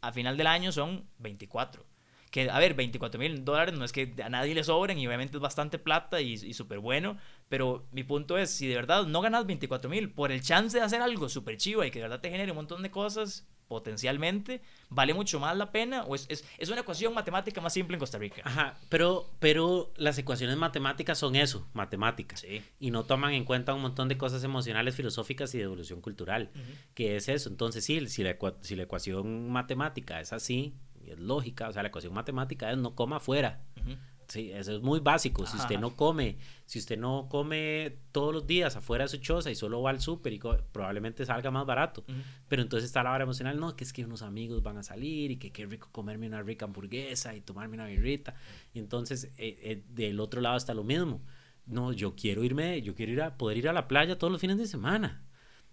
a 0.00 0.12
final 0.12 0.36
del 0.36 0.46
año 0.46 0.72
son 0.72 1.08
24. 1.18 1.84
Que, 2.30 2.50
a 2.50 2.58
ver, 2.58 2.74
24 2.74 3.18
mil 3.18 3.44
dólares 3.44 3.74
no 3.78 3.84
es 3.84 3.92
que 3.92 4.12
a 4.22 4.28
nadie 4.28 4.54
le 4.54 4.62
sobren 4.64 4.98
y 4.98 5.06
obviamente 5.06 5.36
es 5.36 5.40
bastante 5.40 5.78
plata 5.78 6.20
y, 6.20 6.32
y 6.32 6.54
súper 6.54 6.78
bueno, 6.78 7.16
pero 7.48 7.86
mi 7.92 8.04
punto 8.04 8.36
es, 8.36 8.50
si 8.50 8.66
de 8.66 8.74
verdad 8.74 9.06
no 9.06 9.20
ganas 9.20 9.46
24 9.46 9.88
mil 9.88 10.10
por 10.10 10.30
el 10.30 10.42
chance 10.42 10.76
de 10.76 10.84
hacer 10.84 11.00
algo 11.00 11.28
súper 11.28 11.56
chivo 11.56 11.84
y 11.84 11.90
que 11.90 11.98
de 11.98 12.04
verdad 12.04 12.20
te 12.20 12.30
genere 12.30 12.52
un 12.52 12.56
montón 12.56 12.82
de 12.82 12.90
cosas 12.90 13.46
potencialmente, 13.68 14.62
¿vale 14.88 15.14
mucho 15.14 15.38
más 15.38 15.56
la 15.56 15.70
pena? 15.70 16.02
¿O 16.04 16.14
es, 16.14 16.26
es, 16.28 16.44
es 16.56 16.70
una 16.70 16.80
ecuación 16.80 17.14
matemática 17.14 17.60
más 17.60 17.74
simple 17.74 17.94
en 17.94 18.00
Costa 18.00 18.18
Rica? 18.18 18.42
Ajá, 18.44 18.78
pero, 18.88 19.30
pero 19.38 19.92
las 19.96 20.18
ecuaciones 20.18 20.56
matemáticas 20.56 21.18
son 21.18 21.36
eso, 21.36 21.68
matemáticas. 21.74 22.40
Sí. 22.40 22.62
Y 22.80 22.90
no 22.90 23.04
toman 23.04 23.34
en 23.34 23.44
cuenta 23.44 23.74
un 23.74 23.82
montón 23.82 24.08
de 24.08 24.16
cosas 24.16 24.42
emocionales, 24.42 24.96
filosóficas 24.96 25.54
y 25.54 25.58
de 25.58 25.64
evolución 25.64 26.00
cultural. 26.00 26.50
que 26.94 27.16
es 27.16 27.28
eso? 27.28 27.50
Entonces, 27.50 27.84
sí, 27.84 28.08
si 28.08 28.24
la, 28.24 28.36
si 28.62 28.74
la 28.74 28.84
ecuación 28.84 29.50
matemática 29.50 30.20
es 30.20 30.32
así, 30.32 30.74
y 31.04 31.10
es 31.10 31.18
lógica, 31.18 31.68
o 31.68 31.72
sea, 31.72 31.82
la 31.82 31.88
ecuación 31.88 32.14
matemática 32.14 32.70
es 32.70 32.78
no 32.78 32.94
coma 32.94 33.16
afuera. 33.16 33.62
Ujú. 33.80 33.96
Sí, 34.28 34.52
eso 34.52 34.76
es 34.76 34.82
muy 34.82 35.00
básico. 35.00 35.46
Si 35.46 35.56
usted 35.56 35.78
no 35.78 35.96
come, 35.96 36.36
si 36.66 36.78
usted 36.78 36.98
no 36.98 37.28
come 37.30 37.96
todos 38.12 38.34
los 38.34 38.46
días 38.46 38.76
afuera 38.76 39.04
de 39.04 39.08
su 39.08 39.16
choza 39.16 39.50
y 39.50 39.54
solo 39.54 39.80
va 39.80 39.88
al 39.88 40.02
súper 40.02 40.34
y 40.34 40.38
probablemente 40.38 41.24
salga 41.24 41.50
más 41.50 41.64
barato. 41.64 42.04
Pero 42.46 42.60
entonces 42.60 42.88
está 42.88 43.02
la 43.02 43.10
vara 43.10 43.24
emocional, 43.24 43.58
no, 43.58 43.74
que 43.74 43.84
es 43.84 43.92
que 43.94 44.04
unos 44.04 44.20
amigos 44.20 44.62
van 44.62 44.76
a 44.76 44.82
salir 44.82 45.30
y 45.30 45.36
que 45.38 45.50
qué 45.50 45.64
rico 45.64 45.88
comerme 45.92 46.26
una 46.26 46.42
rica 46.42 46.66
hamburguesa 46.66 47.34
y 47.34 47.40
tomarme 47.40 47.76
una 47.76 47.86
birrita. 47.86 48.34
Y 48.74 48.80
entonces 48.80 49.32
eh, 49.38 49.58
eh, 49.62 49.82
del 49.88 50.20
otro 50.20 50.42
lado 50.42 50.58
está 50.58 50.74
lo 50.74 50.84
mismo. 50.84 51.22
No, 51.64 51.94
yo 51.94 52.14
quiero 52.14 52.44
irme, 52.44 52.82
yo 52.82 52.94
quiero 52.94 53.12
ir 53.12 53.22
a 53.22 53.38
poder 53.38 53.56
ir 53.56 53.68
a 53.70 53.72
la 53.72 53.88
playa 53.88 54.18
todos 54.18 54.30
los 54.30 54.42
fines 54.42 54.58
de 54.58 54.66
semana. 54.66 55.24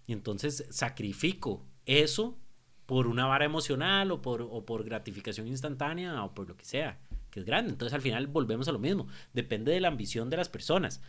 Y 0.06 0.14
entonces 0.14 0.66
sacrifico 0.70 1.62
eso 1.84 2.38
por 2.86 3.06
una 3.08 3.26
vara 3.26 3.44
emocional 3.44 4.10
o 4.12 4.22
por, 4.22 4.42
o 4.42 4.64
por 4.64 4.84
gratificación 4.84 5.48
instantánea 5.48 6.22
o 6.24 6.32
por 6.32 6.48
lo 6.48 6.56
que 6.56 6.64
sea, 6.64 6.98
que 7.30 7.40
es 7.40 7.46
grande. 7.46 7.72
Entonces 7.72 7.94
al 7.94 8.02
final 8.02 8.26
volvemos 8.28 8.68
a 8.68 8.72
lo 8.72 8.78
mismo. 8.78 9.08
Depende 9.34 9.72
de 9.72 9.80
la 9.80 9.88
ambición 9.88 10.30
de 10.30 10.36
las 10.36 10.48
personas. 10.48 11.00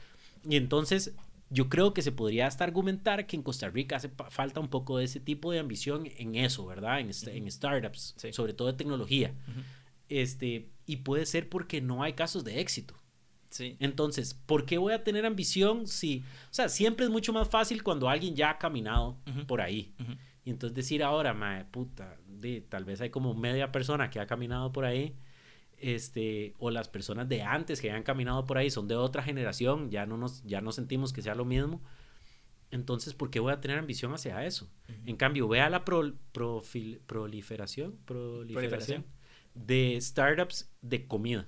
Y 0.47 0.55
entonces 0.55 1.13
yo 1.49 1.69
creo 1.69 1.93
que 1.93 2.01
se 2.01 2.11
podría 2.11 2.47
hasta 2.47 2.63
argumentar 2.63 3.25
que 3.25 3.36
en 3.36 3.43
Costa 3.43 3.69
Rica 3.69 3.95
hace 3.95 4.09
falta 4.30 4.59
un 4.59 4.67
poco 4.67 4.97
de 4.97 5.05
ese 5.05 5.19
tipo 5.19 5.51
de 5.51 5.59
ambición 5.59 6.09
en 6.17 6.36
eso, 6.36 6.65
¿verdad? 6.65 6.99
En, 6.99 7.11
en 7.28 7.51
startups, 7.51 8.15
sobre 8.32 8.53
todo 8.53 8.67
de 8.67 8.73
tecnología. 8.73 9.34
este, 10.09 10.67
y 10.86 10.97
puede 10.97 11.25
ser 11.25 11.49
porque 11.49 11.82
no 11.82 12.03
hay 12.03 12.13
casos 12.13 12.43
de 12.43 12.59
éxito. 12.59 12.95
Sí. 13.49 13.78
Entonces, 13.80 14.34
¿por 14.34 14.65
qué 14.65 14.78
voy 14.78 14.93
a 14.93 15.03
tener 15.05 15.25
ambición 15.25 15.88
si, 15.88 16.23
o 16.51 16.53
sea, 16.53 16.67
siempre 16.67 17.05
es 17.05 17.11
mucho 17.11 17.32
más 17.32 17.47
fácil 17.47 17.82
cuando 17.82 18.09
alguien 18.09 18.36
ya 18.36 18.49
ha 18.51 18.57
caminado 18.57 19.17
por 19.47 19.61
ahí. 19.61 19.93
Y 20.47 20.49
entonces 20.49 20.73
decir 20.73 21.03
ahora, 21.03 21.33
madre 21.33 21.65
puta, 21.65 22.15
de, 22.25 22.61
tal 22.61 22.85
vez 22.85 23.01
hay 23.01 23.09
como 23.09 23.33
media 23.33 23.73
persona 23.73 24.09
que 24.09 24.21
ha 24.21 24.27
caminado 24.27 24.71
por 24.71 24.85
ahí 24.85 25.13
este, 25.77 26.53
o 26.57 26.71
las 26.71 26.87
personas 26.87 27.27
de 27.27 27.41
antes 27.41 27.81
que 27.81 27.91
han 27.91 28.03
caminado 28.03 28.45
por 28.45 28.57
ahí 28.57 28.69
son 28.69 28.87
de 28.87 28.95
otra 28.95 29.23
generación, 29.23 29.91
ya 29.91 30.05
no, 30.05 30.15
nos, 30.15 30.45
ya 30.45 30.61
no 30.61 30.71
sentimos 30.71 31.11
que 31.11 31.21
sea 31.21 31.35
lo 31.35 31.43
mismo. 31.43 31.81
Entonces, 32.71 33.13
¿por 33.13 33.29
qué 33.29 33.41
voy 33.41 33.51
a 33.51 33.59
tener 33.59 33.77
ambición 33.77 34.13
hacia 34.13 34.45
eso? 34.45 34.71
En 35.05 35.17
cambio, 35.17 35.49
vea 35.49 35.69
la 35.69 35.83
proliferación, 35.83 37.97
proliferación, 38.05 39.05
de 39.53 39.97
startups 39.99 40.71
de 40.81 41.07
comida. 41.07 41.45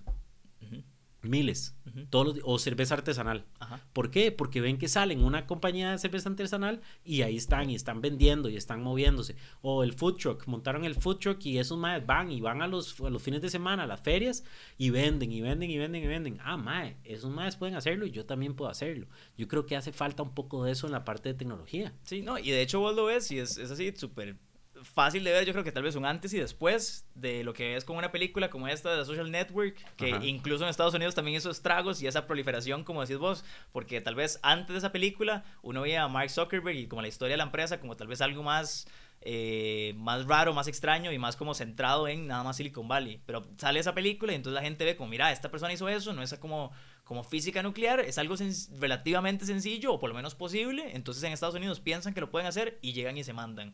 Miles. 1.22 1.76
todos 2.10 2.40
o 2.44 2.58
cerveza 2.60 2.94
artesanal. 2.94 3.46
¿Por 3.94 4.10
qué? 4.10 4.32
Porque 4.32 4.62
ven 4.62 4.78
que 4.78 4.88
salen 4.88 5.24
una 5.24 5.46
compañía 5.46 5.92
de 5.92 5.98
cerveza 5.98 6.30
artesanal 6.30 6.82
y 7.04 7.24
ahí 7.24 7.36
están 7.36 7.70
y 7.70 7.76
están 7.76 8.00
vendiendo 8.00 8.48
y 8.48 8.56
están 8.56 8.82
moviéndose. 8.82 9.36
O 9.62 9.84
el 9.84 9.94
food 9.94 10.16
truck, 10.16 10.48
montaron 10.48 10.86
el 10.86 10.96
food 10.96 11.18
truck 11.18 11.46
y 11.46 11.58
esos 11.58 11.78
más 11.78 12.06
van 12.06 12.32
y 12.32 12.40
van 12.40 12.62
a 12.62 12.68
los, 12.68 13.00
a 13.02 13.10
los 13.10 13.22
fines 13.22 13.42
de 13.42 13.50
semana 13.50 13.84
a 13.84 13.88
las 13.88 14.02
ferias 14.02 14.44
y 14.78 14.92
venden 14.92 15.32
y 15.32 15.42
venden 15.42 15.70
y 15.70 15.78
venden 15.78 16.04
y 16.04 16.08
venden. 16.08 16.38
Ah, 16.42 16.58
mae, 16.58 16.98
esos 17.04 17.32
más 17.32 17.58
pueden 17.58 17.76
hacerlo 17.76 18.06
y 18.06 18.12
yo 18.12 18.26
también 18.26 18.56
puedo 18.56 18.72
hacerlo. 18.72 19.08
Yo 19.38 19.48
creo 19.48 19.66
que 19.66 19.76
hace 19.76 19.92
falta 19.92 20.24
un 20.24 20.34
poco 20.34 20.64
de 20.64 20.72
eso 20.72 20.88
en 20.88 20.94
la 20.94 21.04
parte 21.04 21.30
de 21.30 21.36
tecnología. 21.36 21.94
Sí, 22.04 22.22
no, 22.22 22.40
y 22.40 22.52
de 22.52 22.62
hecho 22.62 22.80
vos 22.80 22.96
lo 22.96 23.06
ves 23.06 23.30
y 23.32 23.40
es, 23.40 23.58
es 23.58 23.72
así 23.72 23.92
súper 23.96 24.38
fácil 24.84 25.24
de 25.24 25.32
ver, 25.32 25.46
yo 25.46 25.54
creo 25.54 25.64
que 25.64 25.72
tal 25.72 25.84
vez 25.84 25.96
un 25.96 26.06
antes 26.06 26.34
y 26.34 26.40
después 26.40 27.06
de 27.16 27.44
lo 27.44 27.54
que 27.54 27.76
es 27.76 27.86
con 27.86 27.98
una 27.98 28.12
película 28.12 28.50
como 28.50 28.68
esta 28.68 28.92
de 28.92 28.98
la 28.98 29.06
Social 29.06 29.32
Network, 29.32 29.76
que 29.96 30.10
incluso 30.24 30.64
en 30.64 30.70
Estados 30.70 30.94
Unidos 30.94 31.16
también 31.16 31.38
hizo 31.38 31.50
estragos 31.50 32.02
y 32.02 32.08
esa 32.08 32.28
proliferación, 32.28 32.84
como 32.84 33.02
decís 33.02 33.18
vos, 33.18 33.44
porque 33.72 34.02
tal 34.02 34.16
vez 34.16 34.40
antes 34.42 34.74
de 34.74 34.78
esa 34.80 34.92
película 34.92 35.44
uno 35.62 35.82
veía 35.82 36.04
a 36.04 36.08
Mark 36.08 36.30
Zuckerberg 36.30 36.78
y 36.78 36.88
como 36.88 37.02
la 37.02 37.08
historia 37.08 37.34
de 37.34 37.38
la 37.38 37.44
empresa 37.44 37.80
como 37.80 37.96
tal 37.96 38.08
vez 38.08 38.22
algo 38.22 38.44
más... 38.44 38.88
Eh, 39.22 39.94
más 39.98 40.26
raro, 40.28 40.54
más 40.54 40.70
extraño 40.70 41.12
y 41.12 41.20
más 41.20 41.36
como 41.36 41.54
centrado 41.54 42.08
en 42.08 42.28
nada 42.28 42.42
más 42.42 42.56
Silicon 42.56 42.88
Valley. 42.88 43.22
Pero 43.26 43.46
sale 43.58 43.82
esa 43.82 43.94
película 43.94 44.32
y 44.32 44.36
entonces 44.36 44.56
la 44.56 44.62
gente 44.62 44.86
ve 44.86 44.96
como, 44.96 45.10
mira, 45.10 45.30
esta 45.34 45.52
persona 45.52 45.74
hizo 45.74 45.90
eso, 45.90 46.14
no 46.14 46.24
es 46.24 46.34
como, 46.36 46.72
como 47.04 47.24
física 47.24 47.62
nuclear, 47.62 48.00
es 48.00 48.18
algo 48.18 48.36
relativamente 48.80 49.46
sencillo 49.46 49.92
o 49.92 50.00
por 50.00 50.10
lo 50.10 50.16
menos 50.16 50.36
posible. 50.36 50.96
Entonces 50.96 51.22
en 51.24 51.34
Estados 51.34 51.56
Unidos 51.56 51.82
piensan 51.82 52.14
que 52.14 52.22
lo 52.22 52.32
pueden 52.32 52.48
hacer 52.48 52.80
y 52.82 52.94
llegan 52.94 53.18
y 53.18 53.26
se 53.26 53.34
mandan. 53.34 53.74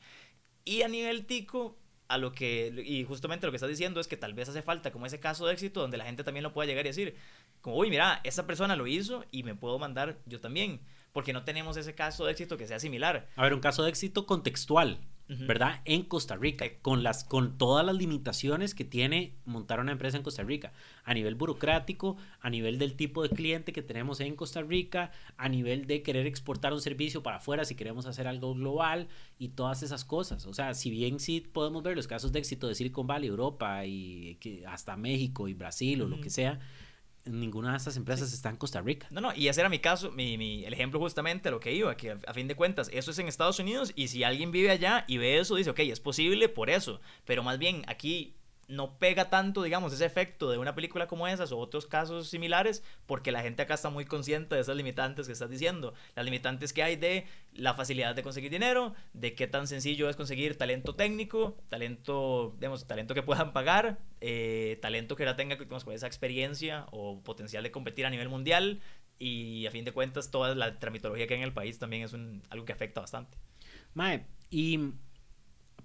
Y 0.65 0.81
a 0.81 0.87
nivel 0.87 1.25
tico, 1.25 1.77
a 2.07 2.17
lo 2.17 2.31
que, 2.31 2.83
y 2.85 3.03
justamente 3.03 3.45
lo 3.45 3.51
que 3.51 3.57
estás 3.57 3.69
diciendo 3.69 3.99
es 3.99 4.07
que 4.07 4.17
tal 4.17 4.33
vez 4.33 4.49
hace 4.49 4.61
falta 4.61 4.91
como 4.91 5.05
ese 5.05 5.19
caso 5.19 5.45
de 5.45 5.53
éxito 5.53 5.79
donde 5.79 5.97
la 5.97 6.05
gente 6.05 6.23
también 6.23 6.43
lo 6.43 6.53
pueda 6.53 6.67
llegar 6.67 6.85
y 6.85 6.89
decir, 6.89 7.15
como, 7.61 7.77
uy, 7.77 7.89
mira, 7.89 8.19
esa 8.23 8.45
persona 8.45 8.75
lo 8.75 8.87
hizo 8.87 9.25
y 9.31 9.43
me 9.43 9.55
puedo 9.55 9.79
mandar 9.79 10.17
yo 10.25 10.39
también, 10.39 10.81
porque 11.13 11.33
no 11.33 11.43
tenemos 11.43 11.77
ese 11.77 11.95
caso 11.95 12.25
de 12.25 12.31
éxito 12.31 12.57
que 12.57 12.67
sea 12.67 12.79
similar. 12.79 13.29
A 13.35 13.43
ver, 13.43 13.53
un 13.53 13.59
caso 13.59 13.83
de 13.83 13.89
éxito 13.89 14.25
contextual. 14.25 14.99
¿Verdad? 15.27 15.81
En 15.85 16.03
Costa 16.03 16.35
Rica, 16.35 16.65
con, 16.81 17.01
las, 17.01 17.23
con 17.23 17.57
todas 17.57 17.83
las 17.85 17.95
limitaciones 17.95 18.75
que 18.75 18.85
tiene 18.85 19.33
montar 19.45 19.79
una 19.79 19.91
empresa 19.91 20.17
en 20.17 20.23
Costa 20.23 20.43
Rica, 20.43 20.71
a 21.03 21.13
nivel 21.13 21.33
burocrático, 21.35 22.15
a 22.41 22.49
nivel 22.49 22.77
del 22.77 22.93
tipo 22.93 23.23
de 23.23 23.29
cliente 23.29 23.73
que 23.73 23.81
tenemos 23.81 24.19
en 24.19 24.35
Costa 24.35 24.61
Rica, 24.61 25.11
a 25.37 25.49
nivel 25.49 25.87
de 25.87 26.03
querer 26.03 26.27
exportar 26.27 26.73
un 26.73 26.81
servicio 26.81 27.23
para 27.23 27.37
afuera 27.37 27.65
si 27.65 27.75
queremos 27.75 28.05
hacer 28.05 28.27
algo 28.27 28.53
global 28.53 29.07
y 29.39 29.49
todas 29.49 29.81
esas 29.81 30.05
cosas. 30.05 30.45
O 30.45 30.53
sea, 30.53 30.75
si 30.75 30.91
bien 30.91 31.19
sí 31.19 31.41
podemos 31.41 31.81
ver 31.81 31.95
los 31.95 32.07
casos 32.07 32.31
de 32.31 32.39
éxito 32.39 32.67
de 32.67 32.75
Silicon 32.75 33.07
Valley, 33.07 33.27
Europa 33.27 33.85
y 33.85 34.37
hasta 34.67 34.95
México 34.95 35.47
y 35.47 35.53
Brasil 35.53 36.03
o 36.03 36.07
lo 36.07 36.21
que 36.21 36.29
sea, 36.29 36.59
ninguna 37.25 37.71
de 37.71 37.77
estas 37.77 37.97
empresas 37.97 38.33
está 38.33 38.49
en 38.49 38.57
Costa 38.57 38.81
Rica. 38.81 39.07
No, 39.09 39.21
no, 39.21 39.33
y 39.35 39.47
ese 39.47 39.61
era 39.61 39.69
mi 39.69 39.79
caso, 39.79 40.11
mi, 40.11 40.37
mi, 40.37 40.63
el 40.65 40.73
ejemplo 40.73 40.99
justamente 40.99 41.51
lo 41.51 41.59
que 41.59 41.73
iba, 41.73 41.95
que 41.97 42.11
a, 42.11 42.33
fin 42.33 42.47
de 42.47 42.55
cuentas, 42.55 42.89
eso 42.93 43.11
es 43.11 43.19
en 43.19 43.27
Estados 43.27 43.59
Unidos 43.59 43.91
y 43.95 44.07
si 44.07 44.23
alguien 44.23 44.51
vive 44.51 44.71
allá 44.71 45.05
y 45.07 45.17
ve 45.17 45.39
eso, 45.39 45.55
dice, 45.55 45.71
ok, 45.71 45.79
es 45.79 45.99
posible 45.99 46.49
por 46.49 46.69
eso, 46.69 47.01
pero 47.25 47.43
más 47.43 47.57
bien 47.57 47.83
aquí 47.87 48.35
no 48.67 48.97
pega 48.97 49.29
tanto, 49.29 49.63
digamos, 49.63 49.93
ese 49.93 50.05
efecto 50.05 50.49
de 50.49 50.57
una 50.57 50.75
película 50.75 51.07
como 51.07 51.27
esas 51.27 51.51
o 51.51 51.57
otros 51.57 51.85
casos 51.85 52.29
similares, 52.29 52.83
porque 53.05 53.31
la 53.31 53.41
gente 53.41 53.61
acá 53.61 53.75
está 53.75 53.89
muy 53.89 54.05
consciente 54.05 54.55
de 54.55 54.61
esas 54.61 54.75
limitantes 54.75 55.27
que 55.27 55.33
estás 55.33 55.49
diciendo. 55.49 55.93
Las 56.15 56.25
limitantes 56.25 56.73
que 56.73 56.83
hay 56.83 56.95
de 56.95 57.25
la 57.53 57.73
facilidad 57.73 58.15
de 58.15 58.23
conseguir 58.23 58.51
dinero, 58.51 58.93
de 59.13 59.35
qué 59.35 59.47
tan 59.47 59.67
sencillo 59.67 60.09
es 60.09 60.15
conseguir 60.15 60.57
talento 60.57 60.95
técnico, 60.95 61.57
talento, 61.69 62.55
digamos, 62.59 62.87
talento 62.87 63.13
que 63.13 63.23
puedan 63.23 63.53
pagar, 63.53 63.99
eh, 64.21 64.79
talento 64.81 65.15
que 65.15 65.25
ya 65.25 65.35
tenga 65.35 65.55
digamos, 65.55 65.85
esa 65.87 66.07
experiencia 66.07 66.87
o 66.91 67.21
potencial 67.21 67.63
de 67.63 67.71
competir 67.71 68.05
a 68.05 68.09
nivel 68.09 68.29
mundial. 68.29 68.81
Y 69.17 69.65
a 69.65 69.71
fin 69.71 69.85
de 69.85 69.93
cuentas, 69.93 70.29
toda 70.29 70.55
la 70.55 70.77
tramitología 70.77 71.25
que 71.25 71.35
hay 71.35 71.39
en 71.39 71.45
el 71.45 71.53
país 71.53 71.79
también 71.79 72.03
es 72.03 72.13
algo 72.49 72.65
que 72.65 72.73
afecta 72.73 72.99
bastante. 72.99 73.37
Mae, 73.93 74.25
y 74.49 74.91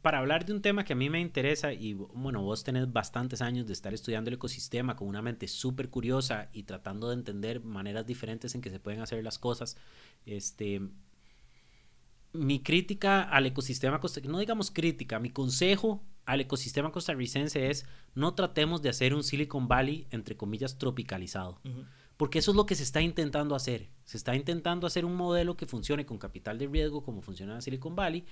para 0.02 0.18
hablar 0.18 0.46
de 0.46 0.52
un 0.52 0.62
tema 0.62 0.84
que 0.84 0.94
a 0.94 0.96
mí 0.96 1.10
me 1.10 1.20
interesa, 1.20 1.72
y 1.72 1.92
bueno, 1.92 2.42
vos 2.42 2.64
tenés 2.64 2.90
bastantes 2.90 3.42
años 3.42 3.66
de 3.66 3.72
estar 3.72 3.92
estudiando 3.92 4.28
el 4.30 4.34
ecosistema 4.34 4.96
con 4.96 5.08
una 5.08 5.20
mente 5.20 5.46
súper 5.46 5.90
curiosa 5.90 6.48
y 6.52 6.62
tratando 6.62 7.08
de 7.08 7.14
entender 7.14 7.62
maneras 7.62 8.06
diferentes 8.06 8.54
en 8.54 8.62
que 8.62 8.70
se 8.70 8.80
pueden 8.80 9.00
hacer 9.00 9.22
las 9.22 9.38
cosas, 9.38 9.76
este, 10.24 10.80
mi 12.32 12.62
crítica 12.62 13.22
al 13.22 13.46
ecosistema 13.46 14.00
costarricense, 14.00 14.32
no 14.32 14.38
digamos 14.38 14.70
crítica, 14.70 15.18
mi 15.18 15.30
consejo 15.30 16.02
al 16.24 16.40
ecosistema 16.40 16.92
costarricense 16.92 17.70
es 17.70 17.86
no 18.14 18.34
tratemos 18.34 18.82
de 18.82 18.88
hacer 18.88 19.14
un 19.14 19.24
Silicon 19.24 19.68
Valley, 19.68 20.06
entre 20.10 20.36
comillas, 20.36 20.78
tropicalizado. 20.78 21.60
Porque 22.16 22.38
eso 22.38 22.50
es 22.50 22.56
lo 22.56 22.66
que 22.66 22.74
se 22.74 22.82
está 22.82 23.00
intentando 23.00 23.54
hacer. 23.54 23.88
Se 24.04 24.16
está 24.18 24.36
intentando 24.36 24.86
hacer 24.86 25.04
un 25.04 25.16
modelo 25.16 25.56
que 25.56 25.66
funcione 25.66 26.04
con 26.04 26.18
capital 26.18 26.58
de 26.58 26.66
riesgo 26.66 27.02
como 27.02 27.22
funciona 27.22 27.60
Silicon 27.62 27.96
Valley 27.96 28.26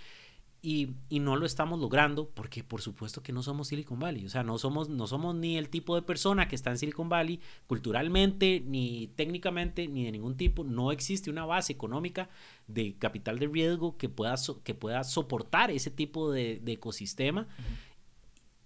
y, 0.60 0.90
no 1.10 1.36
lo 1.36 1.46
estamos 1.46 1.78
logrando 1.78 2.28
porque 2.30 2.64
por 2.64 2.80
supuesto 2.80 3.22
que 3.22 3.32
no 3.32 3.42
somos 3.42 3.68
Silicon 3.68 3.98
Valley, 3.98 4.26
o 4.26 4.28
sea, 4.28 4.42
no 4.42 4.58
somos, 4.58 4.88
no 4.88 5.06
somos 5.06 5.34
ni 5.34 5.56
el 5.56 5.68
tipo 5.68 5.94
de 5.94 6.02
persona 6.02 6.48
que 6.48 6.56
está 6.56 6.70
en 6.70 6.78
Silicon 6.78 7.08
Valley 7.08 7.40
culturalmente, 7.66 8.62
ni 8.66 9.08
técnicamente, 9.14 9.86
ni 9.86 10.04
de 10.04 10.12
ningún 10.12 10.36
tipo, 10.36 10.64
no 10.64 10.90
existe 10.90 11.30
una 11.30 11.46
base 11.46 11.72
económica 11.72 12.28
de 12.66 12.94
capital 12.98 13.38
de 13.38 13.46
riesgo 13.46 13.96
que 13.96 14.08
pueda, 14.08 14.34
que 14.64 14.74
pueda 14.74 15.04
soportar 15.04 15.70
ese 15.70 15.90
tipo 15.90 16.32
de, 16.32 16.60
ecosistema. 16.66 17.46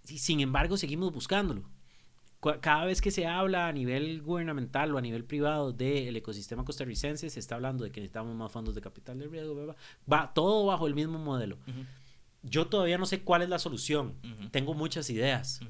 Sin 0.05 0.41
embargo, 0.41 0.77
seguimos 0.77 1.13
buscándolo 1.13 1.63
cada 2.61 2.85
vez 2.85 3.01
que 3.01 3.13
se 3.13 3.27
habla 3.27 3.69
a 3.69 3.73
nivel 3.73 4.21
gubernamental 4.21 4.93
o 4.93 4.99
a 4.99 5.01
nivel 5.01 5.25
privado 5.25 5.73
del 5.73 6.17
ecosistema 6.17 6.65
costarricense, 6.65 7.31
se 7.31 7.39
está 7.39 7.55
hablando 7.55 7.85
de 7.85 7.93
que 7.93 8.01
necesitamos 8.01 8.35
más 8.35 8.51
fondos 8.51 8.75
de 8.75 8.81
capital 8.81 9.19
de 9.19 9.29
riesgo, 9.29 9.77
va 10.13 10.35
todo 10.35 10.67
bajo 10.67 10.89
el 10.89 10.95
mismo 10.95 11.19
modelo. 11.19 11.59
Yo 12.43 12.67
todavía 12.67 12.99
no 12.99 13.07
sé 13.07 13.21
cuál 13.21 13.43
es 13.43 13.49
la 13.49 13.61
solución, 13.61 14.17
tengo 14.51 14.75
muchas 14.75 15.09
ideas, 15.11 15.61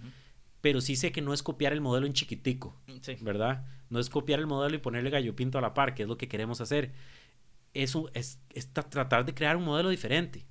pero 0.62 0.80
sí 0.80 0.96
sé 0.96 1.12
que 1.12 1.20
no 1.20 1.34
es 1.34 1.42
copiar 1.42 1.74
el 1.74 1.82
modelo 1.82 2.06
en 2.06 2.14
chiquitico, 2.14 2.80
¿verdad? 3.20 3.66
No 3.90 3.98
es 3.98 4.08
copiar 4.08 4.40
el 4.40 4.46
modelo 4.46 4.74
y 4.74 4.78
ponerle 4.78 5.10
gallo 5.10 5.36
pinto 5.36 5.58
a 5.58 5.60
la 5.60 5.74
par, 5.74 5.94
que 5.94 6.04
es 6.04 6.08
lo 6.08 6.16
que 6.16 6.28
queremos 6.28 6.62
hacer. 6.62 6.92
Eso 7.74 8.10
es, 8.14 8.40
es 8.54 8.72
tratar 8.72 9.26
de 9.26 9.34
crear 9.34 9.58
un 9.58 9.64
modelo 9.64 9.90
diferente. 9.90 10.46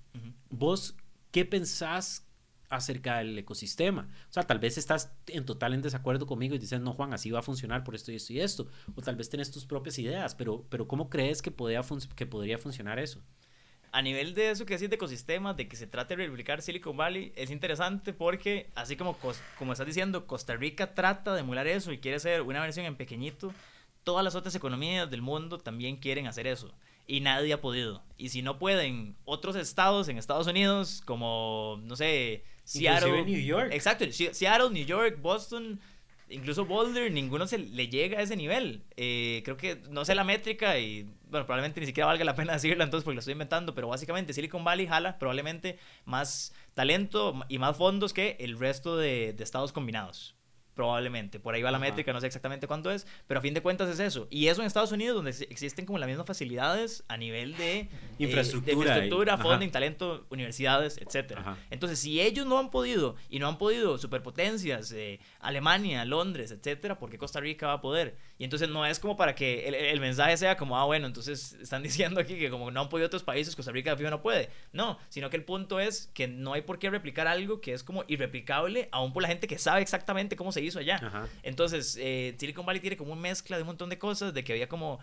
¿Vos 0.52 0.96
qué 1.32 1.46
pensás 1.46 2.28
acerca 2.72 3.18
del 3.18 3.38
ecosistema. 3.38 4.10
O 4.30 4.34
sea, 4.34 4.44
tal 4.44 4.60
vez 4.60 4.78
estás 4.78 5.12
en 5.28 5.46
total 5.46 5.74
en 5.74 5.82
desacuerdo 5.82 6.26
conmigo 6.26 6.56
y 6.56 6.58
dices, 6.58 6.80
no, 6.80 6.94
Juan, 6.94 7.14
así 7.14 7.30
va 7.30 7.40
a 7.40 7.44
funcionar 7.44 7.84
por 7.84 7.94
esto 7.94 8.12
y 8.12 8.16
esto 8.16 8.34
y 8.34 8.40
esto. 8.40 8.68
O 8.96 9.02
tal 9.02 9.16
vez 9.16 9.30
tienes 9.30 9.52
tus 9.52 9.66
propias 9.66 10.00
ideas, 10.00 10.34
pero, 10.34 10.66
pero 10.70 10.88
¿cómo 10.88 11.10
crees 11.10 11.42
que, 11.42 11.52
podría 11.52 11.82
que 12.16 12.26
podría 12.26 12.58
funcionar 12.58 12.98
eso? 12.98 13.22
A 13.92 14.02
nivel 14.02 14.34
de 14.34 14.52
eso 14.52 14.66
que 14.66 14.76
decís 14.76 14.90
de 14.90 14.96
ecosistema, 14.96 15.54
de 15.54 15.68
que 15.68 15.76
se 15.76 15.86
trate 15.86 16.16
de 16.16 16.26
replicar 16.26 16.62
Silicon 16.62 16.96
Valley, 16.96 17.34
es 17.36 17.52
interesante 17.52 18.14
porque, 18.14 18.70
así 18.74 18.96
como, 18.96 19.18
como 19.58 19.74
estás 19.74 19.86
diciendo, 19.86 20.26
Costa 20.28 20.56
Rica 20.56 20.94
trata 20.94 21.34
de 21.34 21.42
emular 21.42 21.68
eso 21.68 21.92
y 21.92 21.98
quiere 21.98 22.20
ser 22.22 22.42
una 22.42 22.62
versión 22.62 22.86
en 22.86 22.96
pequeñito, 22.96 23.54
todas 24.06 24.24
las 24.24 24.36
otras 24.36 24.56
economías 24.56 25.12
del 25.12 25.22
mundo 25.22 25.58
también 25.58 25.98
quieren 25.98 26.26
hacer 26.28 26.48
eso 26.48 26.74
y 27.12 27.20
nadie 27.20 27.52
ha 27.52 27.60
podido. 27.60 28.02
Y 28.18 28.30
si 28.30 28.42
no 28.42 28.58
pueden 28.58 29.18
otros 29.26 29.58
estados 29.58 30.08
en 30.08 30.18
Estados 30.18 30.48
Unidos, 30.48 31.02
como, 31.06 31.78
no 31.84 31.98
sé, 31.98 32.46
Seattle. 32.80 33.26
New 33.26 33.40
York. 33.40 33.70
Exacto, 33.74 34.06
Seattle, 34.12 34.70
New 34.70 34.86
York, 34.86 35.22
Boston, 35.22 35.80
incluso 36.30 36.66
Boulder, 36.66 37.12
ninguno 37.12 37.46
se 37.46 37.58
le 37.58 37.88
llega 37.88 38.20
a 38.20 38.22
ese 38.22 38.36
nivel. 38.36 38.84
Eh, 38.96 39.42
creo 39.44 39.58
que 39.58 39.82
no 39.90 40.06
sé 40.06 40.16
la 40.16 40.24
métrica 40.24 40.78
y, 40.80 41.04
bueno, 41.30 41.46
probablemente 41.46 41.82
ni 41.82 41.86
siquiera 41.86 42.08
valga 42.08 42.24
la 42.24 42.36
pena 42.36 42.54
decirla 42.62 42.84
entonces 42.84 43.04
porque 43.04 43.16
lo 43.16 43.20
estoy 43.20 43.34
inventando, 43.34 43.76
pero 43.76 43.88
básicamente 43.90 44.34
Silicon 44.34 44.64
Valley 44.64 44.88
jala 44.88 45.20
probablemente 45.20 45.78
más 46.06 46.54
talento 46.74 47.40
y 47.50 47.60
más 47.60 47.78
fondos 47.78 48.14
que 48.14 48.38
el 48.40 48.58
resto 48.58 48.98
de, 48.98 49.36
estados 49.40 49.74
combinados. 49.74 50.36
Probablemente. 50.74 51.40
Por 51.40 51.54
ahí 51.54 51.62
va 51.62 51.72
la 51.72 51.80
métrica, 51.80 52.14
no 52.14 52.22
sé 52.22 52.28
exactamente 52.28 52.68
cuánto 52.68 52.92
es, 52.92 53.06
pero 53.28 53.40
a 53.40 53.42
fin 53.42 53.54
de 53.54 53.62
cuentas 53.62 53.90
es 53.90 54.00
eso. 54.00 54.28
Y 54.30 54.48
eso 54.48 54.62
en 54.62 54.68
Estados 54.68 54.92
Unidos, 54.92 55.16
donde 55.16 55.32
existen 55.50 55.86
como 55.86 55.98
las 55.98 56.08
mismas 56.08 56.28
facilidades 56.28 57.04
a 57.08 57.18
nivel 57.18 57.58
de 57.58 57.80
eh, 57.80 57.90
infraestructura, 58.20 58.74
infraestructura 58.74 59.38
funding, 59.38 59.70
talento, 59.70 60.26
universidades, 60.30 60.98
etc. 60.98 61.40
Entonces, 61.70 62.00
si 62.00 62.22
ellos 62.22 62.46
no 62.46 62.60
han 62.60 62.70
podido, 62.70 63.16
y 63.30 63.40
no 63.40 63.48
han 63.48 63.58
podido 63.58 63.98
superpotencias, 63.98 64.92
eh, 64.92 65.20
Alemania, 65.40 66.06
Londres, 66.06 66.52
etcétera, 66.52 66.98
¿por 66.98 67.10
qué 67.10 67.18
Costa 67.18 67.40
Rica 67.40 67.68
va 67.68 67.74
a 67.74 67.82
poder? 67.82 68.18
Y 68.38 68.44
entonces 68.44 68.70
no 68.70 68.86
es 68.86 69.00
como 69.00 69.18
para 69.18 69.36
que 69.36 69.68
el, 69.68 70.00
mensaje 70.00 70.36
sea 70.38 70.58
como, 70.58 70.78
ah, 70.78 70.86
bueno, 70.86 71.06
entonces 71.06 71.54
están 71.62 71.84
diciendo 71.84 72.20
aquí 72.20 72.38
que 72.38 72.50
como 72.50 72.72
no 72.72 72.82
han 72.82 72.90
podido 72.90 73.08
otros 73.08 73.24
países, 73.24 73.56
Costa 73.56 73.72
Rica 73.72 73.96
de 73.96 74.10
no 74.10 74.22
puede. 74.22 74.50
No, 74.74 74.98
sino 75.10 75.30
que 75.30 75.38
el 75.38 75.44
punto 75.44 75.80
es 75.80 76.10
que 76.14 76.28
no 76.28 76.54
hay 76.54 76.62
por 76.62 76.80
qué 76.80 76.90
replicar 76.90 77.28
algo 77.28 77.62
que 77.62 77.74
es 77.74 77.84
como 77.84 78.04
irreplicable, 78.08 78.90
aún 78.92 79.14
por 79.14 79.22
la 79.22 79.30
gente 79.30 79.48
que 79.48 79.58
sabe 79.58 79.82
exactamente 79.82 80.36
cómo 80.36 80.52
se 80.52 80.61
hizo 80.64 80.80
allá. 80.80 81.30
Entonces, 81.44 81.98
eh, 82.00 82.36
Silicon 82.38 82.66
Valley 82.66 82.82
tiene 82.82 82.98
como 82.98 83.14
una 83.14 83.22
mezcla 83.22 83.58
de 83.58 83.64
un 83.64 83.68
montón 83.68 83.90
de 83.90 83.98
cosas, 83.98 84.34
de 84.34 84.44
que 84.44 84.54
había 84.54 84.68
como 84.68 85.00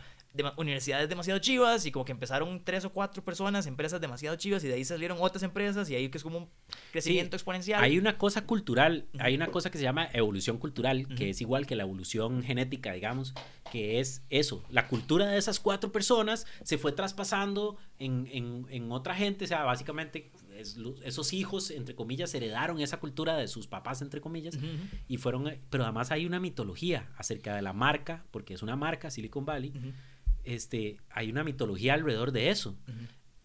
universidades 0.57 1.09
demasiado 1.09 1.41
chivas 1.41 1.87
y 1.87 1.91
como 1.91 2.05
que 2.05 2.13
empezaron 2.13 2.63
tres 2.63 2.85
o 2.85 2.91
cuatro 2.91 3.25
personas, 3.25 3.67
empresas 3.67 4.01
demasiado 4.01 4.37
chivas 4.37 4.63
y 4.63 4.69
de 4.69 4.75
ahí 4.75 4.85
salieron 4.85 5.19
otras 5.21 5.43
empresas 5.43 5.89
y 5.91 5.95
ahí 5.95 6.09
que 6.09 6.19
es 6.19 6.23
como 6.25 6.39
un 6.39 6.49
crecimiento 6.93 7.37
exponencial. 7.37 7.83
Hay 7.83 7.99
una 7.99 8.19
cosa 8.19 8.45
cultural, 8.45 9.07
hay 9.19 9.35
una 9.35 9.49
cosa 9.49 9.71
que 9.71 9.79
se 9.79 9.85
llama 9.85 10.09
evolución 10.13 10.59
cultural, 10.59 11.09
que 11.17 11.31
es 11.31 11.41
igual 11.41 11.67
que 11.67 11.77
la 11.77 11.85
evolución 11.85 12.43
genética, 12.43 12.93
digamos, 12.93 13.35
que 13.73 14.01
es 14.01 14.23
eso, 14.31 14.65
la 14.71 14.87
cultura 14.89 15.27
de 15.27 15.39
esas 15.39 15.61
cuatro 15.61 15.93
personas 15.93 16.47
se 16.63 16.79
fue 16.79 16.93
traspasando 16.93 17.77
en, 17.99 18.29
en, 18.33 18.67
en 18.71 18.93
otra 18.93 19.15
gente, 19.15 19.45
o 19.45 19.49
sea, 19.49 19.65
básicamente 19.65 20.31
esos 21.05 21.33
hijos, 21.33 21.71
entre 21.71 21.95
comillas, 21.95 22.35
heredaron 22.35 22.81
esa 22.81 22.99
cultura 22.99 23.37
de 23.37 23.49
sus 23.49 23.67
papás, 23.67 24.03
entre 24.03 24.21
comillas, 24.21 24.59
y 25.09 25.17
fueron, 25.17 25.51
pero 25.71 25.85
además 25.85 26.11
hay 26.11 26.27
una 26.27 26.41
mitología 26.41 27.11
acerca 27.17 27.55
de 27.55 27.63
la 27.63 27.73
marca, 27.73 28.25
porque 28.31 28.55
es 28.55 28.63
una 28.63 28.77
marca, 28.77 29.11
Silicon 29.11 29.45
Valley, 29.45 29.73
este, 30.45 30.99
hay 31.11 31.31
una 31.31 31.45
mitología 31.45 31.95
alrededor 31.95 32.33
de 32.33 32.51
eso. 32.51 32.77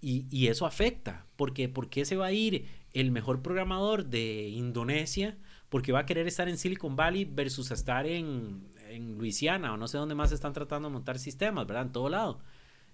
y, 0.02 0.26
y, 0.30 0.48
eso 0.48 0.66
afecta, 0.66 1.26
porque 1.36 1.70
¿por 1.70 1.90
qué 1.90 2.06
se 2.06 2.16
va 2.16 2.28
a 2.28 2.32
ir 2.32 2.66
el 2.92 3.12
mejor 3.12 3.42
programador 3.42 4.06
de 4.06 4.50
Indonesia? 4.50 5.38
Porque 5.70 5.92
va 5.92 6.00
a 6.00 6.06
querer 6.06 6.28
estar 6.28 6.50
en 6.50 6.58
Silicon 6.58 6.96
Valley 6.96 7.26
versus 7.26 7.72
estar 7.72 8.06
en, 8.06 8.68
en 8.90 9.18
Luisiana 9.18 9.74
o 9.74 9.78
no 9.78 9.88
sé 9.88 9.98
dónde 9.98 10.16
más 10.16 10.32
están 10.32 10.54
tratando 10.54 10.90
de 10.90 10.94
montar 10.94 11.20
sistemas, 11.20 11.66
¿verdad? 11.66 11.84
En 11.84 11.92
todo 11.92 12.10
lado. 12.10 12.40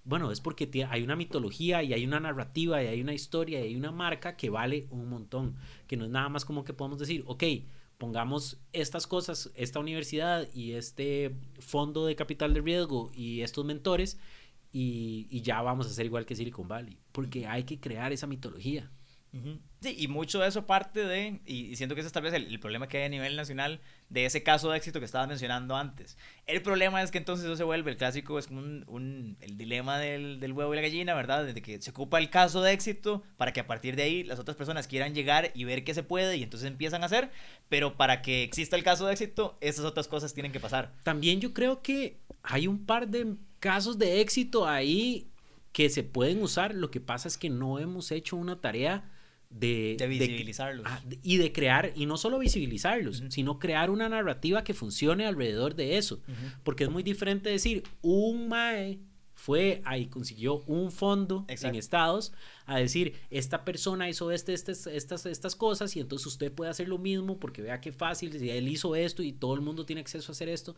Bueno, 0.04 0.32
es 0.32 0.42
porque 0.42 0.70
hay 0.90 1.04
una 1.04 1.16
mitología 1.16 1.84
y 1.84 1.94
hay 1.94 2.06
una 2.06 2.20
narrativa 2.20 2.82
y 2.84 2.88
hay 2.88 3.02
una 3.02 3.14
historia 3.14 3.60
y 3.60 3.64
hay 3.64 3.76
una 3.76 3.92
marca 3.92 4.36
que 4.36 4.50
vale 4.50 4.88
un 4.92 5.10
montón, 5.10 5.56
que 5.88 5.98
no 5.98 6.06
es 6.06 6.12
nada 6.12 6.30
más 6.30 6.46
como 6.46 6.64
que 6.64 6.74
podemos 6.74 7.00
decir, 7.00 7.24
ok, 7.28 7.44
pongamos 7.98 8.60
estas 8.74 9.08
cosas, 9.08 9.52
esta 9.56 9.80
universidad 9.80 10.48
y 10.54 10.72
este 10.72 11.36
fondo 11.60 12.06
de 12.06 12.16
capital 12.16 12.54
de 12.54 12.62
riesgo 12.62 13.12
y 13.14 13.42
estos 13.42 13.66
mentores 13.66 14.18
y, 14.72 15.28
y 15.30 15.42
ya 15.42 15.62
vamos 15.62 15.88
a 15.88 15.90
ser 15.90 16.06
igual 16.06 16.26
que 16.26 16.36
Silicon 16.36 16.68
Valley, 16.68 16.98
porque 17.12 17.46
hay 17.46 17.64
que 17.64 17.80
crear 17.80 18.12
esa 18.14 18.28
mitología. 18.28 18.90
Sí, 19.32 19.96
y 19.98 20.08
mucho 20.08 20.40
de 20.40 20.48
eso 20.48 20.66
parte 20.66 21.06
de, 21.06 21.40
y 21.46 21.76
siento 21.76 21.96
que 21.96 22.02
ese 22.02 22.08
es 22.08 22.14
tal 22.14 22.24
vez 22.24 22.34
el, 22.34 22.60
problema 22.60 22.88
que 22.88 22.98
hay 22.98 23.04
a 23.06 23.10
nivel 23.10 23.36
nacional 23.36 23.80
de 24.10 24.26
ese 24.26 24.44
caso 24.44 24.72
de 24.72 24.78
éxito 24.78 25.00
que 25.00 25.06
estabas 25.06 25.28
mencionando 25.28 25.76
antes. 25.76 26.18
El 26.48 26.62
problema 26.62 27.02
es 27.02 27.12
que 27.12 27.20
entonces 27.20 27.46
eso 27.46 27.56
se 27.56 27.64
vuelve, 27.64 27.92
el 27.92 27.98
clásico 27.98 28.40
es 28.40 28.48
como 28.48 28.62
un, 28.62 29.38
el 29.40 29.58
dilema 29.58 30.00
del, 30.00 30.40
del, 30.40 30.52
huevo 30.52 30.74
y 30.74 30.78
la 30.78 30.82
gallina, 30.82 31.14
¿verdad? 31.14 31.46
De 31.46 31.62
que 31.62 31.82
se 31.82 31.92
ocupa 31.92 32.18
el 32.18 32.30
caso 32.30 32.62
de 32.62 32.74
éxito 32.74 33.24
para 33.38 33.54
que 33.54 33.60
a 33.60 33.68
partir 33.68 33.96
de 33.96 34.04
ahí 34.04 34.24
las 34.24 34.40
otras 34.40 34.58
personas 34.58 34.88
quieran 34.88 35.14
llegar 35.14 35.52
y 35.54 35.64
ver 35.64 35.84
qué 35.84 35.94
se 35.94 36.04
puede 36.04 36.36
y 36.36 36.44
entonces 36.44 36.68
empiezan 36.68 37.04
a 37.04 37.06
hacer, 37.06 37.30
pero 37.70 37.96
para 37.96 38.22
que 38.22 38.44
exista 38.44 38.76
el 38.76 38.84
caso 38.84 39.06
de 39.06 39.14
éxito, 39.14 39.58
esas 39.62 39.86
otras 39.86 40.08
cosas 40.08 40.34
tienen 40.34 40.52
que 40.52 40.60
pasar. 40.60 40.92
También 41.04 41.40
yo 41.40 41.54
creo 41.54 41.82
que 41.82 42.20
hay 42.42 42.68
un 42.68 42.86
par 42.86 43.08
de 43.08 43.36
casos 43.60 44.00
de 44.00 44.22
éxito 44.22 44.68
ahí 44.68 45.30
que 45.72 45.90
se 45.90 46.04
pueden 46.04 46.42
usar, 46.42 46.74
lo 46.74 46.90
que 46.90 47.00
pasa 47.00 47.28
es 47.28 47.38
que 47.38 47.50
no 47.50 47.80
hemos 47.80 48.12
hecho 48.12 48.36
una 48.36 48.60
tarea 48.60 49.10
de, 49.50 49.98
visibilizarlos. 50.08 50.86
Ah, 50.88 51.02
y 51.24 51.38
de 51.38 51.52
crear, 51.52 51.92
y 51.96 52.06
no 52.06 52.18
solo 52.18 52.40
visibilizarlos, 52.40 53.24
sino 53.30 53.60
crear 53.60 53.90
una 53.90 54.08
narrativa 54.10 54.64
que 54.64 54.74
funcione 54.74 55.26
alrededor 55.26 55.76
de 55.76 55.98
eso. 55.98 56.22
Porque 56.64 56.86
es 56.86 56.90
muy 56.90 57.04
diferente 57.04 57.50
decir, 57.50 57.84
un 58.02 58.48
MAE 58.48 59.00
fue 59.40 59.82
ahí, 59.86 60.08
consiguió 60.08 60.64
un 60.68 60.92
fondo 60.92 61.46
en 61.48 61.76
Estados 61.76 62.34
a 62.66 62.78
decir, 62.78 63.16
esta 63.30 63.64
persona 63.64 64.10
hizo 64.10 64.32
este, 64.32 64.54
este, 64.54 64.74
estas, 64.74 65.26
estas 65.26 65.56
cosas 65.56 65.96
y 65.96 66.02
entonces 66.02 66.28
usted 66.28 66.52
puede 66.52 66.70
hacer 66.70 66.90
lo 66.90 66.98
mismo 66.98 67.40
porque 67.40 67.62
vea 67.62 67.80
qué 67.80 67.94
fácil, 67.94 68.36
él 68.36 68.68
hizo 68.68 68.98
esto 68.98 69.24
y 69.24 69.32
todo 69.32 69.54
el 69.54 69.62
mundo 69.62 69.86
tiene 69.86 70.02
acceso 70.02 70.30
a 70.30 70.34
hacer 70.34 70.50
esto. 70.50 70.76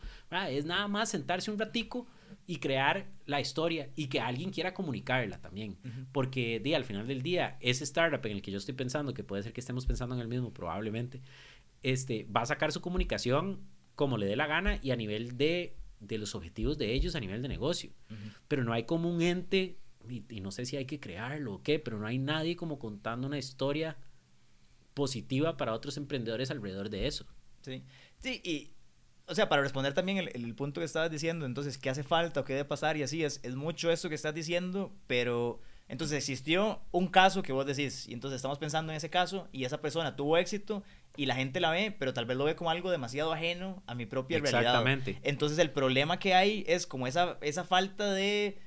Es 0.48 0.64
nada 0.64 0.86
más 0.86 1.10
sentarse 1.10 1.50
un 1.50 1.58
ratico 1.58 2.06
y 2.46 2.58
crear 2.58 3.08
la 3.26 3.40
historia 3.40 3.90
y 3.96 4.06
que 4.06 4.20
alguien 4.20 4.50
quiera 4.50 4.74
comunicarla 4.74 5.40
también. 5.40 5.76
Porque 6.12 6.60
di, 6.60 6.74
al 6.74 6.84
final 6.84 7.08
del 7.08 7.20
día, 7.20 7.56
ese 7.60 7.82
startup 7.82 8.24
en 8.26 8.32
el 8.36 8.42
que 8.42 8.52
yo 8.52 8.58
estoy 8.58 8.74
pensando, 8.74 9.12
que 9.12 9.24
puede 9.24 9.42
ser 9.42 9.52
que 9.52 9.60
estemos 9.60 9.86
pensando 9.86 10.14
en 10.14 10.20
el 10.20 10.28
mismo 10.28 10.54
probablemente, 10.54 11.20
este, 11.82 12.28
va 12.34 12.42
a 12.42 12.46
sacar 12.46 12.70
su 12.70 12.80
comunicación 12.80 13.58
como 13.96 14.18
le 14.18 14.26
dé 14.26 14.36
la 14.36 14.46
gana 14.46 14.78
y 14.82 14.92
a 14.92 14.96
nivel 14.96 15.36
de, 15.36 15.74
de 16.02 16.18
los 16.18 16.34
objetivos 16.34 16.78
de 16.78 16.92
ellos 16.92 17.14
a 17.14 17.20
nivel 17.20 17.42
de 17.42 17.48
negocio. 17.48 17.92
Pero 18.48 18.64
no 18.64 18.72
hay 18.72 18.84
como 18.84 19.10
un 19.10 19.22
ente, 19.22 19.78
y, 20.08 20.24
y, 20.28 20.40
no 20.40 20.50
sé 20.50 20.66
si 20.66 20.76
hay 20.76 20.84
que 20.84 21.00
crearlo 21.00 21.54
o 21.54 21.62
qué, 21.62 21.78
pero 21.78 21.98
no 21.98 22.06
hay 22.06 22.18
nadie 22.18 22.56
como 22.56 22.78
contando 22.78 23.26
una 23.26 23.38
historia 23.38 23.96
positiva 24.94 25.56
para 25.56 25.72
otros 25.72 25.96
emprendedores 25.96 26.50
alrededor 26.50 26.90
de 26.90 27.06
eso. 27.06 27.26
Sí, 27.62 27.84
sí, 28.18 28.40
y 28.44 28.72
o 29.26 29.34
sea, 29.34 29.48
para 29.48 29.62
responder 29.62 29.94
también 29.94 30.18
el, 30.18 30.54
punto 30.54 30.80
que 30.80 30.84
estabas 30.84 31.10
diciendo, 31.10 31.46
entonces, 31.46 31.78
¿qué 31.78 31.90
hace 31.90 32.02
falta 32.02 32.40
o 32.40 32.44
qué 32.44 32.54
debe 32.54 32.64
pasar? 32.64 32.96
Y 32.96 33.02
así 33.02 33.24
es, 33.24 33.40
es 33.42 33.54
mucho 33.54 33.90
eso 33.90 34.08
que 34.08 34.14
estás 34.14 34.34
diciendo, 34.34 34.94
pero 35.06 35.60
entonces 35.92 36.16
existió 36.16 36.80
un 36.90 37.06
caso 37.06 37.42
que 37.42 37.52
vos 37.52 37.66
decís, 37.66 38.08
y 38.08 38.14
entonces 38.14 38.36
estamos 38.36 38.58
pensando 38.58 38.92
en 38.92 38.96
ese 38.96 39.10
caso, 39.10 39.46
y 39.52 39.66
esa 39.66 39.82
persona 39.82 40.16
tuvo 40.16 40.38
éxito, 40.38 40.82
y 41.18 41.26
la 41.26 41.34
gente 41.34 41.60
la 41.60 41.70
ve, 41.70 41.94
pero 41.98 42.14
tal 42.14 42.24
vez 42.24 42.38
lo 42.38 42.44
ve 42.44 42.56
como 42.56 42.70
algo 42.70 42.90
demasiado 42.90 43.30
ajeno 43.30 43.82
a 43.86 43.94
mi 43.94 44.06
propia 44.06 44.38
Exactamente. 44.38 45.12
realidad. 45.12 45.28
Entonces 45.28 45.58
el 45.58 45.70
problema 45.70 46.18
que 46.18 46.32
hay 46.32 46.64
es 46.66 46.86
como 46.86 47.06
esa, 47.06 47.36
esa 47.42 47.64
falta 47.64 48.10
de 48.10 48.58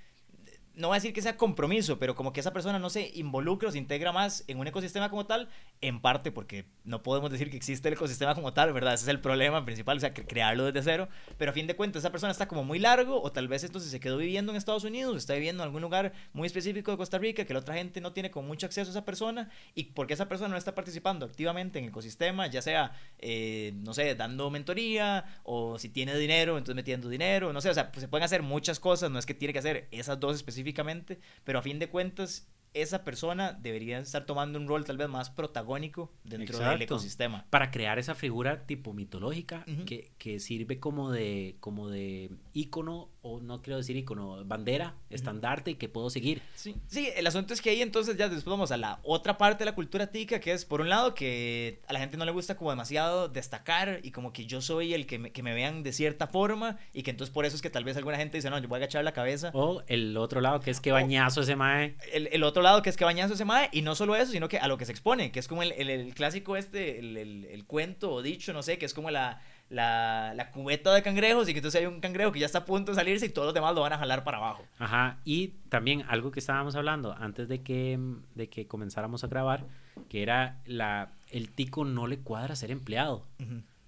no 0.76 0.90
voy 0.90 0.96
a 0.96 1.00
decir 1.00 1.14
que 1.14 1.22
sea 1.22 1.38
compromiso, 1.38 1.98
pero 2.00 2.16
como 2.16 2.34
que 2.34 2.42
esa 2.42 2.52
persona 2.52 2.80
no 2.80 2.90
se 2.90 3.12
involucra 3.16 3.70
o 3.70 3.72
se 3.72 3.78
integra 3.78 4.12
más 4.12 4.44
en 4.48 4.60
un 4.60 4.68
ecosistema 4.68 5.10
como 5.10 5.26
tal, 5.26 5.50
en 5.82 6.02
parte 6.02 6.32
porque 6.32 6.66
no 6.84 7.02
podemos 7.02 7.32
decir 7.32 7.50
que 7.50 7.58
existe 7.58 7.88
el 7.88 7.94
ecosistema 7.94 8.36
como 8.36 8.54
tal, 8.54 8.74
¿verdad? 8.74 8.94
Ese 8.94 9.04
es 9.04 9.10
el 9.10 9.22
problema 9.22 9.64
principal, 9.64 9.98
o 9.98 10.00
sea, 10.00 10.14
crearlo 10.14 10.66
desde 10.66 10.84
cero, 10.84 11.08
pero 11.38 11.52
a 11.52 11.54
fin 11.54 11.68
de 11.68 11.76
cuentas 11.76 12.02
esa 12.02 12.12
persona 12.12 12.32
está 12.32 12.48
como 12.48 12.64
muy 12.64 12.80
largo 12.80 13.22
o 13.22 13.32
tal 13.32 13.48
vez 13.48 13.64
entonces 13.64 13.90
se 13.90 14.00
quedó 14.00 14.18
viviendo 14.18 14.52
en 14.52 14.58
Estados 14.58 14.84
Unidos, 14.84 15.16
está 15.18 15.34
viviendo 15.34 15.64
en 15.64 15.68
algún 15.68 15.82
lugar 15.82 16.12
muy 16.34 16.46
específico 16.46 16.92
de 16.92 16.98
Costa 16.98 17.18
Rica 17.18 17.46
que 17.46 17.54
la 17.54 17.60
otra 17.60 17.76
gente 17.76 18.02
no 18.02 18.12
tiene 18.12 18.30
con 18.30 18.46
mucho 18.46 18.66
acceso 18.66 18.90
a 18.90 18.92
esa 18.92 19.06
persona 19.06 19.50
y 19.76 19.86
porque 19.86 20.14
esa 20.14 20.28
persona 20.28 20.50
no 20.50 20.58
está 20.58 20.76
participando 20.76 21.26
activamente 21.26 21.80
en 21.80 21.86
el 21.86 21.90
ecosistema, 21.90 22.48
ya 22.48 22.62
sea, 22.62 22.92
eh, 23.20 23.72
no 23.76 23.94
sé, 23.94 24.16
dando 24.16 24.50
mentoría 24.50 25.40
o 25.44 25.80
si 25.80 25.90
tiene 25.90 26.18
dinero, 26.18 26.58
entonces 26.58 26.76
metiendo 26.76 27.08
dinero, 27.08 27.54
no 27.54 27.62
sé, 27.62 27.70
o 27.70 27.74
sea, 27.74 27.92
pues 27.92 28.02
se 28.02 28.08
pueden 28.10 28.26
hacer 28.26 28.42
muchas 28.42 28.80
cosas, 28.80 29.10
no 29.10 29.20
es 29.20 29.26
que 29.26 29.34
tiene 29.34 29.54
que 29.54 29.60
hacer 29.60 29.88
esas 29.92 30.20
dos 30.20 30.36
específicas 30.36 30.65
pero 31.44 31.60
a 31.60 31.62
fin 31.62 31.80
de 31.80 31.90
cuentas 31.90 32.48
esa 32.76 33.04
persona 33.04 33.54
debería 33.54 34.00
estar 34.00 34.26
tomando 34.26 34.60
un 34.60 34.68
rol 34.68 34.84
tal 34.84 34.98
vez 34.98 35.08
más 35.08 35.30
protagónico 35.30 36.12
dentro 36.24 36.60
del 36.60 36.82
ecosistema. 36.82 37.46
Para 37.50 37.72
crear 37.72 37.98
esa 37.98 38.16
figura 38.16 38.66
tipo 38.66 38.94
mitológica 38.94 39.66
que, 39.86 40.12
que, 40.18 40.40
sirve 40.40 40.80
como 40.80 41.10
de, 41.10 41.56
como 41.62 41.90
de 41.90 42.32
ícono, 42.54 43.10
o 43.22 43.40
no 43.40 43.62
quiero 43.62 43.78
decir 43.78 43.96
ícono, 43.96 44.44
bandera, 44.46 44.94
estandarte 45.10 45.72
y 45.72 45.76
que 45.76 45.88
puedo 45.88 46.10
seguir. 46.10 46.42
Sí, 46.54 46.76
sí, 46.88 47.10
el 47.16 47.26
asunto 47.26 47.54
es 47.54 47.62
que 47.62 47.70
ahí 47.70 47.82
entonces 47.82 48.18
ya 48.18 48.28
después 48.28 48.52
vamos 48.52 48.72
a 48.72 48.78
la 48.78 49.00
otra 49.04 49.38
parte 49.38 49.64
de 49.64 49.72
la 49.72 49.76
cultura 49.76 50.08
tica, 50.08 50.40
que 50.40 50.52
es 50.52 50.66
por 50.66 50.82
un 50.82 50.90
lado 50.90 51.16
que 51.16 51.82
a 51.88 51.94
la 51.94 52.00
gente 52.00 52.18
no 52.18 52.26
le 52.26 52.32
gusta 52.32 52.58
como 52.58 52.72
demasiado 52.72 53.30
destacar 53.30 54.02
y 54.04 54.12
como 54.12 54.34
que 54.34 54.46
yo 54.46 54.62
soy 54.62 54.94
el 54.94 55.08
que 55.08 55.18
me, 55.18 55.32
que 55.32 55.44
me 55.44 55.54
vean 55.54 55.82
de 55.82 55.94
cierta 55.94 56.28
forma 56.28 56.78
y 56.94 57.04
que 57.04 57.12
entonces 57.12 57.34
por 57.34 57.46
eso 57.46 57.56
es 57.56 57.62
que 57.62 57.70
tal 57.70 57.86
vez 57.86 57.96
alguna 57.96 58.18
gente 58.18 58.38
dice, 58.38 58.50
no, 58.50 58.60
yo 58.60 58.68
voy 58.68 58.78
a 58.78 58.80
agachar 58.80 59.04
la 59.06 59.14
cabeza. 59.14 59.52
O 59.54 59.82
el 59.88 60.18
otro 60.18 60.42
lado 60.42 60.60
que 60.60 60.72
es 60.72 60.82
que 60.82 60.92
bañazo 60.92 61.42
ese 61.42 61.56
mae. 61.56 61.96
El, 62.12 62.28
el 62.32 62.44
otro 62.44 62.62
lado 62.66 62.82
que 62.82 62.90
es 62.90 62.98
que 62.98 63.06
bañazo 63.06 63.34
ese 63.34 63.46
mae, 63.46 63.70
y 63.72 63.82
no 63.82 63.96
solo 63.96 64.16
eso, 64.16 64.32
sino 64.32 64.50
que 64.50 64.58
a 64.58 64.68
lo 64.68 64.78
que 64.78 64.86
se 64.86 64.92
expone, 64.92 65.32
que 65.32 65.40
es 65.40 65.48
como 65.48 65.64
el, 65.64 65.72
el, 65.72 66.14
clásico 66.14 66.58
este, 66.58 67.00
el, 67.00 67.64
cuento 67.66 68.12
o 68.12 68.22
dicho, 68.22 68.52
no 68.52 68.62
sé, 68.62 68.78
que 68.78 68.86
es 68.86 68.94
como 68.94 69.10
la, 69.12 69.42
la, 69.70 70.34
la, 70.36 70.52
cubeta 70.52 70.94
de 70.94 71.02
cangrejos 71.02 71.48
y 71.48 71.54
que 71.54 71.60
entonces 71.60 71.82
hay 71.82 71.88
un 71.88 72.02
cangrejo 72.02 72.32
que 72.32 72.40
ya 72.40 72.46
está 72.46 72.60
a 72.60 72.66
punto 72.66 72.92
de 72.92 72.96
salirse 72.96 73.26
y 73.26 73.30
todos 73.30 73.48
los 73.48 73.54
demás 73.54 73.74
lo 73.74 73.82
van 73.82 73.94
a 73.94 73.98
jalar 73.98 74.24
para 74.24 74.38
abajo. 74.38 74.66
Ajá, 74.78 75.20
y 75.24 75.54
también 75.70 76.04
algo 76.08 76.32
que 76.32 76.40
estábamos 76.40 76.76
hablando 76.76 77.16
antes 77.18 77.48
de 77.48 77.62
que, 77.62 78.00
de 78.36 78.50
que 78.50 78.68
comenzáramos 78.68 79.24
a 79.24 79.28
grabar, 79.28 79.66
que 80.10 80.22
era 80.22 80.60
la, 80.66 81.12
el 81.30 81.50
tico 81.50 81.86
no 81.86 82.08
le 82.08 82.20
cuadra 82.20 82.56
ser 82.56 82.72
empleado. 82.72 83.26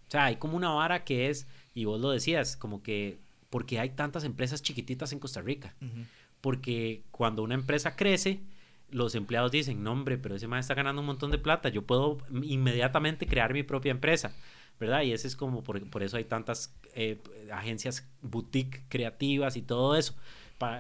O 0.08 0.12
sea, 0.12 0.26
hay 0.26 0.38
como 0.38 0.56
una 0.56 0.70
vara 0.70 1.04
que 1.04 1.30
es, 1.30 1.48
y 1.74 1.86
vos 1.86 2.00
lo 2.00 2.12
decías, 2.12 2.56
como 2.56 2.82
que, 2.82 3.18
porque 3.50 3.80
hay 3.80 3.90
tantas 3.90 4.24
empresas 4.24 4.62
chiquititas 4.62 5.12
en 5.12 5.20
Costa 5.20 5.42
Rica? 5.42 5.74
Porque 6.42 7.04
cuando 7.12 7.44
una 7.44 7.56
empresa 7.56 7.96
crece, 7.96 8.42
los 8.90 9.16
empleados 9.16 9.52
dicen, 9.52 9.84
no 9.84 9.92
hombre, 9.92 10.18
pero 10.18 10.36
ese 10.36 10.48
man 10.48 10.60
está 10.60 10.74
ganando 10.74 11.02
un 11.02 11.08
montón 11.08 11.32
de 11.32 11.38
plata, 11.38 11.70
yo 11.70 11.84
puedo 11.84 12.18
inmediatamente 12.44 13.28
crear 13.28 13.54
mi 13.54 13.64
propia 13.64 13.92
empresa. 13.92 14.34
¿verdad? 14.80 15.02
Y 15.02 15.12
ese 15.12 15.28
es 15.28 15.36
como, 15.36 15.64
por, 15.64 15.84
por 15.90 16.04
eso 16.04 16.18
hay 16.18 16.26
tantas 16.26 16.76
eh, 16.94 17.20
agencias 17.52 18.08
boutique 18.22 18.84
creativas 18.90 19.58
y 19.58 19.62
todo 19.62 19.96
eso. 19.96 20.16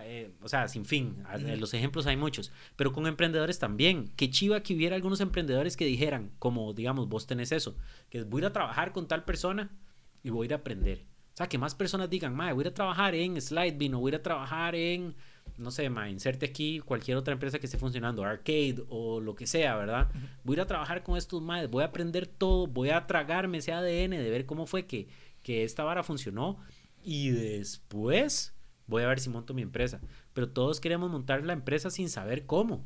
Eh, 0.03 0.31
o 0.41 0.49
sea, 0.49 0.67
sin 0.67 0.85
fin, 0.85 1.23
los 1.59 1.73
ejemplos 1.75 2.07
hay 2.07 2.17
muchos, 2.17 2.51
pero 2.75 2.93
con 2.93 3.05
emprendedores 3.05 3.59
también. 3.59 4.11
Qué 4.15 4.29
chiva 4.29 4.61
que 4.61 4.73
hubiera 4.73 4.95
algunos 4.95 5.21
emprendedores 5.21 5.77
que 5.77 5.85
dijeran, 5.85 6.31
como 6.39 6.73
digamos, 6.73 7.07
vos 7.07 7.27
tenés 7.27 7.51
eso, 7.51 7.75
que 8.09 8.23
voy 8.23 8.39
a 8.39 8.45
ir 8.45 8.45
a 8.47 8.53
trabajar 8.53 8.91
con 8.91 9.07
tal 9.07 9.23
persona 9.23 9.69
y 10.23 10.31
voy 10.31 10.45
a 10.45 10.47
ir 10.47 10.53
a 10.53 10.57
aprender. 10.57 11.05
O 11.34 11.38
sea, 11.38 11.47
que 11.47 11.59
más 11.59 11.75
personas 11.75 12.09
digan, 12.09 12.35
voy 12.35 12.47
a 12.47 12.61
ir 12.61 12.67
a 12.67 12.73
trabajar 12.73 13.13
en 13.13 13.39
Slidebin 13.39 13.93
o 13.93 13.99
voy 13.99 14.09
a 14.09 14.15
ir 14.15 14.19
a 14.19 14.23
trabajar 14.23 14.73
en, 14.73 15.15
no 15.57 15.71
sé, 15.71 15.89
ma, 15.89 16.09
inserte 16.09 16.45
aquí 16.45 16.79
cualquier 16.79 17.17
otra 17.17 17.33
empresa 17.33 17.59
que 17.59 17.65
esté 17.65 17.77
funcionando, 17.77 18.23
Arcade 18.23 18.83
o 18.89 19.19
lo 19.19 19.35
que 19.35 19.47
sea, 19.47 19.75
¿verdad? 19.75 20.09
Voy 20.43 20.55
a 20.55 20.57
ir 20.57 20.61
a 20.61 20.67
trabajar 20.67 21.03
con 21.03 21.17
estos 21.17 21.41
más, 21.41 21.69
voy 21.69 21.83
a 21.83 21.87
aprender 21.87 22.27
todo, 22.27 22.67
voy 22.67 22.89
a 22.89 23.07
tragarme 23.07 23.59
ese 23.59 23.71
ADN 23.71 24.11
de 24.11 24.29
ver 24.29 24.45
cómo 24.45 24.65
fue 24.65 24.85
que, 24.85 25.07
que 25.43 25.63
esta 25.63 25.83
vara 25.83 26.03
funcionó 26.03 26.57
y 27.03 27.29
después 27.29 28.53
voy 28.85 29.03
a 29.03 29.07
ver 29.07 29.19
si 29.19 29.29
monto 29.29 29.53
mi 29.53 29.61
empresa. 29.61 30.01
Pero 30.33 30.49
todos 30.49 30.79
queremos 30.79 31.09
montar 31.09 31.43
la 31.43 31.53
empresa 31.53 31.89
sin 31.89 32.09
saber 32.09 32.45
cómo. 32.45 32.85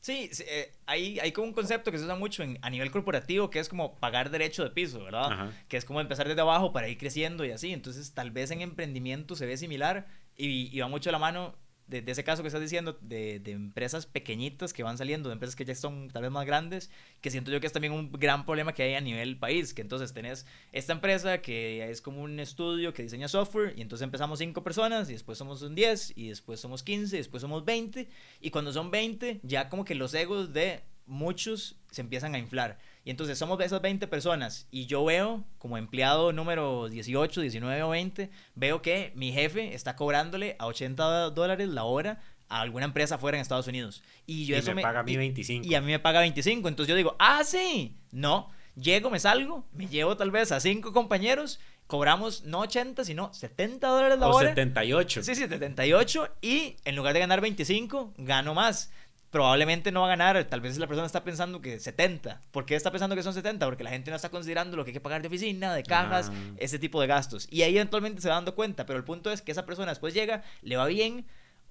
Sí, 0.00 0.30
eh, 0.46 0.72
hay, 0.86 1.18
hay 1.18 1.32
como 1.32 1.48
un 1.48 1.52
concepto 1.52 1.90
que 1.90 1.98
se 1.98 2.04
usa 2.04 2.14
mucho 2.14 2.44
en, 2.44 2.58
a 2.62 2.70
nivel 2.70 2.92
corporativo 2.92 3.50
que 3.50 3.58
es 3.58 3.68
como 3.68 3.98
pagar 3.98 4.30
derecho 4.30 4.62
de 4.62 4.70
piso, 4.70 5.02
¿verdad? 5.02 5.50
Que 5.68 5.76
es 5.76 5.84
como 5.84 6.00
empezar 6.00 6.28
desde 6.28 6.40
abajo 6.40 6.72
para 6.72 6.88
ir 6.88 6.96
creciendo 6.96 7.44
y 7.44 7.50
así. 7.50 7.72
Entonces, 7.72 8.12
tal 8.14 8.30
vez 8.30 8.52
en 8.52 8.60
emprendimiento 8.60 9.34
se 9.34 9.46
ve 9.46 9.56
similar 9.56 10.06
y, 10.36 10.76
y 10.76 10.80
va 10.80 10.86
mucho 10.86 11.10
a 11.10 11.12
la 11.12 11.18
mano 11.18 11.56
de, 11.86 12.02
ese 12.06 12.24
caso 12.24 12.42
que 12.42 12.48
estás 12.48 12.60
diciendo, 12.60 12.98
de, 13.00 13.38
de, 13.38 13.52
empresas 13.52 14.06
pequeñitas 14.06 14.72
que 14.72 14.82
van 14.82 14.98
saliendo, 14.98 15.28
de 15.28 15.34
empresas 15.34 15.54
que 15.54 15.64
ya 15.64 15.74
son 15.74 16.08
tal 16.08 16.22
vez 16.22 16.30
más 16.30 16.44
grandes, 16.44 16.90
que 17.20 17.30
siento 17.30 17.50
yo 17.50 17.60
que 17.60 17.66
es 17.66 17.72
también 17.72 17.92
un 17.92 18.10
gran 18.12 18.44
problema 18.44 18.72
que 18.74 18.82
hay 18.82 18.94
a 18.94 19.00
nivel 19.00 19.38
país, 19.38 19.72
que 19.72 19.82
entonces 19.82 20.12
tenés 20.12 20.46
esta 20.72 20.92
empresa 20.92 21.42
que 21.42 21.88
es 21.90 22.00
como 22.00 22.22
un 22.22 22.40
estudio 22.40 22.92
que 22.92 23.02
diseña 23.02 23.28
software, 23.28 23.74
y 23.76 23.82
entonces 23.82 24.04
empezamos 24.04 24.38
cinco 24.38 24.62
personas, 24.64 25.08
y 25.10 25.12
después 25.12 25.38
somos 25.38 25.62
un 25.62 25.74
10, 25.74 26.14
y 26.16 26.28
después 26.28 26.60
somos 26.60 26.82
15, 26.82 27.16
y 27.16 27.18
después 27.18 27.40
somos 27.40 27.64
20, 27.64 28.08
y 28.40 28.50
cuando 28.50 28.72
son 28.72 28.90
20, 28.90 29.40
ya 29.42 29.68
como 29.68 29.84
que 29.84 29.94
los 29.94 30.12
egos 30.14 30.52
de 30.52 30.82
muchos 31.06 31.76
se 31.90 32.00
empiezan 32.00 32.34
a 32.34 32.38
inflar. 32.38 32.78
Y 33.06 33.10
entonces 33.10 33.38
somos 33.38 33.60
esas 33.60 33.80
20 33.80 34.08
personas 34.08 34.66
y 34.72 34.86
yo 34.86 35.04
veo 35.04 35.44
como 35.58 35.78
empleado 35.78 36.32
número 36.32 36.88
18, 36.88 37.40
19 37.40 37.82
o 37.84 37.90
20, 37.90 38.30
veo 38.56 38.82
que 38.82 39.12
mi 39.14 39.30
jefe 39.30 39.74
está 39.74 39.94
cobrándole 39.94 40.56
a 40.58 40.66
80 40.66 41.30
dólares 41.30 41.68
la 41.68 41.84
hora 41.84 42.20
a 42.48 42.62
alguna 42.62 42.86
empresa 42.86 43.16
fuera 43.16 43.38
en 43.38 43.42
Estados 43.42 43.68
Unidos. 43.68 44.02
Y 44.26 44.46
yo 44.46 44.56
eso 44.56 44.74
me, 44.74 44.82
paga 44.82 45.00
a 45.00 45.02
mí 45.04 45.16
25. 45.16 45.64
Y, 45.64 45.76
a 45.76 45.80
mí 45.80 45.92
me 45.92 46.00
paga 46.00 46.18
25. 46.18 46.66
Entonces 46.66 46.90
yo 46.90 46.96
digo, 46.96 47.14
ah, 47.20 47.44
sí, 47.44 47.94
no. 48.10 48.50
Llego, 48.74 49.08
me 49.08 49.20
salgo, 49.20 49.64
me 49.72 49.86
llevo 49.86 50.16
tal 50.16 50.32
vez 50.32 50.50
a 50.50 50.58
cinco 50.58 50.92
compañeros 50.92 51.60
cobramos 51.86 52.42
no 52.42 52.60
80, 52.60 53.04
sino 53.04 53.32
70 53.32 53.86
dólares 53.86 54.18
la 54.18 54.26
hora. 54.26 54.48
O 54.48 54.50
78. 54.50 55.22
Sí, 55.22 55.34
sí, 55.36 55.46
78. 55.46 56.28
Y 56.42 56.76
en 56.84 56.96
lugar 56.96 57.14
de 57.14 57.20
ganar 57.20 57.40
25, 57.40 58.14
gano 58.18 58.54
más 58.54 58.90
probablemente 59.36 59.92
no 59.92 60.00
va 60.00 60.06
a 60.06 60.08
ganar, 60.16 60.42
tal 60.44 60.62
vez 60.62 60.78
la 60.78 60.86
persona 60.86 61.04
está 61.04 61.22
pensando 61.22 61.60
que 61.60 61.78
70. 61.78 62.40
¿Por 62.52 62.64
qué 62.64 62.74
está 62.74 62.90
pensando 62.90 63.14
que 63.14 63.22
son 63.22 63.34
70? 63.34 63.66
Porque 63.66 63.84
la 63.84 63.90
gente 63.90 64.08
no 64.10 64.16
está 64.16 64.30
considerando 64.30 64.78
lo 64.78 64.82
que 64.82 64.92
hay 64.92 64.94
que 64.94 65.00
pagar 65.02 65.20
de 65.20 65.28
oficina, 65.28 65.74
de 65.74 65.82
cajas, 65.82 66.32
ah. 66.32 66.54
ese 66.56 66.78
tipo 66.78 67.02
de 67.02 67.06
gastos. 67.06 67.46
Y 67.50 67.60
ahí 67.60 67.76
eventualmente 67.76 68.22
se 68.22 68.30
va 68.30 68.36
dando 68.36 68.54
cuenta, 68.54 68.86
pero 68.86 68.98
el 68.98 69.04
punto 69.04 69.30
es 69.30 69.42
que 69.42 69.52
esa 69.52 69.66
persona 69.66 69.90
después 69.90 70.14
llega, 70.14 70.42
le 70.62 70.78
va 70.78 70.86
bien, 70.86 71.26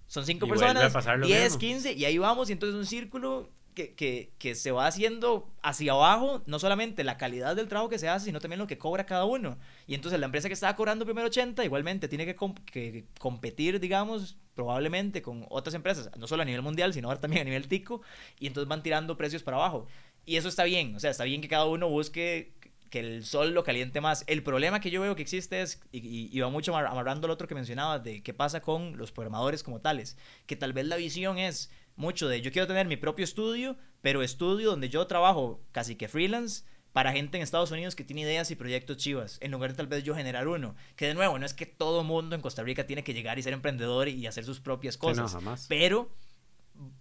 son 0.06 0.28
5 0.28 0.48
personas, 0.48 0.94
10, 1.24 1.58
15, 1.58 1.94
y 1.94 2.06
ahí 2.06 2.20
vamos, 2.20 2.52
y 2.52 2.54
entonces 2.54 2.76
un 2.76 2.86
círculo 2.86 3.50
que, 3.74 3.96
que, 3.96 4.32
que, 4.38 4.54
se 4.54 4.70
va 4.70 4.86
haciendo 4.86 5.52
hacia 5.64 5.94
abajo, 5.94 6.44
no 6.46 6.60
solamente 6.60 7.04
la 7.04 7.18
calidad 7.18 7.56
del 7.56 7.68
trabajo 7.68 7.90
que 7.90 7.98
se 7.98 8.10
hace, 8.10 8.26
sino 8.26 8.40
también 8.40 8.60
lo 8.60 8.68
que 8.68 8.78
cobra 8.78 9.08
cada 9.08 9.26
uno. 9.26 9.58
Y 9.88 9.96
entonces 9.96 10.20
la 10.20 10.28
empresa 10.28 10.50
que 10.50 10.54
estaba 10.54 10.76
cobrando 10.76 11.04
primero 11.04 11.26
80, 11.26 11.66
igualmente 11.66 12.08
tiene 12.08 12.28
que, 12.28 12.36
que 12.72 13.06
competir, 13.18 13.80
digamos, 13.80 14.38
probablemente 14.56 15.22
con 15.22 15.46
otras 15.50 15.76
empresas, 15.76 16.10
no 16.18 16.28
solo 16.28 16.42
a 16.42 16.46
nivel 16.46 16.62
mundial, 16.62 16.94
sino 16.94 17.10
ahora 17.10 17.20
también 17.20 17.42
a 17.42 17.46
nivel 17.46 17.68
tico, 17.68 18.02
y 18.40 18.48
entonces 18.48 18.68
van 18.68 18.82
tirando 18.82 19.18
precios 19.18 19.44
para 19.44 19.58
abajo. 19.58 19.86
Y 20.26 20.38
eso 20.38 20.48
está 20.48 20.64
bien, 20.64 20.96
o 20.96 21.00
sea, 21.00 21.12
está 21.12 21.26
bien 21.26 21.42
que 21.42 21.48
cada 21.48 21.66
uno 21.66 21.90
busque 21.90 22.56
que 22.90 23.00
el 23.00 23.26
sol 23.26 23.54
lo 23.54 23.64
caliente 23.64 24.00
más. 24.00 24.24
El 24.28 24.42
problema 24.42 24.80
que 24.80 24.90
yo 24.90 25.02
veo 25.02 25.16
que 25.16 25.22
existe 25.22 25.62
es, 25.62 25.82
y, 25.92 26.40
va 26.40 26.50
mucho 26.50 26.76
amarrando 26.76 27.28
al 27.28 27.32
otro 27.32 27.48
que 27.48 27.56
mencionaba, 27.56 28.00
de 28.00 28.24
qué 28.24 28.34
pasa 28.34 28.62
con 28.62 28.98
los 28.98 29.12
programadores 29.12 29.64
como 29.64 29.82
tales, 29.82 30.18
que 30.46 30.56
tal 30.56 30.74
vez 30.74 30.86
la 30.88 30.96
visión 30.96 31.38
es 31.38 31.70
mucho 31.96 32.28
de 32.28 32.42
yo 32.42 32.52
quiero 32.52 32.68
tener 32.68 32.88
mi 32.88 32.98
propio 32.98 33.24
estudio, 33.24 33.78
pero 34.02 34.22
estudio 34.22 34.70
donde 34.70 34.90
yo 34.90 35.06
trabajo 35.08 35.62
casi 35.72 35.96
que 35.96 36.08
freelance 36.08 36.64
para 36.96 37.12
gente 37.12 37.36
en 37.36 37.44
Estados 37.44 37.72
Unidos 37.72 37.94
que 37.94 38.06
tiene 38.06 38.22
ideas 38.22 38.50
y 38.52 38.56
proyectos 38.56 38.96
chivas, 38.96 39.38
en 39.42 39.52
lugar 39.52 39.72
de 39.72 39.76
tal 39.76 39.88
vez 39.88 40.06
yo 40.06 40.16
generar 40.16 40.48
uno. 40.48 40.76
Que 40.96 41.08
de 41.08 41.14
nuevo, 41.14 41.38
no 41.38 41.46
es 41.46 41.54
que 41.54 41.66
todo 41.66 42.06
mundo 42.06 42.38
en 42.38 42.42
Costa 42.42 42.64
Rica 42.64 42.88
tiene 42.88 43.04
que 43.04 43.14
llegar 43.14 43.38
y 43.38 43.44
ser 43.44 43.52
emprendedor 43.52 44.08
y 44.08 44.26
hacer 44.28 44.46
sus 44.46 44.62
propias 44.62 44.96
cosas. 44.96 45.66
pero 45.68 46.10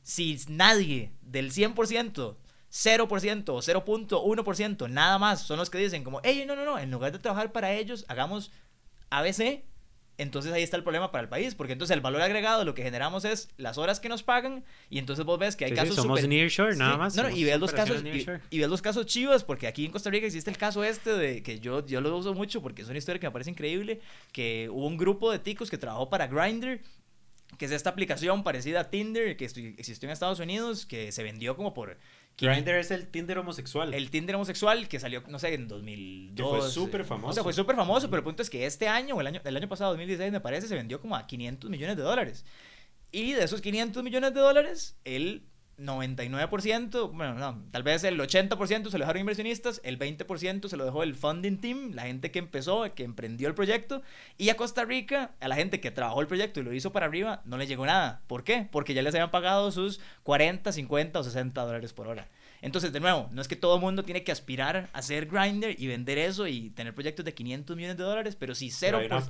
si 0.03 0.37
nadie 0.49 1.13
del 1.23 1.53
100%, 1.53 2.35
0% 2.73 3.49
o 3.51 3.63
0.1%, 3.63 4.91
nada 4.91 5.19
más 5.21 5.43
son 5.43 5.59
los 5.59 5.71
que 5.71 5.79
dicen 5.79 6.03
como, 6.03 6.21
hey, 6.25 6.43
no, 6.45 6.57
no, 6.57 6.65
no, 6.65 6.77
en 6.77 6.91
lugar 6.91 7.13
de 7.13 7.21
trabajar 7.21 7.53
para 7.53 7.73
ellos, 7.73 8.05
hagamos 8.09 8.51
ABC 9.11 9.63
entonces 10.17 10.53
ahí 10.53 10.63
está 10.63 10.77
el 10.77 10.83
problema 10.83 11.11
para 11.11 11.23
el 11.23 11.29
país, 11.29 11.55
porque 11.55 11.73
entonces 11.73 11.95
el 11.95 12.01
valor 12.01 12.23
agregado 12.23 12.65
lo 12.65 12.75
que 12.75 12.83
generamos 12.83 13.25
es 13.25 13.49
las 13.57 13.79
horas 13.79 14.01
que 14.01 14.09
nos 14.09 14.23
pagan 14.23 14.65
y 14.91 14.99
entonces 14.99 15.25
vos 15.25 15.39
ves 15.39 15.57
que 15.57 15.65
hay 15.65 15.73
casos 15.73 15.97
somos 15.97 16.27
nearshore 16.27 16.77
nada 16.77 16.97
más. 16.97 17.17
No, 17.17 17.29
y 17.31 17.45
ves 17.45 17.59
los 17.59 17.73
casos 17.73 18.03
y, 18.51 18.59
ves 18.59 18.69
los 18.69 18.83
casos 18.83 19.07
chivos 19.07 19.45
porque 19.45 19.67
aquí 19.67 19.85
en 19.85 19.93
Costa 19.93 20.11
Rica 20.11 20.27
existe 20.27 20.51
el 20.51 20.57
caso 20.57 20.85
este 20.85 21.17
de 21.17 21.43
que 21.43 21.59
yo 21.59 21.85
yo 21.85 22.01
lo 22.01 22.17
uso 22.17 22.35
mucho 22.35 22.63
porque 22.63 22.83
es 22.83 22.89
una 22.89 22.99
historia 22.99 23.19
que 23.19 23.27
me 23.27 23.33
parece 23.33 23.51
increíble, 23.51 24.01
que 24.33 24.69
hubo 24.71 24.87
un 24.87 24.97
grupo 24.97 25.33
de 25.33 25.39
ticos 25.39 25.71
que 25.71 25.79
trabajó 25.79 26.09
para 26.09 26.27
Grindr 26.27 26.81
que 27.59 27.67
es 27.67 27.71
esta 27.71 27.91
aplicación 27.91 28.43
parecida 28.43 28.81
a 28.81 28.91
Tinder 28.91 29.37
que 29.37 29.45
existió 29.45 30.09
en 30.09 30.13
Estados 30.13 30.41
Unidos, 30.41 30.87
que 30.87 31.13
se 31.13 31.23
vendió 31.23 31.57
como 31.57 31.75
por 31.75 31.99
Grindr 32.39 32.75
es 32.75 32.91
el 32.91 33.09
Tinder 33.09 33.39
homosexual. 33.39 33.95
El 33.95 34.11
Tinder 34.11 34.37
homosexual 34.37 34.89
que 34.89 34.99
salió, 34.99 35.23
no 35.29 35.39
sé, 35.39 35.55
en 35.55 35.69
2002. 35.69 36.59
fue 36.59 36.71
súper 36.71 37.05
famoso. 37.05 37.31
O 37.31 37.33
sea, 37.33 37.43
fue 37.43 37.53
súper 37.53 37.77
famoso, 37.77 38.09
pero 38.09 38.19
el 38.19 38.25
punto 38.25 38.43
es 38.43 38.51
que 38.51 38.67
este 38.67 38.89
año, 38.89 39.15
o 39.15 39.21
el 39.21 39.27
año, 39.27 39.41
el 39.45 39.57
año 39.57 39.69
pasado, 39.69 39.91
2016, 39.91 40.33
me 40.33 40.41
parece, 40.41 40.67
se 40.67 40.75
vendió 40.75 41.01
como 41.01 41.17
a 41.17 41.27
500 41.27 41.71
millones 41.71 41.97
de 41.97 42.03
dólares. 42.03 42.45
Y 43.13 43.33
de 43.33 43.45
esos 43.45 43.61
500 43.61 44.03
millones 44.03 44.35
de 44.35 44.41
dólares, 44.41 44.97
el 45.05 45.47
99%, 45.79 47.13
bueno, 47.13 47.35
no, 47.35 47.63
tal 47.71 47.83
vez 47.83 48.05
el 48.05 48.19
80% 48.19 48.91
se 48.91 48.99
lo 48.99 49.05
dejaron 49.05 49.21
inversionistas, 49.21 49.81
el 49.85 49.99
20% 49.99 50.69
se 50.69 50.77
lo 50.77 50.85
dejó 50.85 51.03
el 51.03 51.15
funding 51.15 51.59
team, 51.59 51.93
la 51.95 52.03
gente 52.03 52.31
que 52.31 52.39
empezó, 52.39 52.93
que 52.95 53.05
emprendió 53.05 53.49
el 53.49 53.55
proyecto, 53.55 54.03
y 54.39 54.51
a 54.51 54.57
Costa 54.57 54.85
Rica, 54.85 55.33
a 55.41 55.49
la 55.49 55.57
gente 55.57 55.81
que 55.81 55.91
trabajó 55.91 56.21
el 56.21 56.27
proyecto 56.27 56.61
y 56.61 56.63
lo 56.63 56.73
hizo 56.73 56.93
para 56.93 57.07
arriba, 57.07 57.43
no 57.45 57.57
le 57.57 57.67
llegó 57.67 57.87
nada. 57.87 58.23
¿Por 58.27 58.45
qué? 58.45 58.69
Porque 58.71 58.95
ya 58.95 59.03
les 59.03 59.15
habían 59.15 59.31
pagado 59.31 59.71
sus 59.73 60.01
40, 60.23 60.73
50 60.73 61.19
o 61.19 61.23
60 61.25 61.63
dólares 61.63 61.93
por 61.93 62.07
hora. 62.07 62.29
Entonces, 62.65 62.95
de 62.95 63.01
nuevo, 63.01 63.29
no 63.31 63.43
es 63.43 63.49
que 63.49 63.57
todo 63.57 63.75
el 63.75 63.83
mundo 63.83 64.05
tiene 64.05 64.25
que 64.25 64.33
aspirar 64.33 64.89
a 64.95 65.03
ser 65.03 65.27
grinder 65.27 65.77
y 65.79 65.87
vender 65.87 66.17
eso 66.17 66.47
y 66.47 66.71
tener 66.71 66.95
proyectos 66.95 67.23
de 67.23 67.35
500 67.35 67.77
millones 67.77 67.99
de 67.99 68.05
dólares, 68.05 68.37
pero 68.37 68.55
si 68.55 68.71
cero 68.71 69.01
pero, 69.03 69.23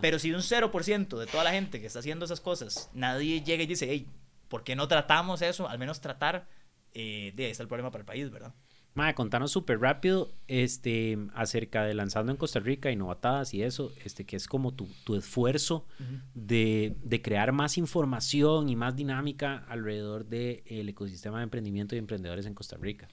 pero 0.00 0.18
si 0.18 0.32
un 0.32 0.40
0% 0.40 1.18
de 1.18 1.26
toda 1.26 1.44
la 1.44 1.52
gente 1.52 1.80
que 1.80 1.86
está 1.86 2.00
haciendo 2.00 2.24
esas 2.24 2.40
cosas, 2.40 2.90
nadie 2.92 3.42
llega 3.42 3.62
y 3.62 3.66
dice, 3.66 3.86
hey, 3.88 4.08
¿por 4.50 4.64
qué 4.64 4.76
no 4.76 4.86
tratamos 4.88 5.40
eso? 5.40 5.66
Al 5.66 5.78
menos 5.78 6.02
tratar, 6.02 6.46
eh, 6.92 7.32
de 7.34 7.48
está 7.48 7.62
el 7.62 7.68
problema 7.68 7.90
para 7.90 8.02
el 8.02 8.06
país, 8.06 8.30
¿verdad? 8.30 8.52
Madre, 8.92 9.14
contanos 9.14 9.52
súper 9.52 9.80
rápido 9.80 10.34
este, 10.48 11.16
acerca 11.34 11.84
de 11.84 11.94
lanzando 11.94 12.32
en 12.32 12.36
Costa 12.36 12.58
Rica, 12.58 12.90
innovatadas 12.90 13.54
y 13.54 13.62
eso, 13.62 13.92
este, 14.04 14.26
que 14.26 14.34
es 14.34 14.48
como 14.48 14.74
tu, 14.74 14.88
tu 15.04 15.14
esfuerzo 15.14 15.86
de, 16.34 16.96
de, 17.04 17.22
crear 17.22 17.52
más 17.52 17.78
información 17.78 18.68
y 18.68 18.74
más 18.74 18.96
dinámica 18.96 19.64
alrededor 19.68 20.26
del 20.26 20.88
ecosistema 20.88 21.38
de 21.38 21.44
emprendimiento 21.44 21.94
y 21.94 21.98
emprendedores 21.98 22.46
en 22.46 22.54
Costa 22.54 22.76
Rica. 22.78 23.06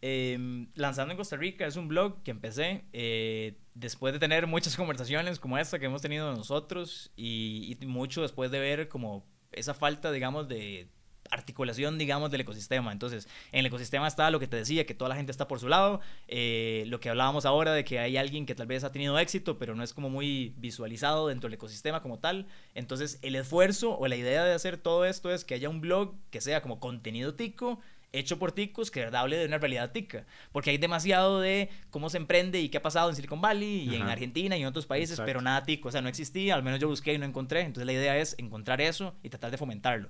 Em, 0.00 0.68
lanzando 0.76 1.10
en 1.10 1.18
Costa 1.18 1.36
Rica 1.36 1.66
es 1.66 1.74
un 1.74 1.88
blog 1.88 2.22
que 2.22 2.30
empecé 2.30 2.84
eh, 2.92 3.58
después 3.74 4.12
de 4.12 4.20
tener 4.20 4.46
muchas 4.46 4.76
conversaciones 4.76 5.40
como 5.40 5.58
esta 5.58 5.80
que 5.80 5.86
hemos 5.86 6.02
tenido 6.02 6.32
nosotros 6.36 7.10
y, 7.16 7.76
y 7.80 7.86
mucho 7.86 8.22
después 8.22 8.52
de 8.52 8.60
ver 8.60 8.88
como 8.88 9.26
esa 9.56 9.74
falta, 9.74 10.12
digamos, 10.12 10.48
de 10.48 10.88
articulación, 11.30 11.98
digamos, 11.98 12.30
del 12.30 12.42
ecosistema. 12.42 12.92
Entonces, 12.92 13.28
en 13.52 13.60
el 13.60 13.66
ecosistema 13.66 14.06
está 14.06 14.30
lo 14.30 14.40
que 14.40 14.46
te 14.46 14.56
decía, 14.56 14.86
que 14.86 14.94
toda 14.94 15.08
la 15.08 15.16
gente 15.16 15.32
está 15.32 15.48
por 15.48 15.60
su 15.60 15.68
lado, 15.68 16.00
eh, 16.28 16.84
lo 16.86 17.00
que 17.00 17.08
hablábamos 17.08 17.46
ahora 17.46 17.72
de 17.72 17.84
que 17.84 17.98
hay 17.98 18.16
alguien 18.16 18.46
que 18.46 18.54
tal 18.54 18.66
vez 18.66 18.84
ha 18.84 18.92
tenido 18.92 19.18
éxito, 19.18 19.58
pero 19.58 19.74
no 19.74 19.82
es 19.82 19.92
como 19.92 20.10
muy 20.10 20.54
visualizado 20.58 21.28
dentro 21.28 21.48
del 21.48 21.54
ecosistema 21.54 22.02
como 22.02 22.18
tal. 22.18 22.46
Entonces, 22.74 23.18
el 23.22 23.36
esfuerzo 23.36 23.98
o 23.98 24.06
la 24.08 24.16
idea 24.16 24.44
de 24.44 24.54
hacer 24.54 24.76
todo 24.76 25.04
esto 25.04 25.32
es 25.32 25.44
que 25.44 25.54
haya 25.54 25.68
un 25.68 25.80
blog 25.80 26.14
que 26.30 26.40
sea 26.40 26.62
como 26.62 26.80
contenido 26.80 27.34
tico, 27.34 27.80
hecho 28.18 28.38
por 28.38 28.52
ticos 28.52 28.90
que 28.90 29.04
hable 29.04 29.36
de 29.36 29.46
una 29.46 29.58
realidad 29.58 29.92
tica. 29.92 30.26
Porque 30.52 30.70
hay 30.70 30.78
demasiado 30.78 31.40
de 31.40 31.70
cómo 31.90 32.10
se 32.10 32.16
emprende 32.16 32.60
y 32.60 32.68
qué 32.68 32.78
ha 32.78 32.82
pasado 32.82 33.08
en 33.10 33.16
Silicon 33.16 33.40
Valley 33.40 33.88
y 33.90 33.94
en 33.94 34.02
Argentina 34.02 34.56
y 34.56 34.62
en 34.62 34.66
otros 34.66 34.86
países, 34.86 35.20
pero 35.24 35.40
nada 35.40 35.64
tico. 35.64 35.88
O 35.88 35.92
sea, 35.92 36.02
no 36.02 36.08
existía, 36.08 36.54
al 36.54 36.62
menos 36.62 36.80
yo 36.80 36.88
busqué 36.88 37.14
y 37.14 37.18
no 37.18 37.24
encontré. 37.24 37.60
Entonces 37.60 37.86
la 37.86 37.92
idea 37.92 38.16
es 38.18 38.34
encontrar 38.38 38.80
eso 38.80 39.14
y 39.22 39.28
tratar 39.28 39.50
de 39.50 39.58
fomentarlo. 39.58 40.08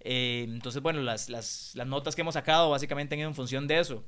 Eh, 0.00 0.46
entonces, 0.48 0.82
bueno, 0.82 1.00
las, 1.02 1.28
las, 1.28 1.72
las, 1.74 1.86
notas 1.86 2.14
que 2.14 2.22
hemos 2.22 2.34
sacado 2.34 2.70
básicamente 2.70 3.14
han 3.14 3.20
ido 3.20 3.28
en 3.28 3.34
función 3.34 3.66
de 3.66 3.80
eso. 3.80 4.04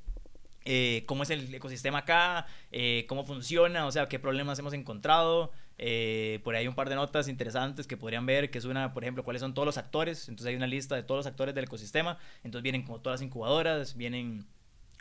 eh, 0.65 1.05
cómo 1.07 1.23
es 1.23 1.31
el 1.31 1.55
ecosistema 1.55 1.99
acá, 1.99 2.47
eh, 2.71 3.07
cómo 3.09 3.25
funciona, 3.25 3.87
o 3.87 3.93
sea, 3.93 4.09
qué 4.09 4.19
problemas 4.19 4.59
hemos 4.59 4.75
encontrado. 4.75 5.53
Eh, 5.83 6.41
por 6.45 6.55
ahí 6.55 6.61
hay 6.61 6.69
un 6.69 6.75
par 6.75 6.91
de 6.91 6.95
notas 6.95 7.27
interesantes 7.27 7.87
que 7.87 7.97
podrían 7.97 8.27
ver, 8.27 8.51
que 8.51 8.59
es 8.59 8.67
una, 8.67 8.93
por 8.93 9.03
ejemplo, 9.03 9.25
cuáles 9.25 9.41
son 9.41 9.55
todos 9.55 9.65
los 9.65 9.79
actores. 9.79 10.29
Entonces 10.29 10.49
hay 10.49 10.57
una 10.57 10.67
lista 10.67 10.95
de 10.95 11.03
todos 11.03 11.21
los 11.21 11.27
actores 11.27 11.55
del 11.55 11.65
ecosistema. 11.65 12.19
Entonces 12.45 12.63
vienen 12.63 12.83
como 12.83 13.01
todas 13.01 13.21
las 13.21 13.27
incubadoras, 13.27 13.97
vienen 13.97 14.45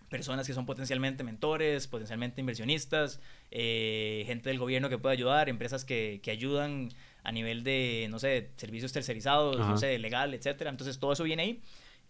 personas 0.10 0.48
que 0.48 0.54
son 0.54 0.66
potencialmente 0.66 1.24
mentores, 1.26 1.88
potencialmente 1.88 2.40
inversionistas, 2.40 3.20
gente 3.52 4.42
del 4.44 4.58
gobierno 4.58 4.88
que 4.88 4.98
puede 4.98 5.14
ayudar, 5.14 5.50
empresas 5.50 5.84
que, 5.84 6.22
que, 6.24 6.32
ayudan 6.32 6.90
a 7.24 7.32
nivel 7.32 7.64
de, 7.64 8.08
no 8.10 8.18
sé, 8.18 8.50
servicios 8.56 8.94
tercerizados, 8.94 9.60
no 9.60 9.78
sé, 9.78 10.00
legal, 10.00 10.34
etcétera. 10.34 10.70
Entonces 10.70 10.98
todo 10.98 11.12
eso 11.12 11.26
viene 11.26 11.44
ahí. 11.44 11.62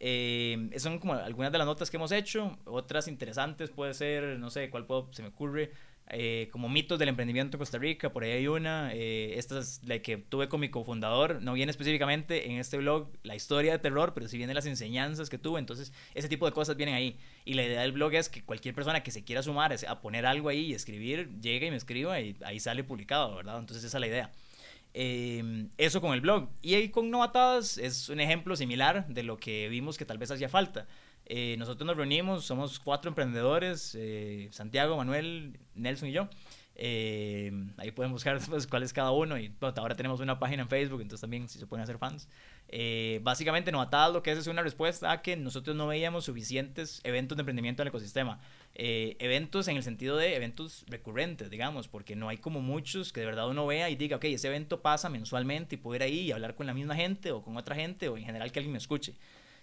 Eh, 0.02 0.70
son 0.78 1.00
como 1.00 1.14
algunas 1.14 1.52
de 1.52 1.58
las 1.58 1.68
notas 1.68 1.90
que 1.90 1.98
hemos 1.98 2.12
hecho. 2.12 2.58
Otras 2.66 3.08
interesantes 3.08 3.70
puede 3.70 3.94
ser, 3.94 4.40
no 4.40 4.50
sé, 4.50 4.70
cuál 4.70 4.86
puedo, 4.86 5.10
se 5.12 5.22
me 5.22 5.30
ocurre. 5.30 5.72
Eh, 6.12 6.50
como 6.52 6.70
mitos 6.70 6.98
del 6.98 7.10
emprendimiento 7.10 7.58
en 7.58 7.60
Costa 7.60 7.78
Rica, 7.78 8.12
por 8.12 8.24
ahí 8.24 8.32
hay 8.32 8.48
una. 8.48 8.92
Eh, 8.94 9.38
esta 9.38 9.60
es 9.60 9.82
la 9.86 10.00
que 10.00 10.18
tuve 10.18 10.50
con 10.50 10.60
mi 10.60 10.70
cofundador. 10.70 11.40
No 11.42 11.54
viene 11.54 11.70
específicamente 11.70 12.50
en 12.50 12.58
este 12.58 12.78
blog 12.78 13.10
la 13.22 13.36
historia 13.36 13.74
de 13.74 13.80
terror, 13.80 14.14
pero 14.16 14.28
sí 14.28 14.38
vienen 14.38 14.56
las 14.56 14.66
enseñanzas 14.66 15.30
que 15.30 15.38
tuve. 15.38 15.60
Entonces, 15.60 15.94
ese 16.16 16.28
tipo 16.28 16.48
de 16.48 16.52
cosas 16.52 16.78
vienen 16.78 16.96
ahí. 16.96 17.18
Y 17.46 17.54
la 17.54 17.64
idea 17.64 17.82
del 17.82 17.92
blog 17.92 18.14
es 18.16 18.28
que 18.28 18.44
cualquier 18.44 18.74
persona 18.74 19.04
que 19.04 19.12
se 19.12 19.24
quiera 19.24 19.44
sumar 19.44 19.76
a 19.88 20.02
poner 20.02 20.26
algo 20.26 20.50
ahí 20.50 20.66
y 20.66 20.74
escribir, 20.74 21.30
llegue 21.42 21.68
y 21.68 21.72
me 21.72 21.78
escriba 21.78 22.20
y 22.20 22.36
ahí 22.44 22.60
sale 22.60 22.84
publicado, 22.84 23.36
¿verdad? 23.36 23.60
Entonces, 23.60 23.84
esa 23.84 23.98
es 23.98 24.02
la 24.02 24.08
idea. 24.08 24.32
Em, 24.94 25.70
eso 25.78 26.02
con 26.02 26.14
el 26.14 26.22
blog. 26.22 26.50
Y 26.62 26.74
ahí 26.74 26.90
con 26.90 27.12
Novatadas 27.12 27.78
es 27.78 28.10
un 28.10 28.20
ejemplo 28.20 28.56
similar 28.56 29.08
de 29.08 29.24
lo 29.24 29.38
que 29.38 29.70
vimos 29.70 29.98
que 29.98 30.06
tal 30.06 30.18
vez 30.18 30.32
hacía 30.32 30.50
falta. 30.50 30.88
Eh, 31.30 31.56
nosotros 31.58 31.86
nos 31.86 31.96
reunimos, 31.96 32.44
somos 32.44 32.80
cuatro 32.80 33.10
emprendedores, 33.10 33.96
eh, 33.98 34.50
Santiago, 34.52 34.98
Manuel, 34.98 35.60
Nelson 35.76 36.10
y 36.10 36.12
yo. 36.12 36.28
Eh, 36.82 37.52
ahí 37.76 37.92
pueden 37.92 38.14
buscar 38.14 38.40
después 38.40 38.66
cuál 38.68 38.84
es 38.84 38.94
cada 38.94 39.12
uno. 39.12 39.38
Y 39.38 39.54
ahora 39.76 39.96
tenemos 39.96 40.22
una 40.22 40.40
página 40.40 40.64
en 40.64 40.70
Facebook, 40.70 41.02
entonces 41.02 41.22
también 41.22 41.50
si 41.50 41.60
se 41.60 41.68
pueden 41.68 41.84
hacer 41.84 41.98
fans. 41.98 42.30
Eh, 42.70 43.20
básicamente, 43.22 43.70
Novatadas 43.72 44.14
lo 44.14 44.24
que 44.24 44.32
es 44.32 44.38
es 44.38 44.48
una 44.48 44.64
respuesta 44.64 45.12
a 45.12 45.22
que 45.22 45.36
nosotros 45.36 45.76
no 45.76 45.88
veíamos 45.88 46.24
suficientes 46.24 47.02
eventos 47.04 47.36
de 47.36 47.42
emprendimiento 47.42 47.82
en 47.82 47.88
el 47.88 47.90
ecosistema. 47.90 48.40
Eh, 48.76 49.18
eventos 49.20 49.68
en 49.68 49.76
el 49.76 49.84
sentido 49.84 50.16
de 50.16 50.38
eventos 50.38 50.86
recurrentes, 50.88 51.50
digamos, 51.50 51.90
porque 51.90 52.16
no 52.16 52.30
hay 52.30 52.38
como 52.38 52.62
muchos 52.62 53.12
que 53.12 53.20
de 53.20 53.26
verdad 53.26 53.50
uno 53.50 53.68
vea 53.68 53.90
y 53.90 53.98
diga, 53.98 54.16
ok, 54.16 54.24
ese 54.26 54.48
evento 54.48 54.82
pasa 54.82 55.10
mensualmente 55.10 55.76
y 55.76 55.78
puedo 55.80 55.98
ir 55.98 56.04
ahí 56.04 56.20
y 56.22 56.32
hablar 56.32 56.56
con 56.56 56.66
la 56.66 56.74
misma 56.74 56.96
gente 56.96 57.34
o 57.34 57.42
con 57.42 57.58
otra 57.58 57.76
gente 57.76 58.08
o 58.08 58.16
en 58.16 58.24
general 58.24 58.54
que 58.54 58.60
alguien 58.60 58.72
me 58.72 58.78
escuche. 58.78 59.16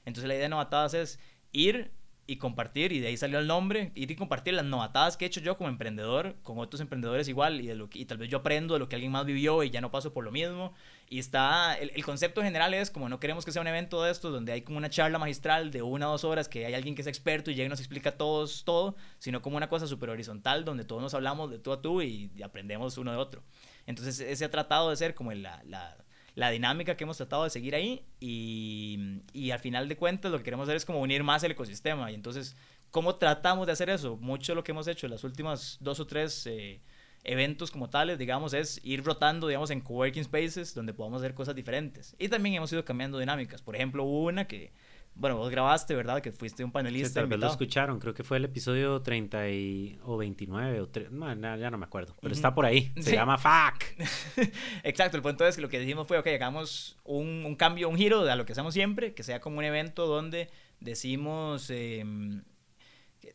Entonces 0.05 0.28
la 0.28 0.34
idea 0.34 0.44
de 0.44 0.48
Novatadas 0.51 0.94
es 0.94 1.18
ir 1.57 1.91
y 2.28 2.37
compartir, 2.37 2.93
y 2.93 2.99
de 2.99 3.09
ahí 3.09 3.16
salió 3.16 3.39
el 3.39 3.47
nombre, 3.47 3.93
ir 3.95 4.11
y 4.11 4.16
compartir 4.16 4.55
las 4.55 4.65
novatadas 4.65 5.16
que 5.16 5.24
he 5.24 5.28
hecho 5.28 5.41
yo 5.41 5.57
como 5.57 5.69
emprendedor, 5.69 6.35
con 6.43 6.59
otros 6.59 6.81
emprendedores 6.81 7.28
igual, 7.28 7.61
y, 7.61 7.69
de 7.69 7.77
lo 7.77 7.89
que, 7.89 8.01
y 8.01 8.05
tal 8.05 8.19
vez 8.19 8.28
yo 8.28 8.39
aprendo 8.39 8.74
de 8.74 8.81
lo 8.81 8.89
que 8.89 8.97
alguien 8.97 9.12
más 9.12 9.24
vivió 9.24 9.62
y 9.62 9.70
ya 9.70 9.81
no 9.81 9.93
paso 9.93 10.12
por 10.12 10.24
lo 10.24 10.33
mismo. 10.33 10.73
Y 11.09 11.20
está, 11.20 11.74
el, 11.74 11.93
el, 11.95 12.05
concepto 12.05 12.43
general 12.43 12.74
es 12.74 12.91
como 12.91 13.09
no 13.09 13.20
queremos 13.20 13.45
que 13.45 13.53
sea 13.53 13.62
un 13.62 13.69
evento 13.69 14.03
de 14.03 14.11
estos 14.11 14.33
donde 14.33 14.53
hay 14.53 14.62
como 14.62 14.78
una 14.78 14.91
charla 14.91 15.20
magistral 15.20 15.70
de 15.70 15.83
una 15.83 16.09
o 16.09 16.12
dos 16.12 16.24
horas 16.24 16.49
que 16.49 16.66
hay 16.66 16.74
alguien 16.74 16.97
que 16.97 17.03
es 17.03 17.07
experto 17.07 17.53
y 17.53 17.55
llega 17.55 17.66
y 17.66 17.70
nos 17.70 17.78
explica 17.78 18.16
todos 18.16 18.65
todo, 18.65 18.97
sino 19.19 19.41
como 19.41 19.57
una 19.57 19.69
cosa 19.69 19.87
súper 19.87 20.11
horizontal 20.11 20.65
donde 20.65 20.85
todos 20.85 21.01
nos 21.01 21.15
hablamos 21.15 21.49
de 21.53 21.61
tú 21.61 21.73
a 21.73 21.81
tú 21.81 22.03
y, 22.03 22.33
aprendemos 22.43 22.99
uno 22.99 23.12
de 23.12 23.19
otro. 23.19 23.45
Entonces 23.87 24.19
ese 24.19 24.45
ha 24.45 24.51
tratado 24.51 24.91
de 24.91 24.97
ser 24.97 25.15
como 25.15 25.33
la, 25.33 25.62
la 25.65 25.97
la 26.36 26.50
dinámica 26.50 26.96
que 26.96 27.04
hemos 27.04 27.16
tratado 27.16 27.44
de 27.44 27.50
seguir 27.50 27.74
ahí 27.74 28.04
y, 28.20 29.22
y, 29.32 29.50
al 29.50 29.58
final 29.58 29.88
de 29.88 29.96
cuentas 29.96 30.30
lo 30.30 30.38
que 30.38 30.44
queremos 30.44 30.68
hacer 30.68 30.76
es 30.76 30.84
como 30.84 31.00
unir 31.00 31.24
más 31.24 31.42
el 31.42 31.52
ecosistema. 31.52 32.10
Y 32.10 32.14
entonces 32.14 32.54
cómo 32.90 33.16
tratamos 33.16 33.66
de 33.66 33.72
hacer 33.72 33.88
eso 33.88 34.16
mucho 34.18 34.52
de 34.52 34.56
lo 34.56 34.62
que 34.62 34.72
hemos 34.72 34.86
hecho 34.86 35.06
en 35.06 35.12
las 35.12 35.24
últimas 35.24 35.78
dos 35.80 35.98
o 35.98 36.06
tres 36.06 36.46
eh, 36.46 36.80
eventos 37.24 37.70
como 37.70 37.90
tales 37.90 38.18
digamos 38.18 38.54
es 38.54 38.80
ir 38.84 39.02
rotando 39.02 39.48
digamos 39.48 39.70
en 39.70 39.80
coworking 39.80 40.24
spaces 40.24 40.74
donde 40.74 40.92
podamos 40.92 41.22
hacer 41.22 41.34
cosas 41.34 41.54
diferentes. 41.54 42.14
Y 42.18 42.28
también 42.28 42.56
hemos 42.56 42.70
ido 42.70 42.84
cambiando 42.84 43.18
dinámicas. 43.18 43.62
Por 43.62 43.74
ejemplo 43.74 44.04
una 44.04 44.46
que 44.46 44.72
bueno, 45.18 45.38
vos 45.38 45.51
grabaste, 45.51 45.94
¿verdad? 45.94 46.20
Que 46.20 46.30
fuiste 46.30 46.62
un 46.62 46.70
panelista. 46.70 47.09
Sí, 47.09 47.14
tal 47.14 47.26
vez 47.26 47.38
lo 47.38 47.47
escucharon, 47.48 47.98
creo 47.98 48.14
que 48.14 48.22
fue 48.22 48.36
el 48.36 48.44
episodio 48.44 49.01
30 49.01 49.48
y, 49.48 49.98
o 50.05 50.16
29 50.16 50.80
o 50.80 50.88
3, 50.88 51.10
no, 51.10 51.56
ya 51.56 51.70
no 51.70 51.78
me 51.78 51.86
acuerdo, 51.86 52.14
pero 52.20 52.34
está 52.34 52.55
por 52.55 52.66
ahí, 52.66 52.93
se 53.01 53.14
llama 53.14 53.38
FAC. 53.38 53.97
Exacto, 54.84 55.16
el 55.16 55.22
punto 55.22 55.47
es 55.47 55.56
que 55.56 55.62
lo 55.62 55.68
que 55.68 55.80
dijimos 55.80 56.06
fue, 56.06 56.18
ok, 56.18 56.26
hagamos 56.28 56.98
un, 57.05 57.44
un, 57.47 57.56
cambio, 57.56 57.88
un 57.88 57.97
giro 57.97 58.24
de 58.24 58.36
lo 58.36 58.44
que 58.44 58.52
hacemos 58.52 58.74
siempre, 58.74 59.14
que 59.14 59.22
sea 59.22 59.40
como 59.40 59.59
un 59.59 59.64
evento 59.64 60.06
donde 60.06 60.51
decimos... 60.80 61.70
Eh, 61.70 62.05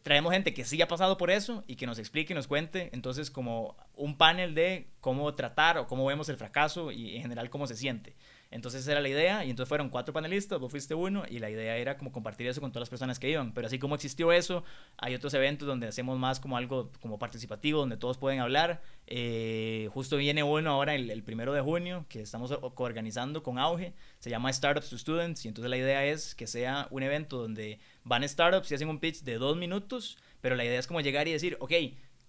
traemos 0.03 0.31
gente 0.33 0.53
que 0.53 0.63
sí 0.65 0.81
ha 0.81 0.87
pasado 0.87 1.17
por 1.17 1.31
eso 1.31 1.63
y 1.67 1.75
que 1.75 1.85
nos 1.85 1.99
explique 1.99 2.33
y 2.33 2.35
nos 2.35 2.47
cuente. 2.47 2.89
Entonces, 2.93 3.29
como 3.29 3.75
un 3.95 4.17
panel 4.17 4.55
de 4.55 4.87
cómo 4.99 5.33
tratar 5.35 5.77
o 5.77 5.87
cómo 5.87 6.05
vemos 6.05 6.29
el 6.29 6.37
fracaso 6.37 6.91
y 6.91 7.15
en 7.15 7.23
general 7.23 7.49
cómo 7.49 7.67
se 7.67 7.75
siente. 7.75 8.15
Entonces 8.51 8.85
era 8.85 8.99
la 8.99 9.07
idea 9.07 9.45
y 9.45 9.49
entonces 9.49 9.69
fueron 9.69 9.89
cuatro 9.89 10.13
panelistas, 10.13 10.59
vos 10.59 10.69
fuiste 10.69 10.93
uno 10.93 11.23
y 11.29 11.39
la 11.39 11.49
idea 11.49 11.77
era 11.77 11.97
como 11.97 12.11
compartir 12.11 12.47
eso 12.47 12.59
con 12.59 12.71
todas 12.71 12.81
las 12.81 12.89
personas 12.89 13.17
que 13.17 13.29
iban. 13.29 13.53
Pero 13.53 13.67
así 13.67 13.79
como 13.79 13.95
existió 13.95 14.33
eso, 14.33 14.65
hay 14.97 15.15
otros 15.15 15.33
eventos 15.33 15.65
donde 15.67 15.87
hacemos 15.87 16.19
más 16.19 16.41
como 16.41 16.57
algo 16.57 16.91
como 16.99 17.17
participativo, 17.17 17.79
donde 17.79 17.95
todos 17.95 18.17
pueden 18.17 18.41
hablar. 18.41 18.81
Eh, 19.07 19.89
justo 19.93 20.17
viene 20.17 20.43
uno 20.43 20.69
ahora 20.69 20.95
el, 20.95 21.09
el, 21.09 21.23
primero 21.23 21.53
de 21.53 21.61
junio 21.61 22.05
que 22.09 22.21
estamos 22.21 22.53
coorganizando 22.75 23.41
con 23.41 23.57
Auge, 23.57 23.93
se 24.19 24.29
llama 24.29 24.51
Startups 24.51 24.89
to 24.89 24.97
Students 24.97 25.45
y 25.45 25.47
entonces 25.47 25.69
la 25.69 25.77
idea 25.77 26.05
es 26.05 26.35
que 26.35 26.45
sea 26.45 26.87
un 26.91 27.03
evento 27.03 27.37
donde 27.37 27.79
van 28.03 28.27
startups 28.27 28.71
y 28.71 28.75
hacen 28.75 28.89
un 28.89 28.99
pitch 28.99 29.21
de 29.21 29.37
dos 29.37 29.55
minutos, 29.55 30.17
pero 30.41 30.55
la 30.55 30.65
idea 30.65 30.79
es 30.79 30.87
como 30.87 31.01
llegar 31.01 31.27
y 31.27 31.31
decir, 31.31 31.55
ok, 31.59 31.71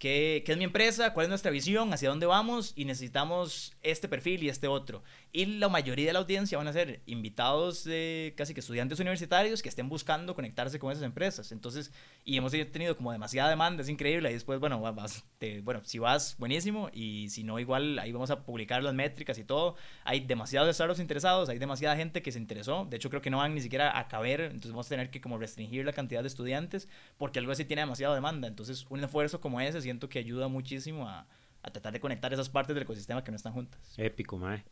¿Qué, 0.02 0.42
es 0.44 0.56
mi 0.56 0.64
empresa? 0.64 1.14
¿Cuál 1.14 1.26
es 1.26 1.28
nuestra 1.28 1.52
visión? 1.52 1.92
¿Hacia 1.92 2.08
dónde 2.08 2.26
vamos? 2.26 2.72
Y 2.74 2.86
necesitamos 2.86 3.72
este 3.82 4.08
perfil 4.08 4.42
y 4.42 4.48
este 4.48 4.66
otro. 4.66 5.04
Y 5.30 5.46
la 5.46 5.68
mayoría 5.68 6.08
de 6.08 6.12
la 6.12 6.18
audiencia 6.18 6.58
van 6.58 6.66
a 6.66 6.72
ser 6.72 7.02
invitados 7.06 7.84
de 7.84 8.34
casi 8.36 8.52
que 8.52 8.58
estudiantes 8.58 8.98
universitarios 8.98 9.62
que 9.62 9.68
estén 9.68 9.88
buscando 9.88 10.34
conectarse 10.34 10.80
con 10.80 10.90
esas 10.90 11.04
empresas. 11.04 11.52
Entonces, 11.52 11.92
y 12.24 12.36
hemos 12.36 12.50
tenido 12.50 12.96
como 12.96 13.12
demasiada 13.12 13.48
demanda, 13.48 13.84
es 13.84 13.88
increíble. 13.88 14.28
Y 14.28 14.32
después, 14.32 14.58
bueno, 14.58 14.80
vas, 14.80 15.24
bueno, 15.62 15.82
si 15.84 16.00
vas, 16.00 16.34
buenísimo. 16.36 16.90
Y 16.92 17.28
si 17.28 17.44
no, 17.44 17.60
igual 17.60 18.00
ahí 18.00 18.10
vamos 18.10 18.32
a 18.32 18.44
publicar 18.44 18.82
las 18.82 18.94
métricas 18.94 19.38
y 19.38 19.44
todo. 19.44 19.76
Hay 20.02 20.18
demasiados 20.18 20.74
startups 20.74 20.98
interesados, 20.98 21.48
hay 21.48 21.60
demasiada 21.60 21.94
gente 21.94 22.22
que 22.22 22.32
se 22.32 22.40
interesó. 22.40 22.88
De 22.90 22.96
hecho, 22.96 23.08
creo 23.08 23.22
que 23.22 23.30
no 23.30 23.36
van 23.36 23.54
ni 23.54 23.60
siquiera 23.60 23.96
a 23.96 24.08
caber. 24.08 24.40
Entonces, 24.40 24.72
vamos 24.72 24.86
a 24.86 24.88
tener 24.88 25.10
que 25.10 25.20
como 25.20 25.38
restringir 25.38 25.86
la 25.86 25.92
cantidad 25.92 26.22
de 26.22 26.26
estudiantes 26.26 26.88
porque 27.18 27.38
algo 27.38 27.52
así 27.52 27.64
tiene 27.64 27.82
demasiada 27.82 28.16
demanda. 28.16 28.48
Entonces, 28.48 28.84
un 28.90 29.04
esfuerzo 29.04 29.40
como 29.40 29.60
ese, 29.60 29.91
siento 29.92 30.08
que 30.08 30.18
ayuda 30.18 30.48
muchísimo 30.48 31.06
a, 31.08 31.26
a 31.62 31.70
tratar 31.70 31.92
de 31.92 32.00
conectar 32.00 32.32
esas 32.32 32.48
partes 32.48 32.74
del 32.74 32.82
ecosistema 32.82 33.22
que 33.22 33.30
no 33.30 33.36
están 33.36 33.52
juntas. 33.52 33.80
Épico, 33.98 34.38
mae. 34.38 34.64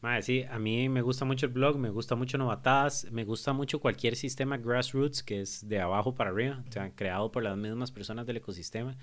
Mae, 0.00 0.20
sí, 0.20 0.44
a 0.50 0.58
mí 0.58 0.88
me 0.88 1.00
gusta 1.00 1.24
mucho 1.24 1.46
el 1.46 1.52
blog, 1.52 1.78
me 1.78 1.88
gusta 1.88 2.14
mucho 2.14 2.36
Novatadas, 2.36 3.10
me 3.10 3.24
gusta 3.24 3.54
mucho 3.54 3.80
cualquier 3.80 4.16
sistema 4.16 4.58
grassroots 4.58 5.22
que 5.22 5.40
es 5.40 5.66
de 5.66 5.80
abajo 5.80 6.14
para 6.14 6.30
arriba, 6.30 6.62
o 6.68 6.72
sea, 6.72 6.90
creado 6.90 7.32
por 7.32 7.42
las 7.42 7.56
mismas 7.56 7.90
personas 7.90 8.26
del 8.26 8.36
ecosistema 8.36 8.96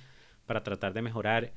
para 0.46 0.62
tratar 0.62 0.94
de 0.94 1.02
mejorar 1.02 1.54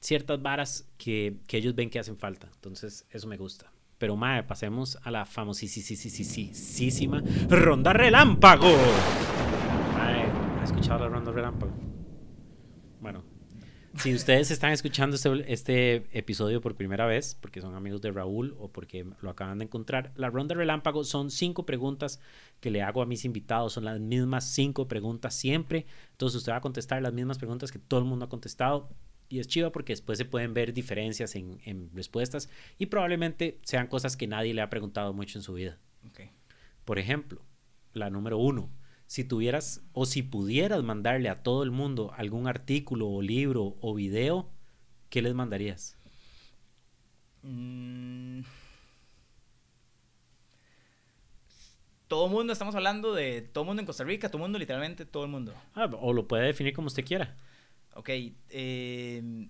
ciertas 0.00 0.42
varas 0.42 0.88
que, 0.96 1.36
que 1.46 1.58
ellos 1.58 1.74
ven 1.76 1.90
que 1.90 2.00
hacen 2.00 2.16
falta. 2.16 2.48
Entonces, 2.54 3.06
eso 3.10 3.28
me 3.28 3.36
gusta. 3.36 3.70
Pero, 3.98 4.16
mae, 4.16 4.42
pasemos 4.42 4.98
a 5.02 5.10
la 5.10 5.24
famosísima 5.26 7.22
ronda 7.48 7.92
relámpago. 7.92 8.72
Mae, 9.94 10.22
¿has 10.60 10.70
escuchado 10.70 11.00
la 11.00 11.08
ronda 11.08 11.30
relámpago? 11.30 11.87
Si 14.00 14.14
ustedes 14.14 14.52
están 14.52 14.70
escuchando 14.70 15.16
este, 15.16 15.52
este, 15.52 16.06
episodio 16.16 16.60
por 16.60 16.76
primera 16.76 17.04
vez, 17.06 17.34
porque 17.34 17.60
son 17.60 17.74
amigos 17.74 18.00
de 18.00 18.12
Raúl 18.12 18.54
o 18.58 18.70
porque 18.70 19.04
lo 19.20 19.30
acaban 19.30 19.58
de 19.58 19.64
encontrar, 19.64 20.12
la 20.14 20.30
ronda 20.30 20.54
relámpago 20.54 21.02
son 21.02 21.32
cinco 21.32 21.66
preguntas 21.66 22.20
que 22.60 22.70
le 22.70 22.82
hago 22.82 23.02
a 23.02 23.06
mis 23.06 23.24
invitados. 23.24 23.72
Son 23.72 23.84
las 23.84 23.98
mismas 23.98 24.52
cinco 24.52 24.86
preguntas 24.86 25.34
siempre. 25.34 25.86
Entonces 26.12 26.36
usted 26.36 26.52
va 26.52 26.56
a 26.56 26.60
contestar 26.60 27.02
las 27.02 27.12
mismas 27.12 27.38
preguntas 27.38 27.72
que 27.72 27.80
todo 27.80 27.98
el 27.98 28.06
mundo 28.06 28.26
ha 28.26 28.28
contestado. 28.28 28.88
Y 29.28 29.40
es 29.40 29.48
chido 29.48 29.72
porque 29.72 29.92
después 29.92 30.16
se 30.16 30.24
pueden 30.24 30.54
ver 30.54 30.72
diferencias 30.72 31.34
en, 31.34 31.58
en 31.64 31.90
respuestas 31.92 32.48
y 32.78 32.86
probablemente 32.86 33.58
sean 33.64 33.88
cosas 33.88 34.16
que 34.16 34.28
nadie 34.28 34.54
le 34.54 34.62
ha 34.62 34.70
preguntado 34.70 35.12
mucho 35.12 35.38
en 35.38 35.42
su 35.42 35.54
vida. 35.54 35.76
Okay. 36.10 36.30
Por 36.84 37.00
ejemplo, 37.00 37.42
la 37.94 38.10
número 38.10 38.38
uno 38.38 38.70
si 39.08 39.24
tuvieras 39.24 39.80
o 39.94 40.04
si 40.04 40.22
pudieras 40.22 40.82
mandarle 40.84 41.30
a 41.30 41.42
todo 41.42 41.62
el 41.62 41.70
mundo 41.70 42.12
algún 42.16 42.46
artículo 42.46 43.08
o 43.08 43.22
libro 43.22 43.78
o 43.80 43.94
video, 43.94 44.50
¿qué 45.08 45.22
les 45.22 45.34
mandarías? 45.34 45.96
Mm. 47.42 48.40
Todo 52.06 52.26
el 52.26 52.32
mundo, 52.32 52.52
estamos 52.52 52.74
hablando 52.74 53.14
de 53.14 53.40
todo 53.40 53.64
el 53.64 53.68
mundo 53.68 53.80
en 53.80 53.86
Costa 53.86 54.04
Rica, 54.04 54.28
todo 54.28 54.38
el 54.38 54.42
mundo, 54.42 54.58
literalmente 54.58 55.06
todo 55.06 55.24
el 55.24 55.30
mundo. 55.30 55.54
Ah, 55.74 55.90
o 56.00 56.12
lo 56.12 56.28
puede 56.28 56.44
definir 56.44 56.74
como 56.74 56.88
usted 56.88 57.04
quiera. 57.04 57.34
Ok, 57.94 58.10
eh, 58.50 59.48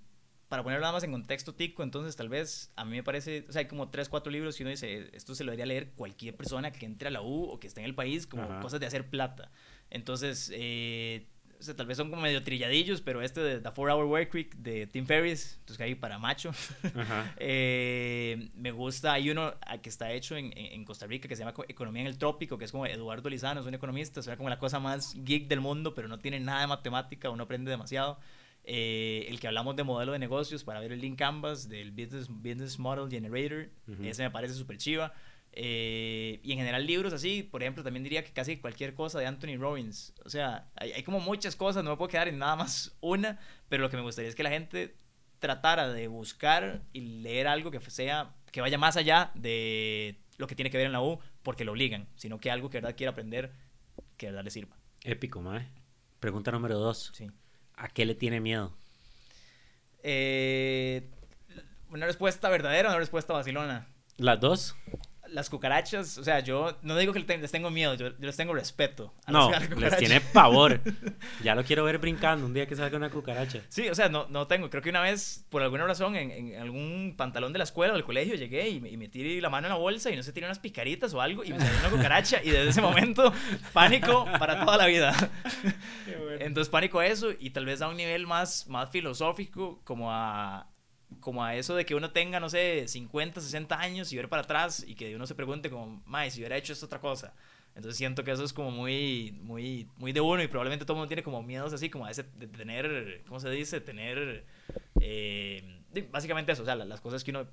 para 0.48 0.62
ponerlo 0.62 0.80
nada 0.82 0.94
más 0.94 1.04
en 1.04 1.12
contexto 1.12 1.54
tico, 1.54 1.82
entonces 1.82 2.16
tal 2.16 2.28
vez 2.28 2.72
a 2.76 2.84
mí 2.84 2.92
me 2.92 3.02
parece, 3.02 3.44
o 3.48 3.52
sea, 3.52 3.60
hay 3.60 3.68
como 3.68 3.90
tres, 3.90 4.08
cuatro 4.08 4.32
libros 4.32 4.58
y 4.58 4.62
uno 4.62 4.70
dice, 4.70 5.10
esto 5.12 5.34
se 5.34 5.44
lo 5.44 5.50
debería 5.50 5.66
leer 5.66 5.90
cualquier 5.92 6.36
persona 6.36 6.70
que 6.72 6.86
entre 6.86 7.08
a 7.08 7.10
la 7.10 7.22
U 7.22 7.44
o 7.44 7.60
que 7.60 7.66
esté 7.66 7.80
en 7.80 7.86
el 7.86 7.94
país, 7.94 8.26
como 8.26 8.60
cosas 8.60 8.80
de 8.80 8.86
hacer 8.86 9.10
plata. 9.10 9.50
Entonces, 9.90 10.50
eh, 10.54 11.26
o 11.60 11.62
sea, 11.62 11.74
tal 11.74 11.86
vez 11.86 11.96
son 11.96 12.08
como 12.08 12.22
medio 12.22 12.42
trilladillos, 12.42 13.00
pero 13.00 13.20
este 13.20 13.40
de 13.40 13.60
The 13.60 13.70
4 13.74 13.94
Hour 13.94 14.06
Work 14.06 14.32
Week 14.32 14.56
de 14.56 14.86
Tim 14.86 15.06
Ferriss, 15.06 15.56
entonces 15.60 15.76
que 15.76 15.82
hay 15.82 15.94
para 15.96 16.18
macho. 16.18 16.52
eh, 17.36 18.48
me 18.54 18.70
gusta, 18.70 19.12
hay 19.12 19.30
uno 19.30 19.54
ah, 19.60 19.78
que 19.78 19.88
está 19.88 20.12
hecho 20.12 20.36
en, 20.36 20.52
en, 20.56 20.84
Costa 20.84 21.06
Rica 21.06 21.28
que 21.28 21.36
se 21.36 21.44
llama 21.44 21.54
Economía 21.68 22.02
en 22.02 22.08
el 22.08 22.16
Trópico, 22.16 22.56
que 22.56 22.64
es 22.64 22.72
como 22.72 22.86
Eduardo 22.86 23.28
Lizano, 23.28 23.60
es 23.60 23.66
un 23.66 23.74
economista, 23.74 24.20
es 24.20 24.28
como 24.36 24.48
la 24.48 24.58
cosa 24.58 24.78
más 24.78 25.14
geek 25.14 25.48
del 25.48 25.60
mundo, 25.60 25.94
pero 25.94 26.08
no 26.08 26.18
tiene 26.18 26.40
nada 26.40 26.62
de 26.62 26.68
matemática, 26.68 27.28
uno 27.28 27.42
aprende 27.42 27.70
demasiado. 27.70 28.18
Eh, 28.70 29.24
el 29.31 29.40
que 29.40 29.47
hablamos 29.47 29.77
de 29.77 29.82
modelo 29.82 30.12
de 30.12 30.19
negocios 30.19 30.62
para 30.62 30.78
ver 30.78 30.93
el 30.93 31.01
link 31.01 31.19
canvas 31.19 31.70
del 31.70 31.90
Business, 31.90 32.28
business 32.28 32.78
Model 32.78 33.09
Generator, 33.09 33.70
ese 34.03 34.23
me 34.23 34.31
parece 34.31 34.53
súper 34.53 34.77
chiva. 34.77 35.15
Eh, 35.53 36.39
y 36.43 36.53
en 36.53 36.59
general 36.59 36.86
libros 36.86 37.15
así, 37.15 37.43
por 37.43 37.62
ejemplo, 37.62 37.82
también 37.82 38.05
diría 38.05 38.23
que 38.23 38.31
casi 38.31 38.59
cualquier 38.59 38.93
cosa 38.93 39.20
de 39.20 39.27
Anthony 39.27 39.57
Robbins. 39.59 40.12
O 40.23 40.28
sea, 40.28 40.69
hay, 40.77 40.93
hay, 40.93 41.03
como 41.03 41.19
muchas 41.19 41.57
cosas, 41.57 41.82
no 41.82 41.89
me 41.89 41.97
puedo 41.97 42.11
quedar 42.11 42.28
en 42.28 42.36
nada 42.36 42.57
más 42.57 42.95
una, 43.01 43.39
pero 43.70 43.82
lo 43.82 43.89
que 43.89 43.97
me 43.97 44.03
gustaría 44.03 44.28
es 44.28 44.35
que 44.35 44.43
la 44.43 44.51
gente 44.51 44.95
tratara 45.39 45.89
de 45.89 46.07
buscar 46.09 46.82
y 46.93 47.01
leer 47.23 47.49
algo 47.49 47.70
que 47.70 47.81
sea, 47.81 48.35
que 48.53 48.61
vaya 48.61 48.77
más 48.77 48.99
allá 48.99 49.31
de 49.35 50.20
lo 50.36 50.47
que 50.47 50.55
tiene 50.55 50.69
que 50.69 50.77
ver 50.77 50.85
en 50.85 50.93
la 50.93 51.01
U, 51.01 51.20
porque 51.43 51.65
lo 51.65 51.73
obligan, 51.73 52.07
sino 52.16 52.39
que 52.39 52.51
algo 52.51 52.69
que 52.69 52.77
de 52.77 52.82
verdad 52.82 52.99
quiera 52.99 53.12
aprender, 53.12 53.51
que 54.19 54.27
de 54.27 54.32
verdad 54.32 54.45
le 54.45 54.51
sirva. 54.51 54.77
Épico, 55.05 55.40
mae. 55.40 55.70
Pregunta 56.20 56.51
número 56.53 56.78
dos. 56.78 57.12
Sí. 57.15 57.31
¿A 57.78 57.88
qué 57.88 58.05
le 58.05 58.14
tiene 58.14 58.40
miedo? 58.40 58.72
Eh, 60.02 61.09
una 61.90 62.06
respuesta 62.06 62.48
verdadera 62.48 62.88
o 62.88 62.92
una 62.92 62.98
respuesta 62.98 63.32
vacilona. 63.32 63.86
Las 64.16 64.40
dos 64.40 64.76
las 65.32 65.50
cucarachas, 65.50 66.18
o 66.18 66.24
sea, 66.24 66.40
yo 66.40 66.76
no 66.82 66.96
digo 66.96 67.12
que 67.12 67.20
les 67.20 67.52
tengo 67.52 67.70
miedo, 67.70 67.94
yo, 67.94 68.10
les 68.18 68.36
tengo 68.36 68.55
respeto. 68.55 69.14
no, 69.26 69.50
les 69.76 69.96
tiene 69.96 70.20
pavor. 70.20 70.80
ya 71.42 71.55
lo 71.55 71.64
quiero 71.64 71.84
ver 71.84 71.98
brincando 71.98 72.46
un 72.46 72.55
día 72.55 72.66
que 72.66 72.76
salga 72.76 72.96
una 72.96 73.10
cucaracha. 73.10 73.62
Sí, 73.68 73.88
o 73.88 73.94
sea, 73.94 74.09
no, 74.09 74.26
no 74.28 74.46
tengo. 74.46 74.70
Creo 74.70 74.82
que 74.82 74.90
una 74.90 75.00
vez, 75.00 75.44
por 75.50 75.62
alguna 75.62 75.86
razón, 75.86 76.16
en, 76.16 76.30
en 76.30 76.60
algún 76.60 77.14
pantalón 77.16 77.52
de 77.52 77.59
la 77.59 77.64
escuela 77.64 77.92
o 77.92 77.96
del 77.96 78.05
colegio, 78.05 78.34
llegué 78.34 78.68
y, 78.68 78.80
me 78.80 79.09
tiré 79.09 79.40
la 79.40 79.50
mano 79.50 79.66
en 79.66 79.72
la 79.72 79.78
bolsa 79.78 80.10
y 80.10 80.16
no 80.16 80.22
sé, 80.22 80.32
tiré 80.32 80.46
unas 80.46 80.59
picaritas 80.59 81.12
o 81.14 81.20
algo 81.20 81.44
y 81.44 81.52
me 81.52 81.60
salió 81.60 81.78
una 81.80 81.90
cucaracha 81.90 82.40
y 82.42 82.50
desde 82.50 82.70
ese 82.70 82.80
momento, 82.80 83.32
pánico 83.72 84.26
para 84.38 84.64
toda 84.64 84.76
la 84.76 84.86
vida. 84.86 85.14
Entonces, 86.40 86.70
pánico 86.70 87.00
a 87.00 87.06
eso 87.06 87.30
y 87.38 87.50
tal 87.50 87.66
vez 87.66 87.82
a 87.82 87.88
un 87.88 87.96
nivel 87.96 88.26
más, 88.26 88.66
más 88.68 88.90
filosófico, 88.90 89.80
como 89.84 90.12
a 90.12 90.68
como 91.20 91.45
a 91.45 91.55
eso 91.55 91.74
de 91.74 91.85
que 91.85 91.95
uno 91.95 92.11
tenga, 92.11 92.40
no 92.40 92.49
sé, 92.49 92.86
50, 92.86 93.40
60 93.40 93.78
años 93.78 94.12
y 94.12 94.16
ver 94.16 94.28
para 94.28 94.43
atrás 94.43 94.85
y 94.86 94.95
que 94.95 95.15
uno 95.15 95.27
se 95.27 95.35
pregunte 95.35 95.70
como, 95.70 96.03
mae, 96.07 96.31
si 96.31 96.40
hubiera 96.40 96.57
hecho 96.57 96.73
esta 96.73 96.86
otra 96.86 97.01
cosa. 97.01 97.35
Entonces 97.74 97.97
siento 97.97 98.24
que 98.24 98.32
eso 98.32 98.43
es 98.43 98.53
como 98.53 98.70
muy, 98.70 99.32
muy, 99.40 99.89
muy 99.99 100.12
de 100.12 100.20
uno 100.20 100.43
y 100.43 100.49
probablemente 100.49 100.85
todo 100.85 100.95
el 100.95 100.99
mundo 100.99 101.09
tiene 101.09 101.23
como 101.23 101.43
miedos 101.43 101.73
así, 101.73 101.89
como 101.89 102.07
a 102.07 102.11
ese, 102.11 102.24
de 102.35 102.49
tener, 102.49 103.23
¿cómo 103.27 103.39
se 103.39 103.51
dice? 103.51 103.81
Tener, 103.81 104.45
eh, 105.01 105.62
básicamente 106.11 106.53
eso, 106.53 106.62
o 106.62 106.65
sea, 106.65 106.74
las 106.74 107.01
cosas 107.01 107.23
que 107.23 107.31
uno, 107.31 107.47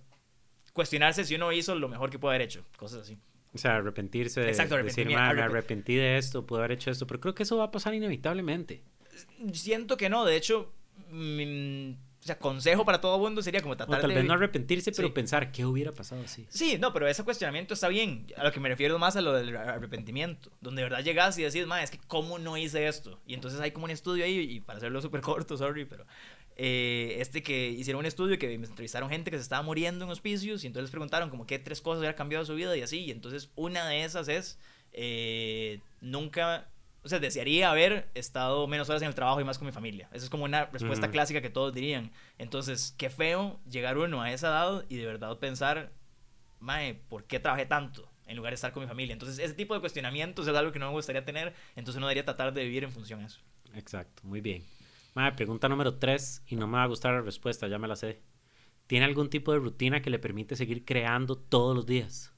cuestionarse 0.73 1.23
si 1.25 1.35
uno 1.35 1.51
hizo 1.51 1.75
lo 1.75 1.87
mejor 1.89 2.09
que 2.09 2.17
pudo 2.17 2.31
haber 2.31 2.41
hecho, 2.41 2.65
cosas 2.77 3.01
así. 3.01 3.19
O 3.53 3.57
sea, 3.57 3.77
arrepentirse 3.77 4.41
de 4.41 4.49
Exacto, 4.49 4.75
decir, 4.83 5.07
me 5.07 5.15
arrepentí 5.15 5.95
de 5.95 6.17
esto, 6.17 6.45
pude 6.45 6.59
haber 6.59 6.73
hecho 6.73 6.91
esto, 6.91 7.07
pero 7.07 7.21
creo 7.21 7.35
que 7.35 7.43
eso 7.43 7.57
va 7.57 7.65
a 7.65 7.71
pasar 7.71 7.93
inevitablemente. 7.93 8.83
Siento 9.53 9.95
que 9.95 10.09
no, 10.09 10.25
de 10.25 10.35
hecho, 10.35 10.73
mm, 11.09 11.91
o 12.25 12.27
sea, 12.27 12.39
consejo 12.39 12.85
para 12.85 12.99
todo 12.99 13.19
mundo 13.19 13.43
sería 13.43 13.61
como 13.61 13.77
tratar 13.77 13.99
o 13.99 14.01
tal 14.01 14.11
vez 14.11 14.25
no 14.25 14.33
arrepentirse, 14.33 14.91
pero 14.91 15.13
pensar 15.13 15.51
qué 15.51 15.63
hubiera 15.63 15.91
pasado 15.91 16.23
así. 16.23 16.47
Sí, 16.49 16.75
no, 16.79 16.91
pero 16.91 17.07
ese 17.07 17.23
cuestionamiento 17.23 17.75
está 17.75 17.87
bien. 17.87 18.25
A 18.35 18.43
lo 18.43 18.51
que 18.51 18.59
me 18.59 18.67
refiero 18.67 18.97
más 18.97 19.15
a 19.15 19.21
lo 19.21 19.31
del 19.33 19.55
arrepentimiento. 19.55 20.49
Donde 20.59 20.81
de 20.81 20.89
verdad 20.89 21.03
llegas 21.03 21.37
y 21.37 21.43
decís, 21.43 21.67
ma, 21.67 21.83
es 21.83 21.91
que 21.91 21.99
cómo 22.07 22.39
no 22.39 22.57
hice 22.57 22.87
esto. 22.87 23.19
Y 23.27 23.35
entonces 23.35 23.59
hay 23.59 23.69
como 23.69 23.85
un 23.85 23.91
estudio 23.91 24.25
ahí, 24.25 24.39
y 24.39 24.59
para 24.59 24.77
hacerlo 24.77 25.03
súper 25.03 25.21
corto, 25.21 25.55
sorry, 25.55 25.85
pero 25.85 26.07
eh, 26.55 27.17
este 27.19 27.43
que 27.43 27.69
hicieron 27.69 27.99
un 27.99 28.07
estudio 28.07 28.39
que 28.39 28.51
entrevistaron 28.51 29.11
gente 29.11 29.29
que 29.29 29.37
se 29.37 29.43
estaba 29.43 29.61
muriendo 29.61 30.05
en 30.05 30.09
hospicios 30.09 30.63
y 30.63 30.67
entonces 30.67 30.85
les 30.85 30.91
preguntaron 30.91 31.29
como 31.29 31.45
qué 31.45 31.59
tres 31.59 31.79
cosas 31.79 31.99
había 31.99 32.15
cambiado 32.15 32.43
su 32.43 32.55
vida 32.55 32.75
y 32.75 32.81
así. 32.81 33.01
Y 33.01 33.11
entonces 33.11 33.51
una 33.53 33.87
de 33.87 34.03
esas 34.03 34.29
es 34.29 34.57
eh, 34.93 35.79
nunca 36.01 36.69
o 37.05 37.07
sea, 37.07 37.19
desearía 37.19 37.69
haber 37.69 38.09
estado 38.15 38.65
menos 38.67 38.89
horas 38.89 39.03
en 39.03 39.07
el 39.07 39.13
trabajo 39.13 39.39
y 39.39 39.43
más 39.43 39.59
con 39.59 39.67
mi 39.67 39.71
familia. 39.71 40.09
Esa 40.11 40.25
es 40.25 40.29
como 40.31 40.43
una 40.43 40.65
respuesta 40.65 41.11
clásica 41.11 41.39
que 41.39 41.51
todos 41.51 41.71
dirían. 41.71 42.11
Entonces, 42.39 42.95
qué 42.97 43.11
feo 43.11 43.59
llegar 43.69 43.99
uno 43.99 44.23
a 44.23 44.31
esa 44.31 44.47
edad 44.47 44.85
y 44.89 44.97
de 44.97 45.05
verdad 45.05 45.37
pensar, 45.37 45.91
mae, 46.59 46.95
¿por 46.95 47.25
qué 47.25 47.39
trabajé 47.39 47.67
tanto? 47.67 48.11
En 48.25 48.35
lugar 48.35 48.53
de 48.53 48.55
estar 48.55 48.73
con 48.73 48.81
mi 48.81 48.89
familia. 48.89 49.13
Entonces, 49.13 49.37
ese 49.37 49.53
tipo 49.53 49.75
de 49.75 49.81
cuestionamientos 49.81 50.47
es 50.47 50.55
algo 50.55 50.71
que 50.71 50.79
no 50.79 50.87
me 50.87 50.93
gustaría 50.93 51.23
tener. 51.23 51.53
Entonces, 51.75 51.97
uno 51.97 52.07
debería 52.07 52.25
tratar 52.25 52.51
de 52.55 52.63
vivir 52.63 52.83
en 52.83 52.91
función 52.91 53.21
a 53.21 53.27
eso. 53.27 53.39
Exacto, 53.75 54.23
muy 54.25 54.41
bien. 54.41 54.63
Mae, 55.13 55.31
pregunta 55.33 55.69
número 55.69 55.99
tres, 55.99 56.41
y 56.47 56.55
no 56.55 56.65
me 56.65 56.77
va 56.77 56.83
a 56.83 56.87
gustar 56.87 57.13
la 57.13 57.21
respuesta, 57.21 57.67
ya 57.67 57.77
me 57.77 57.87
la 57.87 57.95
sé. 57.95 58.23
¿Tiene 58.87 59.05
algún 59.05 59.29
tipo 59.29 59.51
de 59.53 59.59
rutina 59.59 60.01
que 60.01 60.09
le 60.09 60.17
permite 60.17 60.55
seguir 60.55 60.85
creando 60.85 61.37
todos 61.37 61.75
los 61.75 61.85
días? 61.85 62.34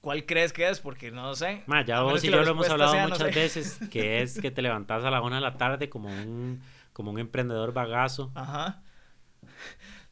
¿Cuál 0.00 0.26
crees 0.26 0.52
que 0.52 0.68
es? 0.68 0.80
Porque 0.80 1.10
no 1.10 1.34
sé. 1.34 1.62
Ma, 1.66 1.84
ya 1.84 2.02
vos 2.02 2.22
y 2.22 2.30
yo 2.30 2.42
lo 2.42 2.50
hemos 2.50 2.68
hablado 2.68 2.94
muchas 3.08 3.34
veces, 3.34 3.80
que 3.90 4.22
es 4.22 4.40
que 4.40 4.50
te 4.50 4.62
levantas 4.62 5.04
a 5.04 5.10
la 5.10 5.20
una 5.20 5.36
de 5.36 5.42
la 5.42 5.56
tarde 5.56 5.88
como 5.88 6.08
un, 6.08 6.62
como 6.92 7.10
un 7.10 7.18
emprendedor 7.18 7.72
bagazo. 7.72 8.30
Ajá. 8.34 8.82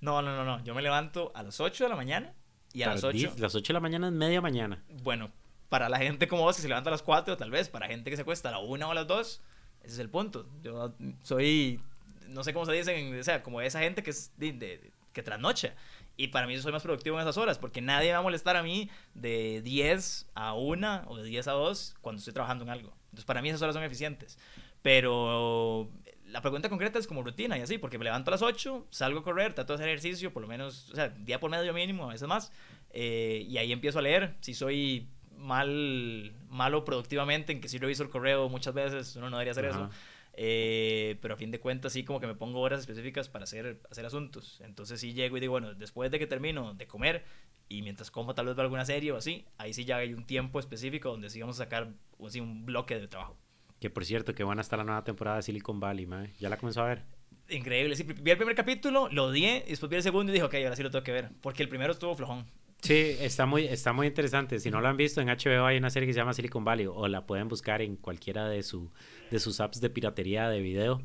No, 0.01 0.23
no, 0.23 0.37
no, 0.37 0.45
no. 0.45 0.63
Yo 0.65 0.75
me 0.75 0.83
levanto 0.83 1.33
a 1.35 1.43
las 1.43 1.61
8 1.61 1.85
de 1.85 1.91
la 1.91 1.97
mañana 1.97 2.35
y 2.73 2.83
a 2.83 2.89
las 2.89 3.05
8. 3.05 3.35
Las 3.39 3.55
8 3.55 3.73
de 3.73 3.75
la 3.75 3.81
mañana 3.81 4.09
es 4.09 4.13
media 4.13 4.41
mañana. 4.41 4.83
Bueno, 5.03 5.31
para 5.69 5.89
la 5.89 5.99
gente 5.99 6.29
como 6.29 6.43
vos 6.43 6.57
que 6.57 6.63
se 6.63 6.69
levanta 6.69 6.91
a 6.91 6.93
las 6.93 7.03
4, 7.03 7.37
tal 7.37 7.51
vez, 7.51 7.69
para 7.69 7.87
gente 7.87 8.11
que 8.11 8.17
se 8.17 8.25
cuesta 8.25 8.49
a 8.49 8.53
la 8.53 8.59
1 8.59 8.89
o 8.89 8.91
a 8.91 8.95
las 8.95 9.07
2, 9.07 9.43
ese 9.83 9.93
es 9.95 9.99
el 9.99 10.11
punto. 10.11 10.49
Yo 10.63 10.95
soy, 11.23 11.81
no 12.29 12.45
sé 12.45 12.53
cómo 12.53 12.67
se 12.67 12.73
dice, 12.73 13.19
o 13.19 13.25
sea, 13.25 13.43
como 13.43 13.61
esa 13.61 13.81
gente 13.81 14.03
que 14.03 14.11
es 14.11 14.33
de, 14.37 14.53
de, 14.53 14.93
que 15.13 15.23
trasnocha. 15.23 15.75
Y 16.17 16.29
para 16.29 16.47
mí 16.47 16.55
yo 16.55 16.63
soy 16.63 16.73
más 16.73 16.83
productivo 16.83 17.17
en 17.17 17.23
esas 17.23 17.37
horas, 17.37 17.59
porque 17.59 17.81
nadie 17.81 18.13
va 18.13 18.19
a 18.19 18.23
molestar 18.23 18.57
a 18.57 18.63
mí 18.63 18.89
de 19.15 19.61
10 19.63 20.31
a 20.35 20.55
1 20.55 21.05
o 21.07 21.17
de 21.17 21.25
10 21.25 21.49
a 21.49 21.53
2 21.53 21.97
cuando 22.01 22.19
estoy 22.19 22.33
trabajando 22.33 22.65
en 22.65 22.71
algo. 22.71 22.95
Entonces 23.07 23.25
para 23.27 23.43
mí 23.43 23.49
esas 23.49 23.63
horas 23.63 23.75
son 23.75 23.85
eficientes. 23.85 24.39
Pero 24.83 25.91
la 26.27 26.41
pregunta 26.41 26.69
concreta 26.69 26.99
es 26.99 27.07
como 27.07 27.23
rutina 27.23 27.59
y 27.59 27.63
así, 27.63 27.79
porque 27.79 27.99
me 27.99 28.05
levanto 28.05 28.31
a 28.31 28.33
las 28.33 28.43
8, 28.43 28.87
salgo 28.91 29.21
a 29.21 29.25
correr, 29.25 29.55
trato 29.55 29.73
de 29.73 29.77
hacer 29.77 29.89
ejercicio, 29.89 30.33
por 30.33 30.43
lo 30.43 30.49
menos, 30.49 30.91
o 30.91 30.95
sea, 30.95 31.09
día 31.09 31.39
por 31.41 31.51
medio 31.51 31.73
mínimo, 31.73 32.05
a 32.05 32.13
veces 32.13 32.27
más, 32.29 32.53
eh, 32.91 33.45
y 33.49 33.59
ahí 33.59 33.73
empiezo 33.73 33.99
a 33.99 34.03
leer. 34.03 34.35
Si 34.41 34.55
soy 34.55 35.09
mal, 35.37 36.33
malo 36.49 36.85
productivamente, 36.85 37.53
en 37.53 37.61
que 37.61 37.69
si 37.69 37.79
reviso 37.79 38.03
el 38.03 38.11
correo 38.11 38.49
muchas 38.49 38.75
veces, 38.75 39.17
uno 39.17 39.31
no 39.31 39.37
debería 39.37 39.53
hacer 39.53 39.67
eso. 39.67 39.91
Eh, 40.39 41.17
pero 41.23 41.33
a 41.35 41.37
fin 41.39 41.51
de 41.51 41.61
cuentas 41.61 41.95
sí 41.95 42.05
como 42.05 42.21
que 42.21 42.27
me 42.27 42.35
pongo 42.35 42.61
horas 42.61 42.81
específicas 42.81 43.31
para 43.31 43.45
hacer, 43.45 43.81
hacer 43.91 44.05
asuntos. 44.05 44.61
Entonces 44.63 45.01
sí 45.01 45.15
llego 45.15 45.39
y 45.39 45.41
digo, 45.41 45.53
bueno, 45.53 45.73
después 45.75 46.11
de 46.11 46.19
que 46.19 46.27
termino 46.27 46.75
de 46.75 46.87
comer 46.87 47.25
y 47.69 47.81
mientras 47.81 48.11
como 48.11 48.35
tal 48.35 48.47
vez 48.47 48.55
veo 48.55 48.63
alguna 48.63 48.85
serie 48.85 49.13
o 49.13 49.17
así, 49.17 49.47
ahí 49.57 49.73
sí 49.73 49.87
ya 49.87 49.97
hay 49.97 50.13
un 50.13 50.27
tiempo 50.27 50.61
específico 50.61 51.09
donde 51.09 51.31
sí 51.31 51.41
vamos 51.41 51.59
a 51.59 51.65
sacar 51.65 51.95
así, 52.25 52.41
un 52.41 52.67
bloque 52.67 53.01
de 53.01 53.09
trabajo. 53.09 53.39
Que 53.81 53.89
por 53.89 54.05
cierto, 54.05 54.35
que 54.35 54.45
van 54.45 54.59
a 54.59 54.61
estar 54.61 54.79
la 54.79 54.85
nueva 54.85 55.05
temporada 55.05 55.39
de 55.39 55.43
Silicon 55.43 55.81
Valley, 55.81 56.07
¿Ya 56.39 56.51
la 56.51 56.59
comenzó 56.59 56.83
a 56.83 56.89
ver? 56.89 57.03
Increíble, 57.49 57.97
sí, 57.97 58.03
vi 58.03 58.31
el 58.31 58.37
primer 58.37 58.57
capítulo, 58.57 59.09
lo 59.11 59.27
odié, 59.27 59.65
y 59.67 59.71
después 59.71 59.89
vi 59.89 59.97
el 59.97 60.03
segundo 60.03 60.33
y 60.33 60.35
dije, 60.35 60.45
ok, 60.45 60.55
ahora 60.55 60.77
sí 60.77 60.83
lo 60.83 60.91
tengo 60.91 61.05
que 61.05 61.13
ver, 61.13 61.31
porque 61.41 61.63
el 61.63 61.69
primero 61.69 61.93
estuvo 61.93 62.15
flojón. 62.15 62.45
Sí, 62.83 63.17
está 63.21 63.47
muy, 63.47 63.65
está 63.65 63.93
muy 63.93 64.07
interesante. 64.07 64.61
Si 64.61 64.71
no 64.71 64.81
lo 64.81 64.89
han 64.89 64.97
visto, 64.97 65.21
en 65.21 65.29
HBO 65.29 65.65
hay 65.65 65.79
una 65.79 65.91
serie 65.91 66.07
que 66.07 66.13
se 66.13 66.19
llama 66.19 66.35
Silicon 66.35 66.65
Valley 66.65 66.87
o 66.87 67.09
la 67.09 67.27
pueden 67.27 67.49
buscar 67.49 67.83
en 67.83 67.97
cualquiera 67.97 68.49
de, 68.49 68.63
su, 68.63 68.93
de 69.31 69.39
sus 69.39 69.61
apps 69.61 69.81
de 69.81 69.91
piratería 69.91 70.49
de 70.49 70.61
video. 70.61 71.03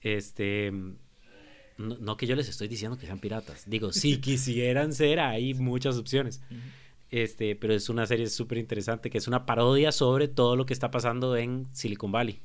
Este, 0.00 0.72
no, 1.78 2.16
que 2.16 2.26
yo 2.26 2.36
les 2.36 2.48
estoy 2.48 2.68
diciendo 2.68 2.98
que 2.98 3.06
sean 3.06 3.18
piratas. 3.18 3.68
Digo, 3.68 3.92
si 3.92 4.18
quisieran 4.20 4.92
ser, 4.92 5.20
hay 5.20 5.54
muchas 5.54 5.96
opciones. 5.96 6.42
Este, 7.10 7.54
pero 7.56 7.74
es 7.74 7.88
una 7.88 8.06
serie 8.06 8.26
súper 8.28 8.58
interesante 8.58 9.08
que 9.10 9.18
es 9.18 9.28
una 9.28 9.46
parodia 9.46 9.92
sobre 9.92 10.26
todo 10.26 10.56
lo 10.56 10.66
que 10.66 10.72
está 10.72 10.90
pasando 10.90 11.36
en 11.36 11.68
Silicon 11.72 12.12
Valley. 12.12 12.40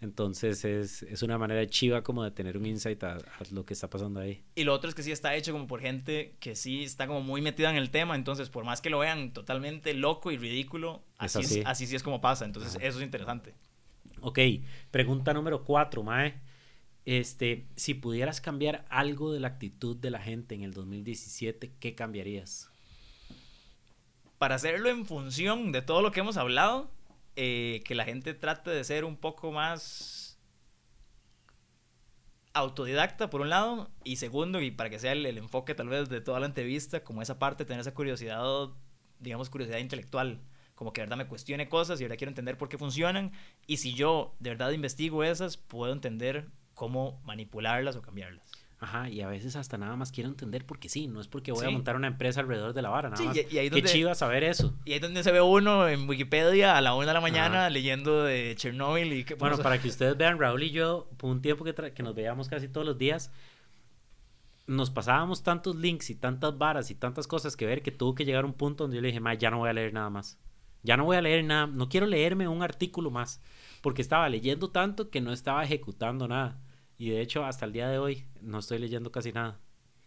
Entonces 0.00 0.64
es, 0.64 1.02
es, 1.02 1.22
una 1.22 1.36
manera 1.36 1.66
chiva 1.68 2.02
como 2.02 2.24
de 2.24 2.30
tener 2.30 2.56
un 2.56 2.64
insight 2.64 3.04
a, 3.04 3.18
lo 3.50 3.66
que 3.66 3.74
está 3.74 3.90
pasando 3.90 4.18
ahí. 4.20 4.42
Y 4.54 4.64
lo 4.64 4.72
otro 4.72 4.88
es 4.88 4.94
que 4.94 5.02
sí 5.02 5.12
está 5.12 5.34
hecho 5.34 5.52
como 5.52 5.66
por 5.66 5.80
gente 5.80 6.36
que 6.40 6.56
sí 6.56 6.82
está 6.82 7.06
como 7.06 7.20
muy 7.20 7.42
metida 7.42 7.68
en 7.68 7.76
el 7.76 7.90
tema, 7.90 8.14
entonces 8.14 8.48
por 8.48 8.64
más 8.64 8.80
que 8.80 8.88
lo 8.88 8.98
vean 8.98 9.34
totalmente 9.34 9.92
loco 9.92 10.30
y 10.30 10.38
ridículo, 10.38 11.02
así, 11.18 11.62
así. 11.66 11.86
sí 11.86 11.96
es 11.96 12.02
como 12.02 12.22
pasa, 12.22 12.46
entonces 12.46 12.78
eso 12.80 12.98
es 12.98 13.04
interesante. 13.04 13.54
Ok, 14.22 14.38
pregunta 14.90 15.32
número 15.32 15.64
cuatro, 15.64 16.02
Mae. 16.02 16.40
Este, 17.06 17.66
si 17.76 17.94
pudieras 17.94 18.40
cambiar 18.40 18.84
algo 18.90 19.32
de 19.32 19.40
la 19.40 19.48
actitud 19.48 19.96
de 19.96 20.10
la 20.10 20.20
gente 20.20 20.54
en 20.54 20.62
el 20.62 20.72
2017, 20.72 21.72
¿qué 21.80 21.94
cambiarías? 21.94 22.70
Para 24.38 24.56
hacerlo 24.56 24.90
en 24.90 25.06
función 25.06 25.72
de 25.72 25.82
todo 25.82 26.02
lo 26.02 26.12
que 26.12 26.20
hemos 26.20 26.36
hablado, 26.36 26.90
eh, 27.36 27.82
que 27.84 27.94
la 27.94 28.04
gente 28.04 28.34
trate 28.34 28.70
de 28.70 28.84
ser 28.84 29.04
un 29.04 29.16
poco 29.16 29.52
más 29.52 30.38
autodidacta, 32.52 33.30
por 33.30 33.40
un 33.40 33.48
lado, 33.48 33.90
y 34.04 34.16
segundo, 34.16 34.60
y 34.60 34.70
para 34.70 34.90
que 34.90 34.98
sea 34.98 35.12
el, 35.12 35.26
enfoque 35.38 35.74
tal 35.74 35.88
vez 35.88 36.08
de 36.08 36.20
toda 36.20 36.40
la 36.40 36.46
entrevista, 36.46 37.02
como 37.04 37.22
esa 37.22 37.38
parte, 37.38 37.64
tener 37.64 37.80
esa 37.80 37.94
curiosidad, 37.94 38.68
digamos, 39.20 39.50
curiosidad 39.50 39.78
intelectual, 39.78 40.40
como 40.80 40.94
que 40.94 41.02
de 41.02 41.08
verdad 41.08 41.18
me 41.18 41.26
cuestione 41.26 41.68
cosas 41.68 42.00
y 42.00 42.04
verdad 42.04 42.16
quiero 42.16 42.30
entender 42.30 42.56
por 42.56 42.70
qué 42.70 42.78
funcionan. 42.78 43.32
Y 43.66 43.76
si 43.76 43.92
yo 43.92 44.34
de 44.40 44.48
verdad 44.48 44.70
investigo 44.70 45.22
esas, 45.22 45.58
puedo 45.58 45.92
entender 45.92 46.46
cómo 46.72 47.20
manipularlas 47.26 47.96
o 47.96 48.00
cambiarlas. 48.00 48.42
Ajá, 48.78 49.10
y 49.10 49.20
a 49.20 49.28
veces 49.28 49.56
hasta 49.56 49.76
nada 49.76 49.94
más 49.96 50.10
quiero 50.10 50.30
entender 50.30 50.64
porque 50.64 50.88
sí, 50.88 51.06
no 51.06 51.20
es 51.20 51.28
porque 51.28 51.52
voy 51.52 51.66
a 51.66 51.70
montar 51.70 51.96
una 51.96 52.06
empresa 52.06 52.40
alrededor 52.40 52.72
de 52.72 52.80
la 52.80 52.88
vara, 52.88 53.10
nada 53.10 53.22
más. 53.22 53.36
Y, 53.36 53.58
ahí 53.58 53.68
donde, 53.68 53.82
Qué 53.82 53.88
chiva 53.90 54.14
saber 54.14 54.42
eso. 54.42 54.72
Y 54.86 54.92
ahí 54.92 54.96
es 54.96 55.02
donde 55.02 55.22
se 55.22 55.30
ve 55.32 55.42
uno 55.42 55.86
en 55.86 56.08
Wikipedia 56.08 56.78
a 56.78 56.80
la 56.80 56.94
una 56.94 57.08
de 57.08 57.12
la 57.12 57.20
mañana 57.20 57.68
leyendo 57.68 58.24
de 58.24 58.54
Chernobyl 58.56 59.12
y 59.12 59.24
que 59.24 59.34
Bueno, 59.34 59.58
para 59.58 59.76
que 59.82 59.88
ustedes 59.88 60.16
vean, 60.16 60.38
Raúl 60.38 60.62
y 60.62 60.70
yo, 60.70 61.10
por 61.18 61.30
un 61.30 61.42
tiempo 61.42 61.62
que, 61.62 61.74
que 61.74 62.02
nos 62.02 62.14
veíamos 62.14 62.48
casi 62.48 62.68
todos 62.68 62.86
los 62.86 62.96
días, 62.96 63.30
nos 64.66 64.88
pasábamos 64.88 65.42
tantos 65.42 65.76
links 65.76 66.08
y 66.08 66.14
tantas 66.14 66.56
varas 66.56 66.90
y 66.90 66.94
tantas 66.94 67.26
cosas 67.26 67.54
que 67.54 67.66
ver 67.66 67.82
que 67.82 67.90
tuvo 67.90 68.14
que 68.14 68.24
llegar 68.24 68.44
a 68.44 68.46
un 68.46 68.54
punto 68.54 68.84
donde 68.84 68.96
yo 68.96 69.02
le 69.02 69.08
dije, 69.08 69.20
ma, 69.20 69.34
ya 69.34 69.50
no 69.50 69.58
voy 69.58 69.68
a 69.68 69.74
leer 69.74 69.92
nada 69.92 70.08
más. 70.08 70.38
Ya 70.82 70.96
no 70.96 71.04
voy 71.04 71.16
a 71.16 71.22
leer 71.22 71.44
nada, 71.44 71.66
no 71.66 71.88
quiero 71.88 72.06
leerme 72.06 72.48
un 72.48 72.62
artículo 72.62 73.10
más, 73.10 73.42
porque 73.82 74.02
estaba 74.02 74.28
leyendo 74.28 74.70
tanto 74.70 75.10
que 75.10 75.20
no 75.20 75.32
estaba 75.32 75.64
ejecutando 75.64 76.28
nada. 76.28 76.60
Y 76.96 77.10
de 77.10 77.20
hecho, 77.20 77.44
hasta 77.44 77.64
el 77.64 77.72
día 77.72 77.88
de 77.88 77.98
hoy 77.98 78.26
no 78.40 78.58
estoy 78.58 78.78
leyendo 78.78 79.10
casi 79.10 79.32
nada. 79.32 79.58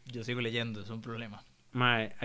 Yo 0.05 0.23
sigo 0.23 0.41
leyendo, 0.41 0.81
es 0.81 0.89
un 0.89 1.01
problema. 1.01 1.43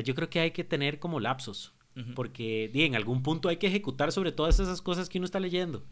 yo 0.03 0.15
creo 0.15 0.29
que 0.29 0.41
hay 0.41 0.51
que 0.51 0.65
tener 0.65 0.99
como 0.99 1.21
lapsos. 1.21 1.75
Porque 2.15 2.71
en 2.73 2.95
algún 2.95 3.25
punto 3.25 3.49
hay 3.49 3.57
que 3.57 3.67
ejecutar 3.67 4.13
sobre 4.13 4.31
todas 4.31 4.61
esas 4.61 4.81
cosas 4.81 5.09
que 5.09 5.19
uno 5.19 5.25
está 5.25 5.41
leyendo. 5.41 5.85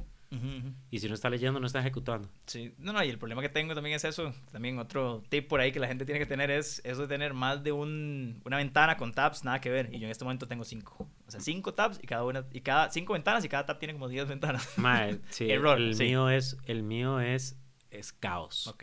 Y 0.90 0.98
si 0.98 1.08
no 1.08 1.14
está 1.14 1.30
leyendo, 1.30 1.60
no 1.60 1.66
está 1.66 1.80
ejecutando. 1.80 2.28
Sí, 2.46 2.74
no, 2.78 2.92
no, 2.92 3.02
y 3.02 3.08
el 3.08 3.18
problema 3.18 3.42
que 3.42 3.48
tengo 3.48 3.74
también 3.74 3.96
es 3.96 4.04
eso. 4.04 4.34
También 4.52 4.78
otro 4.78 5.22
tip 5.28 5.48
por 5.48 5.60
ahí 5.60 5.72
que 5.72 5.80
la 5.80 5.86
gente 5.86 6.04
tiene 6.04 6.18
que 6.18 6.26
tener 6.26 6.50
es 6.50 6.80
eso 6.84 7.02
de 7.02 7.08
tener 7.08 7.32
más 7.32 7.62
de 7.62 7.72
un, 7.72 8.42
una 8.44 8.56
ventana 8.56 8.96
con 8.96 9.12
tabs, 9.12 9.44
nada 9.44 9.60
que 9.60 9.70
ver. 9.70 9.88
Y 9.92 9.98
yo 9.98 10.06
en 10.06 10.10
este 10.10 10.24
momento 10.24 10.46
tengo 10.46 10.64
cinco. 10.64 11.08
O 11.26 11.30
sea, 11.30 11.40
cinco 11.40 11.74
tabs 11.74 11.98
y 12.02 12.06
cada 12.06 12.24
una, 12.24 12.44
y 12.52 12.60
cada, 12.60 12.90
cinco 12.90 13.12
ventanas 13.14 13.44
y 13.44 13.48
cada 13.48 13.66
tab 13.66 13.78
tiene 13.78 13.94
como 13.94 14.08
diez 14.08 14.28
ventanas. 14.28 14.68
sí, 15.30 15.50
Error, 15.50 15.78
el 15.78 15.96
mío 15.96 16.28
es, 16.28 16.56
el 16.66 16.82
mío 16.82 17.20
es 17.20 17.56
es 17.90 18.12
caos. 18.12 18.74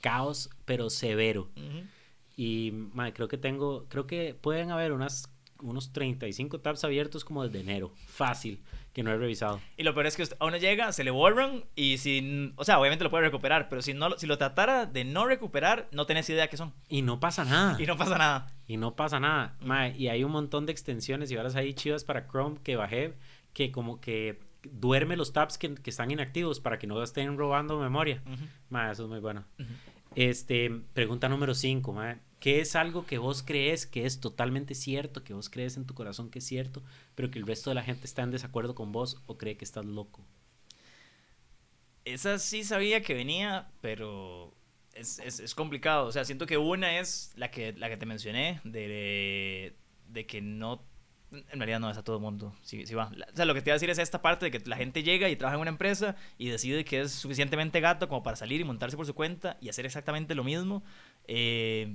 Caos, 0.00 0.50
pero 0.64 0.90
severo. 0.90 1.50
Y 2.36 2.72
creo 3.14 3.28
que 3.28 3.36
tengo, 3.36 3.84
creo 3.88 4.06
que 4.06 4.34
pueden 4.34 4.70
haber 4.70 4.92
unas, 4.92 5.30
unos 5.62 5.92
35 5.92 6.60
tabs 6.60 6.84
abiertos 6.84 7.24
como 7.24 7.44
desde 7.44 7.60
enero. 7.60 7.92
Fácil, 8.06 8.62
que 8.92 9.02
no 9.02 9.10
he 9.10 9.16
revisado. 9.16 9.60
Y 9.76 9.82
lo 9.82 9.94
peor 9.94 10.06
es 10.06 10.16
que 10.16 10.24
a 10.38 10.44
uno 10.44 10.56
llega, 10.56 10.92
se 10.92 11.04
le 11.04 11.10
borran 11.10 11.64
y 11.74 11.98
sin, 11.98 12.52
o 12.56 12.64
sea, 12.64 12.78
obviamente 12.78 13.04
lo 13.04 13.10
puede 13.10 13.24
recuperar, 13.24 13.68
pero 13.68 13.82
si 13.82 13.94
no 13.94 14.18
si 14.18 14.26
lo 14.26 14.38
tratara 14.38 14.86
de 14.86 15.04
no 15.04 15.26
recuperar, 15.26 15.88
no 15.92 16.06
tenés 16.06 16.28
idea 16.30 16.48
qué 16.48 16.56
son. 16.56 16.74
Y 16.88 17.02
no 17.02 17.20
pasa 17.20 17.44
nada. 17.44 17.76
Y 17.80 17.86
no 17.86 17.96
pasa 17.96 18.18
nada. 18.18 18.54
Y 18.66 18.76
no 18.76 18.94
pasa 18.94 19.20
nada. 19.20 19.56
y 19.96 20.08
hay 20.08 20.24
un 20.24 20.32
montón 20.32 20.66
de 20.66 20.72
extensiones 20.72 21.30
y 21.30 21.36
ahora 21.36 21.50
hay 21.54 21.74
chivas 21.74 22.04
para 22.04 22.26
Chrome 22.28 22.58
que 22.62 22.76
bajé 22.76 23.14
que 23.52 23.72
como 23.72 24.00
que 24.00 24.40
duerme 24.62 25.16
los 25.16 25.32
tabs 25.32 25.58
que, 25.58 25.74
están 25.84 26.10
inactivos 26.10 26.60
para 26.60 26.78
que 26.78 26.86
no 26.86 27.02
estén 27.02 27.36
robando 27.36 27.78
memoria. 27.78 28.22
eso 28.92 29.04
es 29.04 29.08
muy 29.08 29.20
bueno. 29.20 29.44
Este, 30.14 30.70
pregunta 30.92 31.28
número 31.28 31.54
5, 31.54 31.94
¿qué 32.40 32.60
es 32.60 32.74
algo 32.74 33.06
que 33.06 33.18
vos 33.18 33.42
crees 33.42 33.86
que 33.86 34.06
es 34.06 34.20
totalmente 34.20 34.74
cierto, 34.74 35.22
que 35.22 35.34
vos 35.34 35.48
crees 35.50 35.76
en 35.76 35.86
tu 35.86 35.94
corazón 35.94 36.30
que 36.30 36.40
es 36.40 36.46
cierto, 36.46 36.82
pero 37.14 37.30
que 37.30 37.38
el 37.38 37.46
resto 37.46 37.70
de 37.70 37.74
la 37.74 37.82
gente 37.82 38.06
está 38.06 38.22
en 38.22 38.30
desacuerdo 38.30 38.74
con 38.74 38.90
vos 38.92 39.22
o 39.26 39.38
cree 39.38 39.56
que 39.56 39.64
estás 39.64 39.84
loco? 39.84 40.24
Esa 42.04 42.38
sí 42.38 42.64
sabía 42.64 43.02
que 43.02 43.14
venía, 43.14 43.70
pero 43.82 44.54
es, 44.94 45.18
es, 45.18 45.54
complicado. 45.54 46.06
O 46.06 46.12
sea, 46.12 46.24
siento 46.24 46.46
que 46.46 46.56
una 46.56 46.98
es 46.98 47.32
la 47.36 47.50
que, 47.50 47.74
la 47.74 47.88
que 47.90 47.98
te 47.98 48.06
mencioné, 48.06 48.60
de, 48.64 49.76
de 50.08 50.26
que 50.26 50.40
no 50.40 50.82
en 51.30 51.60
realidad 51.60 51.78
no 51.78 51.88
es 51.88 51.96
a 51.96 52.02
todo 52.02 52.16
el 52.16 52.22
mundo. 52.22 52.54
Sí, 52.62 52.86
sí 52.86 52.94
va. 52.94 53.12
O 53.32 53.36
sea, 53.36 53.44
lo 53.44 53.54
que 53.54 53.62
te 53.62 53.70
iba 53.70 53.74
a 53.74 53.76
decir 53.76 53.90
es 53.90 53.98
esta 53.98 54.20
parte 54.20 54.46
de 54.46 54.50
que 54.50 54.68
la 54.68 54.76
gente 54.76 55.02
llega 55.02 55.28
y 55.28 55.36
trabaja 55.36 55.56
en 55.56 55.60
una 55.60 55.70
empresa 55.70 56.16
y 56.38 56.48
decide 56.48 56.84
que 56.84 57.02
es 57.02 57.12
suficientemente 57.12 57.80
gato 57.80 58.08
como 58.08 58.22
para 58.22 58.36
salir 58.36 58.60
y 58.60 58.64
montarse 58.64 58.96
por 58.96 59.06
su 59.06 59.14
cuenta 59.14 59.56
y 59.60 59.68
hacer 59.68 59.86
exactamente 59.86 60.34
lo 60.34 60.42
mismo. 60.42 60.82
Eh, 61.28 61.94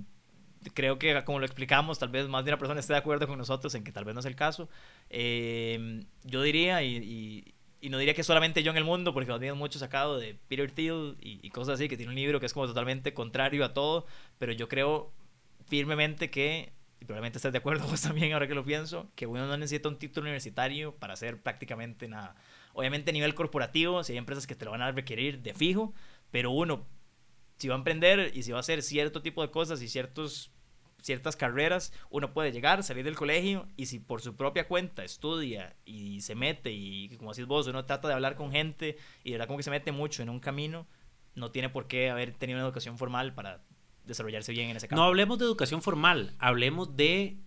creo 0.73 0.99
que, 0.99 1.23
como 1.23 1.39
lo 1.39 1.45
explicamos, 1.45 1.99
tal 1.99 2.09
vez 2.09 2.27
más 2.27 2.45
de 2.45 2.51
una 2.51 2.57
persona 2.57 2.79
esté 2.79 2.93
de 2.93 2.99
acuerdo 2.99 3.27
con 3.27 3.37
nosotros 3.37 3.73
en 3.75 3.83
que 3.83 3.91
tal 3.91 4.05
vez 4.05 4.13
no 4.13 4.19
es 4.19 4.25
el 4.25 4.35
caso. 4.35 4.69
Eh, 5.09 6.03
yo 6.23 6.41
diría, 6.41 6.83
y, 6.83 7.53
y, 7.81 7.89
no 7.89 7.99
diría 7.99 8.15
que 8.15 8.23
solamente 8.23 8.63
yo 8.63 8.71
en 8.71 8.77
el 8.77 8.83
mundo, 8.83 9.13
porque 9.13 9.29
nos 9.29 9.39
viene 9.39 9.53
mucho 9.53 9.77
sacado 9.77 10.17
de 10.17 10.37
Peter 10.47 10.71
Thiel 10.71 11.17
y, 11.21 11.39
y 11.45 11.49
cosas 11.51 11.75
así, 11.75 11.87
que 11.87 11.97
tiene 11.97 12.11
un 12.11 12.15
libro 12.15 12.39
que 12.39 12.47
es 12.47 12.53
como 12.53 12.65
totalmente 12.65 13.13
contrario 13.13 13.63
a 13.63 13.73
todo, 13.73 14.07
pero 14.39 14.51
yo 14.51 14.67
creo 14.67 15.13
firmemente 15.67 16.29
que 16.29 16.73
y 16.99 17.05
probablemente 17.05 17.37
estés 17.37 17.51
de 17.51 17.57
acuerdo 17.57 17.85
vos 17.89 18.01
también 18.01 18.33
ahora 18.33 18.47
que 18.47 18.55
lo 18.55 18.63
pienso, 18.63 19.11
que 19.15 19.27
uno 19.27 19.47
no 19.47 19.57
necesita 19.57 19.89
un 19.89 19.97
título 19.97 20.25
universitario 20.25 20.95
para 20.95 21.13
hacer 21.13 21.41
prácticamente 21.41 22.07
nada. 22.07 22.35
Obviamente 22.73 23.11
a 23.11 23.13
nivel 23.13 23.35
corporativo, 23.35 24.03
si 24.03 24.13
hay 24.13 24.17
empresas 24.17 24.47
que 24.47 24.55
te 24.55 24.65
lo 24.65 24.71
van 24.71 24.81
a 24.81 24.91
requerir 24.91 25.41
de 25.41 25.53
fijo, 25.53 25.93
pero 26.31 26.51
uno, 26.51 26.85
si 27.57 27.67
va 27.67 27.75
a 27.75 27.77
emprender 27.77 28.31
y 28.33 28.43
si 28.43 28.51
va 28.51 28.57
a 28.57 28.61
hacer 28.61 28.81
cierto 28.81 29.21
tipo 29.21 29.41
de 29.41 29.51
cosas 29.51 29.81
y 29.81 29.87
ciertos, 29.87 30.51
ciertas 31.05 31.35
carreras, 31.35 31.93
uno 32.09 32.33
puede 32.33 32.51
llegar, 32.51 32.83
salir 32.83 33.05
del 33.05 33.15
colegio 33.15 33.67
y 33.77 33.85
si 33.85 33.99
por 33.99 34.21
su 34.21 34.35
propia 34.35 34.67
cuenta 34.67 35.03
estudia 35.03 35.75
y 35.85 36.21
se 36.21 36.33
mete 36.33 36.71
y 36.71 37.15
como 37.17 37.31
decís 37.31 37.45
vos, 37.45 37.67
uno 37.67 37.85
trata 37.85 38.07
de 38.07 38.15
hablar 38.15 38.35
con 38.35 38.51
gente 38.51 38.97
y 39.23 39.29
de 39.29 39.37
verdad 39.37 39.47
como 39.47 39.57
que 39.57 39.63
se 39.63 39.69
mete 39.69 39.91
mucho 39.91 40.23
en 40.23 40.29
un 40.29 40.39
camino, 40.39 40.87
no 41.35 41.51
tiene 41.51 41.69
por 41.69 41.85
qué 41.87 42.09
haber 42.09 42.33
tenido 42.33 42.57
una 42.57 42.65
educación 42.65 42.97
formal 42.97 43.35
para 43.35 43.63
desarrollarse 44.03 44.51
bien 44.51 44.69
en 44.69 44.77
ese 44.77 44.87
campo. 44.87 44.99
No 44.99 45.07
hablemos 45.07 45.37
de 45.37 45.45
educación 45.45 45.83
formal, 45.83 46.33
hablemos 46.39 46.97
de 46.97 47.37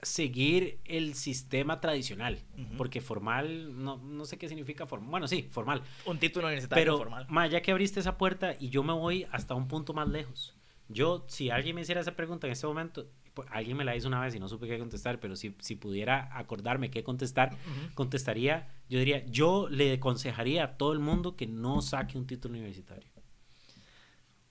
seguir 0.00 0.80
el 0.86 1.14
sistema 1.14 1.80
tradicional, 1.80 2.42
porque 2.78 3.02
formal, 3.02 3.78
no, 3.84 3.98
no, 3.98 4.24
sé 4.24 4.38
qué 4.38 4.48
significa 4.48 4.86
formal, 4.86 5.10
bueno, 5.10 5.28
sí, 5.28 5.48
formal. 5.50 5.82
Un 6.06 6.18
título 6.18 6.46
universitario 6.46 6.82
Pero, 6.82 6.96
formal. 6.96 7.26
Más 7.28 7.50
ya 7.50 7.60
que 7.60 7.72
abriste 7.72 8.00
esa 8.00 8.16
puerta 8.16 8.56
y 8.58 8.70
yo 8.70 8.82
me 8.82 8.94
voy 8.94 9.26
hasta 9.30 9.54
un 9.54 9.68
punto 9.68 9.92
más 9.92 10.08
lejos. 10.08 10.56
Yo, 10.88 11.24
si 11.28 11.50
alguien 11.50 11.74
me 11.74 11.82
hiciera 11.82 12.00
esa 12.00 12.16
pregunta 12.16 12.46
en 12.46 12.52
este 12.52 12.66
momento, 12.66 13.06
pues, 13.34 13.48
alguien 13.50 13.76
me 13.76 13.84
la 13.84 13.96
hizo 13.96 14.08
una 14.08 14.20
vez 14.20 14.34
y 14.34 14.38
no 14.38 14.48
supe 14.48 14.66
qué 14.66 14.78
contestar, 14.78 15.20
pero 15.20 15.36
si, 15.36 15.54
si 15.60 15.76
pudiera 15.76 16.28
acordarme 16.36 16.90
qué 16.90 17.02
contestar, 17.02 17.56
contestaría, 17.94 18.68
yo 18.88 18.98
diría, 18.98 19.24
yo 19.26 19.68
le 19.70 19.94
aconsejaría 19.94 20.64
a 20.64 20.76
todo 20.76 20.92
el 20.92 20.98
mundo 20.98 21.36
que 21.36 21.46
no 21.46 21.80
saque 21.80 22.18
un 22.18 22.26
título 22.26 22.54
universitario. 22.54 23.08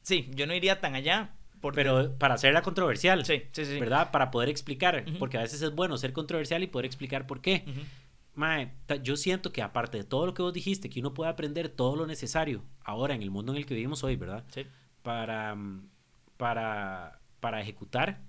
Sí, 0.01 0.31
yo 0.33 0.47
no 0.47 0.53
iría 0.55 0.79
tan 0.79 0.95
allá. 0.95 1.35
Pero 1.75 2.17
para 2.17 2.33
hacerla 2.33 2.63
controversial. 2.63 3.23
Sí, 3.23 3.43
sí, 3.51 3.65
sí. 3.65 3.79
¿Verdad? 3.79 4.09
Para 4.09 4.31
poder 4.31 4.49
explicar. 4.49 5.05
Porque 5.19 5.37
a 5.37 5.41
veces 5.41 5.61
es 5.61 5.75
bueno 5.75 5.95
ser 5.97 6.11
controversial 6.11 6.63
y 6.63 6.67
poder 6.67 6.87
explicar 6.87 7.27
por 7.27 7.39
qué. 7.41 7.65
Mae, 8.33 8.73
yo 9.03 9.15
siento 9.15 9.51
que 9.51 9.61
aparte 9.61 9.97
de 9.97 10.03
todo 10.03 10.25
lo 10.25 10.33
que 10.33 10.41
vos 10.41 10.53
dijiste, 10.53 10.89
que 10.89 11.01
uno 11.01 11.13
puede 11.13 11.29
aprender 11.29 11.69
todo 11.69 11.95
lo 11.95 12.07
necesario 12.07 12.63
ahora 12.83 13.13
en 13.13 13.21
el 13.21 13.29
mundo 13.29 13.51
en 13.51 13.59
el 13.59 13.65
que 13.65 13.75
vivimos 13.75 14.03
hoy, 14.03 14.15
¿verdad? 14.15 14.43
Sí. 14.51 14.65
Para, 15.03 15.55
para, 16.41 17.19
para 17.39 17.61
ejecutar. 17.61 18.19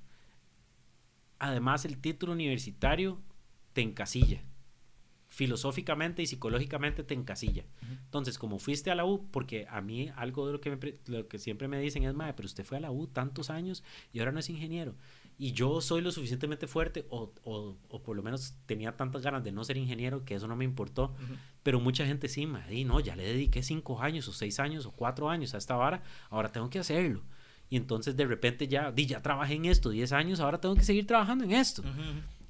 Además, 1.39 1.87
el 1.87 1.97
título 1.97 2.35
universitario 2.35 3.23
te 3.73 3.81
encasilla 3.81 4.43
filosóficamente 5.31 6.21
y 6.21 6.27
psicológicamente 6.27 7.05
te 7.05 7.15
encasilla. 7.15 7.65
Entonces, 8.05 8.37
como 8.37 8.59
fuiste 8.59 8.91
a 8.91 8.95
la 8.95 9.07
U, 9.07 9.31
porque 9.31 9.67
a 9.71 9.81
mí 9.81 10.11
algo 10.15 10.47
de 10.47 10.53
lo 10.53 10.61
que, 10.61 10.99
lo 11.07 11.27
que 11.27 11.39
siempre 11.39 11.69
me 11.69 11.81
dicen 11.81 12.03
es, 12.03 12.13
madre, 12.13 12.35
pero 12.35 12.45
usted 12.45 12.65
fue 12.65 12.77
a 12.77 12.81
la 12.81 12.91
U 12.91 13.07
tantos 13.07 13.49
años 13.49 13.83
y 14.13 14.19
ahora 14.19 14.33
no 14.33 14.41
es 14.41 14.51
ingeniero. 14.51 14.95
Y 15.39 15.53
yo 15.53 15.81
soy 15.81 16.03
lo 16.03 16.13
suficientemente 16.13 16.67
fuerte, 16.67 17.07
o, 17.09 17.33
o, 17.45 17.79
o 17.89 18.03
por 18.03 18.15
lo 18.15 18.23
menos 18.23 18.57
tenía 18.67 18.95
tantas 18.99 19.23
ganas 19.23 19.43
de 19.43 19.53
no 19.53 19.65
ser 19.65 19.79
ingeniero 19.79 20.27
que 20.27 20.35
eso 20.35 20.47
no 20.49 20.55
me 20.55 20.67
importó. 20.67 21.15
Pero 21.63 21.81
mucha 21.81 22.05
gente 22.05 22.29
sí, 22.29 22.45
madre, 22.45 22.85
no, 22.85 23.01
ya 23.01 23.17
le 23.17 23.23
dediqué 23.23 23.63
cinco 23.63 24.03
años, 24.03 24.29
o 24.29 24.35
seis 24.35 24.61
años, 24.61 24.85
o 24.85 24.91
cuatro 24.91 25.31
años 25.31 25.55
a 25.55 25.57
esta 25.57 25.77
vara, 25.77 26.03
ahora 26.29 26.53
tengo 26.53 26.69
que 26.69 26.79
hacerlo. 26.79 27.23
Y 27.73 27.77
entonces 27.77 28.19
de 28.19 28.27
repente 28.27 28.69
ya, 28.69 28.93
di, 28.93 29.07
ya 29.07 29.23
trabajé 29.23 29.55
en 29.55 29.65
esto 29.65 29.89
10 29.89 30.13
años, 30.13 30.41
ahora 30.41 30.61
tengo 30.61 30.75
que 30.75 30.83
seguir 30.83 31.07
trabajando 31.07 31.45
en 31.45 31.53
esto. 31.53 31.83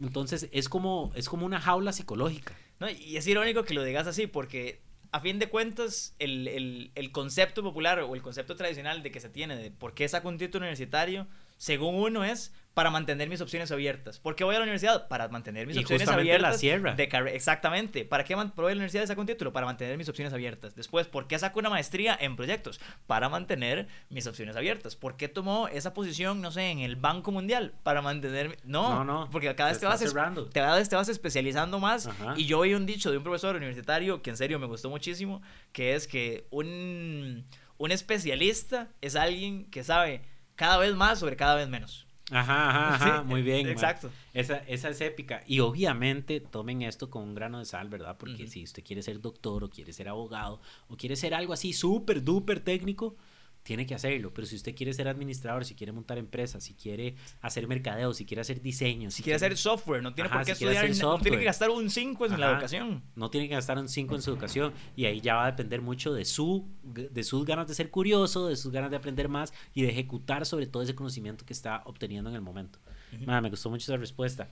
Entonces 0.00 0.48
es 0.50 0.68
como, 0.68 1.12
es 1.14 1.28
como 1.28 1.46
una 1.46 1.60
jaula 1.60 1.92
psicológica. 1.92 2.56
No, 2.80 2.90
y 2.90 3.16
es 3.16 3.24
irónico 3.28 3.62
que 3.62 3.72
lo 3.72 3.84
digas 3.84 4.08
así, 4.08 4.26
porque 4.26 4.82
a 5.12 5.20
fin 5.20 5.38
de 5.38 5.48
cuentas, 5.48 6.16
el, 6.18 6.48
el, 6.48 6.90
el, 6.96 7.12
concepto 7.12 7.62
popular 7.62 8.00
o 8.00 8.16
el 8.16 8.20
concepto 8.20 8.56
tradicional 8.56 9.04
de 9.04 9.12
que 9.12 9.20
se 9.20 9.28
tiene 9.28 9.54
de 9.56 9.70
por 9.70 9.94
qué 9.94 10.08
saco 10.08 10.28
un 10.28 10.38
título 10.38 10.64
universitario, 10.64 11.28
según 11.56 11.94
uno 11.96 12.24
es 12.24 12.52
para 12.74 12.90
mantener 12.90 13.28
mis 13.28 13.40
opciones 13.40 13.70
abiertas. 13.70 14.18
¿Por 14.18 14.34
qué 14.34 14.44
voy 14.44 14.54
a 14.54 14.58
la 14.58 14.62
universidad? 14.62 15.06
Para 15.08 15.28
mantener 15.28 15.66
mis 15.66 15.76
opciones 15.76 16.08
abiertas. 16.08 16.52
La 16.52 16.58
sierra. 16.58 16.94
De 16.94 17.04
Exactamente. 17.34 18.04
¿Para 18.04 18.24
qué 18.24 18.34
voy 18.34 18.44
a 18.44 18.68
la 18.68 18.72
universidad 18.72 19.04
y 19.04 19.06
saco 19.06 19.20
un 19.20 19.26
título? 19.26 19.52
Para 19.52 19.66
mantener 19.66 19.98
mis 19.98 20.08
opciones 20.08 20.32
abiertas. 20.32 20.74
Después, 20.74 21.06
¿por 21.06 21.26
qué 21.26 21.38
saco 21.38 21.58
una 21.58 21.68
maestría 21.68 22.16
en 22.18 22.34
proyectos? 22.34 22.80
Para 23.06 23.28
mantener 23.28 23.88
mis 24.08 24.26
opciones 24.26 24.56
abiertas. 24.56 24.96
¿Por 24.96 25.16
qué 25.16 25.28
tomó 25.28 25.68
esa 25.68 25.92
posición, 25.92 26.40
no 26.40 26.50
sé, 26.50 26.70
en 26.70 26.78
el 26.78 26.96
Banco 26.96 27.30
Mundial? 27.30 27.74
Para 27.82 28.00
mantener... 28.00 28.58
No, 28.64 29.04
no, 29.04 29.28
porque 29.30 29.54
cada 29.54 29.70
vez 29.70 29.78
te 29.78 29.86
vas, 29.86 30.00
te, 30.00 30.60
vas, 30.60 30.88
te 30.88 30.96
vas 30.96 31.08
especializando 31.08 31.78
más. 31.78 32.08
Y 32.36 32.46
yo 32.46 32.60
oí 32.60 32.74
un 32.74 32.86
dicho 32.86 33.10
de 33.10 33.18
un 33.18 33.22
profesor 33.22 33.54
universitario 33.54 34.22
que 34.22 34.30
en 34.30 34.36
serio 34.38 34.58
me 34.58 34.66
gustó 34.66 34.88
muchísimo, 34.88 35.42
que 35.72 35.94
es 35.94 36.08
que 36.08 36.46
un, 36.50 37.44
un 37.76 37.92
especialista 37.92 38.88
es 39.02 39.14
alguien 39.14 39.66
que 39.66 39.84
sabe 39.84 40.22
cada 40.56 40.78
vez 40.78 40.94
más 40.94 41.18
sobre 41.18 41.36
cada 41.36 41.54
vez 41.54 41.68
menos. 41.68 42.06
Ajá, 42.30 42.70
ajá, 42.70 42.94
ajá, 42.94 43.22
muy 43.22 43.42
bien. 43.42 43.68
Exacto. 43.68 44.10
Esa, 44.32 44.58
esa 44.58 44.88
es 44.88 45.00
épica. 45.00 45.42
Y 45.46 45.60
obviamente 45.60 46.40
tomen 46.40 46.82
esto 46.82 47.10
con 47.10 47.22
un 47.24 47.34
grano 47.34 47.58
de 47.58 47.64
sal, 47.64 47.88
¿verdad? 47.88 48.16
Porque 48.18 48.46
si 48.46 48.64
usted 48.64 48.82
quiere 48.82 49.02
ser 49.02 49.20
doctor 49.20 49.64
o 49.64 49.70
quiere 49.70 49.92
ser 49.92 50.08
abogado 50.08 50.60
o 50.88 50.96
quiere 50.96 51.16
ser 51.16 51.34
algo 51.34 51.52
así 51.52 51.72
súper, 51.72 52.22
duper 52.24 52.60
técnico, 52.60 53.16
tiene 53.62 53.86
que 53.86 53.94
hacerlo. 53.94 54.32
Pero 54.34 54.46
si 54.46 54.56
usted 54.56 54.74
quiere 54.74 54.92
ser 54.92 55.08
administrador, 55.08 55.64
si 55.64 55.74
quiere 55.74 55.92
montar 55.92 56.18
empresas, 56.18 56.64
si 56.64 56.74
quiere 56.74 57.14
hacer 57.40 57.66
mercadeo, 57.66 58.12
si 58.12 58.24
quiere 58.24 58.40
hacer 58.40 58.60
diseño, 58.60 59.10
si, 59.10 59.22
quiere, 59.22 59.36
hacer 59.36 59.56
software, 59.56 60.02
no 60.02 60.14
tiene 60.14 60.30
por 60.30 60.44
qué 60.44 60.52
estudiar, 60.52 60.88
no 60.96 61.18
tiene 61.18 61.38
que 61.38 61.44
gastar 61.44 61.70
un 61.70 61.90
5 61.90 62.26
en 62.26 62.40
la 62.40 62.52
educación. 62.52 63.02
No 63.14 63.30
tiene 63.30 63.48
que 63.48 63.54
gastar 63.54 63.78
un 63.78 63.88
5 63.88 64.14
en 64.14 64.22
su 64.22 64.30
educación 64.30 64.72
y 64.96 65.04
ahí 65.04 65.20
ya 65.20 65.36
va 65.36 65.44
a 65.46 65.50
depender 65.52 65.80
mucho 65.82 66.12
de 66.12 66.24
su 66.24 66.68
de 66.82 67.24
sus 67.24 67.44
ganas 67.44 67.68
de 67.68 67.74
ser 67.74 67.90
curioso, 67.90 68.48
de 68.48 68.56
sus 68.56 68.72
ganas 68.72 68.90
de 68.90 68.96
aprender 68.96 69.28
más 69.28 69.52
y 69.74 69.82
de 69.82 69.90
ejecutar 69.90 70.46
sobre 70.46 70.66
todo 70.66 70.82
ese 70.82 70.94
conocimiento 70.94 71.44
que 71.44 71.52
está 71.52 71.82
obteniendo 71.86 72.30
en 72.30 72.36
el 72.36 72.42
momento. 72.42 72.78
me 73.10 73.50
gustó 73.50 73.70
mucho 73.70 73.84
esa 73.84 73.96
respuesta. 73.96 74.48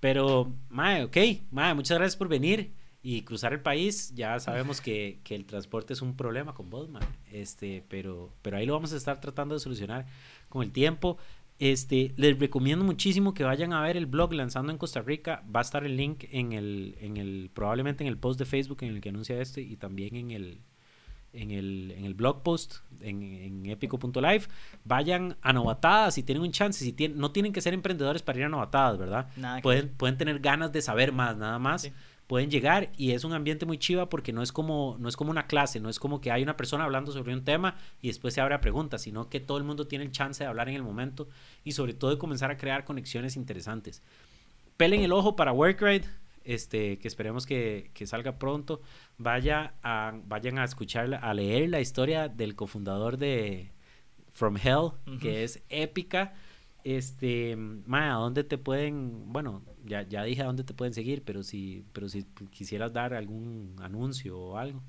Pero, 0.00 0.52
mae, 0.68 1.04
ok, 1.04 1.16
mae, 1.52 1.74
muchas 1.74 1.96
gracias 1.96 2.16
por 2.16 2.28
venir 2.28 2.72
y 3.02 3.22
cruzar 3.22 3.52
el 3.52 3.60
país, 3.60 4.12
ya 4.14 4.38
sabemos 4.38 4.80
que, 4.80 5.18
que, 5.24 5.34
el 5.34 5.44
transporte 5.44 5.92
es 5.92 6.02
un 6.02 6.16
problema 6.16 6.54
con 6.54 6.70
vos, 6.70 6.88
Este, 7.32 7.84
pero, 7.88 8.32
pero 8.42 8.56
ahí 8.56 8.64
lo 8.64 8.74
vamos 8.74 8.92
a 8.92 8.96
estar 8.96 9.20
tratando 9.20 9.54
de 9.54 9.60
solucionar 9.60 10.06
con 10.48 10.62
el 10.62 10.70
tiempo. 10.70 11.18
Este, 11.58 12.12
les 12.16 12.38
recomiendo 12.38 12.84
muchísimo 12.84 13.34
que 13.34 13.42
vayan 13.42 13.72
a 13.72 13.82
ver 13.82 13.96
el 13.96 14.06
blog 14.06 14.32
Lanzando 14.32 14.70
en 14.70 14.78
Costa 14.78 15.02
Rica. 15.02 15.42
Va 15.54 15.60
a 15.60 15.62
estar 15.62 15.84
el 15.84 15.96
link 15.96 16.24
en 16.30 16.52
el, 16.52 16.96
en 17.00 17.16
el, 17.16 17.50
probablemente 17.52 18.04
en 18.04 18.08
el 18.08 18.18
post 18.18 18.38
de 18.38 18.44
Facebook 18.44 18.78
en 18.82 18.90
el 18.90 19.00
que 19.00 19.08
anuncia 19.08 19.40
este 19.40 19.62
y 19.62 19.76
también 19.76 20.14
en 20.14 20.30
el, 20.30 20.60
en 21.32 21.50
el, 21.50 21.90
en 21.96 22.04
el 22.04 22.14
blog 22.14 22.44
post 22.44 22.76
en, 23.00 23.22
en. 23.22 23.78
Vayan 24.84 25.36
a 25.42 25.52
novatadas 25.52 26.14
si 26.14 26.22
tienen 26.22 26.42
un 26.42 26.52
chance. 26.52 26.84
Si 26.84 26.92
tienen, 26.92 27.18
no 27.18 27.32
tienen 27.32 27.52
que 27.52 27.60
ser 27.60 27.74
emprendedores 27.74 28.22
para 28.22 28.38
ir 28.38 28.44
a 28.44 28.48
novatadas, 28.48 28.96
¿verdad? 28.96 29.28
pueden, 29.62 29.88
pueden 29.88 30.16
tener 30.18 30.38
ganas 30.38 30.72
de 30.72 30.82
saber 30.82 31.10
más, 31.10 31.36
nada 31.36 31.58
más 31.58 31.92
pueden 32.32 32.50
llegar 32.50 32.88
y 32.96 33.10
es 33.10 33.24
un 33.24 33.34
ambiente 33.34 33.66
muy 33.66 33.76
chiva 33.76 34.08
porque 34.08 34.32
no 34.32 34.40
es 34.40 34.52
como 34.52 34.96
no 34.98 35.10
es 35.10 35.18
como 35.18 35.30
una 35.30 35.46
clase, 35.46 35.80
no 35.80 35.90
es 35.90 35.98
como 35.98 36.22
que 36.22 36.30
hay 36.30 36.42
una 36.42 36.56
persona 36.56 36.84
hablando 36.84 37.12
sobre 37.12 37.34
un 37.34 37.44
tema 37.44 37.76
y 38.00 38.08
después 38.08 38.32
se 38.32 38.40
abre 38.40 38.54
a 38.54 38.62
preguntas, 38.62 39.02
sino 39.02 39.28
que 39.28 39.38
todo 39.38 39.58
el 39.58 39.64
mundo 39.64 39.86
tiene 39.86 40.06
el 40.06 40.12
chance 40.12 40.42
de 40.42 40.48
hablar 40.48 40.70
en 40.70 40.76
el 40.76 40.82
momento 40.82 41.28
y 41.62 41.72
sobre 41.72 41.92
todo 41.92 42.10
de 42.10 42.16
comenzar 42.16 42.50
a 42.50 42.56
crear 42.56 42.86
conexiones 42.86 43.36
interesantes. 43.36 44.02
Pelen 44.78 45.02
el 45.02 45.12
ojo 45.12 45.36
para 45.36 45.52
Workride, 45.52 46.06
este, 46.44 46.98
que 46.98 47.06
esperemos 47.06 47.44
que, 47.44 47.90
que, 47.92 48.06
salga 48.06 48.38
pronto. 48.38 48.80
Vaya 49.18 49.74
a, 49.82 50.14
vayan 50.24 50.58
a 50.58 50.64
escuchar, 50.64 51.12
a 51.12 51.34
leer 51.34 51.68
la 51.68 51.82
historia 51.82 52.28
del 52.28 52.54
cofundador 52.54 53.18
de 53.18 53.72
From 54.30 54.56
Hell, 54.56 54.92
que 55.20 55.44
es 55.44 55.62
épica. 55.68 56.32
Este, 56.84 57.54
Maya, 57.56 58.14
¿a 58.14 58.18
dónde 58.18 58.44
te 58.44 58.58
pueden, 58.58 59.32
bueno, 59.32 59.62
ya, 59.84 60.02
ya 60.02 60.24
dije 60.24 60.42
a 60.42 60.46
dónde 60.46 60.64
te 60.64 60.74
pueden 60.74 60.94
seguir, 60.94 61.22
pero 61.24 61.42
si, 61.42 61.84
pero 61.92 62.08
si 62.08 62.24
quisieras 62.50 62.92
dar 62.92 63.14
algún 63.14 63.76
anuncio 63.80 64.38
o 64.38 64.56
algo. 64.58 64.82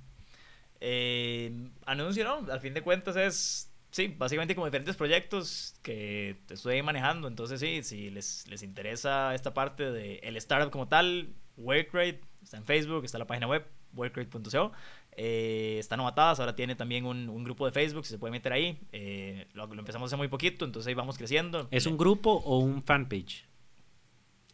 Eh, 0.79 1.69
anuncio, 1.85 2.23
¿no? 2.23 2.51
Al 2.51 2.59
fin 2.59 2.73
de 2.73 2.81
cuentas 2.81 3.15
es, 3.15 3.71
sí, 3.91 4.13
básicamente 4.17 4.55
como 4.55 4.65
diferentes 4.65 4.95
proyectos 4.95 5.75
que 5.81 6.37
estoy 6.49 6.81
manejando. 6.81 7.27
Entonces, 7.27 7.59
sí, 7.59 7.83
si 7.83 8.09
les, 8.09 8.47
les 8.47 8.63
interesa 8.63 9.33
esta 9.35 9.53
parte 9.53 9.91
de 9.91 10.15
el 10.23 10.35
startup 10.37 10.71
como 10.71 10.87
tal, 10.87 11.33
Workrate, 11.57 12.21
está 12.41 12.57
en 12.57 12.65
Facebook, 12.65 13.05
está 13.05 13.17
en 13.17 13.19
la 13.19 13.27
página 13.27 13.47
web, 13.47 13.65
workrate.co. 13.93 14.71
Eh, 15.15 15.77
están 15.79 15.97
novatadas, 15.97 16.39
ahora 16.39 16.55
tiene 16.55 16.75
también 16.75 17.05
un, 17.05 17.29
un, 17.29 17.43
grupo 17.43 17.65
de 17.65 17.71
Facebook, 17.71 18.05
si 18.05 18.11
se 18.11 18.17
puede 18.17 18.31
meter 18.31 18.53
ahí. 18.53 18.79
Eh, 18.91 19.47
lo, 19.53 19.67
lo, 19.67 19.79
empezamos 19.79 20.09
hace 20.09 20.17
muy 20.17 20.27
poquito, 20.27 20.65
entonces 20.65 20.87
ahí 20.87 20.93
vamos 20.93 21.17
creciendo. 21.17 21.67
¿Es 21.71 21.85
un 21.85 21.97
grupo 21.97 22.31
o 22.31 22.59
un 22.59 22.81
fanpage? 22.81 23.45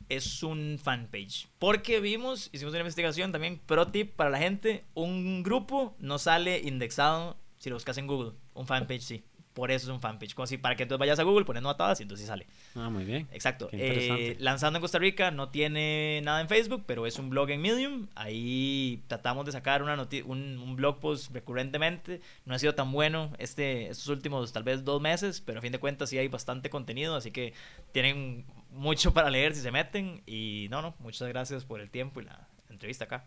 Es 0.10 0.44
un 0.44 0.80
fanpage. 0.81 1.48
Porque 1.60 1.99
vimos, 1.99 2.49
hicimos 2.52 2.73
una 2.73 2.81
investigación 2.81 3.31
también, 3.31 3.60
pro 3.65 3.88
tip 3.88 4.15
para 4.15 4.30
la 4.30 4.40
gente, 4.40 4.86
un 4.95 5.44
grupo 5.44 5.95
no 5.99 6.18
sale 6.18 6.60
indexado 6.60 7.38
si 7.57 7.69
lo 7.69 7.76
buscas 7.76 7.98
en 7.98 8.07
Google. 8.07 8.34
Un 8.53 8.65
fanpage 8.65 9.02
sí. 9.02 9.23
Por 9.53 9.71
eso 9.71 9.88
es 9.88 9.93
un 9.93 9.99
fanpage. 9.99 10.35
Como 10.35 10.45
si 10.45 10.57
para 10.57 10.76
que 10.76 10.84
entonces 10.84 10.99
vayas 10.99 11.19
a 11.19 11.23
Google, 11.23 11.43
pones 11.43 11.63
notadas 11.63 11.99
y 11.99 12.03
entonces 12.03 12.27
sale. 12.27 12.47
Ah, 12.76 12.89
muy 12.89 13.03
bien. 13.03 13.27
Exacto. 13.31 13.67
Eh, 13.71 14.38
lanzando 14.39 14.77
en 14.77 14.81
Costa 14.81 14.99
Rica, 14.99 15.31
no 15.31 15.49
tiene 15.49 16.21
nada 16.23 16.41
en 16.41 16.47
Facebook, 16.47 16.84
pero 16.85 17.07
es 17.07 17.17
un 17.17 17.30
blog 17.30 17.49
en 17.49 17.61
Medium. 17.61 18.07
Ahí 18.15 19.03
tratamos 19.07 19.45
de 19.45 19.51
sacar 19.51 19.81
una 19.81 19.95
un, 20.26 20.57
un, 20.59 20.76
blog 20.76 20.99
post 20.99 21.34
recurrentemente. 21.34 22.21
No 22.45 22.53
ha 22.53 22.59
sido 22.59 22.76
tan 22.76 22.91
bueno 22.91 23.34
este, 23.39 23.89
estos 23.89 24.07
últimos 24.07 24.53
tal 24.53 24.63
vez 24.63 24.85
dos 24.85 25.01
meses, 25.01 25.41
pero 25.41 25.59
a 25.59 25.61
fin 25.61 25.71
de 25.71 25.80
cuentas 25.80 26.09
sí 26.09 26.17
hay 26.17 26.27
bastante 26.27 26.69
contenido, 26.69 27.15
así 27.15 27.31
que 27.31 27.53
tienen 27.91 28.45
mucho 28.71 29.13
para 29.13 29.30
leer 29.30 29.55
si 29.55 29.61
se 29.61 29.71
meten. 29.71 30.21
Y 30.26 30.67
no, 30.69 30.81
no, 30.81 30.95
muchas 30.99 31.27
gracias 31.27 31.65
por 31.65 31.81
el 31.81 31.89
tiempo 31.89 32.21
y 32.21 32.26
la 32.26 32.47
entrevista 32.69 33.05
acá. 33.05 33.26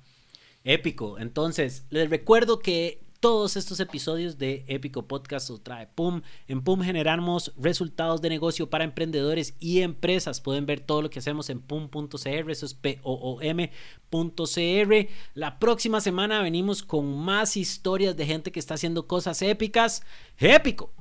Épico. 0.65 1.19
Entonces, 1.19 1.85
les 1.91 2.09
recuerdo 2.09 2.61
que 2.61 3.03
todos 3.23 3.57
estos 3.57 3.79
episodios 3.79 4.37
de 4.37 4.65
Épico 4.67 5.07
Podcast 5.07 5.49
o 5.51 5.59
trae 5.61 5.87
PUM. 5.87 6.23
En 6.49 6.61
PUM 6.61 6.83
generamos 6.83 7.53
resultados 7.57 8.21
de 8.21 8.29
negocio 8.29 8.69
para 8.69 8.83
emprendedores 8.83 9.55
y 9.61 9.83
empresas. 9.83 10.41
Pueden 10.41 10.67
ver 10.67 10.81
todo 10.81 11.03
lo 11.03 11.09
que 11.09 11.21
hacemos 11.21 11.49
en 11.49 11.61
pum.cr, 11.61 12.51
eso 12.51 12.67
es 12.67 12.75
P-O-O-M.cr. 12.75 13.71
La 15.35 15.61
próxima 15.61 16.01
semana 16.01 16.43
venimos 16.43 16.83
con 16.83 17.17
más 17.17 17.57
historias 17.57 18.17
de 18.17 18.27
gente 18.27 18.51
que 18.51 18.59
está 18.59 18.75
haciendo 18.75 19.07
cosas 19.07 19.41
épicas. 19.41 20.03
¡Épico! 20.37 20.93